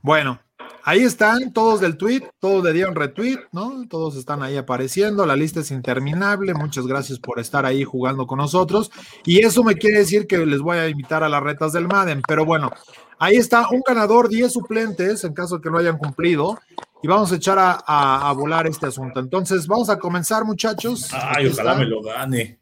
Bueno, 0.00 0.40
ahí 0.84 1.00
están 1.00 1.52
todos 1.52 1.80
del 1.80 1.96
tweet, 1.96 2.22
todos 2.38 2.64
le 2.64 2.72
dieron 2.72 2.94
retweet, 2.94 3.38
¿no? 3.52 3.86
Todos 3.88 4.16
están 4.16 4.42
ahí 4.42 4.56
apareciendo, 4.56 5.26
la 5.26 5.36
lista 5.36 5.60
es 5.60 5.70
interminable, 5.70 6.54
muchas 6.54 6.86
gracias 6.86 7.18
por 7.18 7.38
estar 7.38 7.66
ahí 7.66 7.84
jugando 7.84 8.26
con 8.26 8.38
nosotros 8.38 8.90
y 9.24 9.44
eso 9.44 9.64
me 9.64 9.74
quiere 9.76 9.98
decir 9.98 10.26
que 10.26 10.38
les 10.38 10.60
voy 10.60 10.78
a 10.78 10.88
invitar 10.88 11.22
a 11.22 11.28
las 11.28 11.42
retas 11.42 11.72
del 11.72 11.88
Madden, 11.88 12.22
pero 12.26 12.44
bueno, 12.44 12.70
ahí 13.18 13.36
está 13.36 13.68
un 13.70 13.82
ganador, 13.86 14.28
10 14.28 14.52
suplentes 14.52 15.24
en 15.24 15.34
caso 15.34 15.56
de 15.56 15.62
que 15.62 15.70
no 15.70 15.78
hayan 15.78 15.98
cumplido 15.98 16.58
y 17.02 17.08
vamos 17.08 17.32
a 17.32 17.36
echar 17.36 17.56
a, 17.58 18.32
volar 18.36 18.66
este 18.66 18.86
asunto. 18.86 19.20
Entonces, 19.20 19.66
vamos 19.66 19.88
a 19.88 19.98
comenzar 19.98 20.44
muchachos. 20.44 21.08
Ay, 21.12 21.46
ojalá 21.46 21.74
me 21.74 21.86
lo 21.86 22.02
gane. 22.02 22.58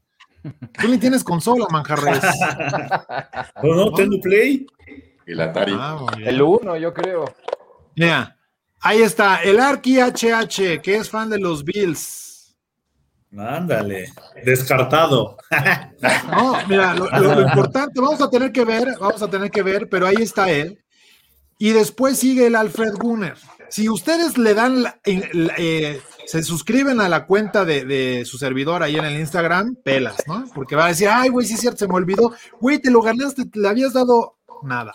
Tú 0.81 0.89
ni 0.89 0.99
tienes 0.99 1.25
consola, 1.25 1.67
Manjarres. 1.71 2.23
no, 3.63 3.75
no, 3.75 3.93
tengo 3.93 4.21
Play. 4.21 4.67
El 5.27 5.41
Atari. 5.41 5.75
Ah, 5.77 6.07
el 6.25 6.41
1, 6.41 6.77
yo 6.77 6.95
creo. 6.95 7.25
Mira, 7.99 8.39
ahí 8.81 9.03
está, 9.03 9.43
el 9.43 9.59
Arki 9.59 9.99
HH, 9.99 10.81
que 10.81 10.97
es 10.97 11.11
fan 11.11 11.29
de 11.29 11.39
los 11.39 11.65
Bills. 11.65 12.55
Ándale, 13.37 14.13
descartado. 14.45 15.37
No, 16.31 16.57
mira, 16.69 16.95
lo, 16.95 17.43
importante, 17.43 18.01
vamos 18.01 18.21
a 18.21 18.31
tener 18.31 18.53
que 18.53 18.65
ver, 18.65 18.95
vamos 19.01 19.21
a 19.21 19.29
tener 19.29 19.51
que 19.51 19.63
ver, 19.63 19.89
pero 19.89 20.07
ahí 20.07 20.17
está 20.21 20.49
él. 20.49 20.79
Y 21.59 21.73
después 21.73 22.19
sigue 22.19 22.47
el 22.47 22.55
Alfred 22.55 22.95
Gunner. 22.95 23.35
Si 23.69 23.89
ustedes 23.89 24.39
le 24.39 24.55
dan, 24.55 24.85
eh, 25.05 26.01
se 26.27 26.43
suscriben 26.45 27.01
a 27.01 27.09
la 27.09 27.27
cuenta 27.27 27.65
de, 27.65 28.23
su 28.25 28.39
servidor 28.39 28.85
ahí 28.85 28.97
en 28.97 29.05
el 29.05 29.19
Instagram, 29.19 29.75
pelas, 29.83 30.17
¿no? 30.29 30.45
Porque 30.55 30.77
va 30.77 30.85
a 30.85 30.89
decir, 30.89 31.09
ay, 31.11 31.31
güey, 31.31 31.47
sí 31.47 31.55
es 31.55 31.61
cierto, 31.61 31.79
se 31.79 31.89
me 31.89 31.95
olvidó. 31.95 32.33
Güey, 32.61 32.79
te 32.79 32.93
lo 32.93 33.03
ganaste, 33.03 33.47
te 33.47 33.59
le 33.59 33.69
habías 33.69 33.93
dado 33.93 34.39
nada. 34.63 34.95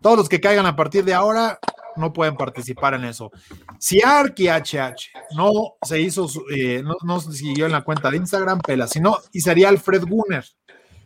Todos 0.00 0.16
los 0.16 0.28
que 0.28 0.40
caigan 0.40 0.66
a 0.66 0.74
partir 0.74 1.04
de 1.04 1.14
ahora 1.14 1.60
no 1.96 2.12
pueden 2.12 2.36
participar 2.36 2.94
en 2.94 3.04
eso. 3.04 3.30
Si 3.78 4.02
Arki 4.02 4.48
HH 4.48 5.10
no 5.36 5.74
se 5.82 6.00
hizo, 6.00 6.28
eh, 6.54 6.82
no, 6.82 6.96
no, 7.02 7.20
siguió 7.20 7.66
en 7.66 7.72
la 7.72 7.82
cuenta 7.82 8.10
de 8.10 8.16
Instagram, 8.16 8.60
pela, 8.60 8.86
sino, 8.86 9.18
y 9.32 9.40
sería 9.40 9.68
Alfred 9.68 10.04
Gunner. 10.04 10.44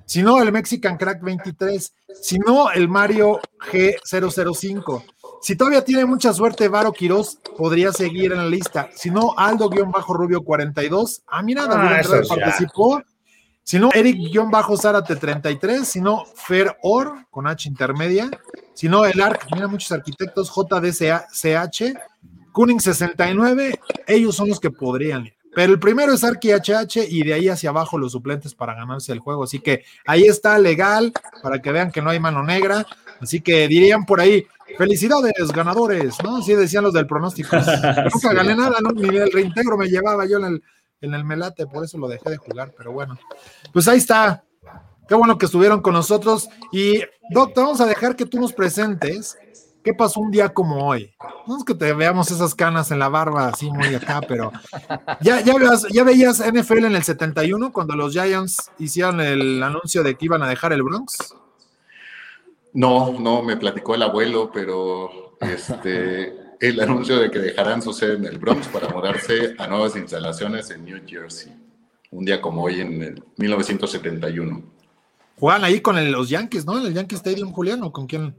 Si 0.06 0.22
no, 0.22 0.40
el 0.40 0.52
Mexican 0.52 0.96
Crack 0.96 1.20
23. 1.20 1.92
Si 2.22 2.38
no, 2.38 2.70
el 2.70 2.88
Mario 2.88 3.40
G005. 3.72 5.04
Si 5.42 5.56
todavía 5.56 5.84
tiene 5.84 6.04
mucha 6.04 6.32
suerte, 6.32 6.68
Varo 6.68 6.92
Quiroz 6.92 7.38
podría 7.56 7.92
seguir 7.92 8.32
en 8.32 8.38
la 8.38 8.46
lista. 8.46 8.88
Si 8.94 9.10
no, 9.10 9.34
Aldo-Rubio 9.36 10.42
42. 10.42 11.22
Ah, 11.26 11.42
mira, 11.42 11.66
David 11.66 12.06
ah, 12.08 12.22
participó. 12.28 13.02
Si 13.64 13.80
no, 13.80 13.90
Eric-Zárate 13.92 15.16
33. 15.16 15.86
Si 15.86 16.00
no, 16.00 16.24
Fer 16.36 16.76
Or 16.82 17.26
con 17.30 17.48
H 17.48 17.68
intermedia. 17.68 18.30
Si 18.76 18.90
no, 18.90 19.06
el 19.06 19.18
ARC, 19.18 19.46
mira 19.54 19.68
muchos 19.68 19.90
arquitectos, 19.90 20.52
JDCH, 20.54 21.96
Kuning 22.52 22.78
69, 22.78 23.80
ellos 24.06 24.36
son 24.36 24.50
los 24.50 24.60
que 24.60 24.70
podrían 24.70 25.32
Pero 25.54 25.72
el 25.72 25.78
primero 25.78 26.12
es 26.12 26.22
Arki 26.22 26.52
HH 26.52 27.06
y 27.08 27.22
de 27.22 27.32
ahí 27.32 27.48
hacia 27.48 27.70
abajo 27.70 27.96
los 27.96 28.12
suplentes 28.12 28.54
para 28.54 28.74
ganarse 28.74 29.14
el 29.14 29.20
juego. 29.20 29.44
Así 29.44 29.60
que 29.60 29.84
ahí 30.04 30.24
está 30.24 30.58
legal 30.58 31.10
para 31.42 31.62
que 31.62 31.72
vean 31.72 31.90
que 31.90 32.02
no 32.02 32.10
hay 32.10 32.20
mano 32.20 32.42
negra. 32.42 32.86
Así 33.18 33.40
que 33.40 33.66
dirían 33.66 34.04
por 34.04 34.20
ahí, 34.20 34.46
felicidades, 34.76 35.50
ganadores, 35.54 36.14
¿no? 36.22 36.36
Así 36.36 36.54
decían 36.54 36.84
los 36.84 36.92
del 36.92 37.06
pronóstico. 37.06 37.56
Nunca 38.12 38.34
gané 38.34 38.54
nada, 38.54 38.76
¿no? 38.82 38.92
ni 38.92 39.16
el 39.16 39.32
reintegro 39.32 39.78
me 39.78 39.88
llevaba 39.88 40.26
yo 40.26 40.36
en 40.36 40.44
el, 40.44 40.62
en 41.00 41.14
el 41.14 41.24
melate, 41.24 41.66
por 41.66 41.82
eso 41.82 41.96
lo 41.96 42.08
dejé 42.08 42.28
de 42.28 42.36
jugar, 42.36 42.74
pero 42.76 42.92
bueno. 42.92 43.18
Pues 43.72 43.88
ahí 43.88 43.96
está. 43.96 44.44
Qué 45.08 45.14
bueno 45.14 45.38
que 45.38 45.46
estuvieron 45.46 45.80
con 45.80 45.94
nosotros. 45.94 46.48
Y, 46.72 47.00
Doctor, 47.30 47.64
vamos 47.64 47.80
a 47.80 47.86
dejar 47.86 48.16
que 48.16 48.26
tú 48.26 48.40
nos 48.40 48.52
presentes 48.52 49.38
qué 49.86 49.94
pasó 49.94 50.18
un 50.18 50.32
día 50.32 50.48
como 50.48 50.84
hoy. 50.84 51.14
No 51.46 51.58
es 51.58 51.64
que 51.64 51.72
te 51.72 51.92
veamos 51.92 52.32
esas 52.32 52.56
canas 52.56 52.90
en 52.90 52.98
la 52.98 53.08
barba 53.08 53.46
así 53.46 53.70
muy 53.70 53.94
acá, 53.94 54.20
pero 54.26 54.50
ya, 55.20 55.40
ya, 55.42 55.54
ya 55.92 56.02
veías 56.02 56.42
NFL 56.44 56.86
en 56.86 56.96
el 56.96 57.04
71 57.04 57.72
cuando 57.72 57.94
los 57.94 58.12
Giants 58.12 58.72
hicieron 58.80 59.20
el 59.20 59.62
anuncio 59.62 60.02
de 60.02 60.16
que 60.16 60.24
iban 60.24 60.42
a 60.42 60.48
dejar 60.48 60.72
el 60.72 60.82
Bronx. 60.82 61.36
No, 62.72 63.18
no, 63.20 63.42
me 63.44 63.56
platicó 63.56 63.94
el 63.94 64.02
abuelo, 64.02 64.50
pero 64.52 65.36
este, 65.40 66.36
el 66.60 66.80
anuncio 66.80 67.20
de 67.20 67.30
que 67.30 67.38
dejarán 67.38 67.80
su 67.80 67.92
sede 67.92 68.16
en 68.16 68.24
el 68.24 68.38
Bronx 68.38 68.66
para 68.66 68.88
mudarse 68.88 69.54
a 69.56 69.68
nuevas 69.68 69.94
instalaciones 69.94 70.68
en 70.70 70.84
New 70.84 71.00
Jersey. 71.06 71.54
Un 72.10 72.24
día 72.24 72.40
como 72.40 72.64
hoy 72.64 72.80
en 72.80 73.02
el 73.02 73.24
1971. 73.36 74.75
Juegan 75.38 75.64
ahí 75.64 75.80
con 75.80 76.10
los 76.10 76.28
Yankees, 76.28 76.64
¿no? 76.64 76.78
En 76.78 76.86
el 76.86 76.94
Yankee 76.94 77.16
Stadium, 77.16 77.52
Julián, 77.52 77.82
¿o 77.82 77.92
con 77.92 78.06
quién? 78.06 78.34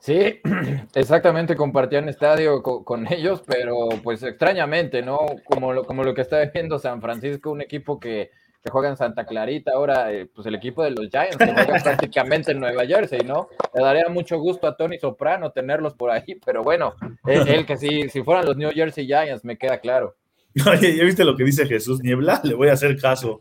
Sí, 0.00 0.40
exactamente, 0.94 1.56
compartían 1.56 2.08
estadio 2.08 2.62
con, 2.62 3.12
ellos, 3.12 3.42
pero 3.46 3.88
pues 4.02 4.22
extrañamente, 4.22 5.02
¿no? 5.02 5.18
Como 5.44 5.72
lo, 5.72 5.84
como 5.84 6.04
lo 6.04 6.14
que 6.14 6.22
está 6.22 6.44
viendo 6.46 6.78
San 6.78 7.02
Francisco, 7.02 7.50
un 7.50 7.60
equipo 7.60 7.98
que, 7.98 8.30
juega 8.70 8.90
en 8.90 8.98
Santa 8.98 9.24
Clarita, 9.24 9.72
ahora 9.72 10.12
eh, 10.12 10.26
pues 10.26 10.46
el 10.46 10.54
equipo 10.54 10.82
de 10.82 10.90
los 10.90 11.08
Giants, 11.08 11.38
que 11.38 11.46
juega 11.46 11.78
prácticamente 11.82 12.52
en 12.52 12.60
Nueva 12.60 12.84
Jersey, 12.84 13.20
¿no? 13.20 13.48
Le 13.74 13.82
daría 13.82 14.08
mucho 14.10 14.38
gusto 14.38 14.66
a 14.66 14.76
Tony 14.76 14.98
Soprano 14.98 15.52
tenerlos 15.52 15.94
por 15.94 16.10
ahí, 16.10 16.38
pero 16.44 16.62
bueno, 16.62 16.94
él, 17.26 17.64
que 17.64 17.78
si, 17.78 18.08
si 18.10 18.22
fueran 18.22 18.44
los 18.44 18.56
New 18.56 18.70
Jersey 18.70 19.06
Giants, 19.06 19.44
me 19.44 19.56
queda 19.56 19.78
claro. 19.78 20.16
Oye, 20.70 20.96
¿ya 20.96 21.04
viste 21.04 21.24
lo 21.24 21.36
que 21.36 21.44
dice 21.44 21.66
Jesús 21.66 22.00
Niebla? 22.02 22.40
Le 22.44 22.54
voy 22.54 22.68
a 22.68 22.74
hacer 22.74 22.98
caso. 23.00 23.40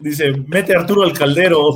Dice, 0.00 0.32
mete 0.46 0.74
a 0.74 0.80
Arturo 0.80 1.02
al 1.02 1.12
caldero. 1.12 1.72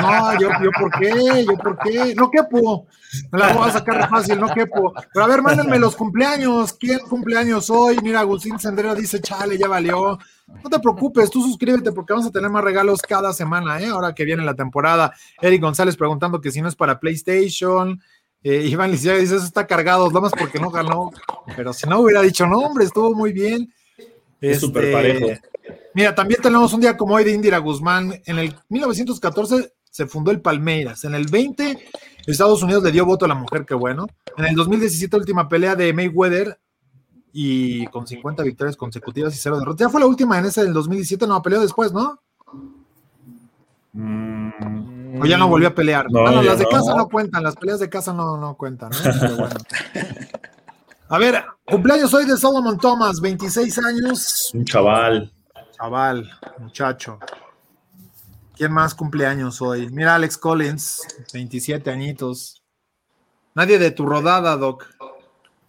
no, 0.00 0.40
yo, 0.40 0.48
yo 0.62 0.70
por 0.78 0.90
qué, 1.00 1.44
yo 1.44 1.56
por 1.56 1.76
qué, 1.78 2.14
no 2.14 2.30
quepo, 2.30 2.86
me 3.32 3.38
la 3.40 3.52
voy 3.52 3.68
a 3.68 3.72
sacar 3.72 4.08
fácil, 4.08 4.38
no 4.38 4.54
quepo. 4.54 4.94
Pero 5.12 5.24
a 5.24 5.28
ver, 5.28 5.42
mándenme 5.42 5.76
los 5.76 5.96
cumpleaños, 5.96 6.72
¿quién 6.74 7.00
cumpleaños 7.00 7.68
hoy? 7.68 7.98
Mira, 8.00 8.20
Agustín 8.20 8.60
Sendero 8.60 8.94
dice, 8.94 9.20
chale, 9.20 9.58
ya 9.58 9.66
valió. 9.66 10.16
No 10.62 10.70
te 10.70 10.78
preocupes, 10.78 11.30
tú 11.30 11.42
suscríbete 11.42 11.90
porque 11.90 12.12
vamos 12.12 12.28
a 12.28 12.30
tener 12.30 12.48
más 12.48 12.62
regalos 12.62 13.02
cada 13.02 13.32
semana, 13.32 13.80
¿eh? 13.80 13.88
ahora 13.88 14.14
que 14.14 14.24
viene 14.24 14.44
la 14.44 14.54
temporada. 14.54 15.12
Eric 15.42 15.62
González 15.62 15.96
preguntando 15.96 16.40
que 16.40 16.52
si 16.52 16.62
no 16.62 16.68
es 16.68 16.76
para 16.76 17.00
PlayStation. 17.00 18.00
Eh, 18.44 18.66
Iván 18.66 18.92
Lisiaga 18.92 19.18
dice, 19.18 19.34
eso 19.34 19.44
está 19.46 19.66
cargado, 19.66 20.06
nada 20.08 20.20
más 20.20 20.32
porque 20.38 20.60
no 20.60 20.70
ganó. 20.70 21.10
Pero 21.56 21.72
si 21.72 21.88
no 21.88 21.98
hubiera 21.98 22.22
dicho, 22.22 22.46
no, 22.46 22.58
hombre, 22.58 22.84
estuvo 22.84 23.14
muy 23.14 23.32
bien. 23.32 23.72
Es 24.40 24.60
súper 24.60 24.92
parejo. 24.92 25.26
Mira, 25.94 26.14
también 26.14 26.40
tenemos 26.42 26.72
un 26.72 26.80
día 26.80 26.96
como 26.96 27.14
hoy 27.14 27.24
de 27.24 27.32
Indira 27.32 27.58
Guzmán. 27.58 28.20
En 28.26 28.38
el 28.38 28.54
1914 28.68 29.74
se 29.90 30.06
fundó 30.06 30.30
el 30.30 30.40
Palmeiras. 30.40 31.04
En 31.04 31.14
el 31.14 31.26
20, 31.26 31.78
Estados 32.26 32.62
Unidos 32.62 32.82
le 32.82 32.92
dio 32.92 33.06
voto 33.06 33.24
a 33.24 33.28
la 33.28 33.34
mujer, 33.34 33.64
qué 33.64 33.74
bueno. 33.74 34.06
En 34.36 34.44
el 34.44 34.56
2017, 34.56 35.16
última 35.16 35.48
pelea 35.48 35.76
de 35.76 35.92
Mayweather 35.92 36.58
y 37.32 37.86
con 37.88 38.06
50 38.06 38.42
victorias 38.42 38.76
consecutivas 38.76 39.34
y 39.34 39.38
cero 39.38 39.58
derrotas. 39.58 39.86
Ya 39.86 39.88
fue 39.88 40.00
la 40.00 40.06
última 40.06 40.38
en 40.38 40.46
ese 40.46 40.62
del 40.62 40.72
2017, 40.72 41.26
no, 41.26 41.42
peleó 41.42 41.60
después, 41.60 41.92
¿no? 41.92 42.20
Mm. 43.92 45.22
o 45.22 45.26
ya 45.26 45.38
no 45.38 45.46
volvió 45.46 45.68
a 45.68 45.74
pelear. 45.74 46.10
No, 46.10 46.42
las 46.42 46.58
de 46.58 46.66
casa 46.66 46.96
no 46.96 47.08
cuentan, 47.08 47.44
las 47.44 47.54
peleas 47.54 47.78
de 47.78 47.88
casa 47.88 48.12
no, 48.12 48.36
no 48.36 48.56
cuentan, 48.56 48.90
bueno. 49.38 49.54
A 51.08 51.18
ver, 51.18 51.44
cumpleaños 51.64 52.12
hoy 52.14 52.24
de 52.24 52.36
Solomon 52.36 52.78
Thomas, 52.78 53.20
26 53.20 53.78
años. 53.78 54.50
Un 54.54 54.64
chaval. 54.64 55.32
Chaval, 55.76 56.30
muchacho. 56.58 57.18
¿Quién 58.56 58.72
más 58.72 58.94
cumpleaños 58.94 59.60
hoy? 59.60 59.88
Mira, 59.90 60.14
Alex 60.14 60.38
Collins, 60.38 61.02
27 61.32 61.90
añitos. 61.90 62.62
Nadie 63.54 63.78
de 63.78 63.90
tu 63.90 64.06
rodada, 64.06 64.56
Doc. 64.56 64.86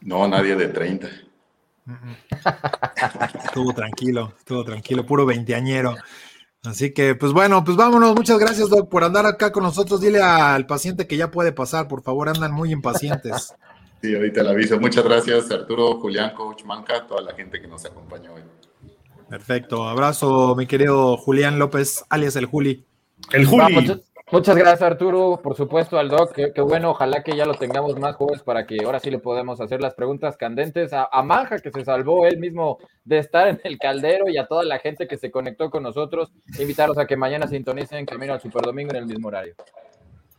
No, 0.02 0.28
nadie 0.28 0.56
de 0.56 0.68
30. 0.68 1.08
estuvo 3.46 3.74
tranquilo, 3.74 4.34
estuvo 4.38 4.64
tranquilo, 4.64 5.06
puro 5.06 5.26
veinteañero. 5.26 5.96
Así 6.64 6.94
que, 6.94 7.16
pues 7.16 7.32
bueno, 7.32 7.64
pues 7.64 7.78
vámonos. 7.78 8.16
Muchas 8.16 8.38
gracias, 8.38 8.70
Doc, 8.70 8.90
por 8.90 9.04
andar 9.04 9.26
acá 9.26 9.52
con 9.52 9.64
nosotros. 9.64 10.02
Dile 10.02 10.22
al 10.22 10.68
paciente 10.68 11.08
que 11.08 11.18
ya 11.18 11.32
puede 11.32 11.52
pasar, 11.52 11.88
por 11.88 12.04
favor, 12.04 12.30
andan 12.30 12.52
muy 12.52 12.72
impacientes. 12.72 13.54
Sí, 14.02 14.14
ahorita 14.14 14.44
le 14.44 14.50
aviso. 14.50 14.80
Muchas 14.80 15.04
gracias, 15.04 15.50
Arturo, 15.50 16.00
Julián, 16.00 16.34
Coach 16.36 16.64
Manca, 16.64 17.08
toda 17.08 17.22
la 17.22 17.34
gente 17.34 17.60
que 17.60 17.68
nos 17.68 17.86
acompañó 17.86 18.34
hoy. 18.34 18.42
Perfecto. 19.30 19.88
Abrazo, 19.88 20.56
mi 20.56 20.68
querido 20.68 21.18
Julián 21.18 21.60
López, 21.60 22.06
alias 22.10 22.36
el 22.36 22.46
Juli. 22.46 22.86
El 23.32 23.46
Juli. 23.46 24.02
muchas, 24.32 24.56
gracias, 24.56 24.82
Arturo. 24.82 25.40
Por 25.42 25.56
supuesto, 25.56 25.98
al 25.98 26.10
Doc. 26.10 26.34
Qué, 26.34 26.62
bueno. 26.62 26.92
Ojalá 26.92 27.24
que 27.24 27.36
ya 27.36 27.46
lo 27.46 27.56
tengamos 27.56 27.98
más 27.98 28.16
jóvenes 28.16 28.44
para 28.44 28.68
que 28.68 28.78
ahora 28.86 29.00
sí 29.00 29.10
le 29.10 29.20
podamos 29.20 29.62
hacer 29.62 29.82
las 29.82 29.96
preguntas 29.96 30.38
candentes. 30.38 30.94
A, 30.94 31.10
a 31.12 31.24
Manja, 31.24 31.60
que 31.60 31.72
se 31.72 31.84
salvó 31.84 32.28
él 32.28 32.38
mismo 32.38 32.78
de 33.04 33.18
estar 33.18 33.48
en 33.48 33.60
el 33.64 33.80
caldero, 33.80 34.30
y 34.30 34.38
a 34.38 34.46
toda 34.46 34.64
la 34.64 34.80
gente 34.80 35.08
que 35.08 35.18
se 35.18 35.32
conectó 35.32 35.70
con 35.70 35.84
nosotros. 35.84 36.32
Invitarlos 36.60 36.98
a 36.98 37.08
que 37.08 37.18
mañana 37.18 37.48
sintonicen 37.48 38.06
Camino 38.06 38.34
al 38.34 38.42
Superdomingo 38.42 38.92
en 38.92 38.98
el 38.98 39.06
mismo 39.08 39.30
horario. 39.30 39.56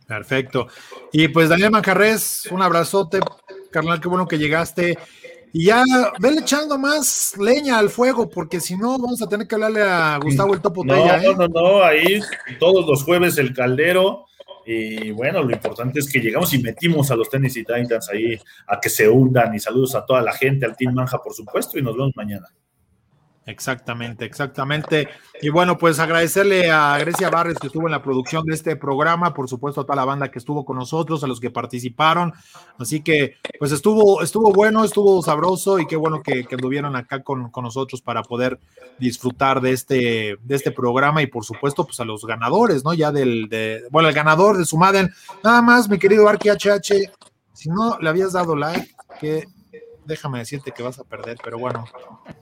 Perfecto. 0.07 0.67
Y 1.11 1.27
pues 1.27 1.49
Daniel 1.49 1.71
Manjarres, 1.71 2.47
un 2.51 2.61
abrazote, 2.61 3.19
carnal, 3.71 3.99
qué 3.99 4.07
bueno 4.07 4.27
que 4.27 4.37
llegaste. 4.37 4.97
Y 5.53 5.65
ya, 5.65 5.83
vele 6.19 6.41
echando 6.41 6.77
más 6.77 7.33
leña 7.37 7.79
al 7.79 7.89
fuego, 7.89 8.29
porque 8.29 8.59
si 8.59 8.75
no, 8.75 8.97
vamos 8.97 9.21
a 9.21 9.29
tener 9.29 9.47
que 9.47 9.55
hablarle 9.55 9.81
a 9.81 10.19
Gustavo 10.21 10.53
el 10.53 10.61
Topo 10.61 10.83
no, 10.83 10.95
¿eh? 10.95 11.21
No, 11.23 11.33
no, 11.33 11.47
no, 11.47 11.83
ahí 11.83 12.19
todos 12.59 12.85
los 12.87 13.03
jueves 13.03 13.37
el 13.37 13.53
caldero 13.53 14.25
Y 14.65 15.11
bueno, 15.11 15.41
lo 15.41 15.51
importante 15.51 15.99
es 15.99 16.11
que 16.11 16.19
llegamos 16.19 16.53
y 16.53 16.61
metimos 16.61 17.09
a 17.09 17.15
los 17.15 17.29
Tennessee 17.29 17.63
Titans 17.63 18.09
ahí 18.09 18.37
a 18.67 18.79
que 18.79 18.89
se 18.89 19.07
hundan. 19.07 19.55
Y 19.55 19.59
saludos 19.59 19.95
a 19.95 20.05
toda 20.05 20.21
la 20.21 20.33
gente, 20.33 20.65
al 20.65 20.75
Team 20.75 20.93
Manja, 20.93 21.19
por 21.19 21.33
supuesto, 21.33 21.79
y 21.79 21.81
nos 21.81 21.95
vemos 21.95 22.11
mañana. 22.15 22.47
Exactamente, 23.47 24.25
exactamente. 24.25 25.07
Y 25.41 25.47
bueno, 25.47 25.77
pues 25.77 25.99
agradecerle 25.99 26.69
a 26.69 26.97
Grecia 26.97 27.29
Barres 27.29 27.57
que 27.57 27.67
estuvo 27.67 27.87
en 27.87 27.93
la 27.93 28.03
producción 28.03 28.45
de 28.45 28.53
este 28.53 28.75
programa, 28.75 29.33
por 29.33 29.47
supuesto 29.47 29.79
a 29.79 29.83
toda 29.85 29.95
la 29.95 30.03
banda 30.03 30.29
que 30.29 30.39
estuvo 30.39 30.65
con 30.65 30.75
nosotros, 30.75 31.23
a 31.23 31.27
los 31.27 31.39
que 31.39 31.49
participaron. 31.49 32.33
Así 32.77 33.01
que, 33.01 33.35
pues 33.57 33.71
estuvo, 33.71 34.21
estuvo 34.21 34.51
bueno, 34.51 34.83
estuvo 34.83 35.21
sabroso 35.21 35.79
y 35.79 35.87
qué 35.87 35.95
bueno 35.95 36.21
que, 36.21 36.43
que 36.43 36.55
anduvieron 36.55 36.97
acá 36.97 37.23
con, 37.23 37.49
con, 37.49 37.63
nosotros 37.63 38.01
para 38.01 38.21
poder 38.21 38.59
disfrutar 38.99 39.61
de 39.61 39.71
este, 39.71 40.37
de 40.43 40.55
este 40.55 40.71
programa 40.71 41.21
y 41.21 41.27
por 41.27 41.45
supuesto, 41.45 41.85
pues 41.85 42.01
a 42.01 42.05
los 42.05 42.25
ganadores, 42.25 42.83
¿no? 42.83 42.93
Ya 42.93 43.13
del, 43.13 43.47
de, 43.47 43.83
bueno, 43.91 44.09
el 44.09 44.15
ganador 44.15 44.57
de 44.57 44.65
su 44.65 44.77
Madden. 44.77 45.09
Nada 45.41 45.61
más, 45.61 45.87
mi 45.87 45.97
querido 45.97 46.27
Arqui 46.27 46.49
HH, 46.49 47.11
si 47.53 47.69
no 47.69 47.97
le 48.01 48.09
habías 48.09 48.33
dado 48.33 48.57
like, 48.57 48.93
que 49.21 49.45
déjame 50.07 50.39
decirte 50.39 50.71
que 50.71 50.83
vas 50.83 50.99
a 50.99 51.03
perder, 51.03 51.37
pero 51.43 51.59
bueno, 51.59 51.85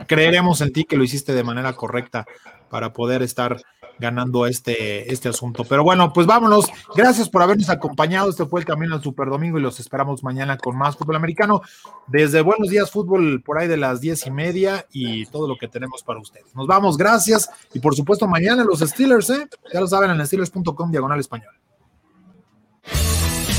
creeremos 0.07 0.61
en 0.61 0.71
ti 0.71 0.85
que 0.85 0.95
lo 0.95 1.03
hiciste 1.03 1.33
de 1.33 1.43
manera 1.43 1.73
correcta 1.73 2.25
para 2.69 2.93
poder 2.93 3.21
estar 3.21 3.61
ganando 3.99 4.45
este, 4.45 5.11
este 5.11 5.29
asunto. 5.29 5.63
Pero 5.63 5.83
bueno, 5.83 6.11
pues 6.13 6.27
vámonos. 6.27 6.67
Gracias 6.95 7.29
por 7.29 7.41
habernos 7.41 7.69
acompañado. 7.69 8.29
Este 8.29 8.45
fue 8.45 8.59
el 8.59 8.65
camino 8.65 8.95
al 8.95 9.01
Super 9.01 9.29
Domingo 9.29 9.57
y 9.57 9.61
los 9.61 9.79
esperamos 9.79 10.23
mañana 10.23 10.57
con 10.57 10.77
más 10.77 10.97
fútbol 10.97 11.15
americano. 11.15 11.61
Desde 12.07 12.41
Buenos 12.41 12.69
Días 12.69 12.91
Fútbol 12.91 13.41
por 13.43 13.57
ahí 13.57 13.67
de 13.67 13.77
las 13.77 14.01
diez 14.01 14.25
y 14.25 14.31
media 14.31 14.85
y 14.91 15.25
todo 15.27 15.47
lo 15.47 15.57
que 15.57 15.67
tenemos 15.67 16.03
para 16.03 16.19
ustedes. 16.19 16.53
Nos 16.55 16.67
vamos, 16.67 16.97
gracias. 16.97 17.49
Y 17.73 17.79
por 17.79 17.95
supuesto, 17.95 18.27
mañana 18.27 18.63
los 18.63 18.79
Steelers, 18.79 19.29
¿eh? 19.29 19.47
Ya 19.73 19.79
lo 19.79 19.87
saben 19.87 20.11
en 20.11 20.25
steelers.com 20.25 20.91
diagonal 20.91 21.19
español. 21.19 21.53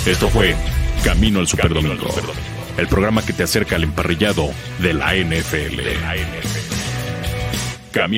Esto 0.07 0.29
fue 0.29 0.55
Camino 1.03 1.41
al 1.41 1.49
Super 1.49 1.75
Domingo 1.75 2.07
el 2.77 2.89
programa 2.89 3.25
que 3.25 3.33
te 3.33 3.43
acerca 3.43 3.77
al 3.77 3.85
emparrillado 3.85 4.51
de 4.81 4.95
la 4.95 5.15
NFL. 5.15 6.66